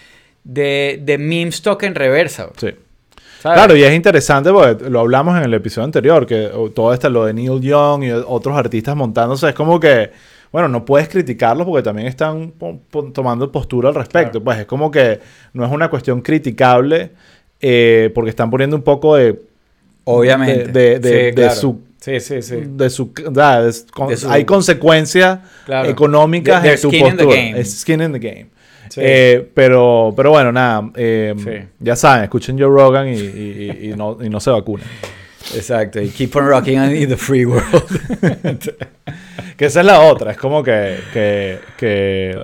de, 0.46 1.00
de 1.04 1.18
meme 1.18 1.50
stock 1.50 1.84
en 1.84 1.94
reversa. 1.96 2.50
Sí. 2.58 2.70
¿Sabes? 3.40 3.58
Claro, 3.58 3.76
y 3.76 3.84
es 3.84 3.94
interesante 3.94 4.52
porque 4.52 4.90
lo 4.90 5.00
hablamos 5.00 5.38
en 5.38 5.44
el 5.44 5.54
episodio 5.54 5.86
anterior, 5.86 6.26
que 6.26 6.50
todo 6.76 6.94
esto, 6.94 7.10
lo 7.10 7.26
de 7.26 7.34
Neil 7.34 7.60
Young 7.62 8.04
y 8.04 8.12
otros 8.12 8.58
artistas 8.58 8.96
montándose, 8.96 9.50
es 9.50 9.56
como 9.56 9.80
que, 9.80 10.12
bueno, 10.52 10.68
no 10.68 10.84
puedes 10.86 11.08
criticarlos 11.10 11.66
porque 11.68 11.84
también 11.84 12.08
están 12.08 12.54
tomando 13.14 13.52
postura 13.52 13.90
al 13.90 13.96
respecto. 13.96 14.32
Claro. 14.34 14.44
Pues 14.46 14.60
es 14.60 14.66
como 14.66 14.90
que 14.92 15.20
no 15.54 15.66
es 15.66 15.72
una 15.72 15.90
cuestión 15.90 16.22
criticable 16.22 17.12
eh, 17.62 18.12
porque 18.16 18.30
están 18.32 18.50
poniendo 18.50 18.76
un 18.76 18.84
poco 18.84 19.16
de... 19.16 19.40
Obviamente. 20.06 20.72
de- 20.72 21.00
de- 21.00 21.30
Sí, 21.30 21.36
de 21.42 21.50
su- 21.52 21.82
Sí, 22.00 22.20
sí, 22.22 22.42
sí. 22.42 22.56
De 22.66 22.90
su, 22.90 23.12
da, 23.30 23.62
de- 23.62 23.74
con- 23.92 24.08
De 24.08 24.16
su- 24.18 24.30
hay 24.30 24.46
consecuencias 24.46 25.40
Claro. 25.66 25.90
económicas 25.90 26.64
De- 26.64 26.72
en 26.74 26.82
tu 26.82 26.90
postura. 26.92 27.64
skin 27.66 28.02
in 28.02 28.14
the 28.14 28.20
game. 28.20 28.48
Sí. 28.90 29.02
Eh, 29.04 29.50
pero, 29.54 30.14
pero 30.16 30.32
bueno, 30.32 30.52
nada. 30.52 30.90
eh, 30.96 31.34
Sí. 31.38 31.68
Ya 31.80 31.96
saben, 31.96 32.24
escuchen 32.24 32.58
Joe 32.60 32.68
Rogan 32.70 33.08
y, 33.10 33.14
y- 33.18 33.78
y- 33.84 33.92
y 33.92 33.96
no, 33.96 34.40
se 34.40 34.50
vacunen. 34.50 34.86
Exacto. 35.56 36.02
Y 36.02 36.10
keep 36.10 36.36
on 36.36 36.48
rocking 36.48 36.78
in 36.96 37.08
the 37.10 37.18
free 37.18 37.46
world. 37.46 37.64
Que 39.58 39.66
esa 39.66 39.82
es 39.82 39.86
la 39.86 40.00
otra. 40.02 40.32
Es 40.32 40.38
como 40.38 40.64
que. 40.64 40.98
que, 41.12 41.60
que 41.78 42.38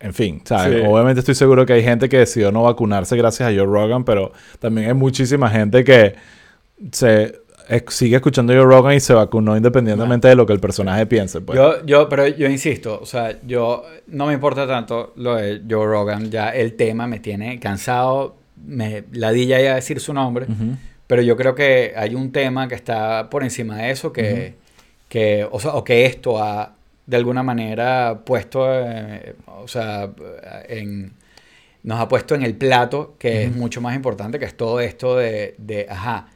en 0.00 0.14
fin, 0.14 0.40
¿sabes? 0.44 0.80
Sí. 0.80 0.86
Obviamente 0.88 1.20
estoy 1.20 1.34
seguro 1.34 1.64
que 1.66 1.74
hay 1.74 1.82
gente 1.84 2.08
que 2.08 2.18
decidió 2.18 2.50
no 2.50 2.62
vacunarse 2.62 3.16
gracias 3.16 3.48
a 3.48 3.52
Joe 3.54 3.66
Rogan, 3.66 4.04
pero 4.04 4.32
también 4.58 4.88
hay 4.88 4.94
muchísima 4.94 5.48
gente 5.50 5.84
que 5.84 6.14
se 6.90 7.36
sigue 7.88 8.16
escuchando 8.16 8.52
Joe 8.52 8.64
Rogan 8.64 8.94
y 8.94 9.00
se 9.00 9.12
vacunó 9.14 9.56
independientemente 9.56 10.28
de 10.28 10.34
lo 10.34 10.46
que 10.46 10.52
el 10.52 10.60
personaje 10.60 11.06
piense. 11.06 11.40
Pues. 11.40 11.56
Yo, 11.56 11.84
yo, 11.84 12.08
pero 12.08 12.26
yo 12.26 12.48
insisto, 12.48 12.98
o 13.00 13.06
sea, 13.06 13.38
yo 13.46 13.84
no 14.06 14.26
me 14.26 14.34
importa 14.34 14.66
tanto 14.66 15.12
lo 15.16 15.36
de 15.36 15.62
Joe 15.68 15.86
Rogan, 15.86 16.30
ya 16.30 16.50
el 16.50 16.74
tema 16.74 17.06
me 17.06 17.20
tiene 17.20 17.58
cansado, 17.58 18.36
me 18.64 19.04
ladilla 19.12 19.60
ya 19.60 19.74
decir 19.74 20.00
su 20.00 20.12
nombre, 20.12 20.46
pero 21.06 21.22
yo 21.22 21.36
creo 21.36 21.54
que 21.54 21.92
hay 21.96 22.14
un 22.14 22.32
tema 22.32 22.68
que 22.68 22.74
está 22.74 23.28
por 23.30 23.42
encima 23.42 23.76
de 23.78 23.90
eso, 23.90 24.12
que, 24.12 24.54
que 25.08 25.46
o, 25.50 25.60
sea, 25.60 25.74
o 25.74 25.84
que 25.84 26.06
esto 26.06 26.42
ha 26.42 26.74
de 27.06 27.16
alguna 27.16 27.42
manera 27.42 28.22
puesto, 28.24 28.66
eh, 28.70 29.34
o 29.46 29.68
sea, 29.68 30.10
en, 30.68 31.12
nos 31.82 32.00
ha 32.00 32.08
puesto 32.08 32.34
en 32.34 32.42
el 32.42 32.54
plato, 32.54 33.16
que 33.18 33.44
es 33.44 33.54
mucho 33.54 33.80
más 33.80 33.96
importante, 33.96 34.38
que 34.38 34.44
es 34.44 34.56
todo 34.56 34.80
esto 34.80 35.16
de, 35.16 35.54
de 35.58 35.86
ajá, 35.90 36.28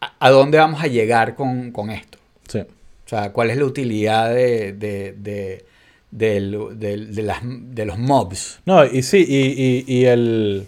a, 0.00 0.30
dónde 0.30 0.58
vamos 0.58 0.82
a 0.82 0.86
llegar 0.86 1.34
con, 1.34 1.70
con 1.72 1.90
esto? 1.90 2.18
Sí. 2.48 2.60
O 2.60 3.08
sea, 3.08 3.32
¿cuál 3.32 3.50
es 3.50 3.56
la 3.56 3.64
utilidad 3.64 4.32
de, 4.32 4.72
de, 4.72 5.12
de, 5.12 5.64
de 6.10 7.22
las, 7.22 7.42
los 7.42 7.98
mobs? 7.98 8.60
No, 8.66 8.84
y 8.84 9.02
sí, 9.02 9.24
y, 9.28 9.84
y, 9.92 10.00
y 10.00 10.04
el... 10.06 10.66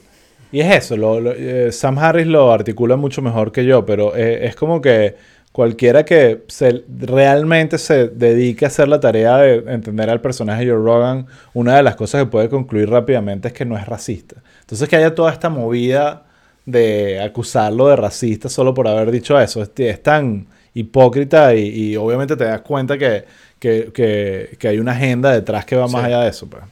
Y 0.51 0.61
es 0.61 0.77
eso, 0.85 0.97
lo- 0.99 1.19
lo- 1.19 1.33
eh, 1.35 1.73
Sam 1.73 1.99
Harris 1.99 2.27
lo 2.27 2.53
articula 2.53 2.97
mucho 2.97 3.23
mejor 3.23 3.53
que 3.53 3.65
yo, 3.65 3.87
pero 3.87 4.15
eh, 4.15 4.47
es 4.47 4.55
como 4.55 4.83
que 4.83 5.15
cualquiera 5.51 6.05
que 6.05 6.43
se, 6.49 6.85
realmente 6.99 7.79
se 7.79 8.09
dedique 8.09 8.67
a 8.67 8.69
hacer 8.69 8.89
la 8.89 9.01
tarea 9.01 9.39
de 9.39 9.73
entender 9.73 10.11
al 10.11 10.21
personaje 10.21 10.65
de 10.67 10.73
Joe 10.73 10.83
Rogan, 10.85 11.27
una 11.55 11.77
de 11.77 11.83
las 11.83 11.97
cosas 11.97 12.25
que 12.25 12.31
puede 12.31 12.51
concluir 12.51 12.91
rápidamente 12.91 13.49
es 13.49 13.55
que 13.55 13.65
no 13.65 13.79
es 13.79 13.87
racista. 13.87 14.37
Entonces 14.61 14.89
que 14.91 14.97
haya 14.97 15.15
toda 15.15 15.33
esta 15.33 15.49
movida 15.49 16.25
de 16.67 17.21
acusarlo 17.21 17.89
de 17.89 17.97
racista 17.97 18.49
solo 18.49 18.73
por 18.75 18.87
haber 18.89 19.11
dicho 19.11 19.39
eso, 19.41 19.63
es, 19.63 19.71
es 19.77 20.03
tan 20.03 20.47
hipócrita 20.75 21.55
y, 21.55 21.69
y 21.93 21.97
obviamente 21.97 22.37
te 22.37 22.45
das 22.45 22.61
cuenta 22.63 22.97
que, 22.99 23.25
que, 23.59 23.91
que- 23.93 24.57
que 24.59 24.69
hay 24.69 24.79
una 24.79 24.93
agenda 24.93 25.33
detrás 25.33 25.65
que 25.65 25.77
va 25.77 25.87
más 25.89 26.03
Sí. 26.03 26.07
allá 26.07 26.21
de 26.21 26.29
eso. 26.31 26.49
Pues. 26.49 26.63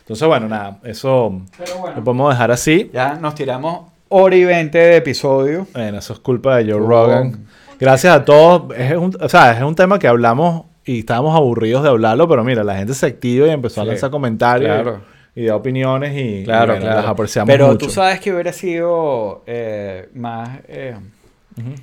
Entonces, 0.00 0.26
bueno, 0.28 0.48
nada, 0.48 0.78
eso 0.84 1.40
Pero 1.58 1.74
lo 1.74 1.80
bueno, 1.80 2.04
podemos 2.04 2.30
dejar 2.32 2.50
así. 2.50 2.90
ya 2.92 3.14
nos 3.14 3.34
tiramos 3.34 3.90
hora 4.08 4.36
y 4.36 4.44
veinte 4.44 4.78
de 4.78 4.96
episodio. 4.96 5.66
Bueno, 5.74 5.98
eso 5.98 6.12
es 6.14 6.18
culpa 6.20 6.56
de 6.56 6.70
Joe 6.72 6.80
Oh. 6.80 6.86
Rogan. 6.86 7.46
Gracias 7.80 8.14
a 8.14 8.24
todos. 8.24 8.74
Es 8.76 8.96
un, 8.96 9.16
o 9.20 9.28
sea, 9.28 9.52
es 9.52 9.62
un 9.62 9.74
tema 9.74 9.98
que 9.98 10.08
hablamos 10.08 10.64
y 10.84 11.00
estábamos 11.00 11.36
aburridos 11.36 11.82
de 11.82 11.90
hablarlo, 11.90 12.26
pero 12.28 12.42
mira, 12.42 12.64
la 12.64 12.76
gente 12.76 12.94
se 12.94 13.06
activa 13.06 13.46
y 13.46 13.50
empezó 13.50 13.80
a 13.82 13.84
Sí, 13.84 13.88
lanzar 13.90 14.10
comentarios 14.10 14.70
claro. 14.82 15.00
y 15.02 15.17
da 15.46 15.56
opiniones 15.56 16.14
y, 16.16 16.40
y 16.40 16.44
Claro, 16.44 16.72
bueno, 16.74 16.82
claro. 16.86 17.00
las 17.02 17.10
apreciamos 17.10 17.46
Pero 17.52 17.66
mucho. 17.68 17.78
tú 17.86 17.90
sabes 17.90 18.20
que 18.20 18.32
hubiera 18.32 18.52
sido 18.52 19.42
eh, 19.46 20.08
más... 20.14 20.60
eh, 20.68 20.96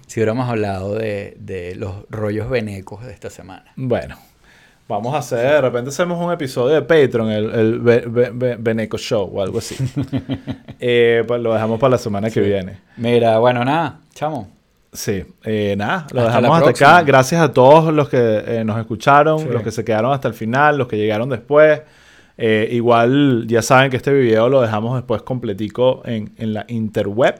si 0.08 0.20
hubiéramos 0.22 0.50
hablado 0.50 0.96
de, 0.96 1.36
de 1.40 1.76
los 1.76 1.94
rollos 2.10 2.50
venecos 2.50 3.04
de 3.06 3.12
esta 3.12 3.30
semana. 3.30 3.66
Bueno, 3.76 4.16
vamos 4.88 5.14
a 5.16 5.18
hacer, 5.18 5.40
de 5.40 5.62
repente 5.62 5.90
hacemos 5.90 6.24
un 6.26 6.32
episodio 6.32 6.76
de 6.76 6.82
Patreon, 6.82 7.30
el, 7.30 7.50
el 7.54 7.80
Be- 7.82 8.06
Be- 8.08 8.30
Be- 8.30 8.56
Beneco 8.58 8.98
Show 8.98 9.30
o 9.34 9.42
algo 9.42 9.58
así. 9.60 9.76
Eh, 10.80 11.24
pues 11.28 11.42
lo 11.42 11.54
dejamos 11.54 11.80
para 11.80 11.92
la 11.92 11.98
semana 11.98 12.30
que 12.30 12.42
viene. 12.42 12.78
Mira, 12.98 13.40
bueno, 13.40 13.64
nada, 13.66 14.00
chamo. 14.14 14.50
Sí, 14.92 15.26
eh, 15.44 15.74
nada, 15.78 16.06
lo 16.12 16.22
Hasta 16.22 16.38
dejamos 16.42 16.58
hasta 16.68 16.70
acá. 16.98 17.04
Gracias 17.04 17.42
a 17.42 17.52
todos 17.52 17.94
los 17.94 18.08
que 18.10 18.44
eh, 18.46 18.64
nos 18.66 18.78
escucharon, 18.80 19.40
Sí. 19.40 19.48
los 19.50 19.62
que 19.64 19.72
se 19.72 19.84
quedaron 19.84 20.12
hasta 20.14 20.28
el 20.28 20.34
final, 20.34 20.78
los 20.78 20.88
que 20.88 20.98
llegaron 20.98 21.30
después. 21.30 21.82
Eh, 22.38 22.68
igual 22.72 23.46
ya 23.48 23.62
saben 23.62 23.90
que 23.90 23.98
este 23.98 24.12
video 24.14 24.50
lo 24.50 24.62
dejamos 24.62 24.96
después 24.96 25.22
completico 25.22 26.02
en, 26.06 26.32
en 26.38 26.54
la 26.54 26.66
interweb. 26.68 27.36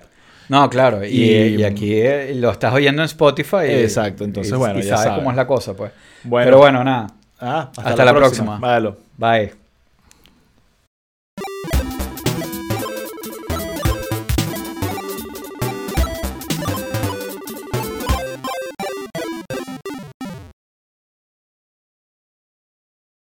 No, 0.48 0.70
claro, 0.70 1.04
y, 1.04 1.08
Y- 1.10 1.56
y 1.56 1.64
aquí 1.64 1.94
eh, 1.96 2.34
lo 2.36 2.52
estás 2.52 2.74
oyendo 2.74 3.02
en 3.02 3.08
Spotify. 3.08 3.66
Exacto, 3.68 4.24
entonces, 4.24 4.54
y- 4.54 4.58
bueno, 4.58 4.80
ya 4.80 4.98
sabes 4.98 5.14
cómo 5.18 5.32
es 5.32 5.38
la 5.38 5.48
cosa, 5.48 5.74
pues. 5.76 5.92
Bueno, 6.24 6.46
Pero 6.46 6.58
bueno, 6.60 6.84
nada. 6.84 7.08
ah, 7.40 7.72
hasta 7.76 8.06
la 8.06 8.14
próxima. 8.14 8.58
Váyalo. 8.60 8.98
Bye. 9.18 9.65